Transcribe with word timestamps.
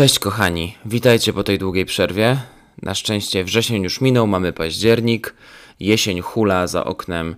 Cześć 0.00 0.18
kochani, 0.18 0.74
witajcie 0.84 1.32
po 1.32 1.44
tej 1.44 1.58
długiej 1.58 1.84
przerwie. 1.84 2.36
Na 2.82 2.94
szczęście 2.94 3.44
wrzesień 3.44 3.82
już 3.82 4.00
minął, 4.00 4.26
mamy 4.26 4.52
październik, 4.52 5.34
jesień 5.80 6.20
hula 6.20 6.66
za 6.66 6.84
oknem 6.84 7.36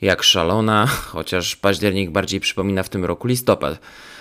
jak 0.00 0.22
szalona, 0.22 0.86
chociaż 0.86 1.56
październik 1.56 2.10
bardziej 2.10 2.40
przypomina 2.40 2.82
w 2.82 2.88
tym 2.88 3.04
roku 3.04 3.28
listopad. 3.28 3.78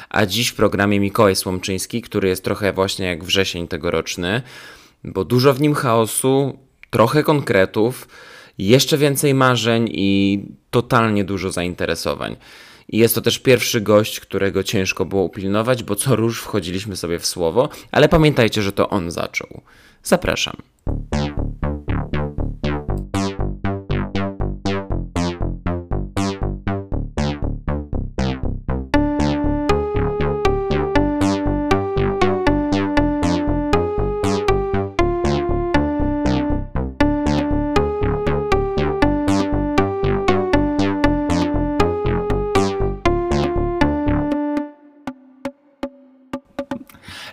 A 0.10 0.26
dziś 0.26 0.48
w 0.48 0.56
programie 0.56 1.00
Mikołaj 1.00 1.36
Słomczyński, 1.36 2.02
który 2.02 2.28
jest 2.28 2.44
trochę 2.44 2.74
właśnie 2.74 3.06
jak 3.06 3.24
wrzesień 3.24 3.68
tegoroczny, 3.68 4.42
bo 5.04 5.26
dużo 5.26 5.54
w 5.54 5.62
nim 5.62 5.74
chaosu, 5.74 6.60
trochę 6.90 7.24
konkretów, 7.24 8.08
jeszcze 8.58 8.98
więcej 8.98 9.34
marzeń 9.34 9.90
i 9.92 10.42
totalnie 10.70 11.24
dużo 11.24 11.52
zainteresowań. 11.52 12.36
I 12.90 12.98
jest 12.98 13.16
to 13.16 13.22
też 13.22 13.40
pierwszy 13.40 13.82
gość, 13.82 14.20
którego 14.20 14.64
ciężko 14.64 15.06
było 15.06 15.24
upilnować, 15.24 15.84
bo 15.84 15.96
co 15.96 16.16
róż 16.16 16.42
wchodziliśmy 16.42 16.96
sobie 16.96 17.20
w 17.20 17.26
słowo, 17.26 17.70
ale 17.92 18.10
pamiętajcie, 18.10 18.62
że 18.62 18.72
to 18.72 18.90
on 18.90 19.12
zaczął. 19.12 19.62
Zapraszam. 20.04 20.56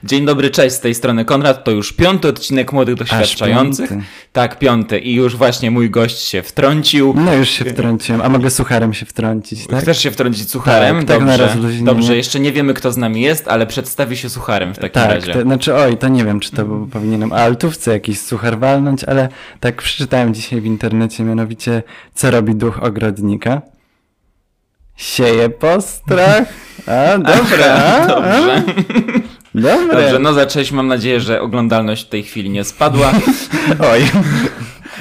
Dzień 0.09 0.27
dobry, 0.27 0.51
cześć, 0.51 0.77
z 0.77 0.81
tej 0.81 0.95
strony 0.95 1.25
Konrad. 1.25 1.65
To 1.65 1.71
już 1.71 1.93
piąty 1.93 2.29
odcinek 2.29 2.73
Młodych 2.73 2.95
Doświadczających. 2.95 3.91
piąty. 3.91 4.05
Tak, 4.33 4.59
piąty. 4.59 4.99
I 4.99 5.15
już 5.15 5.37
właśnie 5.37 5.71
mój 5.71 5.91
gość 5.91 6.19
się 6.19 6.43
wtrącił. 6.43 7.15
No 7.17 7.35
już 7.35 7.49
się 7.49 7.65
wtrąciłem, 7.65 8.21
a 8.23 8.29
mogę 8.29 8.51
sucharem 8.51 8.95
się 8.95 9.07
wtrącić, 9.07 9.67
tak? 9.67 9.83
Chcesz 9.83 9.99
się 10.03 10.11
wtrącić 10.11 10.51
sucharem? 10.51 10.97
Tak, 10.99 11.07
tak 11.07 11.21
na 11.21 11.27
dobrze, 11.39 11.47
rozluźnienie. 11.47 11.85
dobrze, 11.87 12.17
jeszcze 12.17 12.41
nie 12.41 12.53
wiemy 12.53 12.75
kto 12.75 12.93
z 12.93 12.97
nami 12.97 13.21
jest, 13.21 13.49
ale 13.49 13.67
przedstawi 13.67 14.17
się 14.17 14.29
sucharem 14.29 14.75
w 14.75 14.79
takim 14.79 14.93
Tak, 15.03 15.11
razie. 15.11 15.33
to, 15.33 15.43
znaczy 15.43 15.75
oj, 15.75 15.97
to 15.97 16.09
nie 16.09 16.25
wiem, 16.25 16.41
czy 16.41 16.51
to 16.53 16.65
bo 16.65 16.87
powinienem 16.87 17.33
altówce 17.33 17.93
jakiś 17.93 18.21
suchar 18.21 18.59
walnąć, 18.59 19.05
ale 19.05 19.29
tak 19.61 19.83
przeczytałem 19.83 20.35
dzisiaj 20.35 20.61
w 20.61 20.65
internecie, 20.67 21.25
mianowicie 21.25 21.83
co 22.15 22.31
robi 22.31 22.55
duch 22.55 22.83
ogrodnika? 22.83 23.63
Sieje 24.97 25.49
postrach. 25.51 26.49
A, 26.87 27.19
dobra. 27.35 27.75
a, 27.75 28.07
Dobrze. 28.07 28.63
A, 29.25 29.28
dobre. 29.55 30.03
Dobrze, 30.03 30.19
no 30.19 30.33
zaczęliśmy. 30.33 30.77
Mam 30.77 30.87
nadzieję, 30.87 31.21
że 31.21 31.41
oglądalność 31.41 32.07
w 32.07 32.09
tej 32.09 32.23
chwili 32.23 32.51
nie 32.51 32.65
spadła. 32.65 33.13
Oj, 33.93 34.01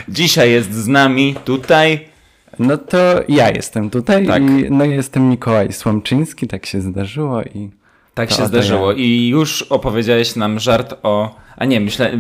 Dzisiaj 0.10 0.52
jest 0.52 0.74
z 0.74 0.88
nami 0.88 1.36
tutaj. 1.46 2.06
no 2.60 2.78
to 2.78 2.98
ja 3.28 3.50
jestem 3.50 3.90
tutaj 3.90 4.28
Tak. 4.28 4.44
i 4.44 4.46
no 4.72 4.86
jestem 4.86 5.30
Mikołaj 5.30 5.74
Słomczyński, 5.74 6.48
tak 6.48 6.66
się 6.66 6.82
zdarzyło 6.82 7.42
i 7.44 7.70
Tak 8.18 8.30
To 8.30 8.36
się 8.36 8.46
zdarzyło. 8.48 8.92
ja. 8.92 8.98
I 8.98 9.28
już 9.28 9.62
opowiedziałeś 9.62 10.36
nam 10.36 10.60
żart 10.60 10.94
o. 11.04 11.36
A 11.58 11.66
nie, 11.66 11.80
myślę, 11.80 12.12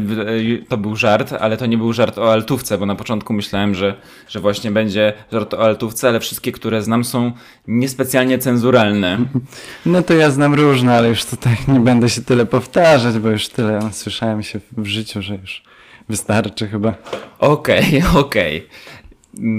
to 0.69 0.77
był 0.77 0.95
żart, 0.95 1.33
ale 1.39 1.57
to 1.57 1.65
nie 1.65 1.77
był 1.77 1.93
żart 1.93 2.17
o 2.17 2.31
altówce, 2.31 2.77
bo 2.77 2.85
na 2.85 2.95
początku 2.95 3.33
myślałem, 3.33 3.75
że, 3.75 3.95
że 4.27 4.39
właśnie 4.39 4.71
będzie 4.71 5.13
żart 5.31 5.53
o 5.53 5.59
altówce, 5.59 6.07
ale 6.09 6.19
wszystkie, 6.19 6.51
które 6.51 6.81
znam, 6.81 7.03
są 7.03 7.31
niespecjalnie 7.67 8.37
cenzuralne. 8.39 9.17
No 9.85 10.01
to 10.03 10.13
ja 10.13 10.31
znam 10.31 10.53
różne, 10.53 10.97
ale 10.97 11.09
już 11.09 11.25
tutaj 11.25 11.57
nie 11.67 11.79
będę 11.79 12.09
się 12.09 12.21
tyle 12.21 12.45
powtarzać, 12.45 13.19
bo 13.19 13.29
już 13.29 13.49
tyle 13.49 13.79
słyszałem 13.91 14.43
się 14.43 14.59
w 14.77 14.85
życiu, 14.85 15.21
że 15.21 15.35
już 15.35 15.63
wystarczy 16.09 16.67
chyba. 16.67 16.93
Okej, 17.39 18.03
okej. 18.25 18.67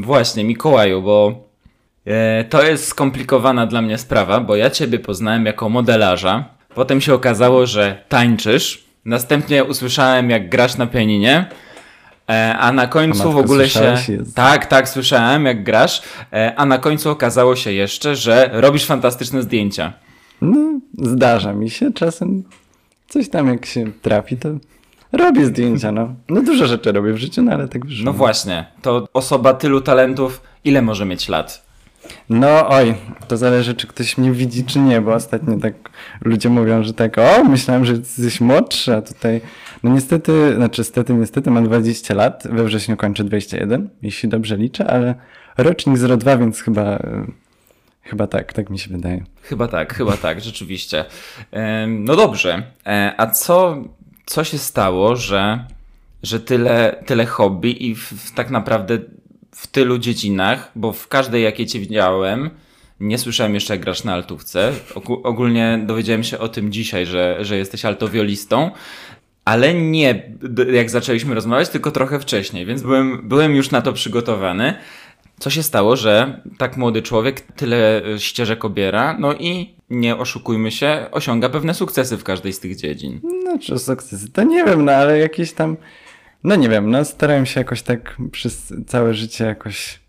Właśnie, 0.02 0.44
Mikołaju, 0.44 1.02
bo 1.02 1.47
to 2.50 2.62
jest 2.62 2.88
skomplikowana 2.88 3.66
dla 3.66 3.82
mnie 3.82 3.98
sprawa, 3.98 4.40
bo 4.40 4.56
ja 4.56 4.70
ciebie 4.70 4.98
poznałem 4.98 5.46
jako 5.46 5.68
modelarza. 5.68 6.44
Potem 6.74 7.00
się 7.00 7.14
okazało, 7.14 7.66
że 7.66 8.04
tańczysz. 8.08 8.84
Następnie 9.04 9.64
usłyszałem, 9.64 10.30
jak 10.30 10.48
grasz 10.48 10.76
na 10.76 10.86
pianinie. 10.86 11.46
E, 12.30 12.56
a 12.58 12.72
na 12.72 12.86
końcu 12.86 13.18
matko, 13.18 13.32
w 13.32 13.36
ogóle 13.36 13.68
się. 13.68 13.96
Jezu. 14.08 14.32
Tak, 14.34 14.66
tak, 14.66 14.88
słyszałem, 14.88 15.44
jak 15.44 15.64
grasz. 15.64 16.02
E, 16.32 16.54
a 16.56 16.66
na 16.66 16.78
końcu 16.78 17.10
okazało 17.10 17.56
się 17.56 17.72
jeszcze, 17.72 18.16
że 18.16 18.50
robisz 18.52 18.84
fantastyczne 18.84 19.42
zdjęcia. 19.42 19.92
No, 20.40 20.80
zdarza 20.98 21.52
mi 21.52 21.70
się 21.70 21.92
czasem 21.92 22.44
coś 23.08 23.28
tam 23.28 23.48
jak 23.48 23.66
się 23.66 23.92
trafi, 24.02 24.36
to 24.36 24.48
robię 25.12 25.46
zdjęcia, 25.46 25.92
no. 25.92 26.14
No 26.28 26.42
dużo 26.42 26.66
rzeczy 26.66 26.92
robię 26.92 27.12
w 27.12 27.18
życiu, 27.18 27.42
no 27.42 27.52
ale 27.52 27.68
tak 27.68 27.86
wyszło. 27.86 28.04
No 28.04 28.12
właśnie, 28.12 28.66
to 28.82 29.08
osoba 29.14 29.54
tylu 29.54 29.80
talentów, 29.80 30.40
ile 30.64 30.82
może 30.82 31.04
mieć 31.04 31.28
lat? 31.28 31.67
No 32.30 32.68
oj, 32.68 32.94
to 33.28 33.36
zależy 33.36 33.74
czy 33.74 33.86
ktoś 33.86 34.18
mnie 34.18 34.32
widzi 34.32 34.64
czy 34.64 34.78
nie, 34.78 35.00
bo 35.00 35.14
ostatnio 35.14 35.58
tak 35.58 35.74
ludzie 36.24 36.48
mówią, 36.48 36.82
że 36.82 36.94
tak 36.94 37.18
o, 37.18 37.44
myślałem, 37.44 37.84
że 37.84 37.92
jesteś 37.92 38.40
młodszy, 38.40 38.94
a 38.94 39.02
tutaj 39.02 39.40
no 39.82 39.90
niestety, 39.90 40.54
znaczy 40.56 40.80
niestety, 40.80 41.14
niestety 41.14 41.50
mam 41.50 41.64
20 41.64 42.14
lat, 42.14 42.42
we 42.50 42.64
wrześniu 42.64 42.96
kończę 42.96 43.24
21, 43.24 43.88
jeśli 44.02 44.28
dobrze 44.28 44.56
liczę, 44.56 44.90
ale 44.90 45.14
rocznik 45.56 45.98
02, 45.98 46.36
więc 46.36 46.60
chyba 46.60 46.98
chyba 48.02 48.26
tak, 48.26 48.52
tak 48.52 48.70
mi 48.70 48.78
się 48.78 48.90
wydaje. 48.90 49.24
Chyba 49.42 49.68
tak, 49.68 49.94
chyba 49.94 50.16
tak, 50.16 50.40
rzeczywiście. 50.50 51.04
No 51.88 52.16
dobrze, 52.16 52.62
E, 52.86 53.14
a 53.16 53.26
co, 53.26 53.84
co 54.26 54.44
się 54.44 54.58
stało, 54.58 55.16
że, 55.16 55.64
że 56.22 56.40
tyle, 56.40 57.02
tyle 57.06 57.26
hobby 57.26 57.88
i 57.88 57.94
w 57.94 58.32
tak 58.34 58.50
naprawdę 58.50 58.98
w 59.58 59.66
tylu 59.66 59.98
dziedzinach, 59.98 60.70
bo 60.76 60.92
w 60.92 61.08
każdej 61.08 61.42
jakiej 61.42 61.66
cię 61.66 61.78
widziałem, 61.80 62.50
nie 63.00 63.18
słyszałem 63.18 63.54
jeszcze 63.54 63.74
jak 63.74 63.80
grasz 63.80 64.04
na 64.04 64.14
altówce. 64.14 64.72
Ogó- 64.94 65.20
Ogólnie 65.24 65.80
dowiedziałem 65.86 66.24
się 66.24 66.38
o 66.38 66.48
tym 66.48 66.72
dzisiaj, 66.72 67.06
że, 67.06 67.36
że 67.40 67.56
jesteś 67.56 67.84
altowiolistą, 67.84 68.70
ale 69.44 69.74
nie 69.74 70.22
jak 70.72 70.90
zaczęliśmy 70.90 71.34
rozmawiać, 71.34 71.68
tylko 71.68 71.90
trochę 71.90 72.20
wcześniej, 72.20 72.66
więc 72.66 72.82
byłem, 72.82 73.28
byłem 73.28 73.56
już 73.56 73.70
na 73.70 73.82
to 73.82 73.92
przygotowany. 73.92 74.74
Co 75.38 75.50
się 75.50 75.62
stało, 75.62 75.96
że 75.96 76.42
tak 76.58 76.76
młody 76.76 77.02
człowiek 77.02 77.40
tyle 77.40 78.06
y, 78.06 78.20
ścieżek 78.20 78.64
obiera, 78.64 79.16
no 79.20 79.34
i 79.34 79.74
nie 79.90 80.16
oszukujmy 80.16 80.70
się, 80.70 81.06
osiąga 81.10 81.48
pewne 81.48 81.74
sukcesy 81.74 82.16
w 82.16 82.24
każdej 82.24 82.52
z 82.52 82.60
tych 82.60 82.76
dziedzin. 82.76 83.20
No 83.44 83.58
czy 83.58 83.78
sukcesy, 83.78 84.32
to 84.32 84.42
nie 84.42 84.64
wiem, 84.64 84.84
no 84.84 84.92
ale 84.92 85.18
jakieś 85.18 85.52
tam, 85.52 85.76
no 86.44 86.56
nie 86.56 86.68
wiem, 86.68 86.90
no 86.90 87.04
starałem 87.04 87.46
się 87.46 87.60
jakoś 87.60 87.82
tak 87.82 88.16
przez 88.32 88.72
całe 88.86 89.14
życie 89.14 89.44
jakoś, 89.44 90.00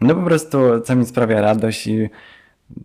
no 0.00 0.14
po 0.14 0.22
prostu 0.22 0.58
co 0.80 0.96
mi 0.96 1.06
sprawia 1.06 1.40
radość 1.40 1.86
i 1.86 2.08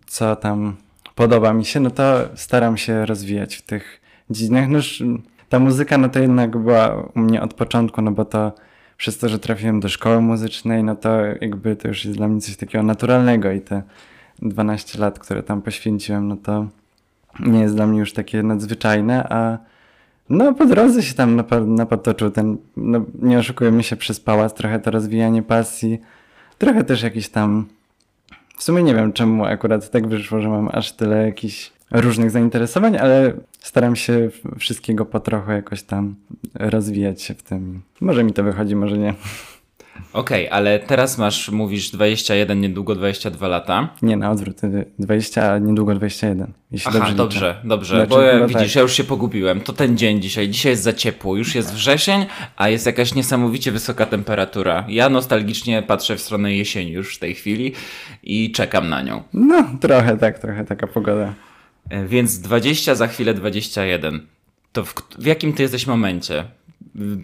co 0.06 0.36
tam 0.36 0.76
podoba 1.14 1.52
mi 1.52 1.64
się, 1.64 1.80
no 1.80 1.90
to 1.90 2.28
staram 2.34 2.76
się 2.76 3.06
rozwijać 3.06 3.56
w 3.56 3.62
tych 3.62 4.00
dziedzinach. 4.30 4.68
No 4.68 4.78
ta 5.48 5.58
muzyka, 5.58 5.98
no 5.98 6.08
to 6.08 6.18
jednak 6.18 6.56
była 6.56 7.08
u 7.14 7.18
mnie 7.18 7.42
od 7.42 7.54
początku, 7.54 8.02
no 8.02 8.10
bo 8.10 8.24
to 8.24 8.52
przez 8.96 9.18
to, 9.18 9.28
że 9.28 9.38
trafiłem 9.38 9.80
do 9.80 9.88
szkoły 9.88 10.20
muzycznej, 10.20 10.84
no 10.84 10.96
to 10.96 11.20
jakby 11.40 11.76
to 11.76 11.88
już 11.88 12.04
jest 12.04 12.16
dla 12.16 12.28
mnie 12.28 12.40
coś 12.40 12.56
takiego 12.56 12.84
naturalnego 12.84 13.52
i 13.52 13.60
te 13.60 13.82
12 14.42 14.98
lat, 14.98 15.18
które 15.18 15.42
tam 15.42 15.62
poświęciłem, 15.62 16.28
no 16.28 16.36
to 16.36 16.66
nie 17.40 17.60
jest 17.60 17.74
dla 17.74 17.86
mnie 17.86 17.98
już 17.98 18.12
takie 18.12 18.42
nadzwyczajne, 18.42 19.28
a 19.30 19.58
no 20.30 20.54
po 20.54 20.66
drodze 20.66 21.02
się 21.02 21.14
tam 21.14 21.42
napotoczył 21.66 22.30
ten, 22.30 22.56
no 22.76 23.04
nie 23.22 23.38
oszukujemy 23.38 23.82
się, 23.82 23.96
przez 23.96 24.20
pałac, 24.20 24.54
trochę 24.54 24.80
to 24.80 24.90
rozwijanie 24.90 25.42
pasji, 25.42 25.98
trochę 26.58 26.84
też 26.84 27.02
jakiś 27.02 27.28
tam, 27.28 27.66
w 28.56 28.62
sumie 28.62 28.82
nie 28.82 28.94
wiem 28.94 29.12
czemu 29.12 29.44
akurat 29.44 29.90
tak 29.90 30.08
wyszło, 30.08 30.40
że 30.40 30.48
mam 30.48 30.68
aż 30.72 30.92
tyle 30.92 31.26
jakichś 31.26 31.72
różnych 31.90 32.30
zainteresowań, 32.30 32.96
ale 32.96 33.32
staram 33.60 33.96
się 33.96 34.30
wszystkiego 34.58 35.04
po 35.04 35.20
trochu 35.20 35.52
jakoś 35.52 35.82
tam 35.82 36.14
rozwijać 36.54 37.22
się 37.22 37.34
w 37.34 37.42
tym. 37.42 37.82
Może 38.00 38.24
mi 38.24 38.32
to 38.32 38.42
wychodzi, 38.42 38.76
może 38.76 38.98
nie. 38.98 39.14
Okej, 40.12 40.48
ale 40.48 40.78
teraz 40.78 41.18
masz, 41.18 41.48
mówisz 41.50 41.90
21, 41.90 42.60
niedługo 42.60 42.94
22 42.94 43.48
lata. 43.48 43.88
Nie, 44.02 44.16
na 44.16 44.30
odwrót, 44.30 44.64
y, 44.64 44.84
20, 44.98 45.52
a 45.52 45.58
niedługo 45.58 45.94
21, 45.94 46.52
jeśli 46.72 46.88
Aha, 46.88 46.98
dobrze 46.98 47.14
dobrze, 47.14 47.38
liczę. 47.38 47.68
dobrze, 47.68 47.96
Znaczy, 47.96 48.08
bo 48.10 48.22
ja, 48.22 48.46
widzisz, 48.46 48.62
tak. 48.66 48.74
ja 48.76 48.82
już 48.82 48.92
się 48.92 49.04
pogubiłem. 49.04 49.60
To 49.60 49.72
ten 49.72 49.96
dzień 49.98 50.22
dzisiaj. 50.22 50.48
Dzisiaj 50.48 50.72
jest 50.72 50.82
za 50.82 50.92
ciepło, 50.92 51.36
już 51.36 51.54
jest 51.54 51.74
wrzesień, 51.74 52.26
a 52.56 52.68
jest 52.68 52.86
jakaś 52.86 53.14
niesamowicie 53.14 53.72
wysoka 53.72 54.06
temperatura. 54.06 54.84
Ja 54.88 55.08
nostalgicznie 55.08 55.82
patrzę 55.82 56.16
w 56.16 56.20
stronę 56.20 56.54
jesieni 56.54 56.92
już 56.92 57.16
w 57.16 57.18
tej 57.18 57.34
chwili 57.34 57.72
i 58.22 58.52
czekam 58.52 58.88
na 58.88 59.02
nią. 59.02 59.22
No, 59.32 59.64
trochę 59.80 60.16
tak, 60.16 60.38
trochę 60.38 60.64
taka 60.64 60.86
pogoda. 60.86 61.34
E, 61.90 62.06
Więc 62.06 62.38
20, 62.40 62.94
za 62.94 63.06
chwilę 63.06 63.34
21. 63.34 64.26
To 64.72 64.84
w, 64.84 64.94
w 65.18 65.26
jakim 65.26 65.52
ty 65.52 65.62
jesteś 65.62 65.86
momencie? 65.86 66.44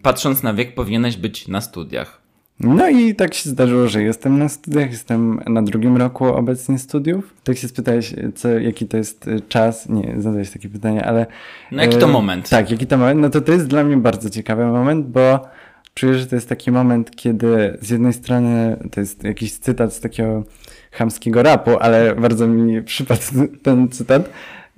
Patrząc 0.02 0.42
na 0.42 0.54
wiek, 0.54 0.74
powinieneś 0.74 1.16
być 1.16 1.48
na 1.48 1.60
studiach. 1.60 2.23
No 2.60 2.88
i 2.88 3.14
tak 3.14 3.34
się 3.34 3.50
zdarzyło, 3.50 3.88
że 3.88 4.02
jestem 4.02 4.38
na 4.38 4.48
studiach, 4.48 4.90
jestem 4.90 5.40
na 5.46 5.62
drugim 5.62 5.96
roku 5.96 6.24
obecnie 6.24 6.78
studiów. 6.78 7.34
Tak 7.44 7.56
się 7.56 7.68
spytałeś, 7.68 8.14
co, 8.34 8.48
jaki 8.48 8.86
to 8.86 8.96
jest 8.96 9.28
y, 9.28 9.40
czas, 9.48 9.88
nie, 9.88 10.14
zadałeś 10.18 10.50
takie 10.50 10.68
pytanie, 10.68 11.04
ale... 11.04 11.26
No 11.72 11.82
jaki 11.82 11.96
to 11.96 12.08
moment? 12.08 12.48
Tak, 12.48 12.70
jaki 12.70 12.86
to 12.86 12.98
moment, 12.98 13.20
no 13.20 13.30
to 13.30 13.40
to 13.40 13.52
jest 13.52 13.66
dla 13.66 13.84
mnie 13.84 13.96
bardzo 13.96 14.30
ciekawy 14.30 14.66
moment, 14.66 15.06
bo 15.06 15.48
czuję, 15.94 16.14
że 16.14 16.26
to 16.26 16.34
jest 16.34 16.48
taki 16.48 16.72
moment, 16.72 17.16
kiedy 17.16 17.78
z 17.80 17.90
jednej 17.90 18.12
strony 18.12 18.76
to 18.90 19.00
jest 19.00 19.24
jakiś 19.24 19.52
cytat 19.52 19.94
z 19.94 20.00
takiego 20.00 20.44
chamskiego 20.92 21.42
rapu, 21.42 21.78
ale 21.78 22.14
bardzo 22.14 22.46
mi 22.46 22.82
przypadł 22.82 23.22
ten 23.62 23.88
cytat, 23.88 24.30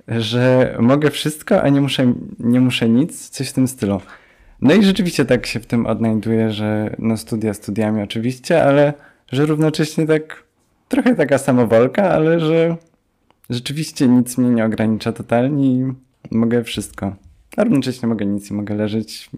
że 0.07 0.75
mogę 0.79 1.11
wszystko, 1.11 1.61
a 1.61 1.69
nie 1.69 1.81
muszę, 1.81 2.13
nie 2.39 2.59
muszę 2.59 2.89
nic, 2.89 3.29
coś 3.29 3.49
w 3.49 3.53
tym 3.53 3.67
stylu. 3.67 4.01
No 4.61 4.73
i 4.73 4.83
rzeczywiście 4.83 5.25
tak 5.25 5.45
się 5.45 5.59
w 5.59 5.65
tym 5.65 5.85
odnajduję, 5.85 6.51
że 6.51 6.95
no 6.99 7.17
studia 7.17 7.53
studiami 7.53 8.01
oczywiście, 8.01 8.63
ale 8.63 8.93
że 9.31 9.45
równocześnie 9.45 10.05
tak 10.05 10.43
trochę 10.87 11.15
taka 11.15 11.37
samowolka, 11.37 12.11
ale 12.11 12.39
że 12.39 12.75
rzeczywiście 13.49 14.07
nic 14.07 14.37
mnie 14.37 14.49
nie 14.49 14.65
ogranicza 14.65 15.11
totalnie 15.11 15.65
i 15.65 15.93
mogę 16.31 16.63
wszystko. 16.63 17.15
A 17.57 17.63
równocześnie 17.63 18.07
mogę 18.07 18.25
nic 18.25 18.51
i 18.51 18.53
mogę 18.53 18.75
leżeć 18.75 19.29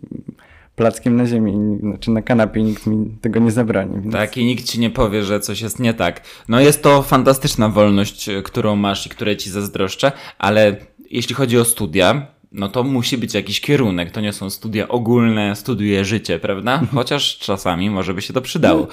plackiem 0.75 1.15
na 1.15 1.25
ziemi, 1.25 1.77
znaczy 1.79 2.11
na 2.11 2.21
kanapie 2.21 2.63
nikt 2.63 2.87
mi 2.87 3.17
tego 3.21 3.39
nie 3.39 3.51
zabroni. 3.51 4.01
Więc... 4.01 4.13
Tak, 4.13 4.37
i 4.37 4.45
nikt 4.45 4.65
ci 4.65 4.79
nie 4.79 4.89
powie, 4.89 5.23
że 5.23 5.39
coś 5.39 5.61
jest 5.61 5.79
nie 5.79 5.93
tak. 5.93 6.21
No 6.49 6.59
jest 6.59 6.83
to 6.83 7.01
fantastyczna 7.01 7.69
wolność, 7.69 8.29
którą 8.43 8.75
masz 8.75 9.05
i 9.05 9.09
której 9.09 9.37
ci 9.37 9.49
zazdroszczę, 9.49 10.11
ale 10.37 10.75
jeśli 11.09 11.35
chodzi 11.35 11.57
o 11.57 11.65
studia, 11.65 12.27
no 12.51 12.69
to 12.69 12.83
musi 12.83 13.17
być 13.17 13.33
jakiś 13.33 13.61
kierunek. 13.61 14.11
To 14.11 14.21
nie 14.21 14.33
są 14.33 14.49
studia 14.49 14.87
ogólne, 14.87 15.55
studiuje 15.55 16.05
życie, 16.05 16.39
prawda? 16.39 16.81
Chociaż 16.93 17.37
czasami 17.37 17.89
może 17.89 18.13
by 18.13 18.21
się 18.21 18.33
to 18.33 18.41
przydało. 18.41 18.87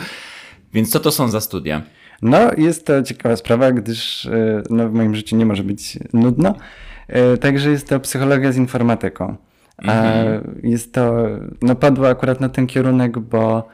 Więc 0.72 0.90
co 0.90 1.00
to 1.00 1.10
są 1.10 1.28
za 1.28 1.40
studia? 1.40 1.82
No, 2.22 2.38
jest 2.56 2.86
to 2.86 3.02
ciekawa 3.02 3.36
sprawa, 3.36 3.72
gdyż 3.72 4.26
e, 4.26 4.62
no, 4.70 4.88
w 4.88 4.92
moim 4.92 5.14
życiu 5.14 5.36
nie 5.36 5.46
może 5.46 5.62
być 5.62 5.98
nudno. 6.12 6.54
E, 7.08 7.36
także 7.36 7.70
jest 7.70 7.88
to 7.88 8.00
psychologia 8.00 8.52
z 8.52 8.56
informatyką. 8.56 9.36
Mhm. 9.78 10.60
Jest 10.62 10.94
to, 10.94 11.26
no 11.62 11.74
padło 11.74 12.08
akurat 12.08 12.40
na 12.40 12.48
ten 12.48 12.66
kierunek, 12.66 13.18
bo 13.18 13.68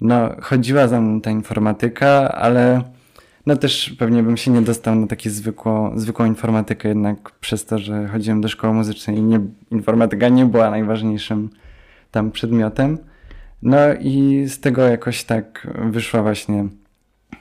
no, 0.00 0.30
chodziła 0.40 0.88
za 0.88 1.00
mną 1.00 1.20
ta 1.20 1.30
informatyka, 1.30 2.32
ale 2.32 2.82
no 3.46 3.56
też 3.56 3.94
pewnie 3.98 4.22
bym 4.22 4.36
się 4.36 4.50
nie 4.50 4.62
dostał 4.62 4.94
na 4.94 5.06
taką 5.06 5.30
zwykłą, 5.30 5.98
zwykłą 5.98 6.26
informatykę, 6.26 6.88
jednak 6.88 7.30
przez 7.30 7.64
to, 7.64 7.78
że 7.78 8.08
chodziłem 8.08 8.40
do 8.40 8.48
szkoły 8.48 8.74
muzycznej 8.74 9.16
i 9.16 9.22
nie, 9.22 9.40
informatyka 9.70 10.28
nie 10.28 10.46
była 10.46 10.70
najważniejszym 10.70 11.50
tam 12.10 12.30
przedmiotem. 12.30 12.98
No 13.62 13.78
i 14.00 14.44
z 14.48 14.60
tego 14.60 14.82
jakoś 14.82 15.24
tak 15.24 15.66
wyszła 15.90 16.22
właśnie 16.22 16.68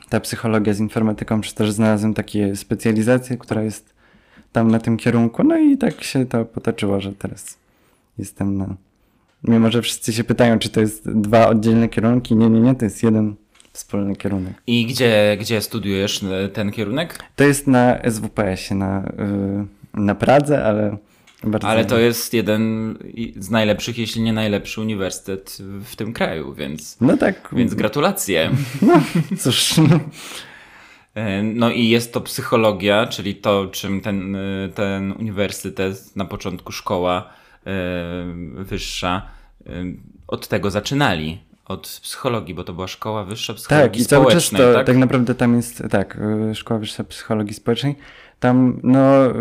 ta 0.09 0.19
psychologia 0.19 0.73
z 0.73 0.79
informatyką, 0.79 1.41
przez 1.41 1.53
to, 1.53 1.65
że 1.65 1.73
znalazłem 1.73 2.13
takie 2.13 2.55
specjalizację, 2.55 3.37
która 3.37 3.63
jest 3.63 3.93
tam 4.51 4.71
na 4.71 4.79
tym 4.79 4.97
kierunku. 4.97 5.43
No 5.43 5.57
i 5.57 5.77
tak 5.77 6.03
się 6.03 6.25
to 6.25 6.45
potoczyło, 6.45 7.01
że 7.01 7.13
teraz 7.13 7.57
jestem 8.17 8.57
na. 8.57 8.75
Mimo, 9.43 9.71
że 9.71 9.81
wszyscy 9.81 10.13
się 10.13 10.23
pytają, 10.23 10.59
czy 10.59 10.69
to 10.69 10.81
jest 10.81 11.11
dwa 11.11 11.47
oddzielne 11.47 11.89
kierunki. 11.89 12.35
Nie, 12.35 12.49
nie, 12.49 12.59
nie, 12.59 12.75
to 12.75 12.85
jest 12.85 13.03
jeden 13.03 13.35
wspólny 13.73 14.15
kierunek. 14.15 14.53
I 14.67 14.85
gdzie, 14.85 15.37
gdzie 15.39 15.61
studiujesz 15.61 16.23
e, 16.23 16.49
ten 16.49 16.71
kierunek? 16.71 17.23
To 17.35 17.43
jest 17.43 17.67
na 17.67 17.99
SWPS-ie, 18.09 18.79
na, 18.79 19.11
yy, 19.93 20.01
na 20.01 20.15
Pradze, 20.15 20.65
ale. 20.65 20.97
Bardzo 21.43 21.67
ale 21.67 21.85
to 21.85 21.99
jest 21.99 22.33
jeden 22.33 22.95
z 23.35 23.49
najlepszych, 23.49 23.97
jeśli 23.97 24.21
nie 24.21 24.33
najlepszy 24.33 24.81
uniwersytet 24.81 25.57
w 25.83 25.95
tym 25.95 26.13
kraju, 26.13 26.53
więc. 26.53 26.97
No 27.01 27.17
tak. 27.17 27.49
Więc 27.53 27.73
gratulacje. 27.73 28.51
No, 28.81 29.01
cóż. 29.37 29.75
E, 31.15 31.43
no 31.43 31.71
i 31.71 31.89
jest 31.89 32.13
to 32.13 32.21
psychologia, 32.21 33.07
czyli 33.07 33.35
to, 33.35 33.67
czym 33.67 34.01
ten, 34.01 34.37
ten 34.75 35.11
uniwersytet, 35.11 36.15
na 36.15 36.25
początku 36.25 36.71
szkoła 36.71 37.29
wyższa, 38.55 39.27
od 40.27 40.47
tego 40.47 40.71
zaczynali 40.71 41.39
od 41.65 41.99
psychologii, 42.03 42.55
bo 42.55 42.63
to 42.63 42.73
była 42.73 42.87
szkoła 42.87 43.23
wyższa 43.23 43.53
psychologii 43.53 43.91
tak, 43.91 44.01
i 44.01 44.05
cały 44.05 44.31
czas 44.31 44.49
to, 44.49 44.73
tak? 44.73 44.85
tak 44.87 44.97
naprawdę 44.97 45.35
tam 45.35 45.55
jest, 45.55 45.83
tak, 45.89 46.17
y, 46.51 46.55
szkoła 46.55 46.79
wyższa 46.79 47.03
psychologii 47.03 47.53
społecznej. 47.53 47.95
Tam, 48.39 48.79
no, 48.83 49.27
y, 49.27 49.31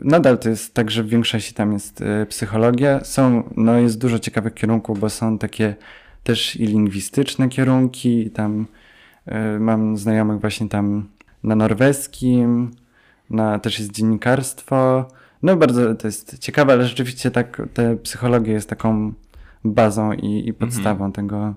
nadal 0.00 0.38
to 0.38 0.48
jest 0.48 0.74
tak, 0.74 0.90
że 0.90 1.02
w 1.02 1.08
większości 1.08 1.54
tam 1.54 1.72
jest 1.72 2.00
y, 2.00 2.26
psychologia. 2.26 3.04
Są, 3.04 3.50
no, 3.56 3.78
jest 3.78 3.98
dużo 3.98 4.18
ciekawych 4.18 4.54
kierunków, 4.54 5.00
bo 5.00 5.10
są 5.10 5.38
takie 5.38 5.74
też 6.24 6.56
i 6.56 6.66
lingwistyczne 6.66 7.48
kierunki. 7.48 8.30
Tam 8.30 8.66
mam 9.60 9.96
znajomych 9.96 10.40
właśnie 10.40 10.68
tam 10.68 11.08
na 11.42 11.54
norweskim, 11.54 12.70
na, 13.30 13.58
też 13.58 13.78
jest 13.78 13.90
dziennikarstwo. 13.92 15.08
No, 15.42 15.56
bardzo 15.56 15.94
to 15.94 16.08
jest 16.08 16.38
ciekawe, 16.38 16.72
ale 16.72 16.86
rzeczywiście 16.86 17.30
tak, 17.30 17.62
ta 17.74 17.82
psychologia 18.02 18.52
jest 18.52 18.68
taką 18.68 19.12
bazą 19.64 20.12
i, 20.12 20.48
i 20.48 20.52
podstawą 20.52 21.04
mm 21.04 21.12
-hmm. 21.12 21.14
tego, 21.14 21.54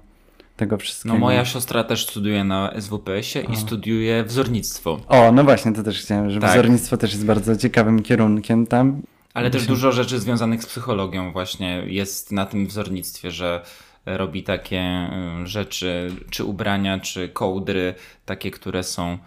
tego 0.64 0.78
wszystkiego. 0.78 1.16
No 1.16 1.20
moja 1.20 1.46
siostra 1.46 1.84
też 1.84 2.08
studiuje 2.08 2.44
na 2.44 2.74
SWPS-ie 2.80 3.46
i 3.46 3.56
studiuje 3.56 4.24
wzornictwo. 4.24 5.00
O, 5.08 5.32
no 5.32 5.44
właśnie, 5.44 5.74
to 5.74 5.84
też 5.84 6.02
chciałem, 6.02 6.32
że 6.32 6.40
tak. 6.40 6.52
wzornictwo 6.52 6.98
też 6.98 7.12
jest 7.12 7.26
bardzo 7.26 7.56
ciekawym 7.56 8.04
kierunkiem 8.04 8.68
tam. 8.68 9.02
Ale 9.34 9.52
też 9.52 9.66
dużo 9.66 9.92
rzeczy 9.92 10.20
związanych 10.20 10.64
z 10.64 10.66
psychologią 10.66 11.32
właśnie 11.32 11.84
jest 11.86 12.32
na 12.32 12.46
tym 12.46 12.68
wzornictwie, 12.68 13.32
że 13.32 13.62
robi 14.06 14.44
takie 14.44 15.10
rzeczy, 15.44 16.12
czy 16.30 16.46
ubrania, 16.46 17.00
czy 17.00 17.30
kołdry, 17.30 17.96
takie, 18.26 18.52
które 18.52 18.84
są 18.84 19.18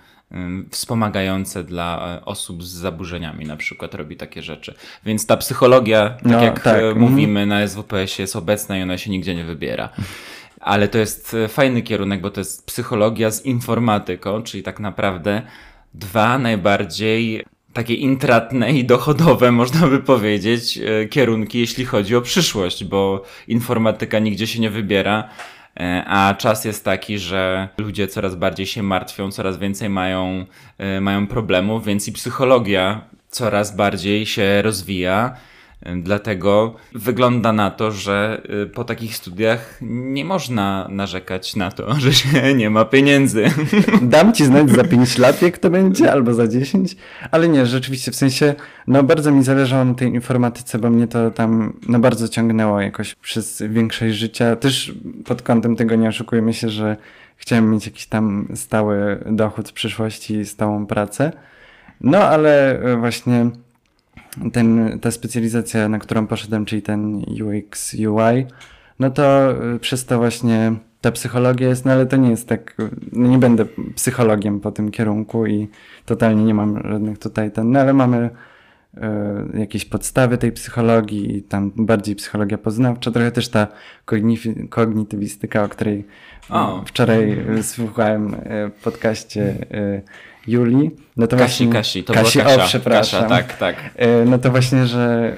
wspomagające 0.71 1.65
dla 1.65 2.19
y, 2.19 2.25
osób 2.25 2.65
z 2.65 2.69
zaburzeniami, 2.69 3.45
na 3.45 3.57
przykład 3.57 3.95
robi 3.95 4.17
takie 4.17 4.43
rzeczy. 4.43 4.75
Więc 5.05 5.27
ta 5.27 5.37
psychologia, 5.37 6.11
tak 6.11 6.25
no, 6.25 6.45
jak 6.45 6.61
tak. 6.61 6.97
mówimy, 6.97 7.41
mm. 7.41 7.49
na 7.49 7.69
SWPS 7.69 8.19
jest 8.19 8.37
obecna 8.37 8.79
i 8.79 8.83
ona 8.83 8.99
się 8.99 9.11
nigdzie 9.11 9.35
nie 9.35 9.45
wybiera. 9.45 9.89
Ale 10.67 10.89
to 10.89 10.99
jest 10.99 11.35
e, 11.35 11.49
fajny 11.49 11.83
kierunek, 11.83 12.21
bo 12.21 12.31
to 12.31 12.41
jest 12.41 12.67
psychologia 12.67 13.31
z 13.31 13.45
informatyką, 13.45 14.43
czyli 14.43 14.63
tak 14.63 14.81
naprawdę 14.81 15.43
dwa 15.95 16.39
najbardziej 16.39 17.45
takie 17.73 17.95
intratne 17.95 18.73
i 18.73 18.85
dochodowe, 18.85 19.53
można 19.53 19.89
by 19.89 19.99
powiedzieć, 19.99 20.79
e, 20.79 21.07
kierunki, 21.07 21.59
jeśli 21.59 21.85
chodzi 21.85 22.17
o 22.17 22.21
przyszłość, 22.21 22.85
bo 22.85 23.23
informatyka 23.49 24.19
nigdzie 24.19 24.47
się 24.47 24.61
nie 24.61 24.71
wybiera, 24.71 25.29
e, 25.81 26.05
a 26.07 26.35
czas 26.35 26.65
jest 26.65 26.85
taki, 26.85 27.19
że 27.19 27.69
ludzie 27.79 28.09
coraz 28.09 28.35
bardziej 28.35 28.67
się 28.67 28.83
martwią, 28.83 29.31
coraz 29.31 29.59
więcej 29.59 29.89
mają, 29.89 30.47
mają 31.01 31.27
problemów, 31.27 31.85
więc 31.85 32.09
i 32.09 32.13
psychologia 32.13 33.01
coraz 33.29 33.77
bardziej 33.77 34.27
się 34.27 34.63
rozwija. 34.63 35.37
Dlatego 35.83 36.75
wygląda 36.95 37.53
na 37.53 37.71
to, 37.71 37.93
że 37.93 38.43
y, 38.65 38.67
po 38.67 38.85
takich 38.85 39.17
studiach 39.17 39.79
nie 39.83 40.25
można 40.25 40.89
narzekać 40.91 41.57
na 41.57 41.71
to, 41.71 41.95
że 42.01 42.13
się 42.13 42.55
nie 42.55 42.71
ma 42.71 42.85
pieniędzy. 42.85 43.51
Dam 44.03 44.33
ci 44.33 44.45
znać 44.45 44.71
za 44.71 44.85
5 44.85 45.19
lat, 45.19 45.43
jak 45.43 45.59
to 45.59 45.71
będzie, 45.71 46.13
albo 46.13 46.35
za 46.35 46.49
10, 46.49 46.97
ale 47.31 47.49
nie, 47.49 47.67
rzeczywiście, 47.67 48.13
w 48.13 48.17
sensie, 48.17 48.55
no 48.87 49.03
bardzo 49.03 49.33
mi 49.33 49.43
zależało 49.43 49.85
na 49.85 49.95
tej 49.95 50.09
informatyce, 50.09 50.79
bo 50.79 50.91
mnie 50.91 51.07
to 51.07 51.31
tam 51.31 51.73
no 51.89 51.99
bardzo 51.99 52.29
ciągnęło 52.29 52.81
jakoś 52.81 53.15
przez 53.15 53.63
większość 53.69 54.15
życia. 54.15 54.57
Też 54.57 54.95
pod 55.25 55.43
kątem 55.43 55.77
tego 55.77 55.95
nie 55.95 56.09
oszukujmy 56.09 56.55
się, 56.55 56.69
że 56.69 56.97
chciałem 57.37 57.71
mieć 57.71 57.87
jakiś 57.87 58.07
tam 58.07 58.49
stały 58.55 59.25
dochód 59.27 59.69
w 59.69 59.73
przyszłości, 59.73 60.45
stałą 60.45 60.87
pracę. 60.87 61.33
No 62.01 62.19
ale 62.19 62.81
właśnie 63.01 63.51
ten, 64.53 64.99
ta 65.01 65.11
specjalizacja, 65.11 65.89
na 65.89 65.99
którą 65.99 66.27
poszedłem, 66.27 66.65
czyli 66.65 66.83
ten 66.83 67.17
UX, 67.17 67.95
UI, 67.95 68.47
no 68.99 69.11
to 69.11 69.53
y, 69.75 69.79
przez 69.79 70.05
to 70.05 70.19
właśnie 70.19 70.73
ta 71.01 71.13
psychologia 71.13 71.69
jest, 71.69 71.85
no 71.85 71.93
ale 71.93 72.07
to 72.07 72.17
nie 72.17 72.31
jest 72.31 72.49
tak, 72.49 72.77
no 73.13 73.29
nie 73.29 73.39
będę 73.39 73.67
psychologiem 73.95 74.61
po 74.61 74.73
tym 74.73 74.91
kierunku 74.91 75.47
i 75.47 75.69
totalnie 76.05 76.45
nie 76.45 76.55
mam 76.55 76.83
żadnych 76.91 77.19
tutaj 77.19 77.51
ten, 77.51 77.71
no 77.71 77.81
ale 77.81 77.93
mamy 77.93 78.17
y, 78.17 78.31
jakieś 79.55 79.85
podstawy 79.85 80.39
tej 80.39 80.53
psychologii 80.53 81.37
i 81.37 81.43
tam 81.43 81.73
bardziej 81.77 82.17
psychologia 82.17 82.59
poznawcza, 82.59 83.11
trochę 83.11 83.31
też 83.31 83.49
ta 83.49 83.67
kognitywistyka, 84.71 85.65
o 85.65 85.69
której 85.69 86.05
o. 86.51 86.85
wczoraj 86.87 87.37
słuchałem 87.63 88.35
y, 88.35 88.39
w 88.79 88.83
podcaście 88.83 89.55
Julii. 90.47 90.91
No 91.17 91.27
to 91.27 91.37
Kasi, 91.37 91.67
właśnie, 91.67 91.73
Kasi, 91.73 92.05
to 92.05 92.15
Kasi, 92.15 92.39
Kasia. 92.39 92.65
O, 92.65 92.67
przepraszam. 92.67 93.23
Kasia, 93.23 93.37
tak, 93.37 93.57
tak. 93.57 93.77
E, 93.97 94.25
no 94.25 94.39
to 94.39 94.51
właśnie, 94.51 94.87
że 94.87 95.33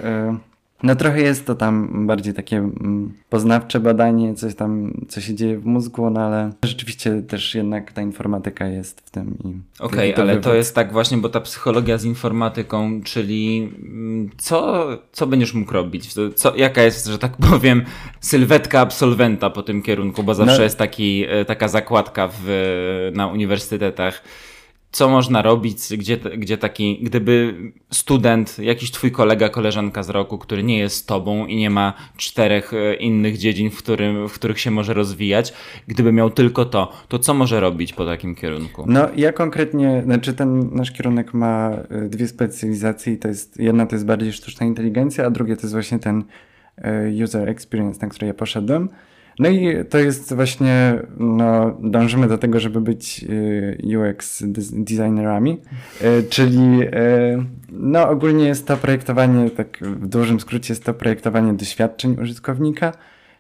No 0.83 0.97
trochę 0.97 1.21
jest 1.21 1.47
to 1.47 1.55
tam 1.55 2.07
bardziej 2.07 2.35
takie 2.35 2.57
mm, 2.57 3.15
poznawcze 3.29 3.81
badanie, 3.81 4.35
coś 4.35 4.55
tam, 4.55 4.93
co 5.09 5.21
się 5.21 5.35
dzieje 5.35 5.59
w 5.59 5.67
mózgu, 5.67 6.11
no 6.11 6.21
ale 6.21 6.53
rzeczywiście 6.65 7.23
też 7.23 7.55
jednak 7.55 7.93
ta 7.93 8.03
informatyka 8.03 8.67
jest 8.67 9.01
w 9.01 9.11
tym. 9.11 9.37
Okej, 9.81 10.13
okay, 10.13 10.25
ale 10.25 10.33
wywód. 10.33 10.45
to 10.45 10.55
jest 10.55 10.75
tak 10.75 10.93
właśnie, 10.93 11.19
bo 11.19 11.29
ta 11.29 11.41
psychologia 11.41 11.99
z 11.99 12.05
informatyką, 12.05 13.01
czyli 13.05 13.73
mm, 13.83 14.31
co, 14.39 14.89
co 15.13 15.27
będziesz 15.27 15.55
mógł 15.55 15.73
robić? 15.73 16.15
Co, 16.35 16.57
jaka 16.57 16.83
jest, 16.83 17.07
że 17.07 17.19
tak 17.19 17.37
powiem, 17.51 17.85
sylwetka 18.21 18.81
absolwenta 18.81 19.51
po 19.51 19.63
tym 19.63 19.83
kierunku, 19.83 20.23
bo 20.23 20.35
zawsze 20.35 20.57
no. 20.57 20.63
jest 20.63 20.79
taki, 20.79 21.25
e, 21.29 21.45
taka 21.45 21.69
zakładka 21.69 22.29
w, 22.33 23.11
na 23.15 23.27
uniwersytetach 23.27 24.23
co 24.91 25.09
można 25.09 25.43
robić, 25.43 25.79
gdzie, 25.97 26.17
gdzie 26.17 26.59
taki, 26.59 26.99
gdyby 27.03 27.55
student, 27.93 28.59
jakiś 28.59 28.91
twój 28.91 29.11
kolega, 29.11 29.49
koleżanka 29.49 30.03
z 30.03 30.11
roku, 30.11 30.39
który 30.39 30.63
nie 30.63 30.79
jest 30.79 31.09
tobą 31.09 31.47
i 31.47 31.57
nie 31.57 31.71
ma 31.71 31.93
czterech 32.17 32.75
e, 32.75 32.95
innych 32.95 33.39
dziedzin, 33.39 33.71
w, 33.71 33.79
którym, 33.79 34.29
w 34.29 34.33
których 34.33 34.61
się 34.61 34.71
może 34.71 34.95
rozwijać, 34.95 35.53
gdyby 35.89 36.13
miał 36.13 36.31
tylko 36.31 36.65
to, 36.65 36.93
to 37.09 37.19
co 37.19 37.35
może 37.35 37.61
robić 37.61 37.93
po 37.93 38.07
takim 38.07 38.35
kierunku? 38.35 38.85
No 38.87 39.09
ja 39.17 39.33
konkretnie, 39.33 40.03
znaczy 40.05 40.35
ten 40.35 40.71
nasz 40.73 40.93
kierunek 40.93 41.35
ma 41.35 41.71
e, 41.71 42.09
dwie 42.09 42.29
specjalizacje 42.29 43.13
i 43.13 43.19
to 43.19 43.29
jest, 43.29 43.61
jedna 43.61 43.87
to 43.87 43.95
jest 43.95 44.07
bardziej 44.07 44.33
sztuczna 44.33 44.67
inteligencja, 44.67 45.27
a 45.27 45.31
drugie 45.31 45.57
to 45.57 45.63
jest 45.63 45.73
właśnie 45.73 45.99
ten 45.99 46.25
e, 46.77 47.25
user 47.25 47.49
experience, 47.49 47.99
na 48.03 48.09
który 48.09 48.27
ja 48.27 48.35
poszedłem. 48.35 48.89
No 49.39 49.49
i 49.49 49.85
to 49.85 49.99
jest 49.99 50.35
właśnie, 50.35 50.99
no, 51.17 51.77
dążymy 51.81 52.29
do 52.29 52.39
tego, 52.39 52.61
żeby 52.61 52.81
być 52.81 53.25
y, 53.25 53.99
UX 53.99 54.43
designerami, 54.73 55.61
y, 56.03 56.23
czyli 56.31 56.83
y, 56.83 56.89
no, 57.73 58.09
ogólnie 58.09 58.45
jest 58.45 58.67
to 58.67 58.77
projektowanie, 58.77 59.51
tak 59.51 59.79
w 59.81 60.07
dużym 60.09 60.41
skrócie 60.41 60.73
jest 60.73 60.85
to 60.85 60.95
projektowanie 60.95 61.53
doświadczeń 61.53 62.17
użytkownika, 62.23 62.93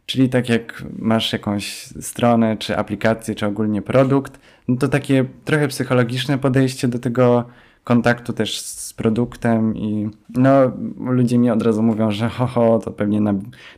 czyli 0.06 0.28
tak 0.28 0.48
jak 0.48 0.84
masz 0.98 1.32
jakąś 1.32 1.64
stronę, 2.00 2.56
czy 2.56 2.76
aplikację, 2.76 3.34
czy 3.34 3.46
ogólnie 3.46 3.82
produkt, 3.82 4.40
no 4.68 4.76
to 4.76 4.88
takie 4.88 5.24
trochę 5.44 5.68
psychologiczne 5.68 6.38
podejście 6.38 6.88
do 6.88 6.98
tego 6.98 7.44
kontaktu 7.88 8.32
też 8.32 8.60
z 8.60 8.92
produktem 8.92 9.76
i 9.76 10.10
no 10.34 10.72
ludzie 10.98 11.38
mi 11.38 11.50
od 11.50 11.62
razu 11.62 11.82
mówią, 11.82 12.10
że 12.10 12.28
ho, 12.28 12.46
ho 12.46 12.78
to 12.84 12.90
pewnie 12.90 13.20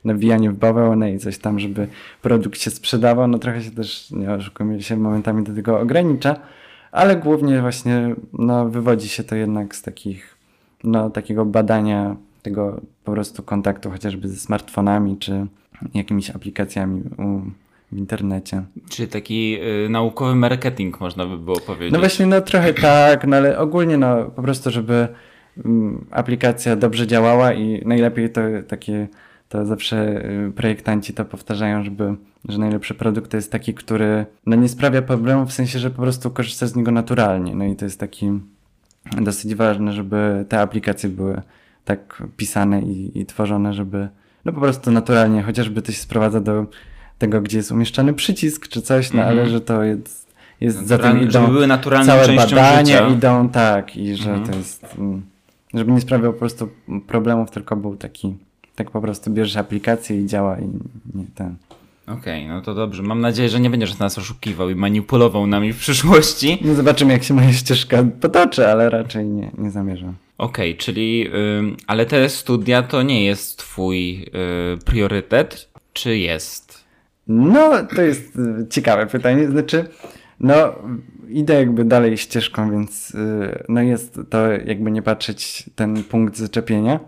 nawijanie 0.05 0.51
w 0.51 0.59
bawełnę 0.59 1.13
i 1.13 1.19
coś 1.19 1.39
tam, 1.39 1.61
żeby 1.61 1.89
produkt 2.23 2.61
się 2.61 2.71
sprzedawał, 2.71 3.29
no 3.29 3.39
trochę 3.39 3.63
się 3.63 3.71
też, 3.71 4.11
nie 4.11 4.33
oszukujmy 4.33 4.83
się, 4.83 4.97
momentami 4.97 5.45
do 5.45 5.55
tego 5.55 5.81
ogranicza, 5.81 6.37
ale 6.93 7.17
głównie 7.17 7.61
właśnie 7.61 8.15
no 8.33 8.69
wywodzi 8.69 9.09
się 9.09 9.25
to 9.25 9.35
jednak 9.35 9.77
z 9.77 9.83
takich, 9.83 10.37
no 10.85 11.11
takiego 11.11 11.45
badania 11.45 12.17
tego 12.43 12.81
po 13.05 13.13
prostu 13.13 13.43
kontaktu 13.43 13.91
chociażby 13.91 14.29
ze 14.29 14.37
smartfonami 14.37 15.17
czy 15.19 15.47
jakimiś 15.95 16.31
aplikacjami 16.31 17.03
u 17.19 17.41
w 17.93 17.97
internecie. 17.97 18.63
Czyli 18.89 19.09
taki 19.09 19.59
y, 19.87 19.89
naukowy 19.89 20.35
marketing 20.35 21.01
można 21.01 21.27
by 21.27 21.39
było 21.39 21.61
powiedzieć. 21.61 21.93
No 21.93 21.99
właśnie, 21.99 22.27
no 22.27 22.41
trochę 22.41 22.75
tak, 22.75 23.27
no 23.27 23.37
ale 23.37 23.59
ogólnie 23.59 23.97
no 23.97 24.25
po 24.25 24.43
prostu, 24.43 24.71
żeby 24.71 25.09
mm, 25.65 26.07
aplikacja 26.11 26.77
dobrze 26.77 27.07
działała 27.07 27.53
i 27.53 27.87
najlepiej 27.87 28.31
to 28.31 28.41
takie, 28.69 29.09
to 29.49 29.67
zawsze 29.67 30.25
y, 30.49 30.53
projektanci 30.53 31.15
to 31.15 31.25
powtarzają, 31.25 31.85
żeby, 31.85 32.15
że 32.49 32.59
najlepszy 32.59 32.95
produkt 32.95 33.31
to 33.31 33.37
jest 33.37 33.53
taki, 33.53 33.75
który 33.75 34.27
no 34.47 34.57
nie 34.57 34.69
sprawia 34.69 35.03
problemów 35.03 35.49
w 35.49 35.53
sensie, 35.53 35.79
że 35.79 35.91
po 35.91 36.03
prostu 36.03 36.31
korzysta 36.31 36.67
z 36.67 36.77
niego 36.77 36.91
naturalnie. 36.91 37.55
No 37.55 37.65
i 37.65 37.77
to 37.77 37.85
jest 37.85 38.01
taki 38.01 38.31
dosyć 39.21 39.55
ważne, 39.55 39.93
żeby 39.93 40.45
te 40.49 40.61
aplikacje 40.61 41.09
były 41.09 41.43
tak 41.85 42.23
pisane 42.37 42.83
i, 42.83 43.19
i 43.21 43.27
tworzone, 43.27 43.75
żeby 43.75 44.09
no 44.45 44.53
po 44.53 44.61
prostu 44.61 44.91
naturalnie, 44.91 45.43
chociażby 45.43 45.83
to 45.83 45.93
się 45.93 45.99
sprowadza 45.99 46.41
do 46.41 46.67
tego, 47.21 47.41
gdzie 47.41 47.57
jest 47.57 47.73
umieszczany 47.73 48.15
przycisk 48.15 48.69
czy 48.69 48.83
coś, 48.83 49.13
no 49.13 49.23
mm 49.23 49.27
-hmm. 49.27 49.31
ale 49.31 49.43
mhm. 49.43 49.59
że 49.59 49.61
to 49.61 49.83
jest, 49.83 50.33
jest 50.61 50.87
za 50.87 50.99
tym 50.99 51.23
idą 51.23 51.31
żeby 51.31 51.53
były 51.53 51.67
naturalne 51.67 52.07
całe 52.07 52.37
badania 52.37 52.85
życia. 52.85 53.09
idą 53.09 53.49
tak 53.49 53.97
i 53.97 54.17
że 54.17 54.31
mm 54.31 54.45
-hmm. 54.45 54.51
to 54.51 54.59
jest, 54.59 54.87
mm, 54.99 55.23
żeby 55.75 55.93
nie 55.93 56.01
sprawiał 56.01 56.33
po 56.33 56.39
prostu 56.39 56.69
problemów, 57.07 57.51
tylko 57.51 57.77
był 57.77 57.97
taki, 57.97 58.35
tak 58.75 58.91
po 58.91 59.01
prostu 59.01 59.31
bierzesz 59.31 59.57
aplikację 59.57 60.21
i 60.21 60.27
działa 60.27 60.59
i 60.59 60.65
nie 61.15 61.25
ten. 61.35 61.57
Okej, 62.07 62.45
okay, 62.45 62.57
no 62.57 62.63
to 62.63 62.75
dobrze. 62.75 63.03
Mam 63.03 63.21
nadzieję, 63.21 63.49
że 63.49 63.61
nie 63.61 63.71
będziesz 63.71 63.99
nas 63.99 64.19
oszukiwał 64.19 64.71
i 64.71 64.75
manipulował 64.75 65.47
nami 65.47 65.73
w 65.73 65.79
przyszłości. 65.79 66.59
No 66.65 66.75
zobaczymy, 66.75 67.13
jak 67.13 67.23
się 67.23 67.35
moja 67.35 67.53
ścieżka 67.53 68.05
potoczy, 68.21 68.69
ale 68.69 68.91
raczej 68.91 69.27
nie, 69.27 69.51
nie 69.59 69.71
zamierzam. 69.71 70.15
Okej, 70.39 70.71
okay, 70.71 70.85
czyli, 70.85 71.29
y, 71.29 71.77
ale 71.87 72.07
te 72.07 72.29
studia 72.29 72.83
to 72.83 73.03
nie 73.03 73.25
jest 73.25 73.59
twój 73.59 74.23
y, 74.75 74.85
priorytet, 74.85 75.69
czy 75.93 76.19
jest? 76.19 76.70
No, 77.33 77.71
to 77.97 78.03
jest 78.03 78.37
y, 78.37 78.69
ciekawe 78.71 79.07
pytanie. 79.07 79.49
Znaczy, 79.49 79.89
no, 80.41 80.75
idę 81.29 81.55
jakby 81.55 81.85
dalej 81.85 82.17
ścieżką, 82.19 82.71
więc 82.71 83.15
y, 83.15 83.65
no 83.69 83.83
jest 83.83 84.21
to 84.31 84.53
jakby 84.53 84.91
nie 84.91 85.03
patrzeć 85.03 85.71
ten 85.75 86.05
punkt 86.05 86.37
zaczepienia 86.37 86.95
y, 86.95 86.99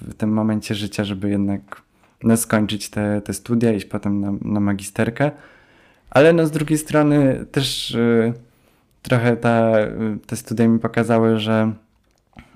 w 0.00 0.14
tym 0.16 0.32
momencie 0.32 0.74
życia, 0.74 1.04
żeby 1.04 1.30
jednak 1.30 1.82
no, 2.22 2.36
skończyć 2.36 2.90
te, 2.90 3.20
te 3.20 3.34
studia, 3.34 3.72
iść 3.72 3.86
potem 3.86 4.20
na, 4.20 4.32
na 4.42 4.60
magisterkę. 4.60 5.30
Ale 6.10 6.32
no 6.32 6.46
z 6.46 6.50
drugiej 6.50 6.78
strony 6.78 7.46
też 7.52 7.96
trochę 9.02 9.36
ta, 9.36 9.72
te 10.26 10.36
studia 10.36 10.68
mi 10.68 10.78
pokazały, 10.78 11.38
że 11.38 11.72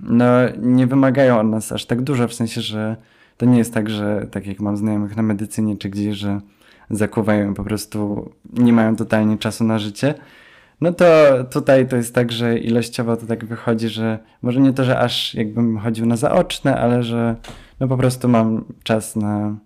no, 0.00 0.26
nie 0.58 0.86
wymagają 0.86 1.40
od 1.40 1.46
nas 1.46 1.72
aż 1.72 1.86
tak 1.86 2.02
dużo, 2.02 2.28
w 2.28 2.34
sensie, 2.34 2.60
że 2.60 2.96
to 3.36 3.46
nie 3.46 3.58
jest 3.58 3.74
tak, 3.74 3.90
że 3.90 4.26
tak 4.30 4.46
jak 4.46 4.60
mam 4.60 4.76
znajomych 4.76 5.16
na 5.16 5.22
medycynie 5.22 5.76
czy 5.76 5.88
gdzieś, 5.88 6.16
że 6.16 6.40
zakuwają 6.90 7.54
po 7.54 7.64
prostu, 7.64 8.30
nie 8.52 8.72
mają 8.72 8.96
totalnie 8.96 9.38
czasu 9.38 9.64
na 9.64 9.78
życie. 9.78 10.14
No 10.80 10.92
to 10.92 11.04
tutaj 11.50 11.88
to 11.88 11.96
jest 11.96 12.14
tak, 12.14 12.32
że 12.32 12.58
ilościowo 12.58 13.16
to 13.16 13.26
tak 13.26 13.44
wychodzi, 13.44 13.88
że 13.88 14.18
może 14.42 14.60
nie 14.60 14.72
to, 14.72 14.84
że 14.84 14.98
aż 14.98 15.34
jakbym 15.34 15.78
chodził 15.78 16.06
na 16.06 16.16
zaoczne, 16.16 16.76
ale 16.80 17.02
że 17.02 17.36
no 17.80 17.88
po 17.88 17.96
prostu 17.96 18.28
mam 18.28 18.64
czas 18.82 19.16
na, 19.16 19.56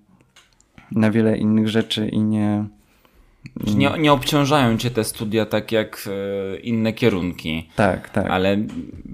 na 0.92 1.10
wiele 1.10 1.38
innych 1.38 1.68
rzeczy 1.68 2.08
i 2.08 2.20
nie, 2.20 2.64
nie, 3.74 3.90
nie 3.98 4.12
obciążają 4.12 4.78
cię 4.78 4.90
te 4.90 5.04
studia 5.04 5.46
tak 5.46 5.72
jak 5.72 6.08
e, 6.54 6.56
inne 6.58 6.92
kierunki. 6.92 7.68
Tak, 7.76 8.10
tak. 8.10 8.26
Ale 8.30 8.58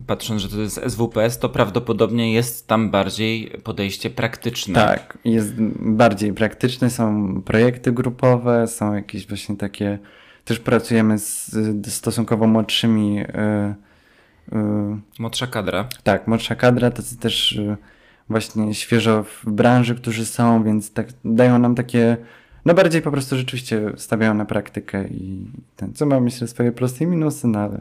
patrząc, 0.06 0.42
że 0.42 0.48
to 0.48 0.60
jest 0.60 0.80
SWPS, 0.88 1.38
to 1.38 1.48
prawdopodobnie 1.48 2.32
jest 2.32 2.68
tam 2.68 2.90
bardziej 2.90 3.50
podejście 3.64 4.10
praktyczne. 4.10 4.74
Tak, 4.74 5.18
jest 5.24 5.54
bardziej 5.80 6.32
praktyczne, 6.32 6.90
są 6.90 7.34
projekty 7.42 7.92
grupowe, 7.92 8.66
są 8.66 8.94
jakieś 8.94 9.26
właśnie 9.26 9.56
takie. 9.56 9.98
Też 10.44 10.58
pracujemy 10.58 11.18
z 11.18 11.56
stosunkowo 11.88 12.46
młodszymi. 12.46 13.14
Yy, 13.14 13.24
yy, 14.52 14.58
Młodsza 15.18 15.46
kadra. 15.46 15.88
Tak, 16.02 16.26
młodsza 16.26 16.54
kadra, 16.54 16.90
to 16.90 17.02
też 17.20 17.60
właśnie 18.28 18.74
świeżo 18.74 19.24
w 19.24 19.44
branży, 19.50 19.94
którzy 19.94 20.26
są, 20.26 20.64
więc 20.64 20.92
tak 20.92 21.06
dają 21.24 21.58
nam 21.58 21.74
takie 21.74 22.16
no 22.64 22.74
bardziej 22.74 23.02
po 23.02 23.10
prostu 23.10 23.36
rzeczywiście 23.36 23.92
stawiają 23.96 24.34
na 24.34 24.44
praktykę 24.44 25.08
i 25.08 25.50
ten, 25.76 25.94
co 25.94 26.06
ma 26.06 26.20
myślę 26.20 26.48
swoje 26.48 26.72
plusy 26.72 27.04
i 27.04 27.06
minusy, 27.06 27.46
no 27.46 27.58
ale... 27.58 27.80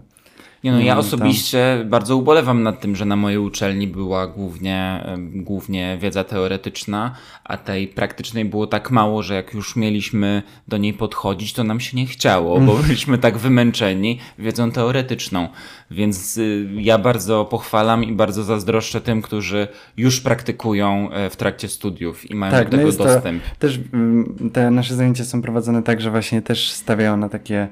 Nie 0.64 0.72
no, 0.72 0.80
ja 0.80 0.98
osobiście 0.98 1.78
tam... 1.80 1.90
bardzo 1.90 2.18
ubolewam 2.18 2.64
nad 2.64 2.82
tym, 2.82 2.96
że 2.96 3.06
na 3.06 3.16
mojej 3.16 3.38
uczelni 3.40 3.88
była 3.88 4.28
głównie, 4.28 5.06
głównie 5.34 5.98
wiedza 6.02 6.24
teoretyczna, 6.24 7.16
a 7.44 7.58
tej 7.58 7.88
praktycznej 7.88 8.46
było 8.46 8.68
tak 8.68 8.92
mało, 8.92 9.24
że 9.24 9.36
jak 9.36 9.54
już 9.54 9.76
mieliśmy 9.76 10.44
do 10.68 10.78
niej 10.78 10.94
podchodzić, 10.94 11.54
to 11.54 11.64
nam 11.64 11.80
się 11.80 11.98
nie 11.98 12.06
chciało, 12.06 12.60
bo 12.60 12.72
mm. 12.72 12.84
byliśmy 12.84 13.18
tak 13.18 13.38
wymęczeni 13.38 14.20
wiedzą 14.40 14.72
teoretyczną. 14.72 15.48
Więc 15.92 16.38
y, 16.38 16.68
ja 16.76 16.98
bardzo 16.98 17.46
pochwalam 17.46 18.04
i 18.04 18.14
bardzo 18.14 18.44
zazdroszczę 18.44 19.02
tym, 19.02 19.22
którzy 19.22 19.68
już 19.98 20.22
praktykują 20.22 21.12
e, 21.12 21.30
w 21.30 21.36
trakcie 21.36 21.68
studiów 21.68 22.32
i 22.32 22.36
mają 22.36 22.52
tak, 22.52 22.70
do 22.70 22.78
no 22.78 22.84
tego 22.84 22.98
no 22.98 23.06
dostęp. 23.06 23.44
To, 23.44 23.50
też 23.60 23.80
mm, 23.94 24.50
te 24.54 24.72
nasze 24.72 24.96
zajęcia 24.96 25.26
są 25.26 25.42
prowadzone 25.42 25.84
tak, 25.84 26.02
że 26.02 26.12
właśnie 26.12 26.42
też 26.42 26.72
stawiają 26.72 27.18
na 27.18 27.30
takie 27.30 27.68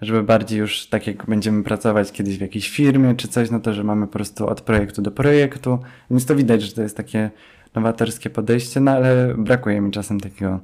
żeby 0.00 0.22
bardziej 0.22 0.58
już 0.58 0.86
tak 0.86 1.06
jak 1.06 1.26
będziemy 1.26 1.62
pracować 1.62 2.12
kiedyś 2.12 2.38
w 2.38 2.40
jakiejś 2.40 2.70
firmie 2.70 3.14
czy 3.14 3.28
coś, 3.28 3.50
no 3.50 3.60
to 3.60 3.74
że 3.74 3.84
mamy 3.84 4.06
po 4.06 4.12
prostu 4.12 4.46
od 4.46 4.60
projektu 4.60 5.02
do 5.02 5.10
projektu, 5.10 5.78
więc 6.10 6.26
to 6.26 6.36
widać, 6.36 6.62
że 6.62 6.72
to 6.72 6.82
jest 6.82 6.96
takie 6.96 7.30
nowatorskie 7.74 8.30
podejście, 8.30 8.80
no 8.80 8.90
ale 8.90 9.34
brakuje 9.38 9.80
mi 9.80 9.90
czasem 9.90 10.20
takiego 10.20 10.60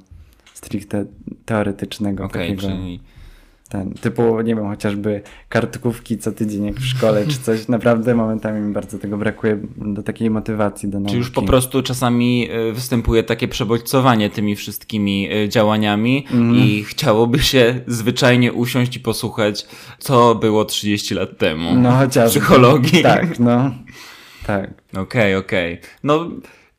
stricte 0.53 1.05
teoretycznego. 1.45 2.23
Okej, 2.23 2.57
okay, 2.57 2.69
czyli 2.69 2.99
ten, 3.73 3.93
typu, 3.93 4.41
nie 4.41 4.55
wiem, 4.55 4.67
chociażby 4.67 5.21
kartkówki 5.49 6.17
co 6.17 6.31
tydzień 6.31 6.65
jak 6.65 6.75
w 6.75 6.85
szkole 6.85 7.27
czy 7.27 7.37
coś. 7.37 7.67
Naprawdę 7.77 8.15
momentami 8.15 8.61
mi 8.61 8.73
bardzo 8.73 8.99
tego 8.99 9.17
brakuje 9.17 9.59
do 9.77 10.03
takiej 10.03 10.29
motywacji 10.29 10.89
do 10.89 10.99
nauki. 10.99 11.11
Czy 11.11 11.17
już 11.17 11.29
po 11.31 11.41
prostu 11.41 11.83
czasami 11.83 12.49
e, 12.51 12.71
występuje 12.71 13.23
takie 13.23 13.47
przebodźcowanie 13.47 14.29
tymi 14.29 14.55
wszystkimi 14.55 15.29
e, 15.33 15.49
działaniami 15.49 16.25
mm. 16.31 16.55
i 16.55 16.83
chciałoby 16.83 17.39
się 17.39 17.79
zwyczajnie 17.87 18.53
usiąść 18.53 18.95
i 18.95 18.99
posłuchać, 18.99 19.67
co 19.99 20.35
było 20.35 20.65
30 20.65 21.15
lat 21.15 21.37
temu. 21.37 21.75
No 21.75 21.91
chociażby. 21.91 22.39
Psychologii. 22.39 23.03
Tak, 23.03 23.39
no. 23.39 23.71
Tak. 24.47 24.69
Okej, 24.91 25.01
okay, 25.01 25.37
okej. 25.37 25.73
Okay. 25.73 25.89
No 26.03 26.29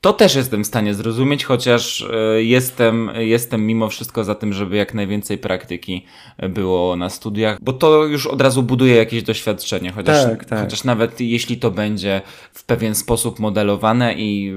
To 0.05 0.13
też 0.13 0.35
jestem 0.35 0.65
w 0.65 0.67
stanie 0.67 0.95
zrozumieć, 0.95 1.45
chociaż 1.45 2.03
e, 2.13 2.43
jestem, 2.43 3.11
jestem 3.17 3.67
mimo 3.67 3.89
wszystko 3.89 4.25
za 4.25 4.35
tym, 4.35 4.53
żeby 4.53 4.77
jak 4.77 4.95
najwięcej 4.95 5.39
praktyki 5.39 6.05
było 6.49 6.97
na 6.97 7.11
studiach, 7.11 7.59
bo 7.61 7.73
to 7.73 8.05
już 8.05 8.27
od 8.27 8.41
razu 8.41 8.63
buduje 8.63 8.97
jakieś 8.97 9.23
doświadczenie, 9.23 9.93
chociaż, 9.93 10.25
Tak, 10.25 10.45
tak. 10.45 10.61
chociaż 10.61 10.85
nawet 10.85 11.21
jeśli 11.21 11.57
to 11.57 11.71
będzie 11.71 12.23
w 12.53 12.65
pewien 12.65 12.95
sposób 12.95 13.39
modelowane 13.39 14.15
i, 14.15 14.55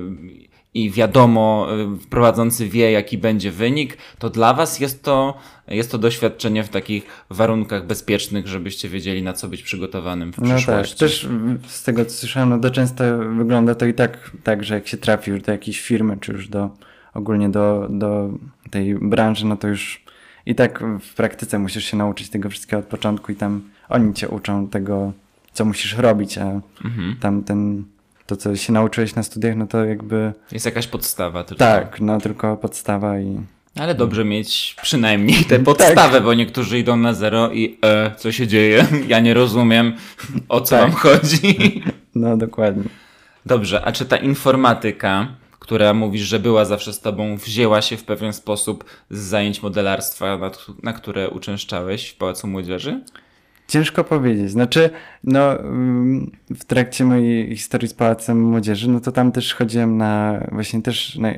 i 0.73 0.91
wiadomo, 0.91 1.67
y, 2.03 2.09
prowadzący 2.09 2.67
wie, 2.69 2.91
jaki 2.91 3.17
będzie 3.17 3.51
wynik, 3.51 3.97
to 4.19 4.29
dla 4.29 4.53
Was 4.53 4.79
jest 4.79 5.03
to, 5.03 5.37
jest 5.67 5.91
to 5.91 5.97
doświadczenie 5.97 6.63
w 6.63 6.69
takich 6.69 7.03
warunkach 7.29 7.85
bezpiecznych, 7.85 8.47
żebyście 8.47 8.89
wiedzieli, 8.89 9.23
na 9.23 9.33
co 9.33 9.47
być 9.47 9.63
przygotowanym 9.63 10.33
w 10.33 10.37
No 10.37 10.47
tak, 10.47 10.55
przyszłości. 10.57 10.95
też 10.97 11.27
z 11.67 11.83
tego 11.83 12.05
co 12.05 12.11
słyszałem, 12.11 12.49
no 12.49 12.59
to 12.59 12.71
często 12.71 13.03
wygląda 13.17 13.75
to 13.75 13.85
i 13.85 13.93
tak, 13.93 14.31
tak, 14.43 14.63
że 14.63 14.73
jak 14.75 14.87
się 14.87 14.97
trafi 14.97 15.31
już 15.31 15.41
do 15.41 15.51
jakiejś 15.51 15.81
firmy, 15.81 16.17
czy 16.21 16.31
już 16.31 16.47
do 16.49 16.69
ogólnie 17.13 17.49
do, 17.49 17.87
do 17.89 18.29
tej 18.71 18.95
branży, 18.95 19.45
no 19.45 19.57
to 19.57 19.67
już 19.67 20.01
i 20.45 20.55
tak 20.55 20.83
w 21.01 21.13
praktyce 21.15 21.59
musisz 21.59 21.85
się 21.85 21.97
nauczyć 21.97 22.29
tego 22.29 22.49
wszystkiego 22.49 22.79
od 22.79 22.85
początku 22.85 23.31
i 23.31 23.35
tam 23.35 23.61
oni 23.89 24.13
cię 24.13 24.29
uczą 24.29 24.67
tego, 24.67 25.11
co 25.53 25.65
musisz 25.65 25.97
robić, 25.97 26.37
a 26.37 26.45
Mhm. 26.85 27.15
tam 27.19 27.43
ten, 27.43 27.83
to 28.27 28.37
co 28.37 28.55
się 28.55 28.73
nauczyłeś 28.73 29.15
na 29.15 29.23
studiach, 29.23 29.55
no 29.55 29.67
to 29.67 29.85
jakby 29.85 30.33
Jest 30.51 30.65
jakaś 30.65 30.87
podstawa 30.87 31.43
tylko. 31.43 31.59
tak, 31.65 32.01
no 32.01 32.21
tylko 32.21 32.57
podstawa 32.57 33.19
i 33.19 33.37
Ale 33.79 33.95
dobrze 33.95 34.25
mieć 34.25 34.75
przynajmniej 34.81 35.45
tę 35.45 35.59
podstawę, 35.73 36.21
bo 36.21 36.33
niektórzy 36.33 36.79
idą 36.79 36.97
na 36.97 37.13
zero 37.13 37.51
i 37.51 37.77
e, 37.83 38.11
co 38.17 38.31
się 38.31 38.47
dzieje? 38.47 38.85
Ja 39.07 39.19
nie 39.19 39.33
rozumiem, 39.33 39.93
o 40.49 40.61
co 40.61 40.75
Tak. 40.75 40.81
wam 40.81 40.91
chodzi. 40.91 41.81
no 42.15 42.37
dokładnie. 42.37 42.83
Dobrze, 43.45 43.85
a 43.85 43.91
czy 43.91 44.05
ta 44.05 44.17
informatyka, 44.17 45.27
która 45.59 45.93
mówisz, 45.93 46.21
że 46.21 46.39
była 46.39 46.65
zawsze 46.65 46.93
z 46.93 46.99
tobą, 46.99 47.37
wzięła 47.37 47.81
się 47.81 47.97
w 47.97 48.03
pewien 48.03 48.33
sposób 48.33 48.83
z 49.09 49.19
zajęć 49.19 49.61
modelarstwa, 49.63 50.37
na, 50.37 50.51
na 50.83 50.93
które 50.93 51.29
uczęszczałeś 51.29 52.09
w 52.09 52.15
Pałacu 52.17 52.47
Młodzieży? 52.47 53.01
Ciężko 53.67 54.03
powiedzieć. 54.03 54.51
Znaczy, 54.51 54.89
no, 55.23 55.59
mm, 55.59 56.31
w 56.49 56.65
trakcie 56.65 57.05
mojej 57.05 57.55
historii 57.55 57.87
z 57.87 57.93
Pałacem 57.93 58.41
Młodzieży, 58.41 58.89
no 58.89 58.99
to 58.99 59.11
tam 59.11 59.31
też 59.31 59.53
chodziłem 59.53 59.97
na, 59.97 60.43
właśnie 60.51 60.81
też 60.81 61.15
na, 61.15 61.29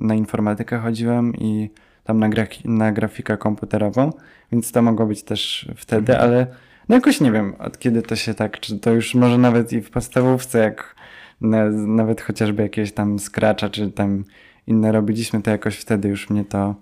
na 0.00 0.14
informatykę 0.14 0.78
chodziłem 0.78 1.36
i 1.36 1.70
tam 2.04 2.18
na, 2.18 2.28
graf- 2.28 2.64
na 2.64 2.92
grafikę 2.92 3.36
komputerową, 3.36 4.12
więc 4.52 4.72
to 4.72 4.82
mogło 4.82 5.06
być 5.06 5.22
też 5.22 5.68
wtedy, 5.76 6.18
ale 6.18 6.46
no 6.88 6.94
jakoś 6.94 7.20
nie 7.20 7.32
wiem, 7.32 7.54
od 7.58 7.78
kiedy 7.78 8.02
to 8.02 8.16
się 8.16 8.34
tak, 8.34 8.60
czy 8.60 8.78
to 8.78 8.90
już 8.92 9.14
może 9.14 9.38
nawet 9.38 9.72
i 9.72 9.80
w 9.80 9.90
podstawówce, 9.90 10.58
jak 10.58 10.94
na, 11.40 11.70
nawet 11.70 12.20
chociażby 12.20 12.62
jakieś 12.62 12.92
tam 12.92 13.18
Scratcha, 13.18 13.68
czy 13.68 13.90
tam 13.90 14.24
inne 14.66 14.92
robiliśmy, 14.92 15.42
to 15.42 15.50
jakoś 15.50 15.76
wtedy 15.76 16.08
już 16.08 16.30
mnie 16.30 16.44
to 16.44 16.74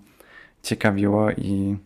ciekawiło 0.63 1.31
i 1.31 1.77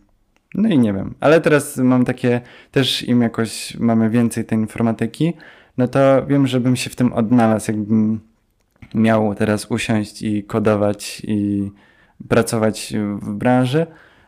no 0.55 0.69
i 0.69 0.79
nie 0.79 0.93
wiem, 0.93 1.13
ale 1.19 1.41
teraz 1.41 1.77
mam 1.77 2.05
takie, 2.05 2.41
też 2.71 3.03
im 3.03 3.21
jakoś 3.21 3.77
mamy 3.79 4.09
więcej 4.09 4.45
tej 4.45 4.59
informatyki, 4.59 5.33
no 5.77 5.87
to 5.87 6.25
wiem, 6.25 6.47
żebym 6.47 6.75
się 6.75 6.89
w 6.89 6.95
tym 6.95 7.13
odnalazł, 7.13 7.71
jakbym 7.71 8.19
miał 8.95 9.35
teraz 9.35 9.71
usiąść 9.71 10.21
i 10.21 10.43
kodować 10.43 11.21
i 11.27 11.71
pracować 12.27 12.93
w 13.21 13.33
branży, 13.33 13.87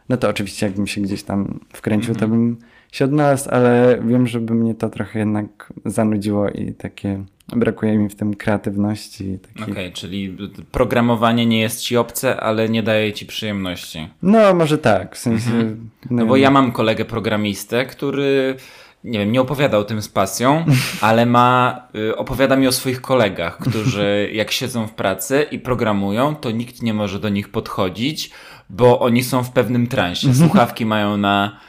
no 0.10 0.18
to 0.18 0.30
oczywiście 0.30 0.66
jakbym 0.66 0.88
się 0.88 1.02
gdzieś 1.02 1.24
tam 1.24 1.60
wkręcił, 1.74 2.16
to 2.16 2.28
bym 2.28 2.58
się 2.92 3.06
odnalazł, 3.06 3.50
ale 3.50 4.00
wiem, 4.06 4.28
żeby 4.28 4.54
mnie 4.54 4.76
to 4.76 4.90
trochę 4.90 5.20
jednak 5.20 5.74
zanudziło 5.86 6.50
i 6.50 6.74
takie, 6.74 7.24
brakuje 7.56 7.98
mi 7.98 8.10
w 8.10 8.16
tym 8.16 8.36
kreatywności. 8.36 9.24
i 9.26 9.40
Takich... 9.40 9.70
Okej, 9.70 9.94
czyli 9.94 10.38
programowanie 10.72 11.46
nie 11.46 11.60
jest 11.60 11.82
ci 11.82 11.98
obce, 11.98 12.40
ale 12.40 12.70
nie 12.70 12.84
daje 12.84 13.14
ci 13.14 13.26
przyjemności. 13.26 14.08
No 14.22 14.54
może 14.54 14.78
tak, 14.78 15.16
w 15.16 15.20
sensie... 15.20 15.76
No 16.10 16.26
bo 16.26 16.38
ja 16.38 16.52
mam 16.52 16.72
kolegę 16.72 17.06
programistę, 17.06 17.86
który 17.86 18.56
nie 19.04 19.20
wiem, 19.20 19.32
nie 19.32 19.42
opowiada 19.42 19.78
o 19.78 19.84
tym 19.84 20.02
z 20.02 20.10
pasją, 20.10 20.66
ale 21.02 21.26
ma, 21.26 21.82
y, 21.96 22.16
opowiada 22.16 22.56
mi 22.56 22.68
o 22.68 22.72
swoich 22.72 23.02
kolegach, 23.02 23.58
którzy 23.58 24.30
jak 24.34 24.52
siedzą 24.52 24.88
w 24.88 24.94
pracy 24.94 25.46
i 25.52 25.60
programują, 25.60 26.36
to 26.36 26.52
nikt 26.52 26.82
nie 26.82 26.94
może 26.94 27.20
do 27.20 27.30
nich 27.30 27.50
podchodzić, 27.50 28.32
bo 28.70 29.00
oni 29.00 29.24
są 29.24 29.44
w 29.44 29.52
pewnym 29.52 29.88
transie. 29.88 30.34
Słuchawki 30.34 30.86
mają 30.86 31.18
na, 31.18 31.60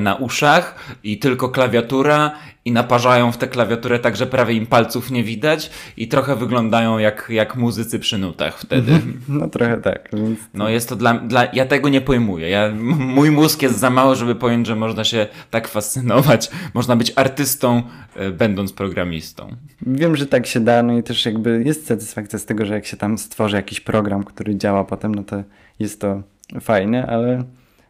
na 0.00 0.14
uszach 0.14 0.96
i 1.04 1.18
tylko 1.18 1.48
klawiatura 1.48 2.30
i 2.66 2.72
naparzają 2.72 3.32
w 3.32 3.36
tę 3.36 3.48
klawiaturę 3.48 3.98
tak, 3.98 4.16
że 4.16 4.26
prawie 4.26 4.54
im 4.54 4.66
palców 4.66 5.10
nie 5.10 5.24
widać 5.24 5.70
i 5.96 6.08
trochę 6.08 6.36
wyglądają 6.36 6.98
jak, 6.98 7.26
jak 7.30 7.56
muzycy 7.56 7.98
przy 7.98 8.18
nutach 8.18 8.58
wtedy. 8.58 9.00
No 9.28 9.48
trochę 9.48 9.76
tak, 9.76 10.08
więc... 10.12 10.38
No 10.54 10.68
jest 10.68 10.88
to 10.88 10.96
dla, 10.96 11.14
dla 11.14 11.44
ja 11.52 11.66
tego 11.66 11.88
nie 11.88 12.00
pojmuję. 12.00 12.50
Ja, 12.50 12.72
mój 12.98 13.30
mózg 13.30 13.62
jest 13.62 13.78
za 13.78 13.90
mało, 13.90 14.14
żeby 14.14 14.34
pojąć, 14.34 14.66
że 14.66 14.76
można 14.76 15.04
się 15.04 15.26
tak 15.50 15.68
fascynować. 15.68 16.50
Można 16.74 16.96
być 16.96 17.12
artystą, 17.16 17.82
e, 18.14 18.30
będąc 18.30 18.72
programistą. 18.72 19.56
Wiem, 19.86 20.16
że 20.16 20.26
tak 20.26 20.46
się 20.46 20.60
da, 20.60 20.82
no 20.82 20.98
i 20.98 21.02
też 21.02 21.26
jakby 21.26 21.62
jest 21.66 21.86
satysfakcja 21.86 22.38
z 22.38 22.44
tego, 22.44 22.66
że 22.66 22.74
jak 22.74 22.86
się 22.86 22.96
tam 22.96 23.18
stworzy 23.18 23.56
jakiś 23.56 23.80
program, 23.80 24.24
który 24.24 24.56
działa 24.56 24.84
potem, 24.84 25.14
no 25.14 25.24
to 25.24 25.42
jest 25.78 26.00
to 26.00 26.22
fajne, 26.60 27.06
ale 27.06 27.44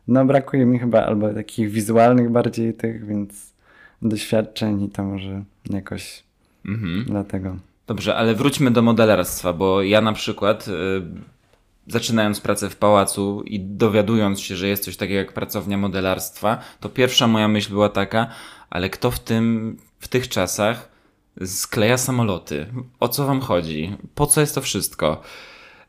no 0.08 0.24
brakuje 0.24 0.66
mi 0.66 0.78
chyba 0.78 1.02
albo 1.06 1.34
takich 1.34 1.70
wizualnych 1.70 2.30
bardziej 2.30 2.74
tych, 2.74 3.06
więc 3.06 3.52
doświadczeń 4.02 4.82
i 4.82 4.88
to 4.90 5.04
może 5.04 5.44
jakoś 5.70 6.24
Mhm. 6.66 7.04
dlatego. 7.08 7.56
Dobrze, 7.86 8.16
ale 8.16 8.34
wróćmy 8.34 8.70
do 8.70 8.82
modelarstwa, 8.82 9.52
bo 9.52 9.82
ja 9.82 10.00
na 10.00 10.12
przykład, 10.12 10.68
y, 10.68 10.72
zaczynając 11.86 12.40
pracę 12.40 12.70
w 12.70 12.76
pałacu 12.76 13.42
i 13.46 13.60
dowiadując 13.60 14.40
się, 14.40 14.56
że 14.56 14.68
jest 14.68 14.84
coś 14.84 14.96
takiego 14.96 15.18
jak 15.18 15.32
pracownia 15.32 15.78
modelarstwa, 15.78 16.58
to 16.80 16.88
pierwsza 16.88 17.26
moja 17.26 17.48
myśl 17.48 17.70
była 17.70 17.88
taka, 17.88 18.26
ale 18.70 18.90
kto 18.90 19.10
w 19.10 19.20
tym, 19.20 19.76
w 19.98 20.08
tych 20.08 20.28
czasach 20.28 20.88
skleja 21.44 21.98
samoloty? 21.98 22.66
O 23.00 23.08
co 23.08 23.26
wam 23.26 23.40
chodzi? 23.40 23.96
Po 24.14 24.26
co 24.26 24.40
jest 24.40 24.54
to 24.54 24.60
wszystko? 24.60 25.20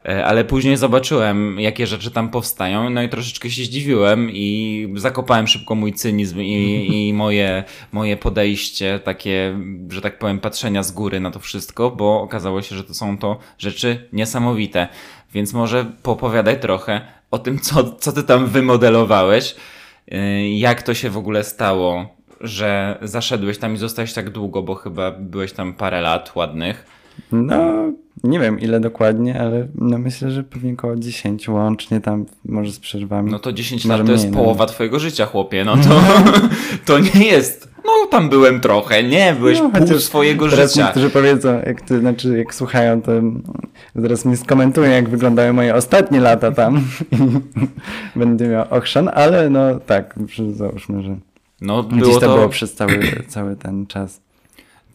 E, 0.05 0.25
Ale 0.25 0.45
później 0.45 0.77
zobaczyłem, 0.77 1.59
jakie 1.59 1.87
rzeczy 1.87 2.11
tam 2.11 2.29
powstają, 2.29 2.89
no 2.89 3.01
i 3.01 3.09
troszeczkę 3.09 3.49
się 3.49 3.63
zdziwiłem 3.63 4.31
i 4.31 4.93
zakopałem 4.95 5.47
szybko 5.47 5.75
mój 5.75 5.93
cynizm 5.93 6.41
i, 6.41 6.87
i 7.07 7.13
moje, 7.13 7.63
moje 7.91 8.17
podejście, 8.17 8.99
takie, 8.99 9.59
że 9.89 10.01
tak 10.01 10.19
powiem, 10.19 10.39
patrzenia 10.39 10.83
z 10.83 10.91
góry 10.91 11.19
na 11.19 11.31
to 11.31 11.39
wszystko, 11.39 11.91
bo 11.91 12.21
okazało 12.21 12.61
się, 12.61 12.75
że 12.75 12.83
to 12.83 12.93
są 12.93 13.17
to 13.17 13.39
rzeczy 13.57 14.09
niesamowite. 14.13 14.87
Więc 15.33 15.53
może 15.53 15.85
popowiadaj 16.03 16.59
trochę 16.59 17.01
o 17.31 17.39
tym, 17.39 17.59
co, 17.59 17.83
co 17.83 18.11
ty 18.11 18.23
tam 18.23 18.47
wymodelowałeś, 18.47 19.55
e, 20.11 20.49
jak 20.57 20.83
to 20.83 20.93
się 20.93 21.09
w 21.09 21.17
ogóle 21.17 21.43
stało, 21.43 22.17
że 22.41 22.97
zaszedłeś 23.01 23.57
tam 23.57 23.73
i 23.73 23.77
zostałeś 23.77 24.13
tak 24.13 24.29
długo, 24.29 24.63
bo 24.63 24.75
chyba 24.75 25.11
byłeś 25.11 25.53
tam 25.53 25.73
parę 25.73 26.01
lat 26.01 26.35
ładnych. 26.35 26.96
No, 27.31 27.73
nie 28.23 28.39
wiem 28.39 28.59
ile 28.59 28.79
dokładnie, 28.79 29.39
ale 29.41 29.67
no 29.75 29.97
myślę, 29.97 30.31
że 30.31 30.43
pewnie 30.43 30.73
około 30.73 30.95
10 30.95 31.49
łącznie 31.49 32.01
tam, 32.01 32.25
może 32.45 32.71
z 32.71 32.79
przerwami. 32.79 33.31
No 33.31 33.39
to 33.39 33.53
10 33.53 33.85
Może 33.85 33.97
lat 33.97 34.05
to 34.07 34.11
jest 34.11 34.23
mniej, 34.23 34.31
no. 34.37 34.39
połowa 34.43 34.65
twojego 34.65 34.99
życia, 34.99 35.25
chłopie. 35.25 35.65
No 35.65 35.77
to, 35.77 36.01
to 36.85 36.99
nie 36.99 37.25
jest. 37.25 37.69
No 37.85 37.91
tam 38.11 38.29
byłem 38.29 38.59
trochę, 38.59 39.03
nie, 39.03 39.35
byłeś 39.39 39.59
No, 39.59 39.69
pół 39.69 39.99
swojego 39.99 40.49
Teraz 40.49 40.71
życia. 40.73 40.85
niektórzy 40.85 41.09
powiedzą, 41.09 41.53
jak 41.65 41.81
to 41.81 41.99
znaczy 41.99 42.37
jak 42.37 42.55
słuchają, 42.55 43.01
to 43.01 43.11
zaraz 43.95 44.25
mi 44.25 44.37
skomentują, 44.37 44.91
jak 44.91 45.09
wyglądały 45.09 45.53
moje 45.53 45.75
ostatnie 45.75 46.19
lata 46.19 46.51
tam 46.51 46.77
i 48.15 48.19
będę 48.19 48.47
miał 48.47 48.65
ochrzan, 48.69 49.09
ale 49.13 49.49
no 49.49 49.79
tak, 49.79 50.15
załóżmy, 50.53 51.03
że 51.03 51.17
No 51.61 51.83
gdzieś 51.83 52.01
było 52.01 52.19
to 52.19 52.27
było 52.27 52.41
to, 52.41 52.49
przez 52.49 52.73
cały, 52.73 52.99
cały 53.27 53.55
ten 53.55 53.87
czas. 53.87 54.21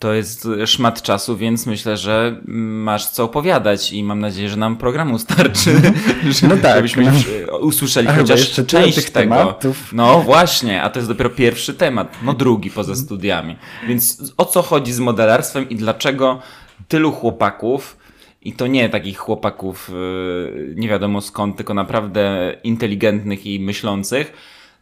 To 0.02 0.12
jest 0.14 0.48
szmat 0.66 1.02
czasu, 1.02 1.36
więc 1.36 1.66
myślę, 1.66 1.96
że 1.96 2.40
masz 2.46 3.06
co 3.06 3.24
opowiadać 3.24 3.92
i 3.92 4.04
mam 4.04 4.20
nadzieję, 4.20 4.48
że 4.48 4.56
nam 4.56 4.76
programu 4.76 5.18
starczy. 5.18 5.80
że- 6.40 6.48
No 6.48 6.56
tak, 6.56 6.76
Żebyśmy 6.76 7.04
no. 7.04 7.10
e, 7.52 7.58
usłyszeli 7.58 8.08
A 8.08 8.14
chociaż 8.16 8.40
jeszcze 8.40 8.64
część 8.64 8.94
tych 8.94 9.10
tego. 9.10 9.34
tematów. 9.36 9.92
No 9.92 10.20
właśnie, 10.20 10.82
a 10.82 10.90
to 10.90 10.98
jest 10.98 11.08
dopiero 11.08 11.30
pierwszy 11.30 11.74
temat, 11.74 12.14
no 12.22 12.32
drugi 12.32 12.70
poza 12.70 12.96
studiami. 12.96 13.56
Więc 13.88 14.32
o 14.36 14.44
co 14.44 14.62
chodzi 14.62 14.92
z 14.92 14.98
modelarstwem 14.98 15.68
i 15.68 15.76
dlaczego 15.76 16.40
tylu 16.88 17.12
chłopaków 17.12 17.96
i 18.42 18.52
to 18.52 18.66
nie 18.66 18.88
takich 18.88 19.18
chłopaków 19.18 19.90
yy, 19.92 20.74
nie 20.76 20.88
wiadomo 20.88 21.20
skąd, 21.20 21.56
tylko 21.56 21.74
naprawdę 21.74 22.54
inteligentnych 22.64 23.46
i 23.46 23.60
myślących, 23.60 24.32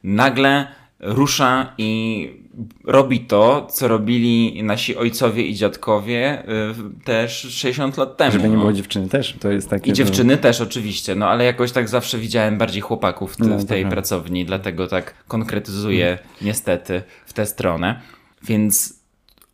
nagle 0.04 0.68
rusza 1.00 1.72
i 1.78 2.30
robi 2.84 3.20
to, 3.20 3.66
co 3.70 3.88
robili 3.88 4.62
nasi 4.62 4.96
ojcowie 4.96 5.46
i 5.46 5.54
dziadkowie 5.54 6.42
yy, 6.48 7.04
też 7.04 7.40
60 7.40 7.96
lat 7.96 8.16
temu. 8.16 8.32
Żeby 8.32 8.48
nie 8.48 8.54
no. 8.54 8.60
było 8.60 8.72
dziewczyny 8.72 9.08
też, 9.08 9.36
to 9.40 9.50
jest 9.50 9.70
takie... 9.70 9.90
I 9.90 9.94
dziewczyny 9.94 10.36
też 10.36 10.60
oczywiście, 10.60 11.14
no 11.14 11.28
ale 11.28 11.44
jakoś 11.44 11.72
tak 11.72 11.88
zawsze 11.88 12.18
widziałem 12.18 12.58
bardziej 12.58 12.82
chłopaków 12.82 13.32
w, 13.32 13.36
te, 13.36 13.44
No, 13.44 13.58
w 13.58 13.64
tej 13.64 13.86
pracowni, 13.86 14.44
dlatego 14.44 14.86
tak 14.86 15.14
konkretyzuję 15.28 16.18
niestety 16.42 17.02
w 17.26 17.32
tę 17.32 17.46
stronę. 17.46 18.00
Więc 18.42 19.00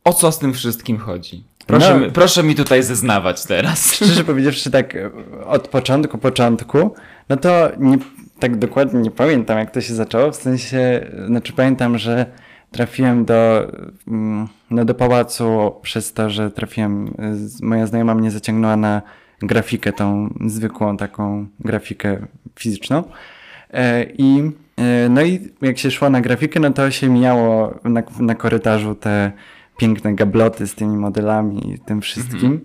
o 0.04 0.12
co 0.12 0.32
z 0.32 0.38
tym 0.38 0.52
wszystkim 0.54 0.98
chodzi? 0.98 1.44
Proszę, 1.66 1.94
No. 1.94 2.06
mi, 2.06 2.12
proszę 2.12 2.42
mi 2.42 2.54
tutaj 2.54 2.82
zeznawać 2.82 3.44
teraz. 3.46 3.92
Szczerze 3.94 4.24
powiedziawszy, 4.24 4.70
tak 4.70 4.96
e, 4.96 5.10
od 5.46 5.68
początku, 5.68 6.18
początku, 6.18 6.94
no 7.28 7.36
to 7.36 7.68
nie, 7.78 7.98
tak 8.38 8.58
dokładnie 8.58 9.00
nie 9.00 9.10
pamiętam, 9.10 9.58
jak 9.58 9.70
to 9.70 9.80
się 9.80 9.94
zaczęło. 9.94 10.32
W 10.32 10.36
sensie, 10.36 11.10
znaczy 11.26 11.52
pamiętam, 11.52 11.98
że 11.98 12.26
trafiłem 12.70 13.24
do, 13.24 13.72
mm, 14.08 14.48
no 14.70 14.84
do 14.84 14.94
pałacu 14.94 15.74
przez 15.82 16.12
to, 16.12 16.30
że 16.30 16.50
trafiłem, 16.50 17.14
moja 17.62 17.86
znajoma 17.86 18.14
mnie 18.14 18.30
zaciągnęła 18.30 18.76
na 18.76 19.02
grafikę, 19.42 19.92
tą 19.92 20.34
zwykłą 20.46 20.96
taką 20.96 21.46
grafikę 21.60 22.26
fizyczną. 22.58 23.04
E, 23.70 24.06
I, 24.18 24.50
e, 24.76 25.08
no 25.08 25.22
i 25.22 25.48
jak 25.62 25.78
się 25.78 25.90
szło 25.90 26.10
na 26.10 26.20
grafikę, 26.20 26.60
no 26.60 26.70
to 26.70 26.90
się 26.90 27.08
mijało 27.08 27.74
na, 27.84 28.02
na 28.20 28.34
korytarzu 28.34 28.94
te 28.94 29.32
piękne 29.76 30.14
gabloty 30.14 30.66
z 30.66 30.74
tymi 30.74 30.96
modelami 30.96 31.72
i 31.72 31.78
tym 31.78 32.00
wszystkim. 32.00 32.60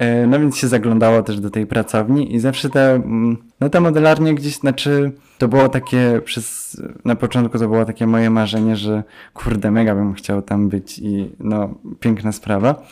E, 0.00 0.26
No 0.26 0.40
więc 0.40 0.56
się 0.56 0.68
zaglądało 0.68 1.22
też 1.22 1.40
do 1.40 1.50
tej 1.50 1.66
pracowni 1.66 2.34
i 2.34 2.40
zawsze 2.40 2.70
te, 2.70 2.94
mm, 2.94 3.36
no 3.60 3.68
ta 3.68 3.80
modelarnia 3.80 4.32
gdzieś, 4.32 4.56
znaczy 4.56 5.12
to 5.38 5.48
było 5.48 5.68
takie 5.68 6.20
przez, 6.24 6.76
na 7.04 7.16
początku 7.16 7.58
to 7.58 7.68
było 7.68 7.84
takie 7.84 8.06
moje 8.06 8.30
marzenie, 8.30 8.76
że 8.76 9.04
kurde, 9.34 9.70
mega 9.70 9.94
bym 9.94 10.14
chciał 10.14 10.42
tam 10.42 10.68
być 10.68 10.98
i 10.98 11.30
no 11.40 11.74
piękna 12.00 12.32
sprawa. 12.32 12.82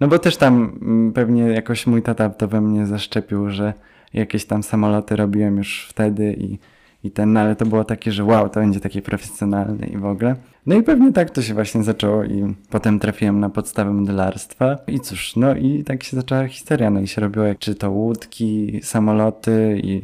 No 0.00 0.08
bo 0.08 0.18
też 0.18 0.36
tam 0.36 0.78
mm, 0.82 1.12
pewnie 1.12 1.42
jakoś 1.42 1.86
mój 1.86 2.02
tata 2.02 2.30
to 2.30 2.48
we 2.48 2.60
mnie 2.60 2.86
zaszczepił, 2.86 3.50
że 3.50 3.74
jakieś 4.14 4.44
tam 4.44 4.62
samoloty 4.62 5.16
robiłem 5.16 5.56
już 5.56 5.86
wtedy 5.90 6.32
i, 6.32 6.58
i 7.04 7.10
ten, 7.10 7.32
no 7.32 7.40
ale 7.40 7.56
to 7.56 7.66
było 7.66 7.84
takie, 7.84 8.12
że 8.12 8.24
wow, 8.24 8.48
to 8.48 8.60
będzie 8.60 8.80
takie 8.80 9.02
profesjonalne 9.02 9.86
i 9.86 9.96
w 9.98 10.06
ogóle. 10.06 10.36
No 10.68 10.74
i 10.74 10.82
pewnie 10.82 11.12
tak 11.12 11.30
to 11.30 11.42
się 11.42 11.54
właśnie 11.54 11.84
zaczęło 11.84 12.24
i 12.24 12.54
potem 12.70 12.98
trafiłem 12.98 13.40
na 13.40 13.50
podstawę 13.50 13.92
modelarstwa. 13.92 14.78
I 14.86 15.00
cóż, 15.00 15.36
no 15.36 15.54
i 15.54 15.84
tak 15.84 16.02
się 16.02 16.16
zaczęła 16.16 16.48
historia, 16.48 16.90
no 16.90 17.00
i 17.00 17.06
się 17.06 17.20
robiło 17.20 17.46
jak 17.46 17.58
czy 17.58 17.74
to 17.74 17.90
łódki, 17.90 18.80
samoloty 18.82 19.80
i 19.84 20.02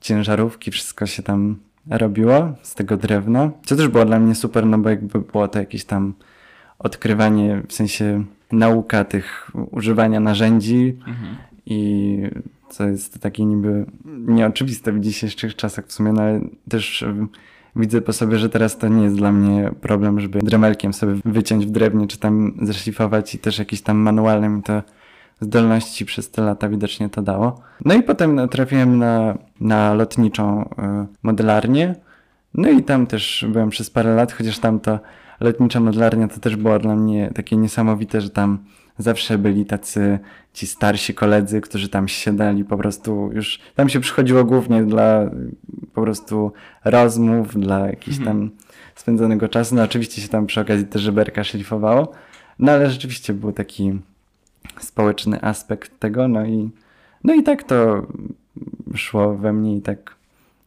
ciężarówki, 0.00 0.70
wszystko 0.70 1.06
się 1.06 1.22
tam 1.22 1.56
robiło 1.90 2.52
z 2.62 2.74
tego 2.74 2.96
drewna, 2.96 3.50
co 3.64 3.76
też 3.76 3.88
było 3.88 4.04
dla 4.04 4.20
mnie 4.20 4.34
super, 4.34 4.66
no 4.66 4.78
bo 4.78 4.88
jakby 4.88 5.20
było 5.20 5.48
to 5.48 5.58
jakieś 5.58 5.84
tam 5.84 6.14
odkrywanie, 6.78 7.62
w 7.68 7.72
sensie 7.72 8.24
nauka 8.52 9.04
tych 9.04 9.50
używania 9.70 10.20
narzędzi. 10.20 10.96
I 11.66 12.18
co 12.70 12.88
jest 12.88 13.20
takie 13.20 13.44
niby 13.44 13.86
nieoczywiste 14.04 14.92
w 14.92 15.00
dzisiejszych 15.00 15.56
czasach 15.56 15.86
w 15.86 15.92
sumie, 15.92 16.12
no 16.12 16.22
ale 16.22 16.40
też 16.68 17.04
widzę 17.76 18.00
po 18.00 18.12
sobie, 18.12 18.38
że 18.38 18.48
teraz 18.48 18.78
to 18.78 18.88
nie 18.88 19.04
jest 19.04 19.16
dla 19.16 19.32
mnie 19.32 19.70
problem, 19.80 20.20
żeby 20.20 20.38
dremelkiem 20.38 20.92
sobie 20.92 21.14
wyciąć 21.24 21.66
w 21.66 21.70
drewnie, 21.70 22.06
czy 22.06 22.18
tam 22.18 22.54
zeszlifować 22.62 23.34
i 23.34 23.38
też 23.38 23.58
jakieś 23.58 23.82
tam 23.82 23.96
manualne 23.96 24.48
mi 24.48 24.62
to 24.62 24.82
zdolności 25.40 26.04
przez 26.04 26.30
te 26.30 26.42
lata 26.42 26.68
widocznie 26.68 27.08
to 27.08 27.22
dało. 27.22 27.60
No 27.84 27.94
i 27.94 28.02
potem 28.02 28.34
no, 28.34 28.48
trafiłem 28.48 28.98
na, 28.98 29.38
na 29.60 29.94
lotniczą 29.94 30.62
y, 30.62 30.66
modelarnię, 31.22 31.94
no 32.54 32.68
i 32.68 32.82
tam 32.82 33.06
też 33.06 33.46
byłem 33.48 33.70
przez 33.70 33.90
parę 33.90 34.14
lat, 34.14 34.32
chociaż 34.32 34.58
tam 34.58 34.80
to 34.80 34.98
lotnicza 35.40 35.80
modelarnia 35.80 36.28
to 36.28 36.40
też 36.40 36.56
było 36.56 36.78
dla 36.78 36.96
mnie 36.96 37.30
takie 37.34 37.56
niesamowite, 37.56 38.20
że 38.20 38.30
tam 38.30 38.58
zawsze 38.98 39.38
byli 39.38 39.66
tacy 39.66 40.18
ci 40.52 40.66
starsi 40.66 41.14
koledzy, 41.14 41.60
którzy 41.60 41.88
tam 41.88 42.08
siadali 42.08 42.64
po 42.64 42.76
prostu 42.76 43.30
już, 43.32 43.60
tam 43.74 43.88
się 43.88 44.00
przychodziło 44.00 44.44
głównie 44.44 44.84
dla 44.84 45.30
po 45.94 46.02
prostu 46.02 46.52
rozmów, 46.84 47.60
dla 47.60 47.86
jakichś 47.86 48.18
tam 48.24 48.50
spędzonego 48.94 49.48
czasu. 49.48 49.74
No 49.74 49.82
oczywiście 49.82 50.22
się 50.22 50.28
tam 50.28 50.46
przy 50.46 50.60
okazji 50.60 50.86
też 50.86 51.02
żeberka 51.02 51.44
szlifowało, 51.44 52.12
no 52.58 52.72
ale 52.72 52.90
rzeczywiście 52.90 53.34
był 53.34 53.52
taki 53.52 53.98
społeczny 54.80 55.42
aspekt 55.42 56.00
tego, 56.00 56.28
no 56.28 56.46
i 56.46 56.70
no 57.24 57.34
i 57.34 57.42
tak 57.42 57.62
to 57.62 58.06
szło 58.94 59.34
we 59.34 59.52
mnie 59.52 59.76
i 59.76 59.82
tak 59.82 60.16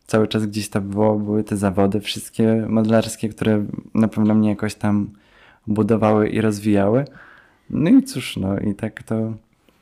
cały 0.08 0.28
czas 0.28 0.46
gdzieś 0.46 0.70
to 0.70 0.82
było, 0.82 1.20
były 1.20 1.44
te 1.44 1.58
zawody 1.58 2.02
wszystkie 2.02 2.66
modelarskie, 2.70 3.30
które 3.30 3.66
na 3.94 4.08
pewno 4.08 4.36
mnie 4.36 4.50
jakoś 4.50 4.76
tam 4.76 5.10
budowały 5.68 6.30
i 6.30 6.42
rozwijały. 6.42 7.06
No 7.70 7.90
i 7.90 8.04
cóż, 8.04 8.38
no 8.38 8.60
i 8.60 8.76
tak 8.76 9.04
to... 9.04 9.34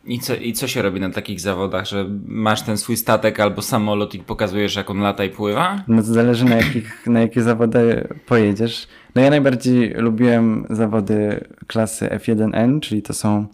I 0.05 0.19
co, 0.19 0.35
I 0.35 0.53
co 0.53 0.67
się 0.67 0.81
robi 0.81 0.99
na 0.99 1.09
takich 1.09 1.39
zawodach, 1.39 1.85
że 1.85 2.05
masz 2.25 2.61
ten 2.61 2.77
swój 2.77 2.97
statek 2.97 3.39
albo 3.39 3.61
samolot 3.61 4.15
i 4.15 4.19
pokazujesz, 4.19 4.75
jak 4.75 4.89
on 4.89 4.99
lata 4.99 5.23
i 5.23 5.29
pływa? 5.29 5.83
No 5.87 6.01
to 6.01 6.13
zależy 6.13 6.45
na, 6.45 6.55
jakich, 6.55 7.07
na 7.07 7.19
jakie 7.19 7.41
zawody 7.41 8.07
pojedziesz. 8.25 8.87
No 9.15 9.21
ja 9.21 9.29
najbardziej 9.29 9.93
lubiłem 9.93 10.65
zawody 10.69 11.47
klasy 11.67 12.05
F1N, 12.05 12.79
czyli 12.79 13.01
to 13.01 13.13
są 13.13 13.45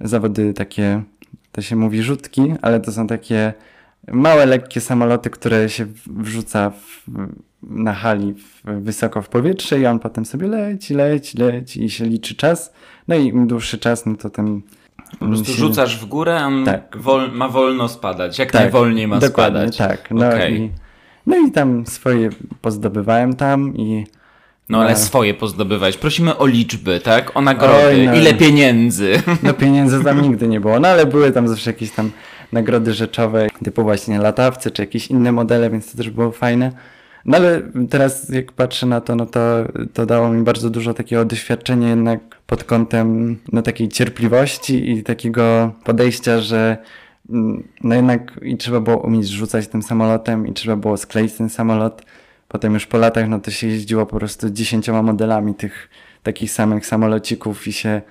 zawody 0.00 0.54
takie, 0.54 1.02
to 1.52 1.62
się 1.62 1.76
mówi 1.76 2.02
rzutki, 2.02 2.54
ale 2.62 2.80
to 2.80 2.92
są 2.92 3.06
takie 3.06 3.52
małe, 4.12 4.46
lekkie 4.46 4.80
samoloty, 4.80 5.30
które 5.30 5.68
się 5.68 5.86
wrzuca 6.06 6.70
w, 6.70 7.04
na 7.62 7.94
hali 7.94 8.34
w, 8.34 8.62
wysoko 8.64 9.22
w 9.22 9.28
powietrze 9.28 9.80
i 9.80 9.86
on 9.86 9.98
potem 9.98 10.24
sobie 10.24 10.48
leci, 10.48 10.94
leci, 10.94 11.38
leci 11.38 11.84
i 11.84 11.90
się 11.90 12.04
liczy 12.04 12.34
czas. 12.34 12.72
No 13.08 13.14
i 13.14 13.26
im 13.26 13.46
dłuższy 13.46 13.78
czas, 13.78 14.06
no 14.06 14.16
to 14.16 14.30
tym 14.30 14.62
Po 15.18 15.26
prostu 15.26 15.46
się- 15.46 15.52
rzucasz 15.52 15.98
w 15.98 16.04
górę, 16.04 16.40
a 16.40 16.46
on 16.46 16.64
Tak. 16.64 16.96
wol, 17.00 17.32
ma 17.32 17.48
wolno 17.48 17.88
spadać. 17.88 18.38
Jak 18.38 18.52
Tak, 18.52 18.60
najwolniej 18.62 19.08
ma 19.08 19.18
dokładnie, 19.18 19.72
spadać. 19.72 19.76
tak. 19.76 20.10
No, 20.10 20.28
Okej. 20.28 20.60
i, 20.60 20.70
no 21.26 21.36
i 21.36 21.50
tam 21.52 21.86
swoje 21.86 22.30
pozdobywałem 22.60 23.36
tam 23.36 23.76
i 23.76 24.06
No 24.70 24.80
ale 24.80 24.90
No. 24.90 24.96
swoje 24.98 25.34
pozdobywałeś. 25.34 25.96
Prosimy 25.96 26.36
o 26.38 26.46
liczby, 26.46 27.00
tak? 27.00 27.36
O 27.36 27.40
nagrody. 27.40 27.84
Oj, 27.86 28.06
no. 28.06 28.14
Ile 28.14 28.34
pieniędzy? 28.34 29.22
No 29.42 29.54
pieniędzy 29.54 30.04
tam 30.04 30.22
nigdy 30.22 30.48
nie 30.48 30.60
było, 30.60 30.80
no 30.80 30.88
ale 30.88 31.06
były 31.06 31.32
tam 31.32 31.48
zawsze 31.48 31.70
jakieś 31.70 31.90
tam 31.90 32.10
nagrody 32.52 32.92
rzeczowe, 32.94 33.46
typu 33.64 33.82
właśnie 33.82 34.18
latawcy, 34.18 34.70
czy 34.70 34.82
jakieś 34.82 35.06
inne 35.06 35.32
modele, 35.32 35.70
więc 35.70 35.92
to 35.92 35.96
też 35.98 36.10
było 36.10 36.30
fajne. 36.32 36.72
No 37.24 37.36
ale 37.36 37.62
teraz 37.90 38.28
jak 38.28 38.52
patrzę 38.52 38.86
na 38.86 39.00
to, 39.00 39.16
no 39.16 39.26
to, 39.26 39.40
to 39.94 40.06
dało 40.06 40.28
mi 40.30 40.42
bardzo 40.42 40.70
dużo 40.70 40.94
takiego 40.94 41.24
doświadczenia 41.24 41.88
jednak 41.88 42.20
pod 42.48 42.64
kątem 42.64 43.38
no 43.52 43.62
takiej 43.62 43.88
cierpliwości 43.88 44.90
i 44.90 45.02
takiego 45.02 45.72
podejścia, 45.84 46.40
że 46.40 46.78
mm, 47.30 47.68
no 47.84 47.94
jednak 47.94 48.40
i 48.42 48.56
trzeba 48.56 48.80
było 48.80 48.98
umieć 48.98 49.28
rzucać 49.28 49.68
tym 49.68 49.82
samolotem 49.82 50.46
i 50.46 50.52
trzeba 50.52 50.76
było 50.76 50.96
skleić 50.96 51.32
ten 51.34 51.48
samolot. 51.48 52.02
Potem 52.48 52.74
już 52.74 52.86
po 52.86 52.98
latach, 52.98 53.28
no 53.28 53.40
to 53.40 53.50
się 53.50 53.66
jeździło 53.66 54.06
po 54.06 54.16
prostu 54.16 54.50
dziesięcioma 54.50 55.02
modelami 55.02 55.54
tych 55.54 55.88
takich 56.22 56.50
samych 56.50 56.86
samolocików 56.86 57.66
i 57.66 57.72
się 57.72 58.02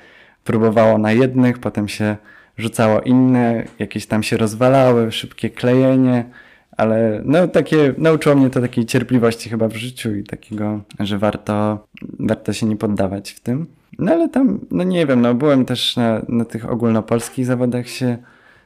próbowało 0.43 0.97
na 0.97 1.12
jednych, 1.12 1.60
potem 1.60 1.88
się 1.88 2.17
rzucało 2.58 3.02
inne, 3.02 3.63
jakieś 3.80 4.06
tam 4.06 4.23
się 4.23 4.38
rozwalały, 4.38 5.12
szybkie 5.12 5.50
klejenie, 5.50 6.26
ale 6.71 7.21
no 7.26 7.47
takie, 7.47 7.93
nauczyło 7.97 8.36
mnie 8.36 8.50
to 8.50 8.62
takiej 8.62 8.86
cierpliwości 8.86 9.50
chyba 9.50 9.67
w 9.67 9.76
życiu 9.76 10.15
i 10.15 10.23
takiego, 10.23 10.82
że 11.00 11.17
warto, 11.17 11.88
warto 12.19 12.54
się 12.54 12.65
nie 12.65 12.76
poddawać 12.78 13.32
w 13.32 13.39
tym. 13.39 13.77
No 14.00 14.12
ale 14.12 14.30
tam, 14.30 14.60
no 14.72 14.84
nie 14.84 15.06
wiem, 15.06 15.22
no 15.22 15.34
byłem 15.34 15.66
też 15.66 15.96
na, 15.96 16.22
na 16.28 16.46
tych 16.46 16.70
ogólnopolskich 16.70 17.46
zawodach 17.46 17.88
się 17.88 18.18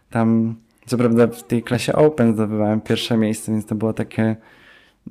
tam, 0.10 0.56
co 0.86 0.98
prawda 0.98 1.28
w 1.28 1.44
tej 1.44 1.63
klasie 1.63 1.94
Open 1.94 2.34
zdobywałem 2.34 2.82
pierwsze 2.82 3.17
miejsce, 3.17 3.52
więc 3.52 3.65
to 3.65 3.76
było 3.76 3.94
takie 3.94 4.36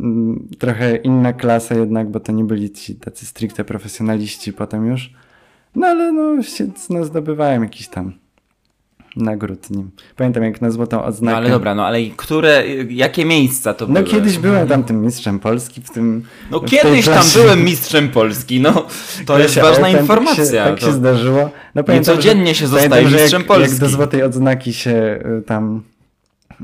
mm, 0.00 0.48
trochę 0.58 0.96
inna 0.96 1.32
klasa 1.32 1.74
jednak, 1.74 2.10
bo 2.10 2.20
to 2.20 2.32
nie 2.32 2.44
byli 2.44 2.70
ci 2.70 2.94
tacy 2.96 3.26
stricte 3.26 3.64
profesjonaliści 3.64 4.52
potem 4.52 4.86
już. 4.86 5.14
No 5.74 5.86
ale 5.86 6.12
no, 6.12 6.42
się, 6.42 6.66
no 6.90 7.04
zdobywałem 7.04 7.62
jakiś 7.62 7.88
tam 7.88 8.12
nagród 9.16 9.70
nim. 9.70 9.90
Pamiętam 10.16 10.42
jak 10.42 10.60
na 10.60 10.70
złotą 10.70 10.96
No 10.96 11.04
odznakę. 11.04 11.36
ale 11.36 11.50
dobra, 11.50 11.74
no 11.74 11.86
ale 11.86 11.98
które, 12.16 12.64
jakie 12.88 13.24
miejsca 13.24 13.74
to 13.74 13.86
No 13.86 13.94
były? 13.94 14.06
kiedyś 14.06 14.38
byłem 14.38 14.68
tam 14.68 14.84
tym 14.84 15.02
mistrzem 15.02 15.38
Polski 15.38 15.80
w 15.80 15.90
tym. 15.90 16.22
No 16.50 16.60
w 16.60 16.64
kiedyś 16.64 17.04
tam 17.06 17.24
byłem 17.34 17.64
mistrzem 17.64 18.08
Polski, 18.08 18.60
no 18.60 18.86
to 19.26 19.38
jest 19.38 19.58
ważna 19.60 19.88
informacja. 19.88 20.44
Tak 20.44 20.46
się, 20.46 20.52
tak 20.52 20.80
to... 20.80 20.86
się 20.86 20.92
zdarzyło. 20.92 21.50
No, 21.74 21.82
codziennie 22.02 22.54
się 22.54 22.66
pamiętam, 22.66 22.90
zostaje 22.90 23.06
mistrzem 23.06 23.40
jak, 23.40 23.48
Polski. 23.48 23.70
Jak 23.70 23.80
do 23.80 23.88
złotej 23.88 24.22
odznaki 24.22 24.72
się 24.72 25.18
y, 25.38 25.42
tam 25.42 25.82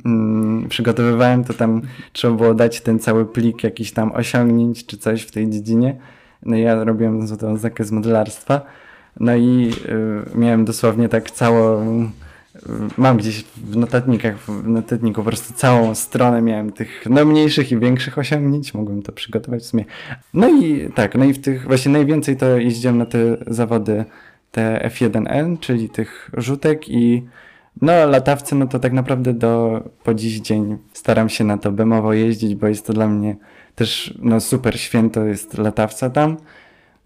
mm, 0.04 0.68
przygotowywałem, 0.68 1.44
to 1.44 1.54
tam 1.54 1.82
trzeba 2.12 2.34
było 2.36 2.54
dać 2.54 2.80
ten 2.80 2.98
cały 2.98 3.26
plik 3.26 3.64
jakiś 3.64 3.92
tam 3.92 4.12
osiągnięć 4.12 4.86
czy 4.86 4.98
coś 4.98 5.22
w 5.22 5.30
tej 5.30 5.50
dziedzinie. 5.50 5.96
No 6.42 6.56
ja 6.56 6.84
robiłem 6.84 7.26
złotą 7.26 7.52
odznakę 7.52 7.84
z 7.84 7.90
modelarstwa. 7.90 8.60
No 9.20 9.36
i 9.36 9.72
y, 10.34 10.38
miałem 10.38 10.64
dosłownie 10.64 11.08
tak 11.08 11.30
całą 11.30 12.10
mam 12.96 13.16
gdzieś 13.16 13.44
w 13.56 13.76
notatnikach, 13.76 14.38
w 14.38 14.68
notatniku 14.68 15.14
po 15.14 15.24
prostu 15.30 15.54
całą 15.54 15.94
stronę 15.94 16.42
miałem 16.42 16.72
tych 16.72 17.04
no, 17.10 17.24
mniejszych 17.24 17.72
i 17.72 17.78
większych 17.78 18.18
osiągnięć, 18.18 18.74
mogłem 18.74 19.02
to 19.02 19.12
przygotować 19.12 19.62
w 19.62 19.66
sumie. 19.66 19.84
No 20.34 20.48
i 20.48 20.90
tak, 20.94 21.14
no 21.14 21.24
i 21.24 21.32
w 21.32 21.40
tych, 21.40 21.64
właśnie 21.64 21.92
najwięcej 21.92 22.36
to 22.36 22.58
jeździłem 22.58 22.98
na 22.98 23.06
te 23.06 23.18
zawody, 23.46 24.04
te 24.50 24.90
F1N, 24.94 25.58
czyli 25.60 25.88
tych 25.88 26.30
rzutek 26.36 26.88
i 26.88 27.26
no 27.82 28.06
latawcy, 28.06 28.54
no 28.54 28.66
to 28.66 28.78
tak 28.78 28.92
naprawdę 28.92 29.34
do 29.34 29.82
po 30.04 30.14
dziś 30.14 30.40
dzień 30.40 30.78
staram 30.92 31.28
się 31.28 31.44
na 31.44 31.58
to 31.58 31.72
bemowo 31.72 32.12
jeździć, 32.12 32.54
bo 32.54 32.66
jest 32.66 32.86
to 32.86 32.92
dla 32.92 33.08
mnie 33.08 33.36
też 33.74 34.14
no 34.22 34.40
super 34.40 34.80
święto 34.80 35.24
jest 35.24 35.58
latawca 35.58 36.10
tam. 36.10 36.36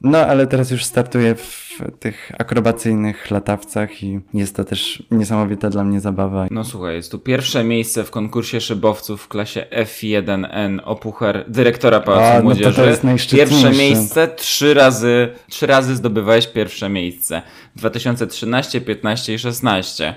No, 0.03 0.19
ale 0.19 0.47
teraz 0.47 0.71
już 0.71 0.85
startuję 0.85 1.35
w 1.35 1.71
tych 1.99 2.33
akrobacyjnych 2.39 3.31
latawcach 3.31 4.03
i 4.03 4.21
jest 4.35 4.57
to 4.57 4.65
też 4.65 5.03
niesamowita 5.11 5.71
dla 5.71 5.85
mnie 5.85 6.01
zabawa. 6.01 6.47
No 6.51 6.65
słuchaj, 6.65 6.95
jest 6.95 7.11
tu 7.11 7.19
pierwsze 7.19 7.65
miejsce 7.65 8.05
w 8.05 8.11
konkursie 8.11 8.61
szybowców 8.61 9.23
w 9.23 9.29
klasie 9.29 9.67
F1N 9.73 10.81
o 10.85 10.97
puchar 10.97 11.45
dyrektora 11.49 12.01
Pałacu 12.01 12.25
A, 12.25 12.35
no 12.35 12.39
to 12.39 12.45
Młodzieży. 12.45 12.73
to 12.73 12.87
jest 12.87 13.05
najszczytniejsze. 13.05 13.53
pierwsze 13.53 13.79
miejsce, 13.79 14.29
trzy 14.29 14.75
razy, 14.75 15.29
trzy 15.49 15.67
razy 15.67 15.97
zdobywałeś 15.97 16.47
pierwsze 16.47 16.89
miejsce. 16.89 17.43
2013, 17.77 18.81
15 18.81 19.35
i 19.35 19.39
16. 19.39 20.15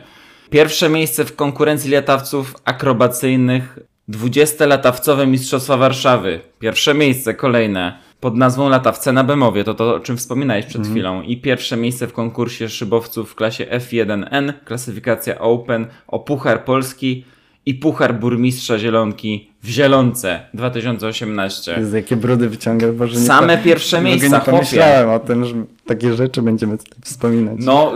Pierwsze 0.49 0.89
miejsce 0.89 1.25
w 1.25 1.35
konkurencji 1.35 1.91
latawców 1.91 2.55
akrobacyjnych 2.65 3.79
20-latawcowe 4.09 5.27
Mistrzostwa 5.27 5.77
Warszawy. 5.77 6.39
Pierwsze 6.59 6.93
miejsce, 6.93 7.33
kolejne. 7.33 7.97
Pod 8.23 8.37
nazwą 8.37 8.69
Latawce 8.69 9.13
na 9.13 9.23
Bemowie, 9.23 9.63
to 9.63 9.73
to, 9.73 9.95
o 9.95 9.99
czym 9.99 10.17
wspominałeś 10.17 10.65
przed 10.65 10.87
chwilą. 10.87 11.21
I 11.21 11.37
pierwsze 11.37 11.77
miejsce 11.77 12.07
w 12.07 12.13
konkursie 12.13 12.69
szybowców 12.69 13.31
w 13.31 13.35
klasie 13.35 13.65
F1N, 13.65 14.53
klasyfikacja 14.65 15.39
Open 15.39 15.85
o 16.07 16.19
Puchar 16.19 16.65
Polski 16.65 17.25
i 17.65 17.73
Puchar 17.75 18.19
Burmistrza 18.19 18.79
Zielonki 18.79 19.49
w 19.63 19.67
Zielonce 19.67 20.39
2018. 20.53 21.75
Jezu, 21.79 21.95
jakie 21.95 22.15
brudy 22.15 22.49
wyciągasz, 22.49 22.91
Boże. 22.91 23.19
nie 23.19 23.25
Same 23.25 23.57
po- 23.57 23.63
pierwsze 23.63 23.97
ogóle 23.97 24.09
miejsca, 24.09 24.37
Nie 24.37 24.45
pomyślałem 24.45 25.09
o 25.09 25.19
tym, 25.19 25.45
że 25.45 25.53
takie 25.85 26.13
rzeczy 26.13 26.41
będziemy 26.41 26.77
wspominać. 27.01 27.55
No, 27.59 27.93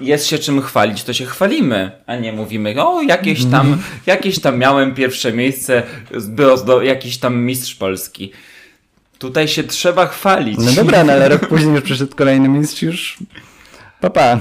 jest 0.00 0.26
się 0.26 0.38
czym 0.38 0.62
chwalić, 0.62 1.04
to 1.04 1.12
się 1.12 1.26
chwalimy, 1.26 1.90
a 2.06 2.16
nie 2.16 2.32
mówimy, 2.32 2.84
o, 2.84 3.02
jakieś 3.02 3.44
tam, 3.44 3.76
jakieś 4.06 4.40
tam 4.40 4.58
miałem 4.58 4.94
pierwsze 4.94 5.32
miejsce, 5.32 5.82
był 6.66 6.82
jakiś 6.82 7.18
tam 7.18 7.36
mistrz 7.36 7.74
Polski. 7.74 8.32
Tutaj 9.22 9.48
się 9.48 9.64
trzeba 9.64 10.06
chwalić. 10.06 10.58
No 10.58 10.72
dobra, 10.72 11.04
no 11.04 11.12
ale 11.12 11.28
rok 11.28 11.48
później 11.48 11.74
już 11.74 11.82
przyszedł 11.82 12.16
kolejny 12.16 12.48
mistrz 12.48 12.82
już... 12.82 13.16
Papa. 14.00 14.38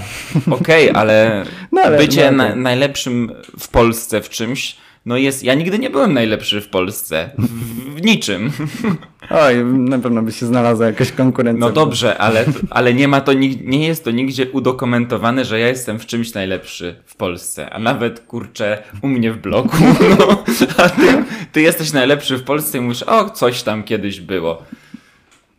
Okej, 0.51 0.89
ale, 0.91 1.45
No, 1.71 1.81
ale- 1.81 1.97
bycie 1.97 2.31
no, 2.31 2.37
na, 2.37 2.47
okej. 2.49 2.61
najlepszym 2.61 3.31
w 3.59 3.67
Polsce 3.67 4.21
w 4.21 4.29
czymś, 4.29 4.75
no 5.05 5.17
jest, 5.17 5.43
ja 5.43 5.53
nigdy 5.53 5.79
nie 5.79 5.89
byłem 5.89 6.13
najlepszy 6.13 6.61
w 6.61 6.67
Polsce, 6.67 7.29
w, 7.37 7.47
w 7.95 8.01
niczym. 8.05 8.51
Oj, 9.29 9.65
na 9.65 9.99
pewno 9.99 10.21
by 10.21 10.31
się 10.31 10.45
znalazła 10.45 10.85
jakaś 10.85 11.11
konkurencja. 11.11 11.67
No 11.67 11.71
dobrze, 11.71 12.17
ale, 12.17 12.45
ale 12.69 12.93
nie 12.93 13.07
ma 13.07 13.21
to, 13.21 13.33
nie 13.33 13.87
jest 13.87 14.03
to 14.03 14.11
nigdzie 14.11 14.51
udokumentowane, 14.51 15.45
że 15.45 15.59
ja 15.59 15.67
jestem 15.67 15.99
w 15.99 16.05
czymś 16.05 16.33
najlepszy 16.33 16.95
w 17.05 17.15
Polsce, 17.15 17.69
a 17.69 17.79
nawet 17.79 18.19
kurczę 18.19 18.83
u 19.01 19.07
mnie 19.07 19.31
w 19.31 19.37
bloku, 19.37 19.77
no, 20.19 20.43
a 20.77 20.89
ty, 20.89 21.23
ty 21.51 21.61
jesteś 21.61 21.93
najlepszy 21.93 22.37
w 22.37 22.43
Polsce 22.43 22.77
i 22.77 22.81
mówisz, 22.81 23.03
o 23.03 23.29
coś 23.29 23.63
tam 23.63 23.83
kiedyś 23.83 24.19
było. 24.21 24.63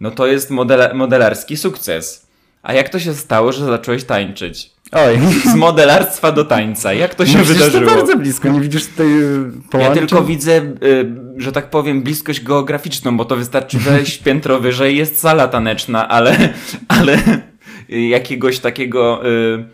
No 0.01 0.11
to 0.11 0.27
jest 0.27 0.51
modela- 0.51 0.95
modelarski 0.95 1.57
sukces. 1.57 2.27
A 2.63 2.73
jak 2.73 2.89
to 2.89 2.99
się 2.99 3.15
stało, 3.15 3.53
że 3.53 3.65
zacząłeś 3.67 4.05
tańczyć? 4.05 4.71
Oj. 4.93 5.19
Z 5.53 5.55
modelarstwa 5.55 6.33
do 6.33 6.45
tańca. 6.45 6.93
Jak 6.93 7.15
to 7.15 7.27
się 7.27 7.39
No 7.39 7.45
wydarzyło? 7.45 7.91
to 7.91 7.97
bardzo 7.97 8.17
blisko, 8.17 8.49
nie 8.49 8.61
widzisz 8.61 8.87
tutaj 8.87 9.07
y, 9.75 9.79
Ja 9.81 9.91
tylko 9.91 10.23
widzę, 10.25 10.61
y, 10.83 11.15
że 11.37 11.53
tak 11.53 11.71
powiem, 11.71 12.03
bliskość 12.03 12.45
geograficzną, 12.45 13.17
bo 13.17 13.25
to 13.25 13.37
wystarczy 13.37 13.79
wejść 13.79 14.19
piętro 14.25 14.61
wyżej, 14.61 14.97
jest 14.97 15.19
sala 15.21 15.49
taneczna, 15.49 16.09
ale, 16.09 16.37
ale 16.89 17.19
jakiegoś 17.89 18.59
takiego 18.59 19.27
y, 19.31 19.65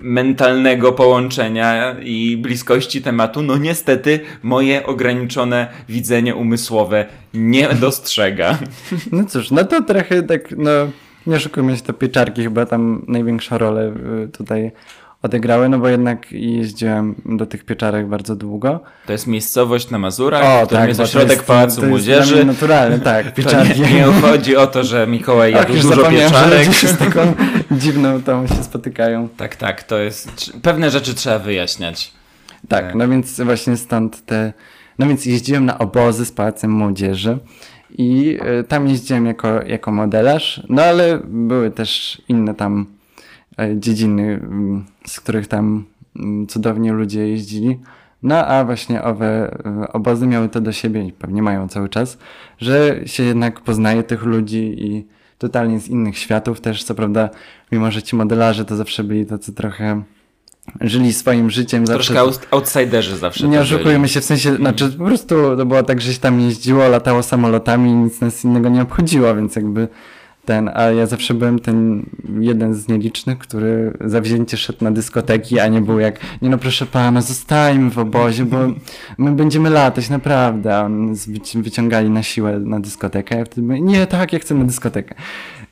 mentalnego 0.00 0.92
połączenia 0.92 1.96
i 2.02 2.36
bliskości 2.36 3.02
tematu, 3.02 3.42
no 3.42 3.56
niestety 3.56 4.20
moje 4.42 4.86
ograniczone 4.86 5.66
widzenie 5.88 6.34
umysłowe 6.34 7.06
nie 7.34 7.68
dostrzega. 7.68 8.58
No 9.12 9.24
cóż, 9.24 9.50
no 9.50 9.64
to 9.64 9.82
trochę 9.82 10.22
tak, 10.22 10.54
no 10.56 10.70
nie 11.26 11.36
oszukujmy 11.36 11.76
się, 11.76 11.82
to 11.82 11.92
pieczarki 11.92 12.42
chyba 12.42 12.66
tam 12.66 13.04
największą 13.08 13.58
rolę 13.58 13.92
y, 14.24 14.28
tutaj 14.28 14.72
odegrały, 15.22 15.68
no 15.68 15.78
bo 15.78 15.88
jednak 15.88 16.32
jeździłem 16.32 17.14
do 17.26 17.46
tych 17.46 17.64
pieczarek 17.64 18.06
bardzo 18.08 18.36
długo. 18.36 18.80
To 19.06 19.12
jest 19.12 19.26
miejscowość 19.26 19.90
na 19.90 19.98
Mazurach, 19.98 20.64
w 20.64 20.66
którym 20.66 20.88
jest 20.88 21.00
bo 21.00 21.06
to 21.06 21.10
ośrodek 21.10 21.42
Pałacu 21.42 21.76
to 21.76 21.80
jest 21.80 21.90
Młodzieży. 21.90 22.34
dla 22.34 22.44
mnie 22.44 22.52
naturalne, 22.52 22.98
tak, 23.00 23.26
To 23.30 23.32
pieczarki. 23.32 23.80
nie, 23.80 23.92
nie 23.92 24.04
chodzi 24.04 24.56
o 24.56 24.66
to, 24.66 24.84
że 24.84 25.06
Mikołaj 25.06 25.52
jadł 25.54 25.72
dużo 25.72 26.10
pieczarek. 26.10 26.68
z 26.74 26.98
taką 26.98 27.20
dziwną 27.80 28.22
tą 28.22 28.46
się 28.46 28.64
spotykają. 28.64 29.28
Tak, 29.36 29.56
tak, 29.56 29.82
to 29.82 29.98
jest. 29.98 30.52
Pewne 30.62 30.90
rzeczy 30.90 31.14
trzeba 31.14 31.38
wyjaśniać. 31.38 32.12
Tak, 32.68 32.84
Tak. 32.86 32.94
no 32.94 33.08
więc 33.08 33.40
właśnie 33.40 33.76
stąd 33.76 34.24
te... 34.26 34.52
No 34.98 35.06
więc 35.06 35.26
jeździłem 35.26 35.64
na 35.64 35.78
obozy 35.78 36.24
z 36.26 36.32
Pałacem 36.32 36.70
Młodzieży 36.70 37.38
i 37.98 38.38
y, 38.60 38.64
tam 38.64 38.88
jeździłem 38.88 39.26
jako, 39.26 39.62
jako 39.62 39.92
modelarz, 39.92 40.62
no 40.68 40.82
ale 40.82 41.18
były 41.24 41.70
też 41.70 42.22
inne 42.28 42.54
tam 42.54 42.86
y, 43.60 43.76
dziedziny, 43.78 44.22
mm, 44.22 44.84
z 45.06 45.20
których 45.20 45.46
tam 45.46 45.84
mm, 46.16 46.46
cudownie 46.46 46.92
ludzie 46.92 47.28
jeździli. 47.28 47.78
No 48.22 48.46
a 48.46 48.64
właśnie 48.64 49.02
owe 49.02 49.58
y, 49.84 49.92
obozy 49.92 50.26
miały 50.26 50.48
to 50.48 50.60
do 50.60 50.72
siebie 50.72 51.06
i 51.06 51.12
pewnie 51.12 51.42
mają 51.42 51.68
cały 51.68 51.88
czas, 51.88 52.18
że 52.58 53.00
się 53.06 53.22
jednak 53.22 53.60
poznaje 53.60 54.02
tych 54.02 54.22
ludzi 54.22 54.74
i 54.78 55.06
totalnie 55.38 55.80
z 55.80 55.88
innych 55.88 56.18
światów 56.18 56.60
też, 56.60 56.84
co 56.84 56.94
prawda, 56.94 57.30
mimo 57.72 57.90
że 57.90 58.02
ci 58.02 58.16
modelarze 58.16 58.64
to 58.64 58.76
zawsze 58.76 59.04
byli 59.04 59.26
tacy 59.26 59.52
trochę 59.52 60.02
żyli 60.80 61.12
swoim 61.12 61.50
życiem. 61.50 61.86
zawsze 61.86 62.14
Troszkę 62.14 62.20
out- 62.20 62.46
outsiderzy 62.50 63.16
zawsze. 63.16 63.48
nie 63.48 63.58
byli. 64.02 64.08
się, 64.08 64.20
w 64.20 64.24
sensie, 64.24 64.56
znaczy 64.56 64.88
po 64.88 65.04
prostu 65.04 65.56
to 65.56 65.66
było 65.66 65.82
tak, 65.82 66.00
że 66.00 66.12
się 66.12 66.20
tam 66.20 66.40
jeździło, 66.40 66.88
latało 66.88 67.22
samolotami 67.22 67.90
i 67.90 67.94
nic 67.94 68.20
nas 68.20 68.44
innego 68.44 68.68
nie 68.68 68.82
obchodziło, 68.82 69.34
więc 69.34 69.56
jakby 69.56 69.88
ten, 70.44 70.70
a 70.74 70.82
ja 70.82 71.06
zawsze 71.06 71.34
byłem 71.34 71.58
ten 71.58 72.06
jeden 72.40 72.74
z 72.74 72.88
nielicznych, 72.88 73.38
który 73.38 73.92
zawzięcie 74.04 74.56
szedł 74.56 74.84
na 74.84 74.90
dyskoteki, 74.90 75.60
a 75.60 75.68
nie 75.68 75.80
był 75.80 75.98
jak, 75.98 76.20
nie 76.42 76.50
no 76.50 76.58
proszę 76.58 76.86
pana, 76.86 77.20
zostańmy 77.20 77.90
w 77.90 77.98
obozie, 77.98 78.44
bo 78.44 78.56
my 79.18 79.32
będziemy 79.32 79.70
latać, 79.70 80.10
naprawdę, 80.10 80.76
a 80.76 80.90
wyciągali 81.54 82.10
na 82.10 82.22
siłę 82.22 82.58
na 82.60 82.80
dyskotekę, 82.80 83.34
a 83.34 83.38
ja 83.38 83.44
wtedy 83.44 83.62
mówię, 83.62 83.80
nie, 83.80 84.06
tak, 84.06 84.32
ja 84.32 84.38
chcę 84.38 84.54
na 84.54 84.64
dyskotekę. 84.64 85.14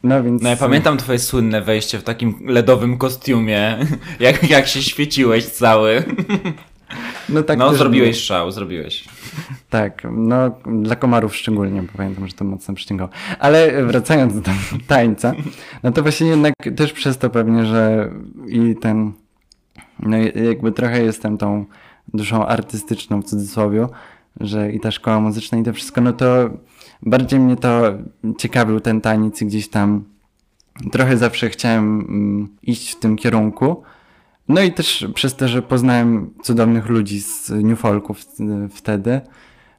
No 0.03 0.23
więc... 0.23 0.43
No 0.43 0.49
ja 0.49 0.57
pamiętam 0.57 0.97
twoje 0.97 1.19
słynne 1.19 1.63
wejście 1.63 1.99
w 1.99 2.03
takim 2.03 2.39
ledowym 2.47 2.99
kostiumie, 2.99 3.79
jak, 4.21 4.51
jak 4.51 4.67
się 4.67 4.83
świeciłeś 4.83 5.47
cały. 5.47 6.05
No 7.29 7.43
tak 7.43 7.59
no 7.59 7.75
zrobiłeś 7.75 8.17
szał, 8.17 8.51
zrobiłeś. 8.51 9.05
Tak, 9.71 10.07
no 10.13 10.51
dla 10.67 10.97
komarów 10.97 11.37
szczególnie, 11.37 11.83
bo 11.83 11.89
pamiętam, 11.97 12.29
że 12.29 12.33
to 12.33 12.45
mocno 12.45 12.75
przyciągało. 12.75 13.11
Ale 13.39 13.85
wracając 13.87 14.41
do 14.41 14.51
tańca, 14.87 15.33
no 15.83 15.93
to 15.93 16.03
właśnie 16.03 16.27
jednak 16.27 16.55
też 16.77 16.93
przez 16.93 17.19
to 17.19 17.31
pewnie, 17.31 17.67
że 17.67 18.11
i 18.49 18.77
ten, 18.81 19.13
no 19.99 20.17
jakby 20.45 20.73
trochę 20.73 21.03
jestem 21.03 21.39
tą 21.39 21.65
duszą 22.15 22.47
artystyczną 22.47 23.23
w 23.23 23.25
cudzysłowie, 23.25 23.87
że 24.41 24.73
i 24.73 24.81
ta 24.81 24.91
szkoła 24.91 25.21
muzyczna 25.21 25.59
i 25.59 25.63
to 25.63 25.73
wszystko, 25.73 26.01
no 26.01 26.13
to 26.13 26.51
bardziej 27.03 27.41
mnie 27.41 27.57
to 27.57 27.83
ciekawił 28.39 28.81
ten 28.81 29.01
taniec 29.01 29.43
i 29.43 29.47
gdzieś 29.47 29.69
tam 29.69 30.05
trochę 30.93 31.17
zawsze 31.17 31.51
chciałem 31.51 32.01
mm, 32.01 32.49
iść 32.63 32.91
w 32.93 32.99
tym 32.99 33.17
kierunku. 33.17 33.83
No 34.49 34.63
i 34.63 34.73
też 34.73 35.07
przez 35.15 35.37
to, 35.37 35.49
że 35.49 35.63
poznałem 35.63 36.31
cudownych 36.43 36.89
ludzi 36.89 37.21
z 37.21 37.51
New 37.51 37.79
Folku 37.79 38.15
w, 38.15 38.27
wtedy, 38.71 39.21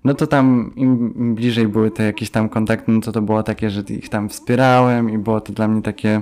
no 0.03 0.13
to 0.13 0.27
tam 0.27 0.71
im 0.75 1.35
bliżej 1.35 1.67
były 1.67 1.91
te 1.91 2.03
jakieś 2.03 2.29
tam 2.29 2.49
kontakty, 2.49 2.91
no 2.91 3.01
to 3.01 3.11
to 3.11 3.21
było 3.21 3.43
takie, 3.43 3.69
że 3.69 3.81
ich 3.81 4.09
tam 4.09 4.29
wspierałem 4.29 5.09
i 5.09 5.17
było 5.17 5.41
to 5.41 5.53
dla 5.53 5.67
mnie 5.67 5.81
takie, 5.81 6.21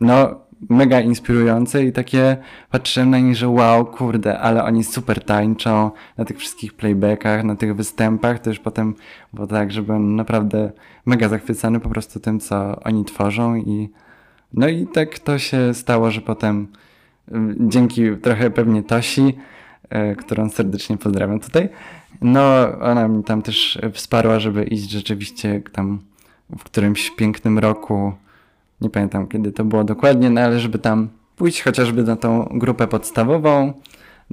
no 0.00 0.45
mega 0.68 1.00
inspirujące 1.00 1.84
i 1.84 1.92
takie 1.92 2.36
patrzyłem 2.70 3.10
na 3.10 3.18
nich, 3.18 3.36
że 3.36 3.48
wow, 3.48 3.86
kurde, 3.86 4.38
ale 4.38 4.64
oni 4.64 4.84
super 4.84 5.24
tańczą 5.24 5.90
na 6.18 6.24
tych 6.24 6.38
wszystkich 6.38 6.74
playbackach, 6.74 7.44
na 7.44 7.56
tych 7.56 7.76
występach, 7.76 8.46
już 8.46 8.58
potem 8.58 8.94
było 9.32 9.46
tak, 9.46 9.72
że 9.72 9.82
byłem 9.82 10.16
naprawdę 10.16 10.72
mega 11.06 11.28
zachwycony 11.28 11.80
po 11.80 11.88
prostu 11.88 12.20
tym, 12.20 12.40
co 12.40 12.80
oni 12.84 13.04
tworzą 13.04 13.56
i 13.56 13.90
no 14.52 14.68
i 14.68 14.86
tak 14.86 15.18
to 15.18 15.38
się 15.38 15.74
stało, 15.74 16.10
że 16.10 16.20
potem 16.20 16.68
y, 17.28 17.34
dzięki 17.60 18.02
trochę 18.22 18.50
pewnie 18.50 18.82
Tosi, 18.82 19.36
y, 20.12 20.16
którą 20.16 20.48
serdecznie 20.48 20.96
pozdrawiam 20.96 21.40
tutaj, 21.40 21.68
no 22.22 22.42
ona 22.80 23.08
mi 23.08 23.24
tam 23.24 23.42
też 23.42 23.78
wsparła, 23.92 24.40
żeby 24.40 24.64
iść 24.64 24.90
rzeczywiście 24.90 25.62
tam 25.72 25.98
w 26.58 26.64
którymś 26.64 27.10
pięknym 27.10 27.58
roku, 27.58 28.12
nie 28.80 28.90
pamiętam 28.90 29.26
kiedy 29.26 29.52
to 29.52 29.64
było 29.64 29.84
dokładnie, 29.84 30.30
no 30.30 30.40
ale 30.40 30.60
żeby 30.60 30.78
tam 30.78 31.08
pójść 31.36 31.62
chociażby 31.62 32.02
na 32.02 32.16
tą 32.16 32.48
grupę 32.54 32.86
podstawową, 32.86 33.72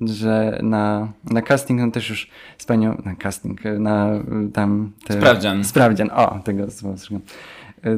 że 0.02 0.60
na, 0.64 1.08
na 1.24 1.42
casting, 1.42 1.80
no 1.80 1.92
też 1.92 2.10
już 2.10 2.30
z 2.58 2.66
panią, 2.66 3.02
na 3.06 3.16
casting, 3.16 3.62
na 3.80 4.10
tam... 4.54 4.92
Te, 5.06 5.14
Sprawdzian. 5.14 5.64
Sprawdzian, 5.64 6.10
o, 6.14 6.40
tego 6.40 6.72
słowa 6.72 6.98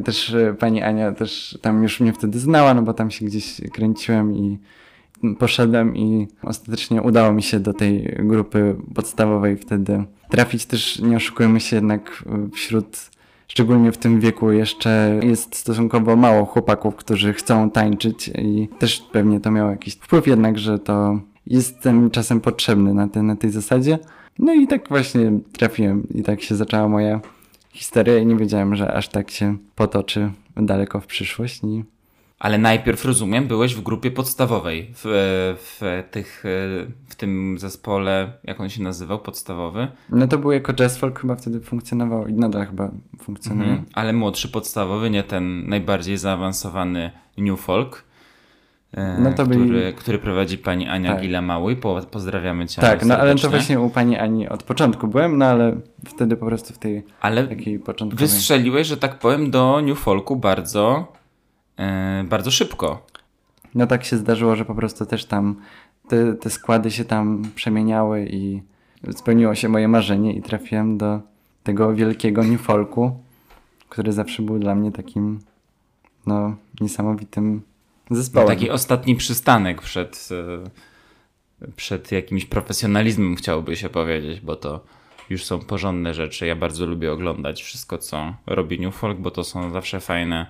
Też 0.06 0.30
y, 0.30 0.56
pani 0.60 0.82
Ania 0.82 1.12
też 1.12 1.58
tam 1.62 1.84
już 1.84 2.00
mnie 2.00 2.14
wtedy 2.14 2.40
znała, 2.40 2.74
no 2.74 2.82
bo 2.82 2.94
tam 2.94 3.12
się 3.12 3.26
gdzieś 3.26 3.62
kręciłem 3.74 4.36
i 4.36 4.60
poszedłem 5.40 5.98
i 5.98 6.28
ostatecznie 6.42 7.02
udało 7.02 7.34
mi 7.34 7.44
się 7.44 7.60
do 7.60 7.74
tej 7.74 8.16
grupy 8.20 8.76
podstawowej 8.96 9.58
wtedy 9.58 10.04
trafić 10.30 10.66
też, 10.66 11.00
nie 11.00 11.18
oszukujmy 11.18 11.60
się 11.60 11.76
jednak 11.76 12.24
wśród 12.54 13.14
szczególnie 13.48 13.92
w 13.92 13.98
tym 13.98 14.20
wieku 14.20 14.52
jeszcze 14.52 15.20
jest 15.24 15.56
stosunkowo 15.56 16.16
mało 16.16 16.46
chłopaków, 16.46 16.96
którzy 16.96 17.34
chcą 17.34 17.72
tańczyć 17.72 18.32
i 18.38 18.70
też 18.80 19.04
pewnie 19.12 19.40
to 19.40 19.52
miało 19.52 19.72
jakiś 19.72 19.94
wpływ 19.94 20.28
jednak, 20.28 20.60
że 20.60 20.80
to 20.80 21.20
jestem 21.48 22.12
czasem 22.12 22.42
potrzebny 22.42 22.94
na, 22.94 23.08
te, 23.08 23.24
na 23.24 23.36
tej 23.36 23.50
zasadzie. 23.50 24.00
No 24.40 24.54
i 24.54 24.68
tak 24.68 24.90
właśnie 24.90 25.32
trafiłem 25.58 26.08
i 26.16 26.24
tak 26.24 26.42
się 26.42 26.56
zaczęła 26.56 26.88
moja 26.88 27.22
historia 27.72 28.18
i 28.18 28.26
nie 28.26 28.36
wiedziałem, 28.36 28.76
że 28.76 28.94
aż 28.94 29.10
tak 29.10 29.32
się 29.32 29.58
potoczy 29.76 30.32
daleko 30.56 31.00
w 31.00 31.08
przyszłość. 31.08 31.64
I... 31.64 31.84
Ale 32.46 32.58
najpierw, 32.58 33.06
rozumiem, 33.06 33.48
byłeś 33.48 33.76
w 33.76 33.82
grupie 33.82 34.12
podstawowej, 34.12 34.92
w, 34.96 35.04
w, 35.58 36.04
tych, 36.12 36.44
w 37.10 37.16
tym 37.16 37.60
zespole, 37.60 38.32
jak 38.44 38.60
on 38.60 38.70
się 38.70 38.84
nazywał, 38.84 39.20
podstawowy? 39.20 39.88
No 40.10 40.28
to 40.28 40.38
był 40.38 40.52
jako 40.52 40.74
jazz 40.74 40.98
folk 40.98 41.20
chyba 41.20 41.36
wtedy 41.36 41.60
funkcjonował 41.60 42.28
i 42.28 42.34
nadal 42.34 42.66
chyba 42.66 42.92
funkcjonuje. 43.22 43.70
Mhm, 43.70 43.90
ale 43.94 44.14
młodszy 44.14 44.48
podstawowy, 44.48 45.10
nie 45.10 45.24
ten 45.24 45.70
najbardziej 45.70 46.18
zaawansowany 46.18 47.12
new 47.38 47.60
folk. 47.60 48.04
E, 48.94 49.18
no 49.20 49.34
to 49.34 49.44
który, 49.44 49.66
byli... 49.66 49.94
który 49.94 50.20
prowadzi 50.20 50.58
pani 50.58 50.88
Ania 50.88 51.14
tak. 51.14 51.24
Gila-Mały. 51.24 51.76
Po, 51.76 52.02
pozdrawiamy 52.12 52.68
cię. 52.68 52.82
Tak, 52.82 53.06
no 53.06 53.18
ale 53.18 53.36
to 53.36 53.50
właśnie 53.50 53.80
u 53.80 53.90
pani 53.90 54.18
Ani 54.18 54.50
od 54.50 54.64
początku 54.64 55.08
byłem, 55.08 55.38
no 55.38 55.46
ale 55.46 55.76
wtedy 56.06 56.38
po 56.38 56.46
prostu 56.46 56.74
w 56.74 56.78
tej 56.78 57.04
ale 57.22 57.48
takiej 57.48 57.80
początkowej... 57.80 58.28
wystrzeliłeś, 58.28 58.88
że 58.88 58.98
tak 58.98 59.20
powiem, 59.20 59.52
do 59.52 59.82
New 59.82 60.00
Folku 60.00 60.36
bardzo, 60.36 61.08
e, 61.14 61.25
bardzo 62.24 62.52
szybko. 62.52 63.06
No 63.76 63.88
tak 63.88 64.04
się 64.04 64.18
zdarzyło, 64.18 64.56
że 64.56 64.66
po 64.66 64.76
prostu 64.76 65.06
też 65.06 65.26
tam 65.26 65.56
te, 66.08 66.34
te 66.34 66.50
składy 66.50 66.92
się 66.92 67.06
tam 67.06 67.44
przemieniały 67.56 68.28
i 68.32 68.62
spełniło 69.12 69.56
się 69.56 69.70
moje 69.70 69.88
marzenie 69.88 70.34
i 70.34 70.42
trafiłem 70.42 70.98
do 70.98 71.20
tego 71.64 71.94
wielkiego 71.94 72.44
New 72.44 72.62
Folku, 72.62 73.20
który 73.90 74.12
zawsze 74.12 74.44
był 74.44 74.60
dla 74.60 74.76
mnie 74.76 74.92
takim 74.92 75.40
no 76.26 76.56
niesamowitym 76.82 77.62
zespołem. 78.12 78.48
Taki 78.48 78.70
ostatni 78.70 79.16
przystanek 79.16 79.82
przed, 79.82 80.30
e, 81.62 81.70
przed 81.76 82.12
jakimś 82.12 82.46
profesjonalizmem 82.46 83.36
chciałoby 83.36 83.76
się 83.76 83.90
powiedzieć, 83.90 84.42
bo 84.42 84.56
to 84.56 84.84
już 85.30 85.44
są 85.44 85.60
porządne 85.60 86.14
rzeczy. 86.14 86.46
Ja 86.46 86.56
bardzo 86.56 86.86
lubię 86.86 87.12
oglądać 87.12 87.64
wszystko, 87.64 87.98
co 87.98 88.36
robi 88.46 88.80
New 88.80 88.96
Folk, 88.96 89.20
bo 89.20 89.32
to 89.32 89.44
są 89.44 89.72
zawsze 89.72 90.00
fajne, 90.00 90.46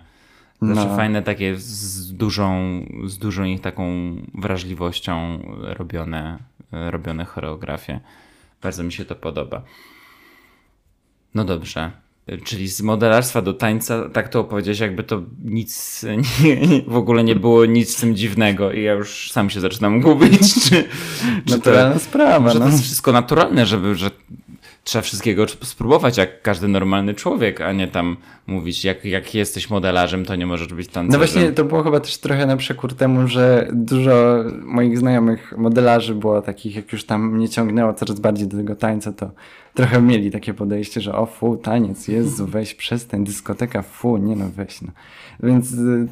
zawsze 0.61 0.89
no. 0.89 0.95
fajne 0.95 1.23
takie 1.23 1.55
z 1.55 2.13
dużą, 2.13 2.81
z 3.05 3.17
dużą 3.17 3.43
ich 3.43 3.61
taką 3.61 4.15
wrażliwością 4.33 5.39
robione, 5.61 6.37
robione 6.71 7.25
choreografie. 7.25 7.99
Bardzo 8.61 8.83
mi 8.83 8.93
się 8.93 9.05
to 9.05 9.15
podoba. 9.15 9.61
No 11.35 11.45
dobrze. 11.45 11.91
Czyli 12.43 12.67
z 12.67 12.81
modelarstwa 12.81 13.41
do 13.41 13.53
tańca, 13.53 14.09
tak 14.09 14.29
to 14.29 14.39
opowiedziałeś, 14.39 14.79
jakby 14.79 15.03
to 15.03 15.23
nic, 15.43 16.01
nie, 16.43 16.81
w 16.87 16.95
ogóle 16.95 17.23
nie 17.23 17.35
było 17.35 17.65
nic 17.65 17.97
w 17.97 18.01
tym 18.01 18.15
dziwnego 18.15 18.71
i 18.71 18.83
ja 18.83 18.93
już 18.93 19.31
sam 19.31 19.49
się 19.49 19.59
zaczynam 19.59 20.01
gubić. 20.01 20.53
Czy, 20.53 20.69
czy 21.45 21.55
Naturalna 21.55 21.93
to, 21.93 21.99
sprawa. 21.99 22.49
Że 22.49 22.59
no. 22.59 22.65
to 22.65 22.71
jest 22.71 22.83
wszystko 22.83 23.11
naturalne, 23.11 23.65
żeby, 23.65 23.95
że 23.95 24.11
trzeba 24.85 25.01
wszystkiego 25.01 25.45
spróbować 25.63 26.17
jak 26.17 26.41
każdy 26.41 26.67
normalny 26.67 27.13
człowiek, 27.13 27.61
a 27.61 27.71
nie 27.71 27.87
tam 27.87 28.17
mówić, 28.47 28.85
jak, 28.85 29.05
jak 29.05 29.35
jesteś 29.35 29.69
modelarzem, 29.69 30.25
to 30.25 30.35
nie 30.35 30.45
możesz 30.45 30.67
być 30.67 30.87
tancerzem. 30.87 31.11
No 31.11 31.17
właśnie, 31.17 31.51
to 31.51 31.63
było 31.63 31.83
chyba 31.83 31.99
też 31.99 32.17
trochę 32.17 32.45
na 32.45 32.57
przekór 32.57 32.93
temu, 32.93 33.27
że 33.27 33.67
dużo 33.73 34.43
moich 34.61 34.97
znajomych 34.97 35.53
modelarzy 35.57 36.15
było 36.15 36.41
takich, 36.41 36.75
jak 36.75 36.91
już 36.91 37.03
tam 37.03 37.31
mnie 37.31 37.49
ciągnęło 37.49 37.93
coraz 37.93 38.19
bardziej 38.19 38.47
do 38.47 38.57
tego 38.57 38.75
tańca, 38.75 39.11
to 39.11 39.31
trochę 39.73 40.01
mieli 40.01 40.31
takie 40.31 40.53
podejście, 40.53 41.01
że 41.01 41.15
o 41.15 41.25
fu, 41.25 41.57
taniec, 41.57 42.07
Jezu, 42.07 42.47
weź 42.55 42.75
przestań, 42.75 43.23
dyskoteka, 43.23 43.81
fu, 43.81 44.17
nie 44.17 44.35
no 44.35 44.49
weź 44.55 44.81
no. 44.81 44.91
Więc 45.43 45.73
y, 45.73 46.07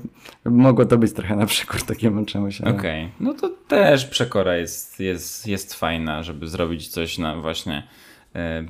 mogło 0.45 0.85
to 0.85 0.97
być 0.97 1.13
trochę 1.13 1.35
na 1.35 1.45
przekór 1.45 1.83
takiemu 1.83 2.25
czemuś. 2.25 2.61
Ale... 2.61 2.75
Okej, 2.75 3.05
okay. 3.05 3.15
no 3.19 3.33
to 3.33 3.49
też 3.67 4.05
przekora 4.05 4.57
jest, 4.57 4.99
jest, 4.99 5.47
jest 5.47 5.73
fajna, 5.73 6.23
żeby 6.23 6.47
zrobić 6.47 6.87
coś 6.87 7.17
na 7.17 7.35
właśnie 7.35 7.83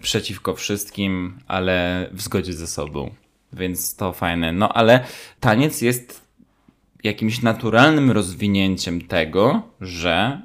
przeciwko 0.01 0.55
wszystkim, 0.55 1.39
ale 1.47 2.07
w 2.11 2.21
zgodzie 2.21 2.53
ze 2.53 2.67
sobą. 2.67 3.09
Więc 3.53 3.95
to 3.95 4.13
fajne. 4.13 4.51
No 4.51 4.73
ale 4.73 5.03
taniec 5.39 5.81
jest 5.81 6.21
jakimś 7.03 7.41
naturalnym 7.41 8.11
rozwinięciem 8.11 9.01
tego, 9.01 9.61
że 9.81 10.41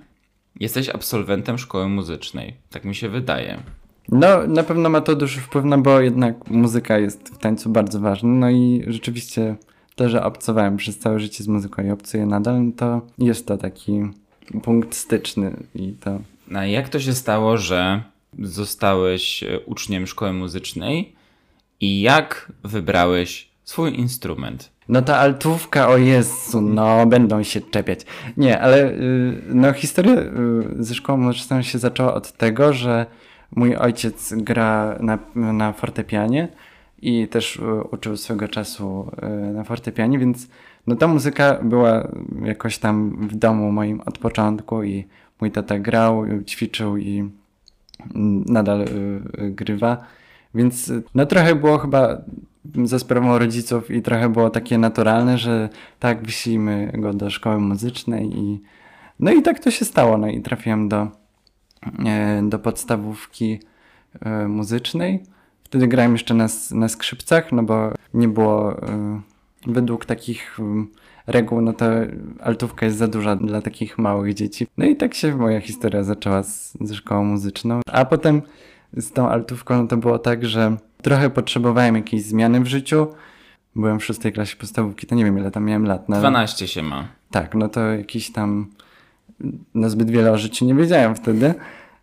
jesteś 0.61 0.89
absolwentem 0.89 1.59
szkoły 1.59 1.89
muzycznej. 1.89 2.55
Tak 2.71 2.85
mi 2.85 2.95
się 2.95 3.09
wydaje. 3.09 3.63
No, 4.09 4.47
na 4.47 4.63
pewno 4.63 4.89
ma 4.89 5.01
to 5.01 5.17
duży 5.17 5.41
wpływ, 5.41 5.65
no 5.65 5.79
bo 5.79 6.01
jednak 6.01 6.51
muzyka 6.51 6.99
jest 6.99 7.29
w 7.29 7.39
tańcu 7.39 7.71
bardzo 7.71 8.01
ważna. 8.01 8.29
No 8.29 8.51
i 8.51 8.85
rzeczywiście 8.87 9.57
to, 9.95 10.09
że 10.09 10.25
obcowałem 10.25 10.77
przez 10.77 10.99
całe 10.99 11.21
życie 11.21 11.45
z 11.45 11.49
muzyką 11.49 11.83
i 11.83 11.91
obcuję 11.91 12.27
nadal, 12.27 12.73
to 12.77 13.07
jest 13.19 13.47
to 13.47 13.57
taki 13.57 14.01
punkt 14.63 14.95
styczny 14.95 15.57
i 15.75 15.93
to... 15.93 16.21
A 16.55 16.67
jak 16.67 16.89
to 16.89 17.01
się 17.01 17.13
stało, 17.13 17.57
że 17.57 18.03
zostałeś 18.39 19.43
e, 19.43 19.61
uczniem 19.61 20.07
szkoły 20.07 20.33
muzycznej 20.33 21.15
i 21.81 22.01
jak 22.01 22.53
wybrałeś 22.65 23.49
swój 23.65 23.95
instrument? 23.95 24.71
No 24.89 25.03
ta 25.03 25.17
altówka, 25.17 25.89
o 25.89 25.97
Jezu, 25.97 26.61
no 26.61 27.07
będą 27.07 27.43
się 27.43 27.61
czepiać. 27.61 28.01
Nie, 28.37 28.61
ale 28.61 28.91
y, 28.91 29.43
no 29.49 29.73
historia 29.73 30.15
y, 30.15 30.27
ze 30.79 30.95
szkołą 30.95 31.19
muzyczną 31.19 31.63
się 31.63 31.79
zaczęła 31.79 32.15
od 32.15 32.33
tego, 32.33 32.73
że 32.73 33.07
mój 33.57 33.77
ojciec 33.77 34.35
gra 34.37 34.99
na, 35.01 35.19
na 35.35 35.73
fortepianie 35.73 36.49
i 37.03 37.29
też 37.29 37.57
y, 37.57 37.63
uczył 37.91 38.17
swego 38.17 38.49
czasu 38.49 39.11
na 39.55 39.65
fortepianie, 39.65 40.19
więc 40.19 40.49
no 40.87 40.97
ta 40.97 41.07
muzyka 41.09 41.59
była 41.63 42.09
jakoś 42.45 42.79
tam 42.79 43.29
w 43.29 43.37
domu 43.37 43.73
moim 43.73 44.01
od 44.01 44.19
początku 44.19 44.83
i 44.83 45.05
mój 45.41 45.51
tata 45.51 45.79
grał, 45.79 46.25
ćwiczył 46.47 46.97
i 46.97 47.31
nadal 48.47 48.81
y, 48.83 49.21
grywa. 49.51 49.97
Więc 50.55 50.89
y, 50.89 51.03
no 51.15 51.27
trochę 51.27 51.55
było 51.55 51.79
chyba 51.79 52.19
za 52.85 52.99
sprawą 52.99 53.39
rodziców 53.39 53.91
i 53.91 54.03
trochę 54.03 54.29
było 54.29 54.51
takie 54.51 54.79
naturalne, 54.79 55.39
że 55.39 55.69
tak 55.99 56.23
wyślimy 56.23 56.93
go 56.95 57.13
do 57.13 57.31
szkoły 57.31 57.61
muzycznej 57.61 58.39
i 58.39 58.63
no 59.21 59.33
i 59.33 59.43
tak 59.43 59.61
to 59.61 59.71
się 59.71 59.85
stało. 59.85 60.19
No 60.19 60.29
i 60.29 60.43
trafiłem 60.43 60.89
do, 60.89 61.09
e, 62.07 62.43
do 62.43 62.59
podstawówki 62.59 63.61
e, 64.21 64.49
muzycznej. 64.49 65.23
Wtedy 65.65 65.89
grałem 65.89 66.13
jeszcze 66.13 66.35
na, 66.35 66.47
na 66.71 66.89
skrzypcach, 66.89 67.53
no 67.53 67.63
bo 67.63 67.93
nie 68.15 68.29
było 68.29 68.83
e, 68.83 69.21
według 69.67 70.05
takich 70.05 70.59
reguł, 71.29 71.61
no 71.61 71.73
to 71.73 71.87
altówka 72.41 72.87
jest 72.87 72.99
za 72.99 73.09
duża 73.09 73.37
dla 73.37 73.63
takich 73.63 73.99
małych 73.99 74.35
dzieci. 74.35 74.67
No 74.79 74.87
i 74.87 74.97
tak 74.97 75.15
się 75.15 75.37
moja 75.37 75.61
historia 75.61 76.03
zaczęła 76.03 76.43
z, 76.43 76.79
ze 76.81 76.95
szkołą 76.95 77.25
muzyczną. 77.25 77.81
A 77.93 78.05
potem 78.05 78.43
z 78.97 79.13
tą 79.13 79.29
altówką 79.29 79.83
no 79.83 79.89
to 79.89 79.97
było 79.97 80.19
tak, 80.19 80.47
że 80.47 80.77
trochę 81.03 81.31
potrzebowałem 81.31 81.97
jakiejś 81.97 82.23
zmiany 82.23 82.61
w 82.61 82.67
życiu. 82.67 83.07
Byłem 83.77 84.01
w 84.01 84.05
szóstej 84.05 84.33
klasie 84.33 84.57
podstawówki, 84.57 85.07
to 85.07 85.15
nie 85.15 85.25
wiem 85.25 85.39
ile 85.39 85.51
tam 85.51 85.65
miałem 85.65 85.85
lat. 85.85 86.09
No, 86.09 86.19
12 86.19 86.69
się 86.69 86.83
ma. 86.83 87.09
Tak, 87.31 87.55
no 87.55 87.69
to 87.69 87.81
jakiś 87.81 88.33
tam 88.33 88.67
no 89.75 89.91
zbyt 89.91 90.11
wiele 90.11 90.33
o 90.33 90.39
życiu 90.39 90.65
nie 90.65 90.75
wiedziałem 90.75 91.15
wtedy. 91.15 91.55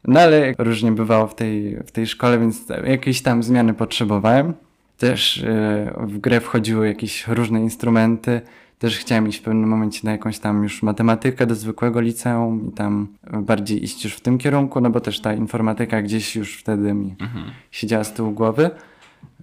No 0.08 0.20
ale 0.20 0.54
różnie 0.58 0.92
bywało 0.92 1.28
w 1.28 1.36
tej, 1.36 1.78
w 1.86 1.92
tej 1.92 2.08
szkole, 2.08 2.40
więc 2.40 2.64
jakieś 2.86 3.22
tam 3.22 3.44
zmiany 3.44 3.74
potrzebowałem. 3.74 4.54
Też 4.98 5.38
yy, 5.38 6.08
w 6.08 6.18
grę 6.18 6.42
wchodziły 6.42 6.88
jakieś 6.88 7.28
różne 7.28 7.62
instrumenty 7.62 8.42
też 8.80 8.98
chciałem 8.98 9.28
iść 9.28 9.40
w 9.40 9.44
pewnym 9.44 9.70
momencie 9.70 10.00
na 10.04 10.12
jakąś 10.12 10.40
tam 10.40 10.64
już 10.64 10.84
matematykę 10.84 11.48
do 11.48 11.56
zwykłego 11.56 12.02
liceum 12.02 12.68
i 12.68 12.72
tam 12.72 13.08
bardziej 13.34 13.84
iść 13.84 14.04
już 14.04 14.14
w 14.14 14.22
tym 14.22 14.38
kierunku, 14.38 14.82
no 14.82 14.90
bo 14.90 15.02
też 15.02 15.20
ta 15.20 15.34
informatyka 15.34 16.02
gdzieś 16.02 16.36
już 16.36 16.58
wtedy 16.58 16.94
mi 16.94 17.16
mhm. 17.22 17.46
siedziała 17.72 18.04
z 18.04 18.14
tyłu 18.14 18.32
głowy. 18.32 18.72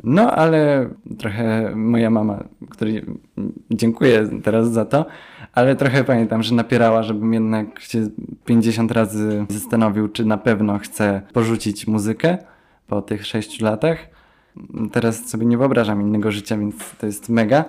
No, 0.05 0.33
ale 0.33 0.89
trochę 1.19 1.73
moja 1.77 2.11
mama, 2.11 2.45
której 2.71 3.05
dziękuję 3.71 4.29
teraz 4.43 4.73
za 4.73 4.85
to, 4.85 5.07
ale 5.53 5.77
trochę 5.77 6.05
pamiętam, 6.05 6.43
że 6.43 6.55
napierała, 6.55 7.03
żebym 7.03 7.35
jednak 7.35 7.81
się 7.81 8.09
50 8.45 8.93
razy 8.93 9.47
zastanowił, 9.49 10.09
czy 10.09 10.25
na 10.25 10.39
pewno 10.39 10.79
chcę 10.79 11.23
porzucić 11.33 11.87
muzykę 11.87 12.39
po 12.87 13.03
tych 13.03 13.27
6 13.27 13.61
latach. 13.61 13.99
Teraz 14.93 15.29
sobie 15.29 15.47
nie 15.47 15.59
wyobrażam 15.59 16.01
innego 16.01 16.33
życia, 16.33 16.59
więc 16.59 16.75
to 17.01 17.07
jest 17.07 17.29
mega. 17.29 17.65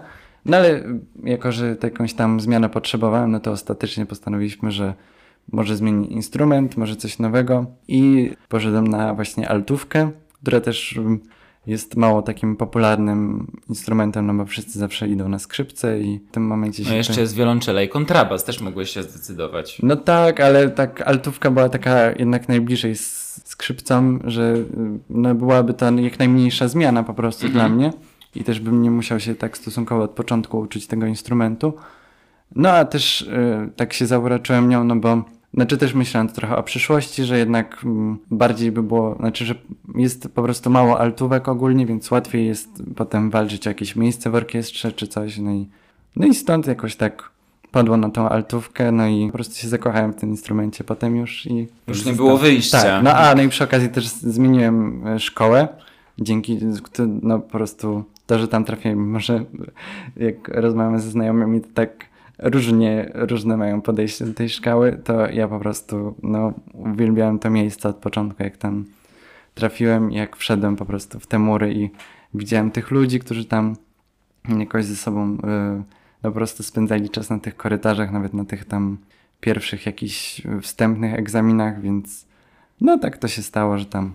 No 0.46 0.58
ale 0.58 0.84
jako, 1.24 1.52
że 1.52 1.76
jakąś 1.84 2.14
tam 2.14 2.40
zmianę 2.40 2.70
potrzebowałem, 2.70 3.32
no 3.32 3.40
to 3.40 3.52
ostatecznie 3.52 4.06
postanowiliśmy, 4.06 4.72
że 4.72 4.94
może 5.52 5.76
zmieni 5.76 6.14
instrument, 6.14 6.78
może 6.78 6.96
coś 6.96 7.20
nowego 7.20 7.66
i 7.88 8.32
poszedłem 8.50 8.88
na 8.88 9.14
właśnie 9.14 9.50
altówkę, 9.50 10.12
która 10.42 10.62
też 10.62 11.00
jest 11.68 11.96
mało 11.96 12.22
takim 12.22 12.56
popularnym 12.56 13.48
instrumentem, 13.70 14.28
no 14.28 14.34
bo 14.34 14.46
wszyscy 14.46 14.80
zawsze 14.80 15.08
idą 15.08 15.30
na 15.30 15.40
skrzypce 15.40 16.00
i 16.00 16.20
w 16.20 16.32
tym 16.32 16.48
momencie 16.48 16.84
się... 16.84 16.90
No 16.90 16.96
jeszcze 16.96 17.22
jest 17.22 17.36
wiolonczela 17.36 17.82
i 17.82 17.90
kontrabas, 17.90 18.44
też 18.44 18.62
mogłeś 18.62 18.90
się 18.90 19.04
zdecydować. 19.04 19.80
No 19.84 19.96
tak, 19.96 20.40
ale 20.40 20.70
tak 20.70 21.02
altówka 21.02 21.52
była 21.52 21.70
taka 21.70 22.12
jednak 22.12 22.48
najbliżej 22.48 22.96
skrzypcom, 23.44 24.20
że 24.24 24.56
no 25.10 25.36
byłaby 25.36 25.74
to 25.74 25.92
jak 25.92 26.20
najmniejsza 26.20 26.68
zmiana 26.68 27.04
po 27.04 27.14
prostu 27.14 27.46
mhm. 27.46 27.54
dla 27.54 27.76
mnie. 27.76 27.94
I 28.36 28.44
też 28.44 28.60
bym 28.60 28.82
nie 28.82 28.92
musiał 28.92 29.20
się 29.20 29.36
tak 29.36 29.58
stosunkowo 29.58 30.04
od 30.04 30.12
początku 30.12 30.60
uczyć 30.60 30.88
tego 30.88 31.06
instrumentu. 31.06 31.74
No 32.56 32.70
a 32.70 32.86
też 32.86 33.22
y, 33.22 33.70
tak 33.76 33.94
się 33.94 34.06
zauroczyłem 34.06 34.70
nią, 34.70 34.84
no 34.84 34.96
bo 34.96 35.24
znaczy 35.54 35.78
też 35.78 35.94
myślałem 35.94 36.28
trochę 36.30 36.58
o 36.58 36.64
przyszłości, 36.64 37.24
że 37.24 37.38
jednak 37.38 37.82
mm, 37.84 38.18
bardziej 38.32 38.72
by 38.72 38.84
było, 38.84 39.16
znaczy, 39.16 39.46
że 39.46 39.56
jest 39.96 40.28
po 40.28 40.44
prostu 40.44 40.70
mało 40.70 41.00
altówek 41.00 41.48
ogólnie, 41.48 41.86
więc 41.86 42.12
łatwiej 42.12 42.48
jest 42.48 42.84
potem 42.96 43.30
walczyć 43.30 43.68
o 43.68 43.70
jakieś 43.70 43.96
miejsce 43.96 44.30
w 44.30 44.36
orkiestrze 44.36 44.92
czy 44.92 45.08
coś. 45.08 45.38
No 45.38 45.52
i, 45.52 45.68
no 46.16 46.28
i 46.28 46.36
stąd 46.36 46.68
jakoś 46.68 46.96
tak 46.96 47.32
padło 47.72 47.98
na 47.98 48.10
tą 48.10 48.30
altówkę, 48.30 48.92
no 48.92 49.08
i 49.08 49.28
po 49.28 49.34
prostu 49.34 49.56
się 49.56 49.68
zakochałem 49.68 50.14
w 50.14 50.16
tym 50.16 50.30
instrumencie 50.30 50.84
potem 50.84 51.16
już 51.16 51.46
i... 51.46 51.68
Już 51.88 52.06
nie 52.06 52.14
było 52.14 52.38
wyjścia. 52.38 52.82
Tak, 52.82 53.04
no 53.04 53.14
a 53.14 53.36
no 53.36 53.44
i 53.44 53.50
przy 53.50 53.64
okazji 53.64 53.90
też 53.90 54.08
zmieniłem 54.08 55.08
e, 55.08 55.20
szkołę, 55.20 55.68
dzięki, 56.20 56.60
no 57.22 57.40
po 57.40 57.50
prostu 57.50 58.04
to, 58.26 58.40
że 58.40 58.48
tam 58.48 58.66
trafiłem, 58.66 59.12
może 59.12 59.46
jak 60.16 60.48
rozmawiamy 60.48 61.00
ze 61.00 61.10
znajomymi, 61.10 61.62
to 61.62 61.68
tak 61.74 62.06
różnie, 62.40 63.12
różne 63.14 63.58
mają 63.58 63.82
podejście 63.82 64.26
do 64.26 64.34
tej 64.34 64.50
szkoły, 64.50 65.00
to 65.04 65.30
ja 65.30 65.48
po 65.48 65.60
prostu 65.60 66.16
no, 66.24 66.54
uwielbiałem 66.74 67.40
to 67.40 67.50
miejsce 67.50 67.90
od 67.90 67.96
początku, 67.96 68.44
jak 68.44 68.58
tam 68.58 68.86
trafiłem, 69.54 70.12
jak 70.12 70.36
wszedłem 70.36 70.76
po 70.76 70.86
prostu 70.86 71.20
w 71.20 71.28
te 71.28 71.40
mury 71.40 71.74
i 71.74 71.90
widziałem 72.34 72.72
tych 72.72 72.92
ludzi, 72.92 73.20
którzy 73.20 73.46
tam 73.46 73.76
jakoś 74.60 74.86
ze 74.86 74.96
sobą 74.96 75.34
y, 75.34 75.38
no, 76.24 76.30
po 76.30 76.32
prostu 76.32 76.64
spędzali 76.64 77.10
czas 77.10 77.30
na 77.30 77.40
tych 77.40 77.58
korytarzach, 77.58 78.12
nawet 78.12 78.34
na 78.34 78.46
tych 78.46 78.66
tam 78.66 78.98
pierwszych 79.40 79.86
jakichś 79.86 80.42
wstępnych 80.62 81.14
egzaminach, 81.14 81.82
więc 81.82 82.26
no 82.82 82.98
tak 82.98 83.18
to 83.18 83.28
się 83.28 83.42
stało, 83.42 83.78
że 83.78 83.86
tam 83.86 84.14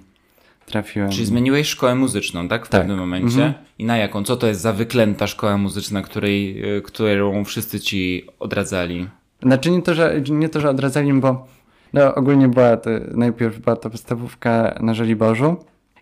trafiłem. 0.69 1.11
Czyli 1.11 1.27
zmieniłeś 1.27 1.69
szkołę 1.69 1.95
muzyczną, 1.95 2.49
tak? 2.49 2.67
W 2.67 2.69
tak. 2.69 2.81
pewnym 2.81 2.99
momencie. 2.99 3.45
Mhm. 3.45 3.55
I 3.79 3.85
na 3.85 3.97
jaką? 3.97 4.25
Co 4.25 4.37
to 4.37 4.47
jest 4.47 4.61
za 4.61 4.73
wyklęta 4.73 5.27
szkoła 5.27 5.59
muzyczna, 5.59 6.03
której, 6.03 6.63
e, 6.77 6.81
którą 6.81 7.45
wszyscy 7.45 7.81
ci 7.81 8.27
odradzali? 8.39 9.09
Znaczy 9.43 9.71
nie 9.71 9.83
to, 9.83 9.95
że, 9.95 10.21
nie 10.31 10.49
to, 10.49 10.61
że 10.61 10.71
odradzali, 10.71 11.13
bo 11.13 11.47
no, 11.93 12.15
ogólnie 12.15 12.49
była 12.49 12.77
to, 12.77 12.91
najpierw 13.15 13.59
była 13.59 13.77
to 13.77 13.91
podstawówka 13.91 14.79
na 14.81 14.95
Żoliborzu 14.95 15.57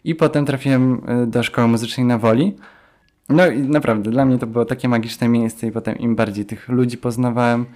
i 0.05 0.15
potem 0.15 0.47
trafiłem 0.47 1.01
e, 1.07 1.27
do 1.27 1.43
szkoły 1.43 1.69
muzycznej 1.69 2.07
na 2.07 2.19
Woli. 2.19 2.57
No 3.29 3.47
i 3.47 3.59
naprawdę, 3.59 4.11
dla 4.11 4.25
mnie 4.25 4.39
to 4.39 4.47
było 4.47 4.65
takie 4.65 4.89
magiczne 4.89 5.29
miejsce 5.29 5.67
i 5.67 5.73
potem 5.73 5.99
im 5.99 6.17
bardziej 6.17 6.45
tych 6.45 6.69
ludzi 6.69 6.99
poznawałem, 6.99 7.67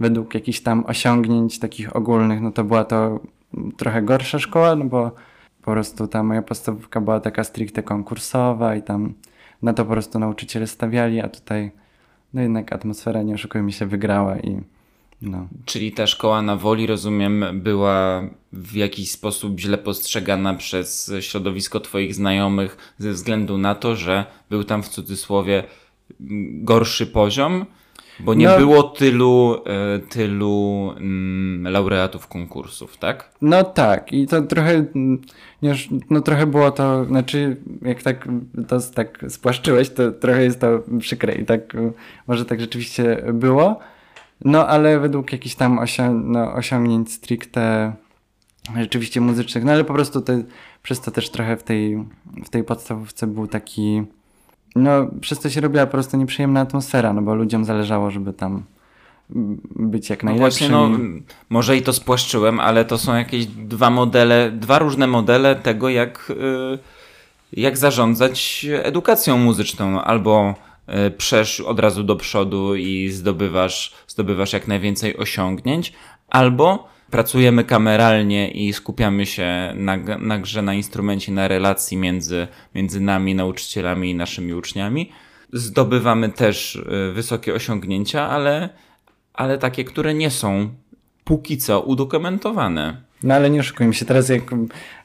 według 0.00 0.34
jakichś 0.34 0.60
tam 0.60 0.84
osiągnięć 0.86 1.58
takich 1.58 1.96
ogólnych, 1.96 2.40
no 2.40 2.52
to 2.52 2.64
była 2.64 2.84
to 2.84 3.20
trochę 3.76 4.02
gorsza 4.02 4.38
szkoła, 4.38 4.76
no 4.76 4.84
bo 4.84 5.12
po 5.62 5.70
prostu 5.70 6.06
ta 6.06 6.22
moja 6.22 6.42
podstawówka 6.42 7.00
była 7.00 7.20
taka 7.20 7.44
stricte 7.44 7.82
konkursowa 7.82 8.76
i 8.76 8.82
tam 8.82 9.14
na 9.62 9.74
to 9.74 9.84
po 9.84 9.90
prostu 9.90 10.18
nauczyciele 10.18 10.66
stawiali, 10.66 11.20
a 11.20 11.28
tutaj 11.28 11.70
no 12.34 12.42
jednak 12.42 12.72
atmosfera, 12.72 13.22
nie 13.22 13.34
oszukujmy 13.34 13.72
się, 13.72 13.86
wygrała 13.86 14.38
i 14.38 14.60
no. 15.22 15.48
Czyli 15.64 15.92
ta 15.92 16.06
szkoła 16.06 16.42
na 16.42 16.56
woli, 16.56 16.86
rozumiem, 16.86 17.44
była 17.54 18.22
w 18.52 18.74
jakiś 18.74 19.10
sposób 19.10 19.60
źle 19.60 19.78
postrzegana 19.78 20.54
przez 20.54 21.12
środowisko 21.20 21.80
Twoich 21.80 22.14
znajomych 22.14 22.94
ze 22.98 23.12
względu 23.12 23.58
na 23.58 23.74
to, 23.74 23.96
że 23.96 24.26
był 24.50 24.64
tam 24.64 24.82
w 24.82 24.88
cudzysłowie 24.88 25.64
gorszy 26.50 27.06
poziom? 27.06 27.66
Bo 28.20 28.34
nie 28.34 28.46
no, 28.46 28.58
było 28.58 28.82
tylu, 28.82 29.56
e, 29.66 29.98
tylu 29.98 30.90
mm, 30.96 31.72
laureatów 31.72 32.26
konkursów, 32.26 32.96
tak? 32.96 33.30
No 33.42 33.64
tak, 33.64 34.12
i 34.12 34.26
to 34.26 34.42
trochę, 34.42 34.84
już, 35.62 35.88
no 36.10 36.20
trochę 36.20 36.46
było 36.46 36.70
to, 36.70 37.04
znaczy 37.04 37.56
jak 37.82 38.02
tak 38.02 38.28
to 38.68 38.80
tak 38.94 39.24
spłaszczyłeś, 39.28 39.90
to 39.90 40.12
trochę 40.12 40.44
jest 40.44 40.60
to 40.60 40.82
przykre 40.98 41.34
i 41.34 41.44
tak 41.44 41.76
może 42.26 42.44
tak 42.44 42.60
rzeczywiście 42.60 43.24
było. 43.32 43.78
No 44.44 44.68
ale 44.68 45.00
według 45.00 45.32
jakichś 45.32 45.54
tam 45.54 45.78
osią 45.78 46.14
no, 46.14 46.54
osiągnięć 46.54 47.12
stricte 47.12 47.92
rzeczywiście 48.76 49.20
muzycznych, 49.20 49.64
no 49.64 49.72
ale 49.72 49.84
po 49.84 49.94
prostu 49.94 50.20
te, 50.20 50.44
przez 50.82 51.00
to 51.00 51.10
też 51.10 51.30
trochę 51.30 51.56
w 51.56 51.62
tej, 51.62 52.04
w 52.44 52.50
tej 52.50 52.64
podstawówce 52.64 53.26
był 53.26 53.46
taki 53.46 54.02
no, 54.76 55.06
przez 55.20 55.40
to 55.40 55.50
się 55.50 55.60
robiła 55.60 55.86
po 55.86 55.92
prostu 55.92 56.16
nieprzyjemna 56.16 56.60
atmosfera, 56.60 57.12
no 57.12 57.22
bo 57.22 57.34
ludziom 57.34 57.64
zależało, 57.64 58.10
żeby 58.10 58.32
tam 58.32 58.62
być 59.76 60.10
jak 60.10 60.24
najlepszym. 60.24 60.72
No 60.72 60.78
właśnie, 60.88 60.98
no, 60.98 61.20
może 61.50 61.76
i 61.76 61.82
to 61.82 61.92
spłaszczyłem, 61.92 62.60
ale 62.60 62.84
to 62.84 62.98
są 62.98 63.14
jakieś 63.14 63.46
dwa 63.46 63.90
modele, 63.90 64.50
dwa 64.50 64.78
różne 64.78 65.06
modele 65.06 65.56
tego, 65.56 65.88
jak, 65.88 66.30
y, 66.30 66.78
jak 67.52 67.78
zarządzać 67.78 68.66
edukacją 68.82 69.38
muzyczną. 69.38 70.02
Albo 70.02 70.54
y, 71.06 71.10
przesz 71.10 71.60
od 71.60 71.80
razu 71.80 72.04
do 72.04 72.16
przodu 72.16 72.74
i 72.74 73.08
zdobywasz, 73.08 73.94
zdobywasz 74.08 74.52
jak 74.52 74.68
najwięcej 74.68 75.16
osiągnięć, 75.16 75.92
albo 76.28 76.91
pracujemy 77.12 77.64
kameralnie 77.64 78.50
i 78.50 78.72
skupiamy 78.72 79.26
się 79.26 79.72
na, 79.76 79.96
na 80.18 80.38
grze, 80.38 80.62
na 80.62 80.74
instrumencie, 80.74 81.32
na 81.32 81.48
relacji 81.48 81.96
między, 81.96 82.46
między 82.74 83.00
nami, 83.00 83.34
nauczycielami 83.34 84.10
i 84.10 84.14
naszymi 84.14 84.54
uczniami. 84.54 85.12
Zdobywamy 85.52 86.28
też 86.28 86.76
y, 86.76 87.12
wysokie 87.12 87.54
osiągnięcia, 87.54 88.28
ale, 88.28 88.68
ale 89.34 89.58
takie, 89.58 89.84
które 89.84 90.14
nie 90.14 90.30
są 90.30 90.68
póki 91.24 91.58
co 91.58 91.80
udokumentowane. 91.80 92.96
No 93.22 93.34
ale 93.34 93.50
nie 93.50 93.60
oszukujmy 93.60 93.94
się, 93.94 94.04
teraz 94.04 94.28
jak 94.28 94.42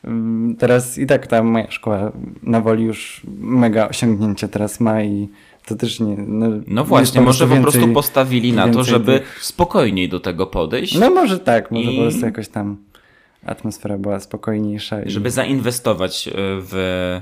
mm, 0.03 0.55
teraz 0.55 0.97
i 0.97 1.05
tak 1.05 1.27
ta 1.27 1.43
moja 1.43 1.71
szkoła 1.71 2.11
na 2.43 2.61
woli 2.61 2.83
już 2.83 3.21
mega 3.39 3.89
osiągnięcie 3.89 4.47
teraz 4.47 4.79
ma 4.79 5.03
i 5.03 5.29
to 5.67 5.75
też 5.75 5.99
nie. 5.99 6.15
No, 6.17 6.47
no 6.67 6.83
właśnie, 6.83 7.21
może 7.21 7.47
więcej, 7.47 7.65
po 7.65 7.71
prostu 7.71 7.93
postawili 7.93 8.53
na 8.53 8.69
to, 8.69 8.83
żeby 8.83 9.19
tych... 9.19 9.43
spokojniej 9.43 10.09
do 10.09 10.19
tego 10.19 10.47
podejść. 10.47 10.95
No 10.95 11.09
może 11.09 11.39
tak, 11.39 11.71
może 11.71 11.91
i... 11.91 11.95
po 11.95 12.01
prostu 12.01 12.25
jakoś 12.25 12.47
tam 12.47 12.77
atmosfera 13.45 13.97
była 13.97 14.19
spokojniejsza. 14.19 15.01
I... 15.01 15.09
Żeby 15.09 15.31
zainwestować 15.31 16.27
e, 16.27 16.31
w, 16.35 17.21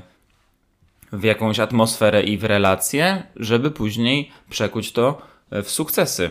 w 1.12 1.22
jakąś 1.24 1.60
atmosferę 1.60 2.22
i 2.22 2.38
w 2.38 2.44
relacje, 2.44 3.22
żeby 3.36 3.70
później 3.70 4.30
przekuć 4.50 4.92
to 4.92 5.22
e, 5.50 5.62
w 5.62 5.70
sukcesy. 5.70 6.30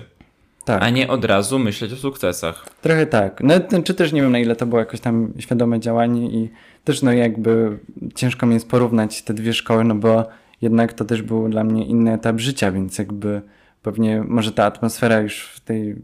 Tak. 0.66 0.84
A 0.84 0.90
nie 0.90 1.08
od 1.08 1.26
razu 1.26 1.60
myśleć 1.60 1.94
o 1.94 1.96
sukcesach. 1.96 2.66
Trochę 2.82 3.06
tak. 3.06 3.42
No, 3.44 3.54
czy 3.84 3.94
też 3.94 4.14
nie 4.14 4.22
wiem, 4.22 4.32
na 4.32 4.40
ile 4.40 4.56
to 4.56 4.66
było 4.66 4.80
jakoś 4.80 5.00
tam 5.00 5.34
świadome 5.40 5.80
działanie 5.80 6.30
i 6.30 6.50
też 6.84 7.02
no 7.02 7.14
jakby 7.14 7.78
ciężko 8.16 8.46
mi 8.46 8.54
jest 8.54 8.70
porównać 8.70 9.22
te 9.22 9.34
dwie 9.34 9.54
szkoły, 9.54 9.84
no 9.84 9.96
bo 9.96 10.26
jednak 10.62 10.94
to 10.94 11.06
też 11.06 11.22
był 11.22 11.50
dla 11.50 11.64
mnie 11.64 11.86
inny 11.86 12.14
etap 12.14 12.40
życia, 12.40 12.72
więc 12.72 12.98
jakby 12.98 13.42
pewnie 13.84 14.24
może 14.28 14.52
ta 14.52 14.66
atmosfera 14.66 15.20
już 15.20 15.48
w 15.48 15.60
tej 15.60 15.96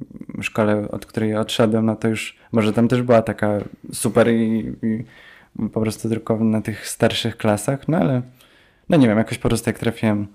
szkole, 0.42 0.88
od 0.92 1.06
której 1.06 1.36
odszedłem, 1.36 1.86
no 1.86 1.96
to 1.96 2.08
już 2.08 2.38
może 2.52 2.74
tam 2.74 2.88
też 2.88 3.02
była 3.02 3.22
taka 3.22 3.58
super 3.94 4.32
i, 4.34 4.76
i 4.84 5.04
po 5.70 5.82
prostu 5.82 6.10
tylko 6.10 6.38
na 6.40 6.62
tych 6.62 6.88
starszych 6.88 7.38
klasach, 7.38 7.88
no 7.88 7.98
ale 7.98 8.22
no 8.90 8.98
nie 8.98 9.08
wiem, 9.08 9.18
jakoś 9.18 9.38
po 9.38 9.50
prostu 9.50 9.70
jak 9.70 9.80
trafiłem 9.80 10.28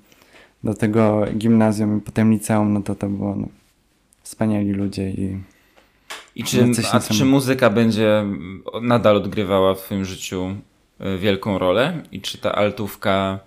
do 0.64 0.74
tego 0.74 1.26
gimnazjum 1.36 1.98
i 1.98 2.00
potem 2.00 2.32
liceum, 2.32 2.72
no 2.72 2.82
to 2.82 2.94
to 2.94 3.08
było 3.08 3.36
no, 3.36 3.48
wspaniali 4.22 4.72
ludzie 4.72 5.10
i 5.10 5.38
i 6.36 6.44
czy, 6.44 6.66
a 6.92 7.00
czy 7.00 7.24
muzyka 7.24 7.70
będzie 7.70 8.24
nadal 8.82 9.16
odgrywała 9.16 9.74
w 9.74 9.78
twoim 9.78 10.04
życiu 10.04 10.56
e, 11.00 11.18
wielką 11.18 11.58
rolę? 11.58 12.02
I 12.12 12.20
czy 12.20 12.38
ta 12.38 12.54
altówka 12.54 13.40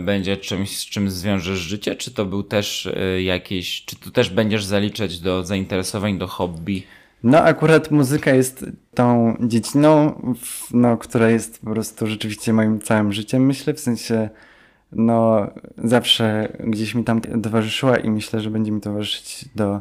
będzie 0.00 0.36
czymś, 0.36 0.78
z 0.78 0.84
czym 0.84 1.10
zwiążesz 1.10 1.58
życie? 1.58 1.96
Czy 1.96 2.14
to 2.14 2.24
był 2.24 2.42
też 2.42 2.86
e, 2.86 3.22
jakieś, 3.22 3.84
czy 3.84 3.96
tu 3.96 4.10
też 4.10 4.30
będziesz 4.30 4.64
zaliczać 4.64 5.20
do 5.20 5.44
zainteresowań, 5.44 6.18
do 6.18 6.26
hobby? 6.26 6.82
No 7.22 7.42
akurat 7.42 7.90
muzyka 7.90 8.34
jest 8.34 8.66
tą 8.94 9.36
dziedziną, 9.40 10.14
no, 10.70 10.96
która 10.96 11.30
jest 11.30 11.60
po 11.60 11.70
prostu 11.70 12.06
rzeczywiście 12.06 12.52
moim 12.52 12.80
całym 12.80 13.12
życiem, 13.12 13.46
myślę, 13.46 13.74
w 13.74 13.80
sensie 13.80 14.28
no 14.92 15.50
zawsze 15.78 16.56
gdzieś 16.60 16.94
mi 16.94 17.04
tam 17.04 17.20
towarzyszyła 17.20 17.96
i 17.96 18.10
myślę, 18.10 18.40
że 18.40 18.50
będzie 18.50 18.72
mi 18.72 18.80
towarzyszyć 18.80 19.44
do, 19.54 19.80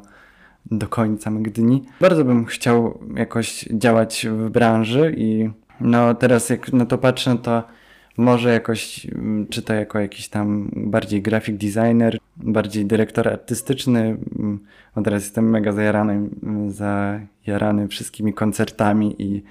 do 0.71 0.87
końca 0.87 1.31
mych 1.31 1.51
dni. 1.51 1.83
Bardzo 2.01 2.25
bym 2.25 2.45
chciał 2.45 2.99
jakoś 3.15 3.65
działać 3.71 4.27
w 4.29 4.49
branży 4.49 5.15
i 5.17 5.49
no 5.81 6.15
teraz 6.15 6.49
jak 6.49 6.73
na 6.73 6.85
to 6.85 6.97
patrzę, 6.97 7.37
to 7.43 7.63
może 8.17 8.53
jakoś 8.53 9.05
mm, 9.05 9.47
czy 9.47 9.61
to 9.61 9.73
jako 9.73 9.99
jakiś 9.99 10.27
tam 10.27 10.69
bardziej 10.75 11.21
graphic 11.21 11.57
designer, 11.57 12.17
bardziej 12.37 12.85
dyrektor 12.85 13.27
artystyczny. 13.27 14.17
Mm, 14.39 14.59
od 14.95 15.03
teraz 15.05 15.23
jestem 15.23 15.49
mega 15.49 15.71
zajarany, 15.71 16.13
mm, 16.43 16.71
zajarany 16.71 17.87
wszystkimi 17.87 18.33
koncertami 18.33 19.15
i 19.21 19.43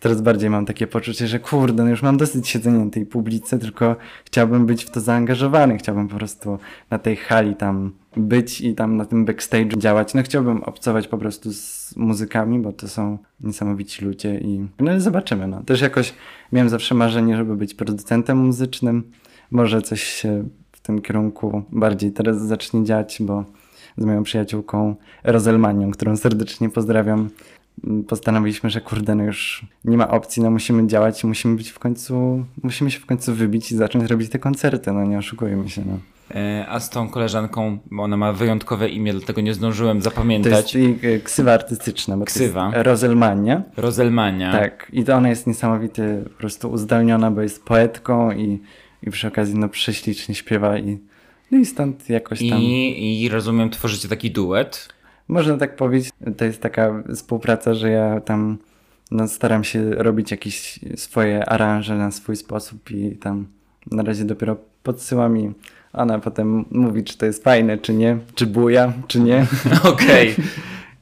teraz 0.00 0.20
bardziej 0.20 0.50
mam 0.50 0.66
takie 0.66 0.86
poczucie, 0.86 1.26
że 1.26 1.38
kurde, 1.38 1.84
no 1.84 1.90
już 1.90 2.02
mam 2.02 2.16
dosyć 2.16 2.48
siedzenia 2.48 2.84
na 2.84 2.90
tej 2.90 3.06
publice, 3.06 3.58
tylko 3.58 3.96
chciałbym 4.24 4.66
być 4.66 4.84
w 4.84 4.90
to 4.90 5.00
zaangażowany, 5.00 5.78
chciałbym 5.78 6.08
po 6.08 6.16
prostu 6.16 6.58
na 6.90 6.98
tej 6.98 7.16
hali 7.16 7.54
tam 7.54 7.92
być 8.16 8.60
i 8.60 8.74
tam 8.74 8.96
na 8.96 9.04
tym 9.04 9.24
backstage 9.24 9.78
działać. 9.78 10.14
No 10.14 10.22
chciałbym 10.22 10.62
obcować 10.62 11.08
po 11.08 11.18
prostu 11.18 11.52
z 11.52 11.96
muzykami, 11.96 12.58
bo 12.58 12.72
to 12.72 12.88
są 12.88 13.18
niesamowici 13.40 14.04
ludzie 14.04 14.38
i 14.38 14.66
no 14.80 15.00
zobaczymy. 15.00 15.48
No. 15.48 15.62
Też 15.62 15.80
jakoś 15.80 16.14
miałem 16.52 16.68
zawsze 16.68 16.94
marzenie, 16.94 17.36
żeby 17.36 17.56
być 17.56 17.74
producentem 17.74 18.38
muzycznym. 18.38 19.10
Może 19.50 19.82
coś 19.82 20.02
się 20.02 20.48
tym 20.86 21.02
kierunku 21.02 21.62
bardziej 21.72 22.12
teraz 22.12 22.42
zacznie 22.42 22.84
dziać, 22.84 23.18
bo 23.20 23.44
z 23.96 24.04
moją 24.04 24.22
przyjaciółką 24.22 24.96
Rozelmanią, 25.24 25.90
którą 25.90 26.16
serdecznie 26.16 26.70
pozdrawiam, 26.70 27.30
postanowiliśmy, 28.08 28.70
że 28.70 28.80
kurde, 28.80 29.14
no 29.14 29.24
już 29.24 29.66
nie 29.84 29.96
ma 29.96 30.08
opcji, 30.08 30.42
no 30.42 30.50
musimy 30.50 30.86
działać, 30.86 31.24
musimy 31.24 31.56
być 31.56 31.70
w 31.70 31.78
końcu, 31.78 32.44
musimy 32.62 32.90
się 32.90 33.00
w 33.00 33.06
końcu 33.06 33.34
wybić 33.34 33.72
i 33.72 33.76
zacząć 33.76 34.10
robić 34.10 34.30
te 34.30 34.38
koncerty, 34.38 34.92
no 34.92 35.04
nie 35.04 35.18
oszukujmy 35.18 35.68
się, 35.68 35.82
no. 35.86 36.15
E, 36.34 36.66
a 36.68 36.80
z 36.80 36.90
tą 36.90 37.08
koleżanką, 37.08 37.78
ona 37.98 38.16
ma 38.16 38.32
wyjątkowe 38.32 38.88
imię, 38.88 39.12
dlatego 39.12 39.40
nie 39.40 39.54
zdążyłem 39.54 40.02
zapamiętać. 40.02 40.72
To 40.72 40.78
jest 40.78 41.02
jej 41.02 41.20
ksywa 41.20 41.52
artystyczna, 41.52 42.16
bo 42.16 42.24
ksywa. 42.24 42.70
Rozelmania. 42.74 43.62
Rozelmania. 43.76 44.52
Tak, 44.52 44.86
i 44.92 45.04
to 45.04 45.14
ona 45.14 45.28
jest 45.28 45.46
niesamowity, 45.46 46.20
po 46.24 46.30
prostu 46.30 46.70
uzdolniona, 46.70 47.30
bo 47.30 47.42
jest 47.42 47.64
poetką 47.64 48.32
i, 48.32 48.58
i 49.02 49.10
przy 49.10 49.28
okazji 49.28 49.58
no 49.58 49.68
prześlicznie 49.68 50.34
śpiewa 50.34 50.78
i, 50.78 50.98
no 51.50 51.58
i 51.58 51.66
stąd 51.66 52.08
jakoś 52.10 52.38
tam... 52.38 52.58
I, 52.58 53.22
I 53.22 53.28
rozumiem, 53.28 53.70
tworzycie 53.70 54.08
taki 54.08 54.30
duet? 54.30 54.88
Można 55.28 55.56
tak 55.56 55.76
powiedzieć, 55.76 56.10
to 56.36 56.44
jest 56.44 56.60
taka 56.60 57.02
współpraca, 57.14 57.74
że 57.74 57.90
ja 57.90 58.20
tam 58.20 58.58
no, 59.10 59.28
staram 59.28 59.64
się 59.64 59.90
robić 59.90 60.30
jakieś 60.30 60.80
swoje 60.96 61.48
aranże 61.48 61.96
na 61.96 62.10
swój 62.10 62.36
sposób 62.36 62.90
i 62.90 63.16
tam 63.16 63.46
na 63.90 64.02
razie 64.02 64.24
dopiero 64.24 64.56
podsyłam 64.82 65.38
i 65.38 65.52
ona 65.96 66.18
potem 66.18 66.64
mówi, 66.70 67.04
czy 67.04 67.18
to 67.18 67.26
jest 67.26 67.44
fajne, 67.44 67.78
czy 67.78 67.94
nie, 67.94 68.18
czy 68.34 68.46
buja, 68.46 68.92
czy 69.08 69.20
nie. 69.20 69.46
Okej. 69.92 70.32
Okay. 70.32 70.44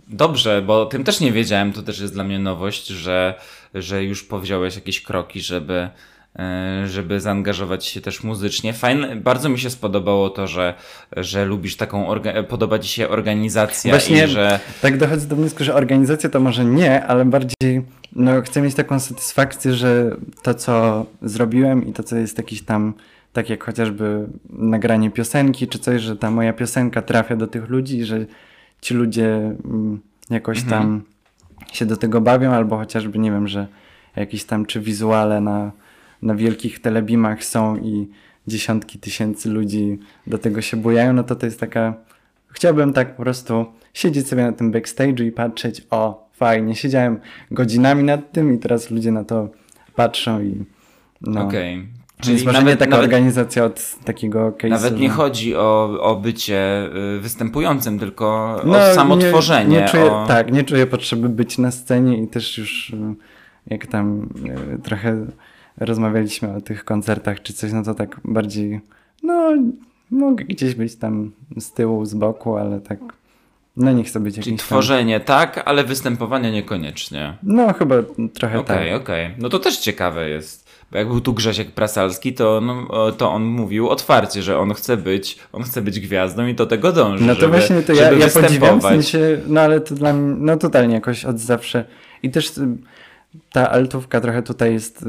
Dobrze, 0.09 0.63
bo 0.63 0.87
tym 0.87 1.05
też 1.05 1.21
nie 1.21 1.33
wiedziałem, 1.33 1.73
to 1.73 1.83
też 1.83 2.01
jest 2.01 2.13
dla 2.13 2.25
mnie 2.25 2.39
nowość, 2.39 2.87
że, 2.87 3.35
że 3.75 4.05
już 4.05 4.23
powziąłeś 4.25 4.75
jakieś 4.75 5.03
kroki, 5.03 5.41
żeby, 5.41 5.89
e, 6.39 6.85
żeby 6.87 7.21
zaangażować 7.21 7.87
się 7.87 8.01
też 8.01 8.23
muzycznie. 8.23 8.73
Fajne, 8.73 9.17
bardzo 9.17 9.49
mi 9.49 9.59
się 9.59 9.71
spodobało 9.71 10.31
to, 10.31 10.47
że, 10.47 10.75
że 11.17 11.45
lubisz 11.45 11.77
taką, 11.77 12.07
podoba 12.49 12.79
ci 12.79 12.89
się 12.89 13.09
organizacja 13.09 13.91
Właśnie 13.91 14.25
i 14.25 14.29
że... 14.29 14.61
tak 14.83 14.99
dochodzę 14.99 15.27
do 15.27 15.37
wniosku, 15.37 15.65
że 15.65 15.75
organizacja 15.75 16.31
to 16.31 16.41
może 16.41 16.65
nie, 16.65 17.07
ale 17.07 17.25
bardziej 17.25 17.83
no, 18.17 18.43
chcę 18.43 18.63
mieć 18.63 18.75
taką 18.75 19.01
satysfakcję, 19.01 19.75
że 19.75 20.17
to, 20.43 20.55
co 20.55 21.07
zrobiłem 21.23 21.87
i 21.87 21.93
to, 21.93 22.03
co 22.03 22.17
jest 22.17 22.39
jakiś 22.39 22.63
tam 22.63 22.95
tak 23.35 23.51
jak 23.51 23.65
chociażby 23.65 24.27
nagranie 24.51 25.11
piosenki 25.11 25.69
czy 25.69 25.79
coś, 25.79 26.03
że 26.03 26.17
ta 26.17 26.31
moja 26.31 26.53
piosenka 26.53 27.03
trafia 27.03 27.37
do 27.37 27.47
tych 27.47 27.69
ludzi, 27.69 28.05
że 28.05 28.27
ci 28.81 28.95
ludzie 28.95 29.57
mm, 29.65 30.01
jakoś 30.31 30.59
mhm. 30.59 30.83
tam 30.83 31.03
się 31.73 31.87
do 31.87 31.97
tego 31.97 32.21
bawią, 32.21 32.51
albo 32.51 32.77
chociażby 32.77 33.19
nie 33.19 33.31
wiem, 33.31 33.49
że 33.49 33.67
jakieś 34.17 34.45
tam 34.45 34.67
czy 34.67 34.81
wizuale 34.81 35.41
na, 35.41 35.73
na 36.23 36.35
wielkich 36.35 36.81
telebimach 36.81 37.45
są 37.45 37.77
i 37.77 38.09
dziesiątki 38.47 38.99
tysięcy 38.99 39.51
ludzi 39.51 39.99
do 40.27 40.39
tego 40.39 40.63
się 40.63 40.77
bujają, 40.77 41.13
no 41.13 41.25
to 41.25 41.37
to 41.37 41.47
jest 41.47 41.61
taka. 41.61 41.95
Chciałbym 42.49 42.93
tak 42.93 43.17
po 43.17 43.23
prostu 43.23 43.67
siedzieć 43.95 44.29
sobie 44.29 44.43
na 44.43 44.53
tym 44.53 44.73
backstage'u 44.73 45.25
i 45.25 45.33
patrzeć, 45.33 45.87
o, 45.91 46.29
fajnie, 46.33 46.75
siedziałem 46.75 47.21
godzinami 47.51 48.05
nad 48.05 48.33
tym 48.33 48.55
i 48.55 48.59
teraz 48.59 48.91
ludzie 48.91 49.13
na 49.13 49.25
to 49.25 49.49
patrzą 49.95 50.43
i. 50.43 50.65
No. 51.21 51.47
Okej. 51.47 51.75
Okay. 51.75 52.04
Czyli 52.25 52.37
Więc 52.37 52.47
może 52.47 52.59
nawet, 52.59 52.75
nie 52.75 52.77
taka 52.77 52.91
nawet, 52.91 53.05
organizacja 53.05 53.65
od 53.65 53.97
takiego 54.05 54.51
case'u. 54.51 54.71
Nawet 54.71 54.99
nie 55.01 55.09
no. 55.09 55.15
chodzi 55.15 55.57
o, 55.57 55.99
o 56.01 56.17
bycie 56.17 56.91
y, 57.17 57.21
występującym, 57.21 57.99
tylko 57.99 58.57
no, 58.65 58.79
o 58.79 58.95
samotworzenie. 58.95 59.71
Nie, 59.71 59.81
nie 59.81 59.89
czuję, 59.89 60.13
o... 60.13 60.27
Tak, 60.27 60.53
nie 60.53 60.65
czuję 60.65 60.87
potrzeby 60.87 61.29
być 61.29 61.59
na 61.59 61.71
scenie 61.71 62.23
i 62.23 62.29
też 62.29 62.59
już 62.59 62.91
y, 62.91 62.97
jak 63.67 63.87
tam 63.87 64.29
y, 64.77 64.83
trochę 64.83 65.27
rozmawialiśmy 65.77 66.57
o 66.57 66.61
tych 66.61 66.85
koncertach 66.85 67.43
czy 67.43 67.53
coś, 67.53 67.73
no 67.73 67.83
to 67.83 67.95
tak 67.95 68.21
bardziej 68.25 68.81
no 69.23 69.53
mogę 70.11 70.45
gdzieś 70.45 70.75
być 70.75 70.97
tam 70.97 71.33
z 71.57 71.73
tyłu, 71.73 72.05
z 72.05 72.15
boku, 72.15 72.57
ale 72.57 72.81
tak 72.81 72.99
no 73.77 73.93
nie 73.93 74.05
chcę 74.05 74.21
być 74.21 74.41
Czyli 74.41 74.57
tworzenie 74.57 75.21
tam... 75.21 75.27
tak, 75.27 75.63
ale 75.65 75.85
występowanie 75.85 76.53
niekoniecznie. 76.53 77.37
No 77.43 77.73
chyba 77.73 77.95
trochę 78.35 78.59
okay, 78.59 78.69
tak. 78.69 78.77
Okej, 78.77 78.95
okej. 78.95 79.27
Okay. 79.27 79.37
No 79.39 79.49
to 79.49 79.59
też 79.59 79.79
ciekawe 79.79 80.29
jest 80.29 80.64
jak 80.95 81.09
był 81.09 81.21
tu 81.21 81.33
Grzesiek 81.33 81.71
Prasalski, 81.71 82.35
to, 82.35 82.61
no, 82.61 83.13
to 83.13 83.33
on 83.33 83.45
mówił 83.45 83.89
otwarcie, 83.89 84.43
że 84.43 84.59
on 84.59 84.75
chce 84.75 84.97
być, 84.97 85.39
on 85.53 85.63
chce 85.63 85.83
być 85.83 86.01
gwiazdą 86.01 86.47
i 86.47 86.55
do 86.55 86.67
tego 86.67 86.93
dąży. 86.93 87.25
No 87.25 87.35
to 87.35 87.41
żeby, 87.41 87.53
właśnie 87.59 87.83
to 87.83 87.93
ja, 87.93 88.13
ja 88.13 88.29
podziwiam, 88.29 88.81
w 88.81 88.83
sensie, 88.83 89.41
no 89.47 89.61
ale 89.61 89.81
to 89.81 89.95
dla 89.95 90.13
mnie, 90.13 90.37
no 90.39 90.57
totalnie 90.57 90.95
jakoś 90.95 91.25
od 91.25 91.39
zawsze. 91.39 91.85
I 92.23 92.31
też 92.31 92.59
y, 92.59 92.69
ta 93.53 93.71
altówka 93.71 94.21
trochę 94.21 94.43
tutaj 94.43 94.73
jest, 94.73 95.03
y, 95.03 95.07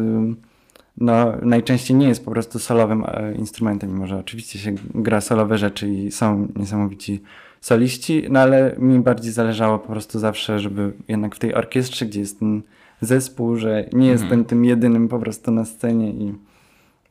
no 0.97 1.33
najczęściej 1.41 1.97
nie 1.97 2.07
jest 2.07 2.25
po 2.25 2.31
prostu 2.31 2.59
solowym 2.59 3.03
e, 3.07 3.33
instrumentem, 3.35 3.93
mimo 3.93 4.07
że 4.07 4.17
oczywiście 4.17 4.59
się 4.59 4.75
gra 4.95 5.21
solowe 5.21 5.57
rzeczy 5.57 5.87
i 5.87 6.11
są 6.11 6.47
niesamowici 6.55 7.21
soliści, 7.61 8.23
no 8.29 8.39
ale 8.39 8.75
mi 8.77 8.99
bardziej 8.99 9.31
zależało 9.31 9.79
po 9.79 9.87
prostu 9.87 10.19
zawsze, 10.19 10.59
żeby 10.59 10.93
jednak 11.07 11.35
w 11.35 11.39
tej 11.39 11.53
orkiestrze, 11.53 12.05
gdzie 12.05 12.19
jest 12.19 12.39
ten 12.39 12.61
zespół, 13.01 13.55
że 13.55 13.89
nie 13.93 14.07
jestem 14.07 14.29
mhm. 14.29 14.45
tym 14.45 14.65
jedynym 14.65 15.07
po 15.07 15.19
prostu 15.19 15.51
na 15.51 15.65
scenie 15.65 16.09
i 16.09 16.33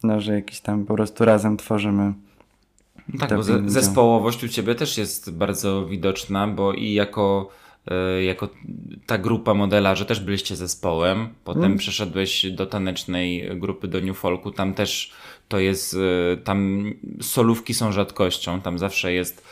no, 0.02 0.20
że 0.20 0.32
jakiś 0.34 0.60
tam 0.60 0.84
po 0.84 0.94
prostu 0.94 1.24
razem 1.24 1.56
tworzymy. 1.56 2.12
No 3.08 3.26
tak, 3.26 3.36
bo 3.36 3.42
zespołowość 3.66 4.44
u 4.44 4.48
ciebie 4.48 4.74
też 4.74 4.98
jest 4.98 5.30
bardzo 5.36 5.86
widoczna, 5.86 6.48
bo 6.48 6.72
i 6.72 6.92
jako, 6.92 7.48
y, 8.18 8.22
jako 8.22 8.48
ta 9.06 9.18
grupa 9.18 9.54
modelarzy 9.54 10.04
też 10.04 10.20
byliście 10.20 10.56
zespołem, 10.56 11.28
potem 11.44 11.62
hmm. 11.62 11.78
przeszedłeś 11.78 12.50
do 12.50 12.66
tanecznej 12.66 13.50
grupy, 13.60 13.88
do 13.88 14.00
New 14.00 14.18
Folku, 14.18 14.50
tam 14.50 14.74
też 14.74 15.12
to 15.48 15.58
jest, 15.58 15.94
y, 15.94 16.36
tam 16.44 16.90
solówki 17.20 17.74
są 17.74 17.92
rzadkością, 17.92 18.60
tam 18.60 18.78
zawsze 18.78 19.12
jest 19.12 19.44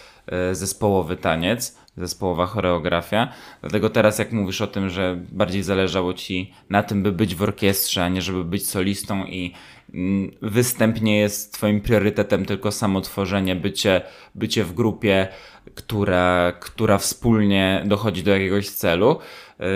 y, 0.50 0.54
zespołowy 0.54 1.16
taniec 1.16 1.81
zespołowa 1.96 2.46
choreografia. 2.46 3.32
Dlatego 3.60 3.90
teraz, 3.90 4.18
jak 4.18 4.32
mówisz 4.32 4.60
o 4.60 4.66
tym, 4.66 4.90
że 4.90 5.18
bardziej 5.32 5.62
zależało 5.62 6.14
ci 6.14 6.52
na 6.70 6.82
tym, 6.82 7.02
by 7.02 7.12
być 7.12 7.34
w 7.34 7.42
orkiestrze, 7.42 8.04
a 8.04 8.08
nie 8.08 8.22
żeby 8.22 8.44
być 8.44 8.68
solistą 8.68 9.24
i 9.24 9.52
mm, 9.94 10.30
występ 10.42 11.00
nie 11.00 11.18
jest 11.18 11.54
twoim 11.54 11.80
priorytetem, 11.80 12.44
tylko 12.44 12.72
samo 12.72 13.00
tworzenie, 13.00 13.56
bycie, 13.56 14.00
bycie 14.34 14.64
w 14.64 14.74
grupie, 14.74 15.28
która, 15.74 16.52
która 16.60 16.98
wspólnie 16.98 17.82
dochodzi 17.86 18.22
do 18.22 18.30
jakiegoś 18.30 18.68
celu, 18.68 19.18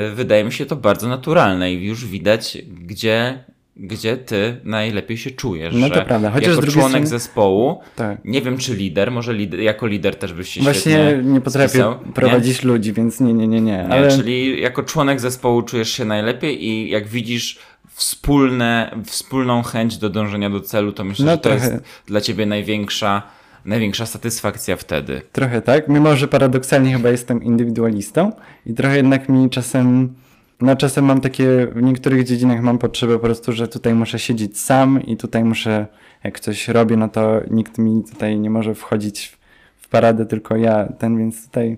y, 0.09 0.15
wydaje 0.15 0.45
mi 0.45 0.53
się 0.53 0.67
to 0.67 0.77
bardzo 0.77 1.09
naturalne 1.09 1.73
i 1.73 1.85
już 1.85 2.07
widać, 2.07 2.59
gdzie 2.69 3.45
gdzie 3.77 4.17
ty 4.17 4.61
najlepiej 4.65 5.19
się 5.19 5.31
czujesz. 5.31 5.75
No 5.75 5.91
to 5.91 6.03
prawda. 6.03 6.31
Chociaż 6.31 6.57
jako 6.57 6.67
członek 6.67 6.91
strony... 6.91 7.07
zespołu, 7.07 7.81
tak. 7.97 8.19
nie 8.25 8.43
wiem 8.43 8.59
czy 8.59 8.75
lider, 8.75 9.11
może 9.11 9.35
lider, 9.35 9.61
jako 9.61 9.87
lider 9.87 10.17
też 10.17 10.33
byś 10.33 10.49
się 10.49 10.61
Właśnie 10.61 11.21
nie 11.25 11.41
potrafię 11.41 11.69
spisał. 11.69 11.99
prowadzić 12.15 12.63
nie? 12.63 12.69
ludzi, 12.69 12.93
więc 12.93 13.21
nie, 13.21 13.33
nie, 13.33 13.49
nie, 13.49 13.61
nie. 13.61 13.89
Ale... 13.89 14.11
Czyli 14.11 14.61
jako 14.61 14.83
członek 14.83 15.21
zespołu 15.21 15.63
czujesz 15.63 15.91
się 15.91 16.05
najlepiej 16.05 16.65
i 16.65 16.91
jak 16.91 17.09
widzisz 17.09 17.59
wspólne, 17.89 18.97
wspólną 19.05 19.63
chęć 19.63 19.99
do 19.99 20.11
dążenia 20.11 20.51
do 20.51 20.61
celu, 20.61 20.93
to 20.93 21.05
myślę, 21.05 21.25
no 21.25 21.31
że 21.31 21.39
to 21.39 21.43
trochę. 21.43 21.71
jest 21.71 21.85
dla 22.07 22.21
ciebie 22.21 22.47
największa 22.47 23.23
największa 23.65 24.07
satysfakcja 24.07 24.77
wtedy. 24.77 25.23
Trochę 25.33 25.63
tak, 25.63 25.89
mimo 25.89 26.17
że 26.17 26.29
paradoksalnie 26.29 26.93
chyba 26.93 27.09
jestem 27.09 27.43
indywidualistą 27.43 28.33
i 28.67 28.75
trochę 28.75 28.97
jednak 28.97 29.29
mi 29.29 29.51
czasem 29.51 30.15
no 30.61 30.77
czasem 30.77 31.05
mam 31.05 31.21
takie, 31.21 31.67
w 31.67 31.83
niektórych 31.83 32.25
dziedzinach 32.25 32.63
mam 32.63 32.79
potrzebę 32.79 33.15
po 33.15 33.21
prostu, 33.21 33.53
że 33.53 33.69
tutaj 33.69 33.95
muszę 33.95 34.19
siedzieć 34.19 34.61
sam 34.61 35.03
i 35.03 35.17
tutaj 35.17 35.45
muszę, 35.45 35.87
jak 36.25 36.41
coś 36.41 36.69
robię, 36.69 36.97
no 36.97 37.09
to 37.09 37.41
nikt 37.51 37.79
mi 37.79 38.05
tutaj 38.13 38.39
nie 38.39 38.51
może 38.51 38.75
wchodzić 38.75 39.39
w 39.77 39.89
paradę, 39.89 40.27
tylko 40.27 40.57
ja 40.57 40.93
ten, 40.99 41.19
więc 41.19 41.47
tutaj 41.47 41.77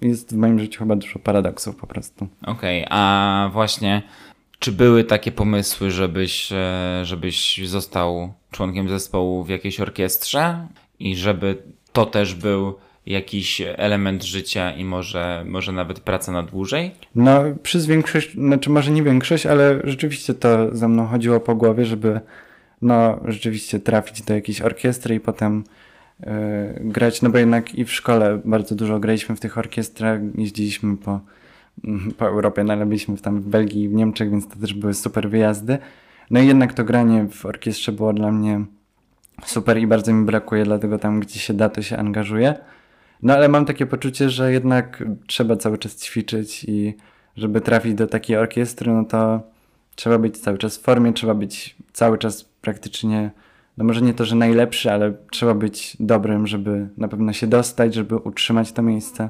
jest 0.00 0.34
w 0.34 0.36
moim 0.36 0.58
życiu 0.58 0.78
chyba 0.78 0.96
dużo 0.96 1.18
paradoksów 1.18 1.76
po 1.76 1.86
prostu. 1.86 2.28
Okej, 2.42 2.84
okay, 2.84 2.98
a 2.98 3.50
właśnie 3.52 4.02
czy 4.58 4.72
były 4.72 5.04
takie 5.04 5.32
pomysły, 5.32 5.90
żebyś, 5.90 6.52
e, 6.52 7.00
żebyś 7.02 7.60
został 7.68 8.32
członkiem 8.50 8.88
zespołu 8.88 9.44
w 9.44 9.48
jakiejś 9.48 9.80
orkiestrze 9.80 10.68
i 10.98 11.16
żeby 11.16 11.62
to 11.92 12.06
też 12.06 12.34
był 12.34 12.74
jakiś 13.08 13.62
element 13.76 14.24
życia 14.24 14.72
i 14.72 14.84
może, 14.84 15.44
może 15.46 15.72
nawet 15.72 16.00
praca 16.00 16.32
na 16.32 16.42
dłużej? 16.42 16.90
No, 17.14 17.42
przez 17.62 17.86
większość, 17.86 18.34
znaczy 18.34 18.70
może 18.70 18.90
nie 18.90 19.02
większość, 19.02 19.46
ale 19.46 19.80
rzeczywiście 19.84 20.34
to 20.34 20.76
za 20.76 20.88
mną 20.88 21.06
chodziło 21.06 21.40
po 21.40 21.54
głowie, 21.54 21.84
żeby 21.84 22.20
no, 22.82 23.20
rzeczywiście 23.24 23.80
trafić 23.80 24.22
do 24.22 24.34
jakiejś 24.34 24.60
orkiestry 24.60 25.14
i 25.14 25.20
potem 25.20 25.64
yy, 26.20 26.26
grać, 26.80 27.22
no 27.22 27.30
bo 27.30 27.38
jednak 27.38 27.74
i 27.74 27.84
w 27.84 27.92
szkole 27.92 28.40
bardzo 28.44 28.74
dużo 28.74 29.00
graliśmy 29.00 29.36
w 29.36 29.40
tych 29.40 29.58
orkiestrach, 29.58 30.20
jeździliśmy 30.34 30.96
po, 30.96 31.20
mm, 31.84 32.12
po 32.18 32.26
Europie, 32.26 32.64
no 32.64 32.72
ale 32.72 32.86
byliśmy 32.86 33.18
tam 33.18 33.40
w 33.40 33.48
Belgii 33.48 33.82
i 33.82 33.88
w 33.88 33.92
Niemczech, 33.92 34.30
więc 34.30 34.48
to 34.48 34.56
też 34.56 34.74
były 34.74 34.94
super 34.94 35.30
wyjazdy. 35.30 35.78
No 36.30 36.40
i 36.40 36.46
jednak 36.46 36.72
to 36.72 36.84
granie 36.84 37.26
w 37.30 37.46
orkiestrze 37.46 37.92
było 37.92 38.12
dla 38.12 38.32
mnie 38.32 38.64
super 39.44 39.78
i 39.78 39.86
bardzo 39.86 40.12
mi 40.12 40.24
brakuje, 40.24 40.64
dlatego 40.64 40.98
tam, 40.98 41.20
gdzie 41.20 41.40
się 41.40 41.54
da, 41.54 41.68
to 41.68 41.82
się 41.82 41.96
angażuję. 41.96 42.54
No 43.22 43.34
ale 43.34 43.48
mam 43.48 43.64
takie 43.64 43.86
poczucie, 43.86 44.30
że 44.30 44.52
jednak 44.52 45.04
trzeba 45.26 45.56
cały 45.56 45.78
czas 45.78 45.96
ćwiczyć 45.96 46.64
i 46.64 46.94
żeby 47.36 47.60
trafić 47.60 47.94
do 47.94 48.06
takiej 48.06 48.36
orkiestry, 48.36 48.92
no 48.92 49.04
to 49.04 49.40
trzeba 49.94 50.18
być 50.18 50.38
cały 50.38 50.58
czas 50.58 50.78
w 50.78 50.82
formie, 50.82 51.12
trzeba 51.12 51.34
być 51.34 51.76
cały 51.92 52.18
czas 52.18 52.44
praktycznie 52.44 53.30
no 53.78 53.84
może 53.84 54.00
nie 54.02 54.14
to, 54.14 54.24
że 54.24 54.36
najlepszy, 54.36 54.92
ale 54.92 55.12
trzeba 55.30 55.54
być 55.54 55.96
dobrym, 56.00 56.46
żeby 56.46 56.88
na 56.96 57.08
pewno 57.08 57.32
się 57.32 57.46
dostać, 57.46 57.94
żeby 57.94 58.16
utrzymać 58.16 58.72
to 58.72 58.82
miejsce. 58.82 59.28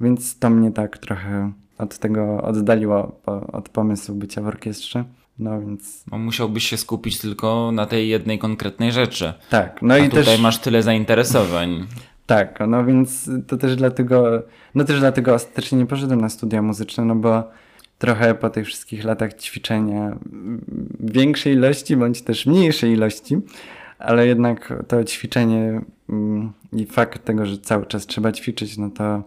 Więc 0.00 0.38
to 0.38 0.50
mnie 0.50 0.70
tak 0.72 0.98
trochę 0.98 1.52
od 1.78 1.98
tego 1.98 2.42
oddaliło 2.42 3.20
od 3.52 3.68
pomysłu 3.68 4.14
bycia 4.14 4.42
w 4.42 4.46
orkiestrze. 4.46 5.04
No 5.38 5.60
więc. 5.60 6.04
No, 6.12 6.18
musiałbyś 6.18 6.68
się 6.68 6.76
skupić 6.76 7.18
tylko 7.18 7.72
na 7.72 7.86
tej 7.86 8.08
jednej 8.08 8.38
konkretnej 8.38 8.92
rzeczy. 8.92 9.32
Tak, 9.50 9.82
no 9.82 9.94
A 9.94 9.98
i 9.98 10.08
tutaj 10.08 10.24
też. 10.24 10.40
masz 10.40 10.58
tyle 10.58 10.82
zainteresowań. 10.82 11.70
Tak, 12.26 12.58
no 12.68 12.84
więc 12.84 13.30
to 13.46 13.56
też 13.56 13.76
dlatego, 13.76 14.42
no 14.74 14.84
też 14.84 15.00
dlatego 15.00 15.34
ostatecznie 15.34 15.78
nie 15.78 15.86
poszedłem 15.86 16.20
na 16.20 16.28
studia 16.28 16.62
muzyczne, 16.62 17.04
no 17.04 17.14
bo 17.14 17.50
trochę 17.98 18.34
po 18.34 18.50
tych 18.50 18.66
wszystkich 18.66 19.04
latach 19.04 19.34
ćwiczenia 19.34 20.00
mm, 20.02 20.64
większej 21.00 21.52
ilości, 21.52 21.96
bądź 21.96 22.22
też 22.22 22.46
mniejszej 22.46 22.92
ilości, 22.92 23.36
ale 23.98 24.26
jednak 24.26 24.84
to 24.88 25.04
ćwiczenie 25.04 25.80
mm, 26.08 26.52
i 26.72 26.86
fakt 26.86 27.24
tego, 27.24 27.46
że 27.46 27.58
cały 27.58 27.86
czas 27.86 28.06
trzeba 28.06 28.32
ćwiczyć, 28.32 28.78
no 28.78 28.90
to 28.90 29.22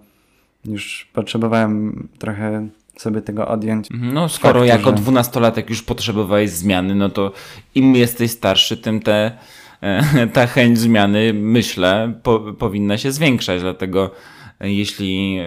już 0.65 1.09
potrzebowałem 1.13 2.07
trochę 2.19 2.67
sobie 2.97 3.21
tego 3.21 3.47
odjąć. 3.47 3.87
No, 3.91 4.29
skoro 4.29 4.59
Fakt, 4.59 4.69
jako 4.69 4.91
dwunastolatek 4.91 5.69
już 5.69 5.83
potrzebowałeś 5.83 6.49
zmiany, 6.49 6.95
no 6.95 7.09
to 7.09 7.31
im 7.75 7.95
jesteś 7.95 8.31
starszy, 8.31 8.77
tym 8.77 8.99
te, 8.99 9.37
ta 10.33 10.47
chęć 10.47 10.79
zmiany, 10.79 11.33
myślę, 11.33 12.13
po, 12.23 12.39
powinna 12.39 12.97
się 12.97 13.11
zwiększać. 13.11 13.61
Dlatego 13.61 14.11
e, 14.59 14.71
jeśli 14.71 15.37
e, 15.39 15.43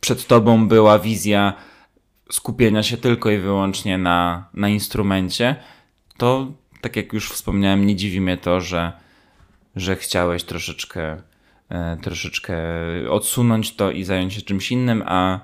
przed 0.00 0.26
tobą 0.26 0.68
była 0.68 0.98
wizja 0.98 1.52
skupienia 2.30 2.82
się 2.82 2.96
tylko 2.96 3.30
i 3.30 3.38
wyłącznie 3.38 3.98
na, 3.98 4.48
na 4.54 4.68
instrumencie, 4.68 5.56
to 6.16 6.52
tak 6.80 6.96
jak 6.96 7.12
już 7.12 7.30
wspomniałem, 7.30 7.86
nie 7.86 7.96
dziwi 7.96 8.20
mnie 8.20 8.36
to, 8.36 8.60
że, 8.60 8.92
że 9.76 9.96
chciałeś 9.96 10.44
troszeczkę, 10.44 11.22
e, 11.68 11.96
troszeczkę 12.02 12.56
odsunąć 13.10 13.76
to 13.76 13.90
i 13.90 14.04
zająć 14.04 14.34
się 14.34 14.42
czymś 14.42 14.72
innym, 14.72 15.02
a 15.06 15.40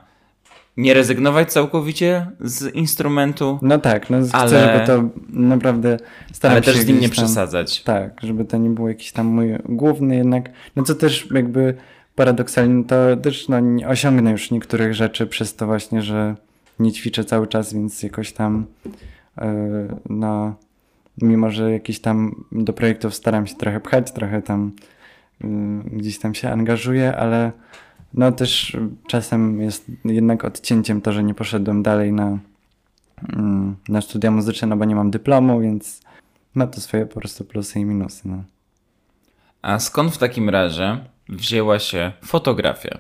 nie 0.77 0.95
rezygnować 0.95 1.53
całkowicie 1.53 2.27
z 2.41 2.75
instrumentu, 2.75 3.59
No 3.62 3.79
tak, 3.79 4.11
no 4.11 4.22
chcę, 4.22 4.37
Ale- 4.37 4.49
żeby 4.75 4.87
to 4.87 5.09
naprawdę 5.29 5.97
staram 6.33 6.57
ale 6.57 6.64
się 6.64 6.72
też 6.72 6.81
z 6.81 6.87
nim 6.87 6.97
nie 6.97 7.03
tam- 7.03 7.11
przesadzać. 7.11 7.83
Tak, 7.83 8.20
żeby 8.22 8.45
to 8.45 8.57
nie 8.57 8.70
był 8.70 8.89
jakiś 8.89 9.12
tam 9.12 9.27
mój 9.27 9.49
główny 9.68 10.16
jednak, 10.16 10.51
no 10.77 10.83
co 10.83 10.95
też 10.95 11.29
jakby 11.35 11.75
paradoksalnie 12.14 12.85
to 12.85 13.16
też 13.16 13.49
no, 13.49 13.61
nie 13.61 13.89
osiągnę 13.89 14.31
już 14.31 14.51
niektórych 14.51 14.95
rzeczy 14.95 15.27
przez 15.27 15.57
to 15.57 15.66
właśnie, 15.66 16.03
że 16.03 16.37
nie 16.79 16.93
ćwiczę 16.93 17.25
cały 17.25 17.47
czas, 17.47 17.75
więc 17.75 18.03
jakoś 18.03 18.33
tam 18.33 18.66
yy, 19.41 19.45
no 20.09 20.55
mimo, 21.22 21.51
że 21.51 21.72
jakieś 21.72 22.01
tam 22.01 22.45
do 22.53 22.72
projektów 22.72 23.14
staram 23.14 23.47
się 23.47 23.55
trochę 23.55 23.81
pchać, 23.81 24.12
trochę 24.12 24.43
tam 24.43 24.72
yy, 25.41 25.49
gdzieś 25.87 26.18
tam 26.18 26.35
się 26.35 26.51
angażuję, 26.51 27.16
ale 27.16 27.53
no 28.15 28.33
też 28.33 28.77
czasem 29.07 29.61
jest 29.61 29.87
jednak 30.05 30.45
odcięciem 30.45 31.01
to, 31.01 31.12
że 31.12 31.25
nie 31.25 31.35
poszedłem 31.35 31.83
dalej 31.83 32.12
na, 32.12 32.39
mm, 33.37 33.77
na 33.89 34.01
studia 34.01 34.31
muzyczne, 34.31 34.69
no 34.69 34.77
bo 34.77 34.85
nie 34.85 34.95
mam 34.95 35.11
dyplomu, 35.11 35.61
więc 35.61 36.01
ma 36.55 36.67
to 36.67 36.81
swoje 36.81 37.07
po 37.07 37.21
prostu 37.21 37.45
plusy 37.45 37.81
i 37.81 37.85
minusy. 37.85 38.29
No. 38.29 38.43
A 39.62 39.79
skąd 39.79 40.12
w 40.15 40.19
takim 40.19 40.51
razie 40.51 40.99
wzięła 41.29 41.79
się 41.79 42.12
fotografia? 42.25 42.99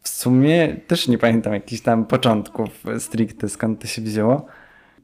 W 0.00 0.08
sumie 0.08 0.76
też 0.86 1.08
nie 1.08 1.18
pamiętam 1.18 1.52
jakichś 1.52 1.82
tam 1.82 2.04
początków 2.04 2.84
stricte, 2.98 3.48
skąd 3.48 3.80
to 3.80 3.86
się 3.86 4.02
wzięło. 4.02 4.46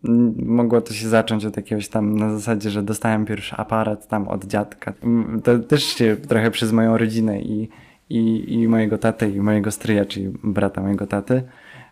Mm, 0.04 0.34
Mogło 0.38 0.80
to 0.80 0.94
się 0.94 1.08
zacząć 1.08 1.44
od 1.44 1.56
jakiegoś 1.56 1.88
tam 1.88 2.16
na 2.16 2.30
zasadzie, 2.32 2.70
że 2.70 2.82
dostałem 2.82 3.24
pierwszy 3.26 3.56
aparat 3.56 4.08
tam 4.08 4.28
od 4.28 4.44
dziadka. 4.44 4.92
Mm, 5.02 5.42
To 5.42 5.58
też 5.58 5.84
się 5.84 6.16
trochę 6.16 6.50
przez 6.50 6.72
moją 6.72 6.98
rodzinę 6.98 7.40
i, 7.40 7.68
i, 8.12 8.54
i 8.54 8.68
mojego 8.68 8.98
tatę 8.98 9.30
i 9.30 9.40
mojego 9.40 9.70
stryja, 9.70 10.04
czyli 10.04 10.28
brata 10.44 10.82
mojego 10.82 11.06
taty. 11.06 11.42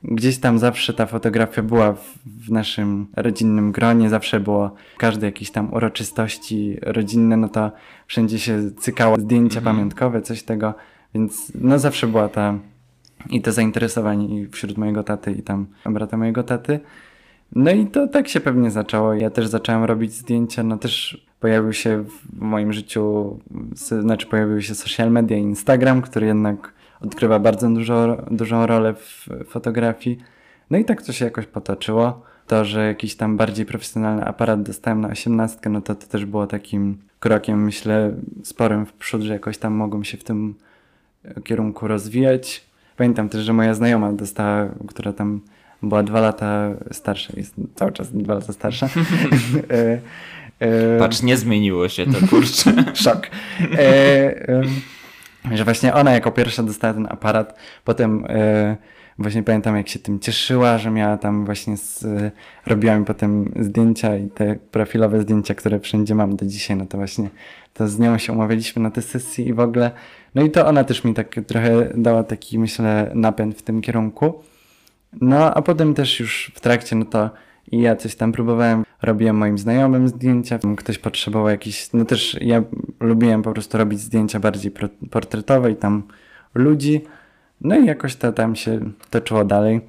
Gdzieś 0.04 0.38
tam 0.38 0.58
zawsze 0.58 0.94
ta 0.94 1.06
fotografia 1.06 1.62
była 1.62 1.92
w, 1.92 2.18
w 2.46 2.50
naszym 2.50 3.06
rodzinnym 3.16 3.72
gronie, 3.72 4.10
zawsze 4.10 4.40
było 4.40 4.74
każde 4.98 5.26
jakieś 5.26 5.50
tam 5.50 5.74
uroczystości 5.74 6.76
rodzinne, 6.82 7.36
no 7.36 7.48
to 7.48 7.72
wszędzie 8.06 8.38
się 8.38 8.70
cykało 8.70 9.16
zdjęcia 9.16 9.60
pamiątkowe, 9.60 10.22
coś 10.22 10.42
tego, 10.42 10.74
więc 11.14 11.52
no 11.54 11.78
zawsze 11.78 12.06
była 12.06 12.28
ta 12.28 12.58
i 13.30 13.42
to 13.42 13.52
zainteresowanie 13.52 14.40
i 14.40 14.48
wśród 14.48 14.78
mojego 14.78 15.02
taty 15.02 15.32
i 15.32 15.42
tam 15.42 15.66
brata 15.86 16.16
mojego 16.16 16.42
taty. 16.42 16.80
No 17.52 17.70
i 17.70 17.86
to 17.86 18.08
tak 18.08 18.28
się 18.28 18.40
pewnie 18.40 18.70
zaczęło. 18.70 19.14
Ja 19.14 19.30
też 19.30 19.46
zacząłem 19.46 19.84
robić 19.84 20.12
zdjęcia, 20.12 20.62
no 20.62 20.78
też 20.78 21.26
pojawił 21.40 21.72
się 21.72 22.04
w 22.04 22.40
moim 22.40 22.72
życiu, 22.72 23.38
znaczy 24.00 24.26
pojawiły 24.26 24.62
się 24.62 24.74
social 24.74 25.10
media 25.10 25.36
Instagram, 25.36 26.02
który 26.02 26.26
jednak 26.26 26.72
odgrywa 27.00 27.38
bardzo 27.38 27.68
dużo, 27.68 28.16
dużą 28.30 28.66
rolę 28.66 28.94
w 28.94 29.28
fotografii. 29.46 30.18
No 30.70 30.78
i 30.78 30.84
tak 30.84 31.02
to 31.02 31.12
się 31.12 31.24
jakoś 31.24 31.46
potoczyło. 31.46 32.22
To, 32.46 32.64
że 32.64 32.86
jakiś 32.86 33.14
tam 33.14 33.36
bardziej 33.36 33.66
profesjonalny 33.66 34.24
aparat 34.24 34.62
dostałem 34.62 35.00
na 35.00 35.08
osiemnastkę, 35.08 35.70
no 35.70 35.80
to 35.80 35.94
to 35.94 36.06
też 36.06 36.24
było 36.24 36.46
takim 36.46 36.98
krokiem, 37.20 37.64
myślę, 37.64 38.14
sporym 38.42 38.86
w 38.86 38.92
przód, 38.92 39.22
że 39.22 39.32
jakoś 39.32 39.58
tam 39.58 39.72
mogłem 39.72 40.04
się 40.04 40.16
w 40.16 40.24
tym 40.24 40.54
kierunku 41.44 41.88
rozwijać. 41.88 42.64
Pamiętam 42.96 43.28
też, 43.28 43.44
że 43.44 43.52
moja 43.52 43.74
znajoma 43.74 44.12
dostała, 44.12 44.68
która 44.88 45.12
tam 45.12 45.40
była 45.82 46.02
dwa 46.02 46.20
lata 46.20 46.70
starsza, 46.90 47.32
jest 47.36 47.54
cały 47.74 47.92
czas 47.92 48.12
dwa 48.12 48.34
lata 48.34 48.52
starsza. 48.52 48.88
Patrz, 50.98 51.22
nie 51.22 51.36
zmieniło 51.36 51.88
się 51.88 52.06
to, 52.06 52.26
kurczę. 52.26 52.72
Szok. 53.04 53.26
E, 53.78 54.62
że 55.52 55.64
właśnie 55.64 55.94
ona 55.94 56.12
jako 56.12 56.32
pierwsza 56.32 56.62
dostała 56.62 56.94
ten 56.94 57.06
aparat. 57.10 57.58
Potem 57.84 58.24
e, 58.28 58.76
właśnie 59.18 59.42
pamiętam, 59.42 59.76
jak 59.76 59.88
się 59.88 59.98
tym 59.98 60.20
cieszyła, 60.20 60.78
że 60.78 60.90
miała 60.90 61.16
tam 61.16 61.44
właśnie 61.44 61.76
z, 61.76 62.04
e, 62.04 62.30
robiła 62.66 62.98
mi 62.98 63.04
potem 63.04 63.52
zdjęcia 63.60 64.16
i 64.16 64.28
te 64.28 64.56
profilowe 64.70 65.20
zdjęcia, 65.20 65.54
które 65.54 65.80
wszędzie 65.80 66.14
mam 66.14 66.36
do 66.36 66.46
dzisiaj, 66.46 66.76
no 66.76 66.86
to 66.86 66.98
właśnie 66.98 67.30
to 67.74 67.88
z 67.88 67.98
nią 67.98 68.18
się 68.18 68.32
umawialiśmy 68.32 68.82
na 68.82 68.90
te 68.90 69.02
sesji 69.02 69.48
i 69.48 69.54
w 69.54 69.60
ogóle. 69.60 69.90
No 70.34 70.42
i 70.42 70.50
to 70.50 70.66
ona 70.66 70.84
też 70.84 71.04
mi 71.04 71.14
tak 71.14 71.34
trochę 71.46 71.88
dała 71.94 72.24
taki, 72.24 72.58
myślę, 72.58 73.10
napęd 73.14 73.58
w 73.58 73.62
tym 73.62 73.80
kierunku. 73.80 74.42
No, 75.20 75.54
a 75.54 75.62
potem 75.62 75.94
też 75.94 76.20
już 76.20 76.52
w 76.54 76.60
trakcie, 76.60 76.96
no 76.96 77.04
to 77.04 77.30
i 77.72 77.80
ja 77.80 77.96
coś 77.96 78.14
tam 78.14 78.32
próbowałem, 78.32 78.84
robiłem 79.02 79.36
moim 79.36 79.58
znajomym 79.58 80.08
zdjęcia, 80.08 80.58
ktoś 80.76 80.98
potrzebował 80.98 81.48
jakiś, 81.48 81.92
no 81.92 82.04
też 82.04 82.36
ja 82.40 82.62
lubiłem 83.00 83.42
po 83.42 83.52
prostu 83.52 83.78
robić 83.78 84.00
zdjęcia 84.00 84.40
bardziej 84.40 84.72
portretowe 85.10 85.70
i 85.70 85.76
tam 85.76 86.02
ludzi, 86.54 87.04
no 87.60 87.78
i 87.78 87.86
jakoś 87.86 88.16
to 88.16 88.32
tam 88.32 88.56
się 88.56 88.80
toczyło 89.10 89.44
dalej. 89.44 89.80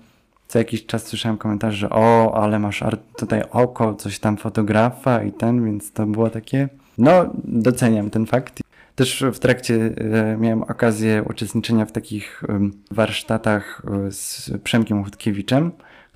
Co 0.48 0.60
jakiś 0.60 0.86
czas 0.86 1.08
słyszałem 1.08 1.38
komentarze, 1.38 1.78
że 1.78 1.90
o, 1.90 2.42
ale 2.44 2.60
masz 2.60 2.84
tutaj 3.18 3.44
oko, 3.52 3.96
coś 3.96 4.20
tam 4.20 4.38
fotografa 4.38 5.24
i 5.24 5.32
ten, 5.32 5.66
więc 5.66 5.92
to 5.92 6.06
było 6.06 6.30
takie, 6.30 6.70
no 6.98 7.34
doceniam 7.44 8.10
ten 8.10 8.26
fakt. 8.26 8.62
Też 8.96 9.24
w 9.34 9.40
trakcie 9.40 9.76
e, 9.76 10.38
miałem 10.38 10.64
okazję 10.64 11.24
uczestniczenia 11.30 11.86
w 11.86 11.92
takich 11.92 12.44
warsztatach 12.92 13.82
e, 14.08 14.12
z 14.12 14.52
Przemkiem 14.64 15.04
Chudkiewiczem, 15.04 15.72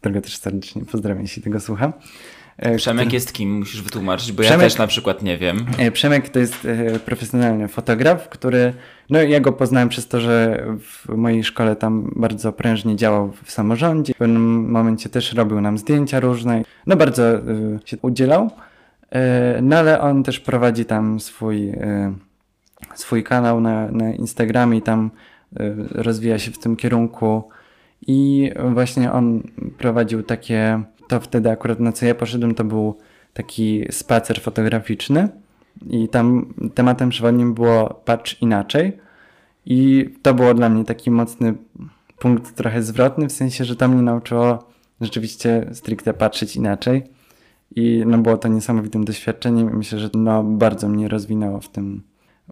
którego 0.05 0.21
też 0.21 0.37
serdecznie 0.37 0.85
pozdrawiam, 0.85 1.21
jeśli 1.21 1.41
tego 1.41 1.59
słucham. 1.59 1.93
E, 2.57 2.75
Przemek 2.75 3.13
jest 3.13 3.33
kim? 3.33 3.57
Musisz 3.57 3.81
wytłumaczyć, 3.81 4.31
bo 4.31 4.43
ja 4.43 4.49
Przemek- 4.49 4.59
też 4.59 4.77
na 4.77 4.87
przykład 4.87 5.23
nie 5.23 5.37
wiem. 5.37 5.65
E, 5.77 5.91
Przemek 5.91 6.29
to 6.29 6.39
jest 6.39 6.65
e, 6.65 6.99
profesjonalny 6.99 7.67
fotograf, 7.67 8.29
który, 8.29 8.73
no 9.09 9.21
ja 9.21 9.39
go 9.39 9.51
poznałem 9.51 9.89
przez 9.89 10.07
to, 10.07 10.21
że 10.21 10.65
w 10.79 11.09
mojej 11.15 11.43
szkole 11.43 11.75
tam 11.75 12.11
bardzo 12.15 12.53
prężnie 12.53 12.95
działał 12.95 13.33
w 13.43 13.51
samorządzie. 13.51 14.13
W 14.13 14.17
pewnym 14.17 14.71
momencie 14.71 15.09
też 15.09 15.33
robił 15.33 15.61
nam 15.61 15.77
zdjęcia 15.77 16.19
różne. 16.19 16.63
No 16.87 16.95
bardzo 16.95 17.23
się 17.85 17.97
udzielał. 18.01 18.51
No 19.61 19.77
ale 19.77 20.01
on 20.01 20.23
też 20.23 20.39
prowadzi 20.39 20.85
tam 20.85 21.19
swój, 21.19 21.73
swój 22.95 23.23
kanał 23.23 23.61
na, 23.61 23.91
na 23.91 24.13
Instagramie 24.13 24.77
i 24.77 24.81
tam 24.81 25.11
rozwija 25.91 26.39
się 26.39 26.51
w 26.51 26.57
tym 26.57 26.75
kierunku. 26.75 27.49
I 28.07 28.51
właśnie 28.73 29.11
on 29.11 29.43
prowadził 29.77 30.23
takie, 30.23 30.83
to 31.07 31.19
wtedy 31.19 31.49
akurat 31.49 31.79
na 31.79 31.91
co 31.91 32.05
ja 32.05 32.15
poszedłem, 32.15 32.55
to 32.55 32.63
był 32.63 32.97
taki 33.33 33.85
spacer 33.91 34.41
fotograficzny 34.41 35.29
i 35.89 36.07
tam 36.07 36.53
tematem 36.73 37.09
przewodnim 37.09 37.53
było 37.53 38.01
patrz 38.05 38.41
inaczej 38.41 38.97
i 39.65 40.09
to 40.21 40.33
było 40.33 40.53
dla 40.53 40.69
mnie 40.69 40.85
taki 40.85 41.11
mocny 41.11 41.53
punkt 42.19 42.55
trochę 42.55 42.83
zwrotny, 42.83 43.27
w 43.27 43.31
sensie, 43.31 43.65
że 43.65 43.75
to 43.75 43.87
mnie 43.87 44.01
nauczyło 44.01 44.69
rzeczywiście 45.01 45.69
stricte 45.73 46.13
patrzeć 46.13 46.55
inaczej 46.55 47.03
i 47.75 48.03
no 48.05 48.17
było 48.17 48.37
to 48.37 48.47
niesamowitym 48.47 49.05
doświadczeniem 49.05 49.71
i 49.71 49.73
myślę, 49.73 49.99
że 49.99 50.09
no 50.13 50.43
bardzo 50.43 50.89
mnie 50.89 51.07
rozwinęło 51.07 51.59
w 51.59 51.69
tym. 51.69 52.01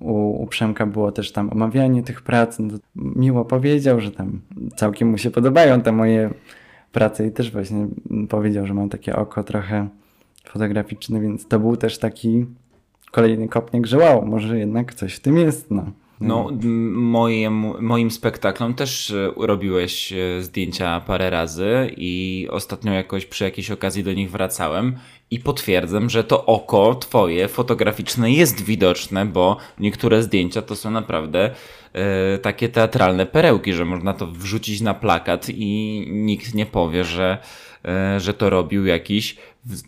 U, 0.01 0.43
u 0.43 0.47
Przemka 0.47 0.85
było 0.85 1.11
też 1.11 1.31
tam 1.31 1.49
omawianie 1.49 2.03
tych 2.03 2.21
prac, 2.21 2.59
no 2.59 2.77
miło 2.95 3.45
powiedział, 3.45 3.99
że 3.99 4.11
tam 4.11 4.41
całkiem 4.75 5.07
mu 5.07 5.17
się 5.17 5.31
podobają 5.31 5.81
te 5.81 5.91
moje 5.91 6.29
prace 6.91 7.27
i 7.27 7.31
też 7.31 7.51
właśnie 7.51 7.87
powiedział, 8.29 8.67
że 8.67 8.73
mam 8.73 8.89
takie 8.89 9.15
oko 9.15 9.43
trochę 9.43 9.87
fotograficzne, 10.45 11.21
więc 11.21 11.47
to 11.47 11.59
był 11.59 11.77
też 11.77 11.99
taki 11.99 12.45
kolejny 13.11 13.47
kopniak, 13.47 13.87
że 13.87 13.97
wow, 13.97 14.25
może 14.25 14.59
jednak 14.59 14.93
coś 14.93 15.15
w 15.15 15.19
tym 15.19 15.37
jest, 15.37 15.71
no. 15.71 15.85
No, 16.21 16.49
moim, 16.93 17.73
moim 17.79 18.11
spektaklom 18.11 18.73
też 18.73 19.11
e, 19.11 19.31
robiłeś 19.37 20.13
e, 20.13 20.43
zdjęcia 20.43 20.99
parę 20.99 21.29
razy 21.29 21.91
i 21.97 22.47
ostatnio 22.51 22.93
jakoś 22.93 23.25
przy 23.25 23.43
jakiejś 23.43 23.71
okazji 23.71 24.03
do 24.03 24.13
nich 24.13 24.31
wracałem 24.31 24.95
i 25.31 25.39
potwierdzam, 25.39 26.09
że 26.09 26.23
to 26.23 26.45
oko 26.45 26.95
twoje 26.95 27.47
fotograficzne 27.47 28.31
jest 28.31 28.63
widoczne, 28.63 29.25
bo 29.25 29.57
niektóre 29.79 30.23
zdjęcia 30.23 30.61
to 30.61 30.75
są 30.75 30.91
naprawdę 30.91 31.51
e, 31.93 32.37
takie 32.37 32.69
teatralne 32.69 33.25
perełki, 33.25 33.73
że 33.73 33.85
można 33.85 34.13
to 34.13 34.27
wrzucić 34.27 34.81
na 34.81 34.93
plakat 34.93 35.49
i 35.49 36.05
nikt 36.09 36.53
nie 36.53 36.65
powie, 36.65 37.03
że, 37.03 37.37
e, 37.85 38.19
że 38.19 38.33
to 38.33 38.49
robił 38.49 38.85
jakiś 38.85 39.35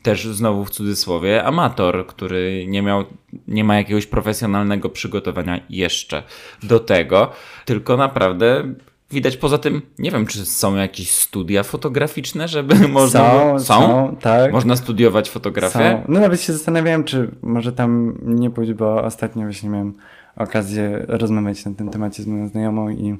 też 0.02 0.28
znowu 0.28 0.66
w 0.66 0.70
cudzysłowie 0.70 1.44
amator, 1.44 2.08
który 2.08 2.66
nie 2.68 2.82
miał, 2.82 3.04
nie 3.48 3.64
ma 3.64 3.76
jakiegoś 3.76 4.06
profesjonalnego 4.06 4.90
przygotowania 4.90 5.60
jeszcze 5.70 6.24
do 6.64 6.80
tego, 6.80 7.32
tylko 7.66 7.98
naprawdę 7.98 8.64
widać 9.12 9.38
poza 9.38 9.58
tym, 9.58 9.82
nie 10.00 10.12
wiem, 10.12 10.26
czy 10.26 10.46
są 10.46 10.76
jakieś 10.76 11.12
studia 11.12 11.64
fotograficzne, 11.64 12.48
żeby 12.48 12.88
można... 12.88 13.20
Są, 13.20 13.60
są, 13.60 13.82
są 13.82 14.16
tak. 14.22 14.52
Można 14.52 14.76
studiować 14.76 15.30
fotografię? 15.30 16.04
Są. 16.06 16.14
No 16.14 16.20
nawet 16.20 16.42
się 16.42 16.54
zastanawiałem, 16.54 17.04
czy 17.04 17.32
może 17.42 17.72
tam 17.72 18.18
nie 18.24 18.50
pójść, 18.50 18.74
bo 18.74 19.04
ostatnio 19.04 19.44
właśnie 19.44 19.70
miałem 19.70 19.94
okazję 20.36 21.06
rozmawiać 21.08 21.66
na 21.66 21.74
tym 21.74 21.90
temacie 21.90 22.24
z 22.24 22.28
moją 22.28 22.48
znajomą 22.48 22.90
i 22.90 23.18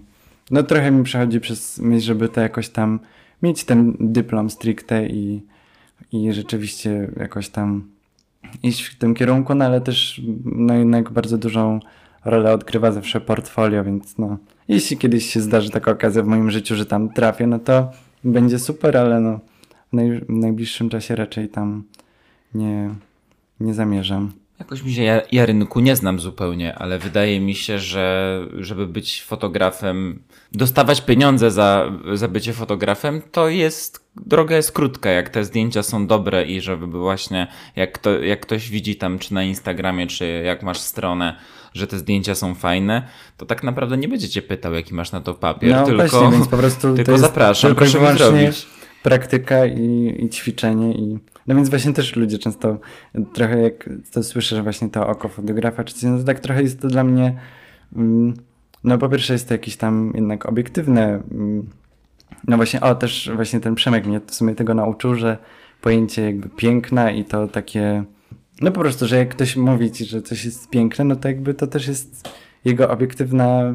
no 0.52 0.64
trochę 0.64 0.92
mi 0.92 1.04
przechodzi 1.04 1.40
przez 1.40 1.80
myśl, 1.80 2.06
żeby 2.06 2.30
to 2.30 2.42
jakoś 2.42 2.70
tam 2.70 3.00
mieć 3.44 3.64
ten 3.64 3.98
dyplom 4.00 4.50
stricte 4.50 5.08
i, 5.08 5.42
i 6.12 6.34
rzeczywiście 6.34 7.12
jakoś 7.18 7.50
tam 7.50 7.88
iść 8.64 8.86
w 8.86 8.98
tym 8.98 9.14
kierunku, 9.14 9.56
no 9.56 9.66
ale 9.66 9.82
też 9.82 10.22
no 10.46 10.74
jednak 10.74 11.12
bardzo 11.12 11.38
dużą 11.38 11.80
rolę 12.26 12.54
odgrywa 12.54 12.92
zawsze 12.92 13.22
portfolio, 13.22 13.84
więc 13.84 14.18
no 14.18 14.38
jeśli 14.68 14.98
kiedyś 14.98 15.34
się 15.34 15.42
zdarzy 15.42 15.70
taka 15.70 15.92
okazja 15.92 16.24
w 16.24 16.28
moim 16.28 16.52
życiu, 16.52 16.76
że 16.76 16.86
tam 16.86 17.10
trafię, 17.10 17.48
no 17.48 17.60
to 17.60 17.92
będzie 18.24 18.60
super, 18.60 18.98
ale 18.98 19.20
no 19.20 19.40
w, 19.92 19.94
naj, 19.94 20.20
w 20.20 20.30
najbliższym 20.30 20.90
czasie 20.90 21.16
raczej 21.16 21.50
tam 21.50 21.84
nie, 22.54 22.90
nie 23.60 23.74
zamierzam. 23.74 24.32
Jakoś 24.60 24.84
mi 24.84 24.94
się, 24.94 25.04
ja, 25.04 25.22
ja, 25.32 25.46
rynku 25.46 25.80
nie 25.80 25.96
znam 25.96 26.20
zupełnie, 26.20 26.76
ale 26.76 27.00
wydaje 27.00 27.40
mi 27.40 27.56
się, 27.56 27.80
że 27.80 28.40
żeby 28.60 28.88
być 28.88 29.24
fotografem, 29.24 30.20
dostawać 30.52 31.02
pieniądze 31.02 31.52
za, 31.52 31.92
za 32.14 32.28
bycie 32.28 32.54
fotografem, 32.54 33.22
to 33.32 33.50
jest, 33.50 34.05
droga 34.26 34.56
jest 34.56 34.72
krótka, 34.72 35.10
jak 35.10 35.30
te 35.30 35.46
zdjęcia 35.46 35.84
są 35.84 36.08
dobre 36.08 36.46
i 36.46 36.62
żeby 36.62 36.88
właśnie, 36.88 37.48
jak, 37.76 37.98
to, 37.98 38.20
jak 38.20 38.40
ktoś 38.40 38.70
widzi 38.70 38.96
tam, 38.96 39.20
czy 39.20 39.34
na 39.34 39.44
Instagramie, 39.44 40.08
czy 40.08 40.42
jak 40.46 40.64
masz 40.64 40.80
stronę, 40.80 41.36
że 41.74 41.88
te 41.88 41.98
zdjęcia 42.00 42.36
są 42.36 42.56
fajne, 42.56 43.08
to 43.38 43.46
tak 43.46 43.64
naprawdę 43.64 43.98
nie 43.98 44.08
będzie 44.08 44.30
cię 44.30 44.42
pytał, 44.42 44.74
jaki 44.74 44.94
masz 44.94 45.12
na 45.12 45.22
to 45.22 45.34
papier, 45.34 45.72
no, 45.72 45.86
tylko, 45.86 46.08
właśnie, 46.08 46.32
więc 46.32 46.48
po 46.48 46.58
prostu 46.58 46.94
tylko 46.96 47.18
zapraszam, 47.18 47.76
tylko 47.76 47.92
proszę 47.92 48.14
mi 48.14 48.18
zrobić. 48.18 48.68
praktyka 49.04 49.66
i, 49.66 50.16
i 50.20 50.30
ćwiczenie 50.30 50.94
i 50.94 51.20
no 51.48 51.56
więc 51.56 51.70
właśnie 51.70 51.94
też 51.94 52.16
ludzie 52.16 52.38
często 52.38 52.78
trochę 53.34 53.62
jak 53.62 53.90
to 54.14 54.24
słyszę, 54.24 54.56
że 54.56 54.64
właśnie 54.64 54.90
to 54.90 55.08
oko 55.08 55.30
fotografa 55.30 55.84
czy 55.84 55.94
coś, 55.94 56.04
no 56.04 56.18
to 56.18 56.24
tak 56.24 56.40
trochę 56.40 56.62
jest 56.62 56.82
to 56.82 56.88
dla 56.88 57.04
mnie 57.04 57.40
mm, 57.96 58.34
no 58.84 58.98
po 58.98 59.10
pierwsze 59.10 59.34
jest 59.34 59.48
to 59.48 59.54
jakieś 59.54 59.78
tam 59.78 60.12
jednak 60.16 60.46
obiektywne 60.46 61.24
mm, 61.32 61.70
no 62.48 62.58
właśnie, 62.58 62.82
o 62.82 62.96
też 62.96 63.32
właśnie 63.36 63.60
ten 63.60 63.76
Przemek 63.76 64.06
mnie 64.06 64.22
w 64.28 64.36
sumie 64.36 64.56
tego 64.56 64.74
nauczył, 64.74 65.16
że 65.16 65.38
pojęcie 65.82 66.22
jakby 66.22 66.50
piękna 66.50 67.12
i 67.12 67.26
to 67.26 67.48
takie 67.48 68.04
no 68.62 68.72
po 68.72 68.80
prostu, 68.80 69.08
że 69.08 69.18
jak 69.18 69.30
ktoś 69.30 69.56
mówi 69.56 69.92
ci, 69.92 70.06
że 70.06 70.22
coś 70.22 70.46
jest 70.46 70.70
piękne, 70.70 71.06
no 71.06 71.16
to 71.16 71.28
jakby 71.28 71.54
to 71.54 71.68
też 71.68 71.88
jest 71.88 72.30
jego 72.66 72.90
obiektywna, 72.90 73.74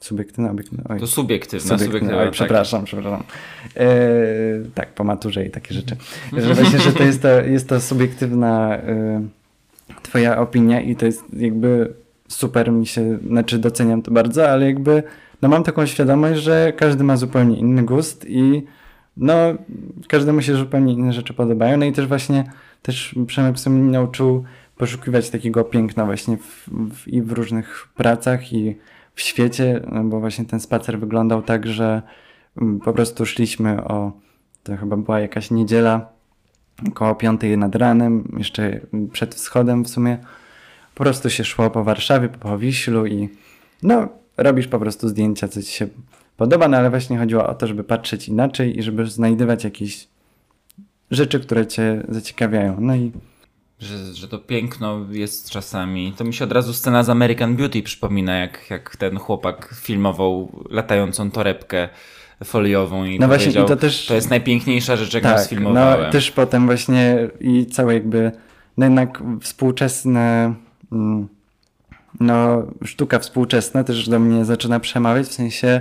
subiektywna, 0.00 0.50
obiektywna, 0.50 0.84
oj, 0.88 1.00
To 1.00 1.06
subiektywna, 1.06 1.60
subiektywna, 1.60 1.86
subiektywna 1.86 2.18
oj, 2.18 2.24
tak. 2.24 2.32
przepraszam, 2.32 2.84
przepraszam. 2.84 3.22
E, 3.76 3.86
tak, 4.74 4.94
po 4.94 5.04
maturze 5.04 5.46
i 5.46 5.50
takie 5.50 5.74
rzeczy. 5.74 5.96
Że 6.36 6.54
właśnie, 6.54 6.78
że 6.78 6.92
to 6.92 7.04
jest 7.04 7.22
to, 7.22 7.40
jest 7.40 7.68
to 7.68 7.80
subiektywna 7.80 8.76
e, 8.76 9.22
twoja 10.02 10.38
opinia 10.38 10.80
i 10.80 10.96
to 10.96 11.06
jest 11.06 11.24
jakby 11.36 11.94
super 12.28 12.72
mi 12.72 12.86
się, 12.86 13.18
znaczy 13.26 13.58
doceniam 13.58 14.02
to 14.02 14.10
bardzo, 14.10 14.48
ale 14.48 14.66
jakby 14.66 15.02
no 15.42 15.48
mam 15.48 15.62
taką 15.62 15.86
świadomość, 15.86 16.40
że 16.40 16.72
każdy 16.76 17.04
ma 17.04 17.16
zupełnie 17.16 17.56
inny 17.56 17.82
gust 17.82 18.24
i 18.28 18.62
no 19.16 19.34
każdemu 20.08 20.42
się 20.42 20.56
zupełnie 20.56 20.92
inne 20.92 21.12
rzeczy 21.12 21.34
podobają, 21.34 21.76
no 21.76 21.84
i 21.84 21.92
też 21.92 22.06
właśnie 22.06 22.44
też 22.82 23.14
Przemek 23.26 23.56
mnie 23.66 23.92
nauczył 23.92 24.44
poszukiwać 24.76 25.30
takiego 25.30 25.64
piękna 25.64 26.04
właśnie 26.04 26.36
w, 26.36 26.68
w, 26.68 27.08
i 27.08 27.22
w 27.22 27.32
różnych 27.32 27.88
pracach 27.94 28.52
i 28.52 28.76
w 29.14 29.20
świecie, 29.20 29.80
no 29.92 30.04
bo 30.04 30.20
właśnie 30.20 30.44
ten 30.44 30.60
spacer 30.60 30.98
wyglądał 30.98 31.42
tak, 31.42 31.66
że 31.66 32.02
mm, 32.56 32.80
po 32.80 32.92
prostu 32.92 33.26
szliśmy 33.26 33.84
o, 33.84 34.12
to 34.62 34.76
chyba 34.76 34.96
była 34.96 35.20
jakaś 35.20 35.50
niedziela, 35.50 36.08
około 36.88 37.14
piątej 37.14 37.58
nad 37.58 37.74
ranem, 37.74 38.36
jeszcze 38.38 38.80
przed 39.12 39.34
wschodem 39.34 39.84
w 39.84 39.88
sumie, 39.88 40.18
po 40.94 41.04
prostu 41.04 41.30
się 41.30 41.44
szło 41.44 41.70
po 41.70 41.84
Warszawie, 41.84 42.28
po 42.28 42.58
Wiślu 42.58 43.06
i 43.06 43.28
no, 43.82 44.08
robisz 44.36 44.68
po 44.68 44.78
prostu 44.78 45.08
zdjęcia, 45.08 45.48
co 45.48 45.62
ci 45.62 45.72
się 45.72 45.88
podoba, 46.36 46.68
no 46.68 46.76
ale 46.76 46.90
właśnie 46.90 47.18
chodziło 47.18 47.46
o 47.46 47.54
to, 47.54 47.66
żeby 47.66 47.84
patrzeć 47.84 48.28
inaczej 48.28 48.78
i 48.78 48.82
żeby 48.82 49.06
znajdywać 49.06 49.64
jakieś 49.64 50.08
rzeczy, 51.10 51.40
które 51.40 51.66
cię 51.66 52.02
zaciekawiają. 52.08 52.76
No 52.80 52.96
i 52.96 53.12
że, 53.82 54.14
że 54.14 54.28
to 54.28 54.38
piękno 54.38 55.06
jest 55.10 55.50
czasami. 55.50 56.12
To 56.16 56.24
mi 56.24 56.34
się 56.34 56.44
od 56.44 56.52
razu 56.52 56.72
scena 56.72 57.02
z 57.02 57.10
American 57.10 57.56
Beauty 57.56 57.82
przypomina, 57.82 58.36
jak, 58.36 58.70
jak 58.70 58.96
ten 58.96 59.18
chłopak 59.18 59.74
filmował 59.74 60.64
latającą 60.70 61.30
torebkę 61.30 61.88
foliową 62.44 63.04
i 63.04 63.18
no 63.18 63.28
właśnie, 63.28 63.52
i 63.62 63.66
to, 63.66 63.76
też, 63.76 64.06
to 64.06 64.14
jest 64.14 64.30
najpiękniejsza 64.30 64.96
rzecz, 64.96 65.14
jaką 65.14 65.28
tak, 65.28 65.40
sfilmowałem. 65.40 66.06
No 66.06 66.12
też 66.12 66.30
potem 66.30 66.66
właśnie 66.66 67.28
i 67.40 67.66
całe 67.66 67.94
jakby, 67.94 68.32
no 68.76 68.86
jednak 68.86 69.22
współczesne, 69.40 70.54
mm, 70.92 71.28
no 72.20 72.62
sztuka 72.84 73.18
współczesna 73.18 73.84
też 73.84 74.08
do 74.08 74.18
mnie 74.18 74.44
zaczyna 74.44 74.80
przemawiać, 74.80 75.26
w 75.26 75.32
sensie 75.32 75.80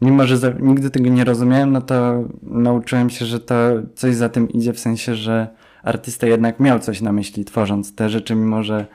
mimo, 0.00 0.26
że 0.26 0.38
za, 0.38 0.50
nigdy 0.60 0.90
tego 0.90 1.08
nie 1.08 1.24
rozumiałem, 1.24 1.72
no 1.72 1.80
to 1.80 2.24
nauczyłem 2.42 3.10
się, 3.10 3.26
że 3.26 3.40
to 3.40 3.54
coś 3.94 4.14
za 4.14 4.28
tym 4.28 4.48
idzie, 4.48 4.72
w 4.72 4.80
sensie, 4.80 5.14
że 5.14 5.48
artysta 5.82 6.26
jednak 6.26 6.60
miał 6.60 6.78
coś 6.78 7.00
na 7.00 7.12
myśli 7.12 7.44
tworząc 7.44 7.94
te 7.94 8.08
rzeczy, 8.08 8.34
mimo 8.34 8.62
że 8.62 8.86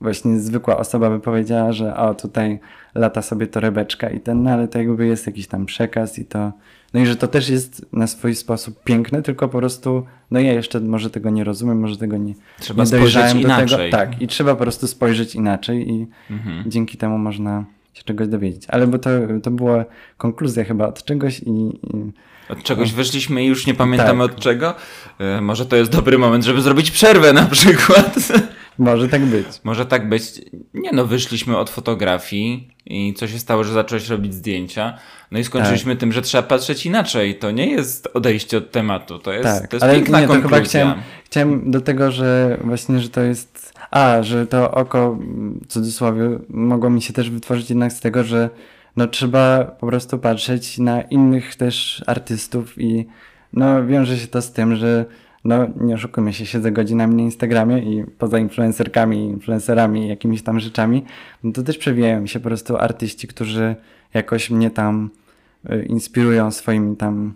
właśnie 0.00 0.40
zwykła 0.40 0.76
osoba 0.76 1.10
by 1.10 1.20
powiedziała, 1.20 1.72
że 1.72 1.96
o 1.96 2.14
tutaj 2.14 2.60
lata 2.94 3.22
sobie 3.22 3.46
torebeczka 3.46 4.10
i 4.10 4.20
ten, 4.20 4.42
no 4.42 4.50
ale 4.50 4.68
to 4.68 4.78
jakby 4.78 5.06
jest 5.06 5.26
jakiś 5.26 5.46
tam 5.46 5.66
przekaz 5.66 6.18
i 6.18 6.24
to, 6.24 6.52
no 6.94 7.00
i 7.00 7.06
że 7.06 7.16
to 7.16 7.28
też 7.28 7.48
jest 7.48 7.86
na 7.92 8.06
swój 8.06 8.34
sposób 8.34 8.84
piękne, 8.84 9.22
tylko 9.22 9.48
po 9.48 9.58
prostu, 9.58 10.06
no 10.30 10.40
ja 10.40 10.52
jeszcze 10.52 10.80
może 10.80 11.10
tego 11.10 11.30
nie 11.30 11.44
rozumiem, 11.44 11.80
może 11.80 11.96
tego 11.96 12.16
nie, 12.16 12.34
trzeba 12.60 12.84
nie 12.84 12.90
dojrzałem 12.90 13.32
do 13.32 13.44
inaczej. 13.44 13.90
tego. 13.90 13.90
Tak, 13.90 14.22
i 14.22 14.26
trzeba 14.26 14.54
po 14.54 14.62
prostu 14.62 14.86
spojrzeć 14.86 15.34
inaczej 15.34 15.90
i 15.90 16.06
mhm. 16.30 16.64
dzięki 16.66 16.98
temu 16.98 17.18
można 17.18 17.64
się 17.94 18.02
czegoś 18.02 18.28
dowiedzieć. 18.28 18.62
Ale 18.68 18.86
bo 18.86 18.98
to, 18.98 19.10
to 19.42 19.50
była 19.50 19.84
konkluzja 20.18 20.64
chyba 20.64 20.86
od 20.88 21.04
czegoś 21.04 21.40
i, 21.40 21.50
i 21.50 22.12
od 22.48 22.62
czegoś 22.62 22.92
wyszliśmy 22.92 23.44
i 23.44 23.46
już 23.46 23.66
nie 23.66 23.74
pamiętamy 23.74 24.24
tak. 24.24 24.36
od 24.36 24.42
czego. 24.42 24.74
E, 25.18 25.40
może 25.40 25.66
to 25.66 25.76
jest 25.76 25.90
dobry 25.90 26.18
moment, 26.18 26.44
żeby 26.44 26.62
zrobić 26.62 26.90
przerwę 26.90 27.32
na 27.32 27.46
przykład. 27.46 28.14
Może 28.78 29.08
tak 29.08 29.26
być. 29.26 29.46
Może 29.64 29.86
tak 29.86 30.08
być. 30.08 30.22
Nie 30.74 30.92
no, 30.92 31.06
wyszliśmy 31.06 31.56
od 31.56 31.70
fotografii 31.70 32.68
i 32.86 33.14
co 33.14 33.28
się 33.28 33.38
stało, 33.38 33.64
że 33.64 33.72
zacząłeś 33.72 34.08
robić 34.08 34.34
zdjęcia. 34.34 34.98
No 35.30 35.38
i 35.38 35.44
skończyliśmy 35.44 35.92
tak. 35.92 36.00
tym, 36.00 36.12
że 36.12 36.22
trzeba 36.22 36.42
patrzeć 36.42 36.86
inaczej. 36.86 37.34
To 37.34 37.50
nie 37.50 37.66
jest 37.66 38.08
odejście 38.14 38.58
od 38.58 38.70
tematu, 38.70 39.18
to 39.18 39.32
jest, 39.32 39.44
tak. 39.44 39.70
to 39.70 39.76
jest 39.76 39.84
Ale 39.84 39.94
piękna 39.94 40.20
nie, 40.20 40.26
konkluzja. 40.26 40.56
Chyba 40.56 40.68
chciałem, 40.68 40.94
chciałem 41.24 41.70
do 41.70 41.80
tego, 41.80 42.10
że 42.10 42.58
właśnie, 42.64 43.00
że 43.00 43.08
to 43.08 43.20
jest... 43.20 43.74
A, 43.90 44.22
że 44.22 44.46
to 44.46 44.70
oko, 44.70 45.18
w 45.62 45.66
cudzysłowie, 45.66 46.38
mogło 46.48 46.90
mi 46.90 47.02
się 47.02 47.12
też 47.12 47.30
wytworzyć 47.30 47.70
jednak 47.70 47.92
z 47.92 48.00
tego, 48.00 48.24
że 48.24 48.50
no 48.96 49.06
trzeba 49.06 49.64
po 49.64 49.86
prostu 49.86 50.18
patrzeć 50.18 50.78
na 50.78 51.02
innych 51.02 51.56
też 51.56 52.04
artystów 52.06 52.74
i 52.78 53.06
no 53.52 53.86
wiąże 53.86 54.18
się 54.18 54.26
to 54.26 54.42
z 54.42 54.52
tym, 54.52 54.76
że 54.76 55.04
no 55.44 55.66
nie 55.80 55.94
oszukujmy 55.94 56.32
się, 56.32 56.46
siedzę 56.46 56.72
godzinami 56.72 57.14
na 57.14 57.22
Instagramie 57.22 57.78
i 57.78 58.04
poza 58.04 58.38
influencerkami, 58.38 59.24
influencerami, 59.24 60.08
jakimiś 60.08 60.42
tam 60.42 60.60
rzeczami, 60.60 61.04
no 61.42 61.52
to 61.52 61.62
też 61.62 61.78
przewijają 61.78 62.26
się 62.26 62.40
po 62.40 62.44
prostu 62.44 62.76
artyści, 62.76 63.28
którzy 63.28 63.76
jakoś 64.14 64.50
mnie 64.50 64.70
tam 64.70 65.10
y, 65.70 65.84
inspirują 65.84 66.50
swoimi 66.50 66.96
tam 66.96 67.34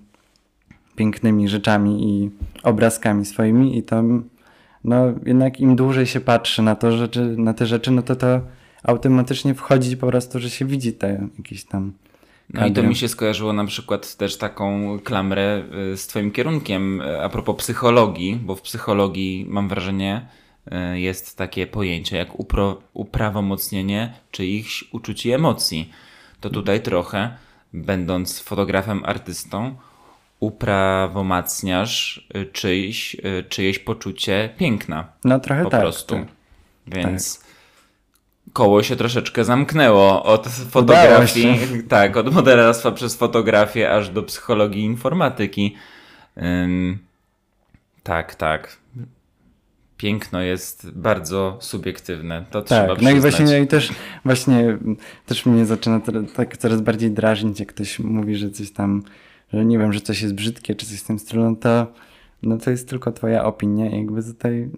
pięknymi 0.97 1.49
rzeczami 1.49 2.09
i 2.09 2.31
obrazkami 2.63 3.25
swoimi 3.25 3.79
i 3.79 3.83
tam 3.83 4.25
no 4.85 5.13
jednak 5.27 5.61
im 5.61 5.77
dłużej 5.77 6.07
się 6.07 6.21
patrzy 6.21 6.63
na 6.63 6.75
to 6.75 6.97
rzeczy, 6.97 7.35
na 7.37 7.55
te 7.55 7.67
rzeczy, 7.67 7.91
no 7.91 8.03
to 8.03 8.17
to 8.17 8.41
automatycznie 8.83 9.55
wchodzi 9.55 9.97
po 9.97 10.07
prostu, 10.07 10.39
że 10.39 10.51
się 10.51 10.65
widzi 10.65 10.93
te 10.93 11.29
jakieś 11.39 11.65
tam. 11.65 11.93
No 12.55 12.67
i 12.67 12.73
to 12.73 12.83
mi 12.83 12.97
się 12.97 13.09
skojarzyło 13.09 13.53
na 13.53 13.65
przykład 13.65 14.17
też 14.17 14.37
taką 14.37 14.99
klamrę 15.05 15.63
y, 15.93 15.97
z 15.97 16.07
Twoim 16.07 16.31
kierunkiem 16.31 17.01
y, 17.01 17.23
a 17.23 17.29
propos 17.29 17.57
psychologii, 17.57 18.37
bo 18.37 18.57
w 18.57 18.63
psychologii 18.63 19.47
mam 19.49 19.69
wrażenie, 19.69 20.27
e, 20.71 21.01
jest 21.01 21.37
takie 21.37 21.67
pojęcie 21.67 22.17
jak 22.17 22.35
upro- 22.35 22.77
uprawomocnienie 22.93 24.13
czyichś 24.31 24.85
uczuć 24.93 25.27
i 25.27 25.33
emocji. 25.33 25.93
To 26.41 26.51
tutaj 26.51 26.83
trochę, 26.83 27.37
będąc 27.73 28.41
fotografem, 28.41 29.05
artystą, 29.05 29.75
uprawomacniasz 30.41 32.27
y, 32.37 32.47
czyjś, 32.47 33.15
y, 33.15 33.45
czyjeś 33.49 33.79
poczucie 33.79 34.55
piękna. 34.59 35.13
No 35.25 35.41
trochę 35.41 35.65
po 35.65 35.71
tak. 35.71 35.81
prostu. 35.81 36.15
tak. 36.15 36.27
Więc 36.87 37.48
koło 38.53 38.83
się 38.83 38.97
troszeczkę 38.97 39.45
zamknęło 39.45 40.23
od 40.23 40.47
fotografii, 40.49 41.59
tak, 41.89 42.17
od 42.17 42.35
modelarstwa 42.35 42.93
przez 42.93 43.17
fotografię 43.17 43.91
aż 43.95 44.11
do 44.11 44.23
psychologii 44.23 44.83
informatyki. 44.85 45.77
Ym, 46.43 46.99
tak, 48.03 48.35
tak. 48.35 48.77
Piękno 49.97 50.41
jest 50.41 50.91
bardzo 50.91 51.57
subiektywne. 51.61 52.45
To 52.51 52.63
trzeba 52.63 52.81
Tak, 52.81 52.89
no 52.89 52.95
przyznać. 52.95 53.17
i 53.17 53.21
właśnie 53.21 53.45
no 53.45 53.57
i 53.57 53.67
też, 53.67 53.91
właśnie 54.25 54.79
też 55.27 55.47
mnie 55.47 55.67
zaczyna 55.67 56.01
tak 56.37 56.57
coraz 56.57 56.81
bardziej 56.81 57.11
drażnić, 57.11 57.61
jak 57.61 57.69
ktoś 57.69 57.99
mówi, 57.99 58.37
że 58.37 58.51
coś 58.51 58.71
tam, 58.71 59.03
że 59.53 59.65
nie 59.65 59.79
wiem, 59.79 59.93
że 59.93 60.01
coś 60.01 60.23
jest 60.23 60.35
brzydkie, 60.35 60.75
czy 60.75 60.87
coś 60.87 61.01
w 61.01 61.07
tym 61.07 61.19
stylu, 61.19 61.45
no 61.51 61.57
to, 61.57 61.87
no 62.43 62.59
to 62.59 62.71
jest 62.71 62.89
tylko 62.89 63.13
twoja 63.13 63.45
opinia 63.45 63.91
i 63.91 63.97
jakby 63.97 64.25
tutaj, 64.25 64.69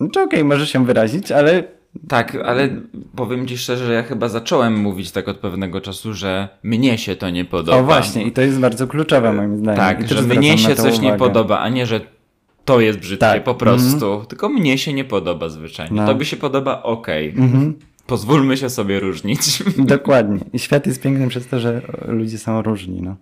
no 0.00 0.08
czy 0.08 0.20
okej, 0.20 0.44
możesz 0.44 0.72
się 0.72 0.84
wyrazić, 0.86 1.32
ale 1.32 1.75
Tak, 2.08 2.36
ale 2.44 2.68
powiem 3.16 3.46
ci 3.48 3.58
szczerze, 3.58 3.86
że 3.86 3.92
ja 3.92 4.02
chyba 4.02 4.28
zacząłem 4.28 4.76
mówić 4.76 5.10
tak 5.10 5.28
od 5.28 5.36
pewnego 5.36 5.80
czasu, 5.80 6.14
że 6.14 6.48
mnie 6.62 6.98
się 6.98 7.16
to 7.16 7.30
nie 7.30 7.44
podoba. 7.44 7.78
o 7.78 7.82
właśnie, 7.82 8.22
i 8.22 8.32
to 8.32 8.42
jest 8.42 8.58
bardzo 8.60 8.86
kluczowe 8.86 9.32
moim 9.32 9.56
zdaniem. 9.56 9.76
Tak, 9.76 10.08
że 10.08 10.22
mnie 10.22 10.58
się 10.58 10.74
coś 10.74 11.00
nie 11.00 11.08
uwagę. 11.08 11.18
podoba, 11.18 11.58
a 11.58 11.68
nie, 11.68 11.86
że 11.86 12.00
to 12.64 12.80
jest 12.80 12.98
brzydkie 12.98 13.26
Tak, 13.26 13.44
po 13.44 13.54
prostu. 13.54 14.24
Tylko 14.28 14.48
mnie 14.48 14.78
się 14.78 14.92
nie 14.92 15.04
podoba 15.04 15.48
zwyczajnie. 15.48 15.96
No. 15.96 16.06
Tobie 16.06 16.24
się 16.24 16.36
podoba, 16.36 16.82
okej. 16.82 17.28
Mhm, 17.28 17.74
Pozwólmy 18.06 18.56
się 18.56 18.70
sobie 18.70 19.00
różnić. 19.00 19.62
dokładnie. 19.78 20.38
I 20.52 20.58
świat 20.58 20.86
jest 20.86 21.02
piękny 21.02 21.28
przez 21.28 21.46
to, 21.46 21.60
że 21.60 21.82
ludzie 22.08 22.38
są 22.38 22.62
różni, 22.62 23.02
no. 23.02 23.16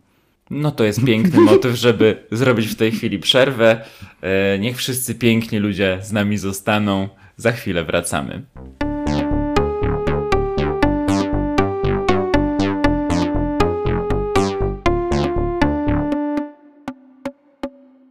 No 0.51 0.71
to 0.71 0.85
jest 0.85 1.05
piękny 1.05 1.41
motyw, 1.51 1.77
żeby 1.77 2.17
zrobić 2.31 2.67
w 2.67 2.75
tej 2.75 2.93
chwili 2.93 3.19
przerwę. 3.19 3.85
E, 4.23 4.59
niech 4.59 4.77
wszyscy 4.77 5.15
piękni 5.15 5.59
ludzie 5.59 5.99
z 6.03 6.13
nami 6.13 6.39
zostaną. 6.39 7.09
Za 7.37 7.53
chwilę 7.53 7.85
wracamy. 7.85 8.43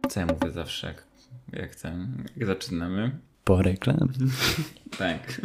Co 0.08 0.20
ja 0.20 0.26
mówię 0.26 0.50
zawsze, 0.52 0.86
jak, 0.86 1.02
jak, 1.52 1.70
chcę, 1.72 1.92
jak 2.36 2.46
zaczynamy? 2.46 3.10
Po 3.44 3.62
reklamie. 3.62 4.08
Tak. 4.98 5.40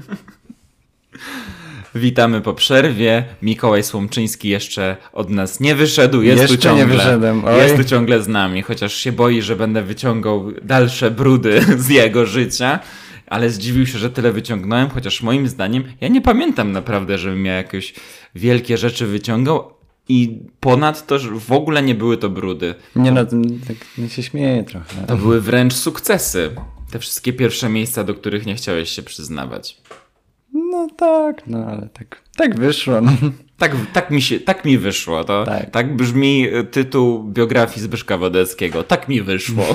Witamy 1.96 2.42
po 2.42 2.54
przerwie. 2.54 3.24
Mikołaj 3.42 3.84
Słomczyński 3.84 4.50
jeszcze 4.50 4.98
od 5.14 5.30
nas 5.30 5.60
nie 5.60 5.76
wyszedł. 5.76 6.22
Jest 6.22 6.42
Jeszcze 6.42 6.58
tu 6.58 6.64
ciągle. 6.64 6.86
nie 6.86 6.92
wyszedłem, 6.92 7.46
oj. 7.46 7.58
Jest 7.58 7.76
tu 7.76 7.84
ciągle 7.84 8.22
z 8.24 8.28
nami, 8.28 8.62
chociaż 8.62 8.94
się 8.94 9.12
boi, 9.12 9.42
że 9.42 9.56
będę 9.56 9.82
wyciągał 9.84 10.52
dalsze 10.62 11.12
brudy 11.12 11.62
z 11.78 11.90
jego 11.90 12.26
życia. 12.26 12.80
Ale 13.30 13.50
zdziwił 13.50 13.86
się, 13.86 13.98
że 13.98 14.10
tyle 14.10 14.32
wyciągnąłem, 14.32 14.90
chociaż 14.90 15.22
moim 15.22 15.48
zdaniem 15.48 15.84
ja 16.02 16.08
nie 16.08 16.22
pamiętam 16.22 16.72
naprawdę, 16.72 17.18
żebym 17.18 17.46
ja 17.46 17.54
jakieś 17.54 17.94
wielkie 18.36 18.78
rzeczy 18.78 19.08
wyciągał. 19.08 19.80
I 20.12 20.40
ponadto 20.60 21.20
że 21.20 21.30
w 21.30 21.52
ogóle 21.52 21.84
nie 21.84 21.96
były 21.96 22.18
to 22.18 22.30
brudy. 22.30 22.76
Nie 22.96 23.12
no, 23.12 23.26
tak 23.68 23.78
nie 23.98 24.10
się 24.10 24.24
śmieję 24.24 24.64
trochę. 24.64 25.08
To 25.08 25.18
były 25.18 25.42
wręcz 25.42 25.74
sukcesy. 25.74 26.52
Te 26.92 27.00
wszystkie 27.00 27.34
pierwsze 27.34 27.70
miejsca, 27.70 28.04
do 28.04 28.14
których 28.14 28.46
nie 28.46 28.56
chciałeś 28.56 28.90
się 28.90 29.04
przyznawać. 29.04 29.78
No 30.54 30.88
tak, 30.98 31.48
no 31.48 31.66
ale 31.66 31.90
tak, 31.94 32.22
tak 32.38 32.60
wyszło. 32.60 33.02
No. 33.02 33.12
Tak, 33.58 33.76
tak, 33.94 34.12
mi 34.12 34.22
się, 34.22 34.40
tak 34.40 34.66
mi 34.66 34.78
wyszło. 34.78 35.24
To, 35.24 35.46
tak. 35.46 35.70
Tak. 35.70 35.96
brzmi 35.96 36.48
y, 36.54 36.64
tytuł 36.64 37.24
biografii 37.24 37.82
Zbyszka 37.82 38.18
Wodeckiego. 38.18 38.84
Tak 38.84 39.10
mi 39.10 39.22
wyszło. 39.22 39.66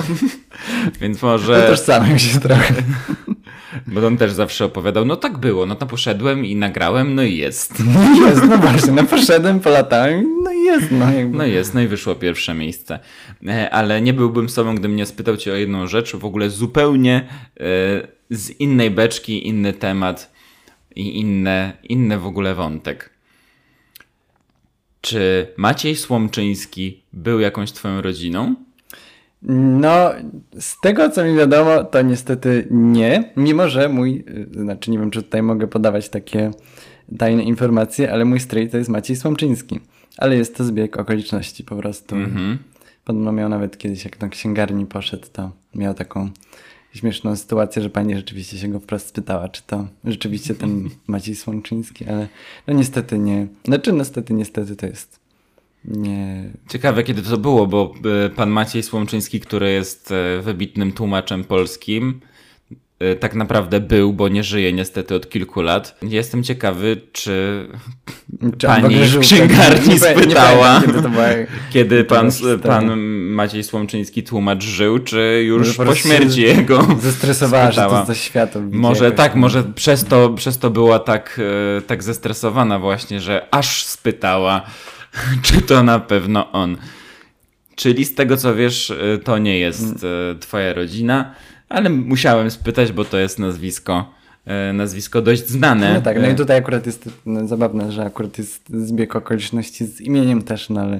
Więc 1.01 1.21
może. 1.21 1.65
Utożsamiam 1.65 2.19
się 2.19 2.39
trochę. 2.39 2.73
Bo 3.87 4.07
on 4.07 4.17
też 4.17 4.31
zawsze 4.31 4.65
opowiadał, 4.65 5.05
no 5.05 5.15
tak 5.15 5.37
było, 5.37 5.65
no 5.65 5.75
to 5.75 5.85
poszedłem 5.85 6.45
i 6.45 6.55
nagrałem, 6.55 7.15
no 7.15 7.23
i 7.23 7.37
jest. 7.37 7.83
No 7.95 8.27
jest, 8.27 8.43
no 8.49 8.57
właśnie, 8.57 8.91
no 8.91 9.03
poszedłem, 9.03 9.59
polatałem, 9.59 10.43
no 10.43 10.51
i 10.51 10.63
jest, 10.63 10.91
no 10.91 11.11
jakby. 11.13 11.37
No 11.37 11.45
jest, 11.45 11.73
no 11.73 11.81
i 11.81 11.87
wyszło 11.87 12.15
pierwsze 12.15 12.53
miejsce. 12.53 12.99
E, 13.47 13.69
Ale 13.69 14.01
nie 14.01 14.13
byłbym 14.13 14.49
sobą, 14.49 14.75
gdybym 14.75 14.95
nie 14.95 15.05
spytał 15.05 15.37
cię 15.37 15.53
o 15.53 15.55
jedną 15.55 15.87
rzecz, 15.87 16.15
w 16.15 16.25
ogóle 16.25 16.49
zupełnie 16.49 17.27
e, 17.59 17.63
z 18.29 18.49
innej 18.49 18.91
beczki, 18.91 19.47
inny 19.47 19.73
temat 19.73 20.31
i 20.95 21.19
inne, 21.19 21.73
inny 21.83 22.19
w 22.19 22.25
ogóle 22.25 22.55
wątek. 22.55 23.09
Czy 25.01 25.47
Maciej 25.57 25.95
Słomczyński 25.95 27.03
był 27.13 27.39
jakąś 27.39 27.71
twoją 27.71 28.01
rodziną? 28.01 28.55
No, 29.47 30.11
z 30.59 30.79
tego 30.81 31.09
co 31.09 31.23
mi 31.23 31.35
wiadomo, 31.35 31.83
to 31.83 32.01
niestety 32.01 32.67
nie, 32.71 33.33
mimo 33.35 33.69
że 33.69 33.89
mój, 33.89 34.23
y, 34.27 34.61
znaczy 34.63 34.91
nie 34.91 34.99
wiem, 34.99 35.11
czy 35.11 35.23
tutaj 35.23 35.43
mogę 35.43 35.67
podawać 35.67 36.09
takie 36.09 36.51
tajne 37.17 37.43
informacje, 37.43 38.11
ale 38.11 38.25
mój 38.25 38.39
stryj 38.39 38.69
to 38.69 38.77
jest 38.77 38.89
Maciej 38.89 39.15
Słomczyński. 39.15 39.79
Ale 40.17 40.35
jest 40.35 40.55
to 40.55 40.63
zbieg 40.63 40.97
okoliczności 40.97 41.63
po 41.63 41.75
prostu. 41.75 42.15
Mhm. 42.15 42.57
Podobno 43.03 43.31
miał 43.31 43.49
nawet 43.49 43.77
kiedyś, 43.77 44.05
jak 44.05 44.17
do 44.17 44.29
księgarni 44.29 44.85
poszedł, 44.85 45.27
to 45.33 45.51
miał 45.75 45.93
taką 45.93 46.29
śmieszną 46.93 47.35
sytuację, 47.35 47.81
że 47.81 47.89
pani 47.89 48.15
rzeczywiście 48.15 48.57
się 48.57 48.67
go 48.67 48.79
wprost 48.79 49.07
spytała, 49.07 49.49
czy 49.49 49.63
to 49.67 49.87
rzeczywiście 50.05 50.55
ten 50.55 50.89
Maciej 51.07 51.35
Słomczyński, 51.35 52.05
ale 52.05 52.27
no 52.67 52.73
niestety 52.73 53.19
nie. 53.19 53.47
Znaczy 53.65 53.93
niestety, 53.93 54.33
niestety 54.33 54.75
to 54.75 54.85
jest 54.85 55.24
nie... 55.87 56.49
Ciekawe, 56.69 57.03
kiedy 57.03 57.21
to 57.21 57.37
było, 57.37 57.67
bo 57.67 57.93
e, 58.25 58.29
pan 58.29 58.49
Maciej 58.49 58.83
Słomczyński, 58.83 59.39
który 59.39 59.71
jest 59.71 60.11
e, 60.11 60.41
wybitnym 60.41 60.91
tłumaczem 60.91 61.43
polskim, 61.43 62.19
e, 62.99 63.15
tak 63.15 63.35
naprawdę 63.35 63.79
był, 63.79 64.13
bo 64.13 64.27
nie 64.27 64.43
żyje 64.43 64.73
niestety 64.73 65.15
od 65.15 65.29
kilku 65.29 65.61
lat. 65.61 65.97
Jestem 66.01 66.43
ciekawy, 66.43 67.01
czy 67.11 67.67
Czy 68.57 68.67
pani 68.67 68.95
w 68.95 69.19
księgarni 69.19 69.87
nie, 69.87 69.93
nie 69.93 69.99
spytała, 69.99 70.81
pamiętam, 70.81 71.03
kiedy 71.03 71.09
była... 71.09 71.25
kiedy 71.73 72.03
pan, 72.03 72.31
pan 72.63 72.99
Maciej 73.29 73.63
Słomczyński 73.63 74.23
tłumacz 74.23 74.63
żył, 74.63 74.99
czy 74.99 75.43
już 75.45 75.77
po 75.77 75.95
śmierci 75.95 76.41
jego 76.41 76.87
Zestresowała, 77.01 77.65
że 77.65 77.71
spytała. 77.71 78.05
to 78.05 78.13
ze 78.13 78.15
widzi 78.65 78.77
Może 78.77 79.05
jakoś 79.05 79.17
tak, 79.17 79.35
może 79.35 79.63
przez 79.63 80.05
to, 80.05 80.29
przez 80.29 80.57
to 80.57 80.69
była 80.69 80.99
tak, 80.99 81.41
tak 81.87 82.03
zestresowana 82.03 82.79
właśnie, 82.79 83.21
że 83.21 83.47
aż 83.51 83.85
spytała, 83.85 84.65
czy 85.41 85.61
to 85.61 85.83
na 85.83 85.99
pewno 85.99 86.51
on. 86.51 86.77
Czyli 87.75 88.05
z 88.05 88.15
tego 88.15 88.37
co 88.37 88.55
wiesz, 88.55 88.91
e, 88.91 89.17
to 89.17 89.37
nie 89.37 89.59
jest 89.59 89.83
e, 90.03 90.39
twoja 90.39 90.73
rodzina, 90.73 91.33
ale 91.69 91.89
musiałem 91.89 92.51
spytać, 92.51 92.91
bo 92.91 93.05
to 93.05 93.17
jest 93.17 93.39
nazwisko, 93.39 94.13
e, 94.45 94.73
nazwisko 94.73 95.21
dość 95.21 95.47
znane. 95.47 95.93
No 95.93 96.01
tak, 96.01 96.21
no 96.21 96.29
i 96.29 96.35
tutaj 96.35 96.57
akurat 96.57 96.85
jest 96.85 97.09
no, 97.25 97.47
zabawne, 97.47 97.91
że 97.91 98.05
akurat 98.05 98.37
jest 98.37 98.69
zbieg 98.69 99.15
okoliczności 99.15 99.85
z 99.85 100.01
imieniem 100.01 100.41
też, 100.41 100.69
no 100.69 100.81
ale... 100.81 100.99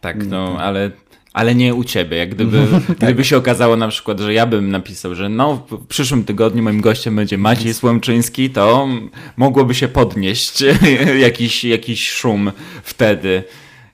Tak, 0.00 0.26
no, 0.26 0.56
ale, 0.58 0.90
ale 1.32 1.54
nie 1.54 1.74
u 1.74 1.84
ciebie. 1.84 2.16
Jak 2.16 2.34
gdyby, 2.34 2.66
Tak. 2.86 2.96
gdyby 2.96 3.24
się 3.24 3.36
okazało 3.36 3.76
na 3.76 3.88
przykład, 3.88 4.20
że 4.20 4.34
ja 4.34 4.46
bym 4.46 4.70
napisał, 4.70 5.14
że 5.14 5.28
no 5.28 5.66
w 5.70 5.86
przyszłym 5.86 6.24
tygodniu 6.24 6.62
moim 6.62 6.80
gościem 6.80 7.16
będzie 7.16 7.38
Maciej 7.38 7.74
Słomczyński, 7.74 8.50
to 8.50 8.88
mogłoby 9.36 9.74
się 9.74 9.88
podnieść 9.88 10.64
jakiś, 11.26 11.64
jakiś 11.64 12.10
szum 12.10 12.52
wtedy, 12.82 13.42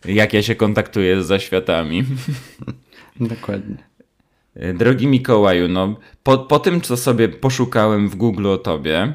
jak 0.04 0.32
ja 0.32 0.42
się 0.42 0.54
kontaktuję 0.54 1.22
z 1.22 1.26
zaświatami. 1.26 2.04
Dokładnie. 3.20 3.76
Drogi 4.74 5.06
Mikołaju, 5.06 5.68
no 5.68 5.96
po, 6.22 6.38
po 6.38 6.58
tym, 6.58 6.80
co 6.80 6.96
sobie 6.96 7.28
poszukałem 7.28 8.08
w 8.08 8.14
Google 8.16 8.46
o 8.46 8.58
tobie, 8.58 9.14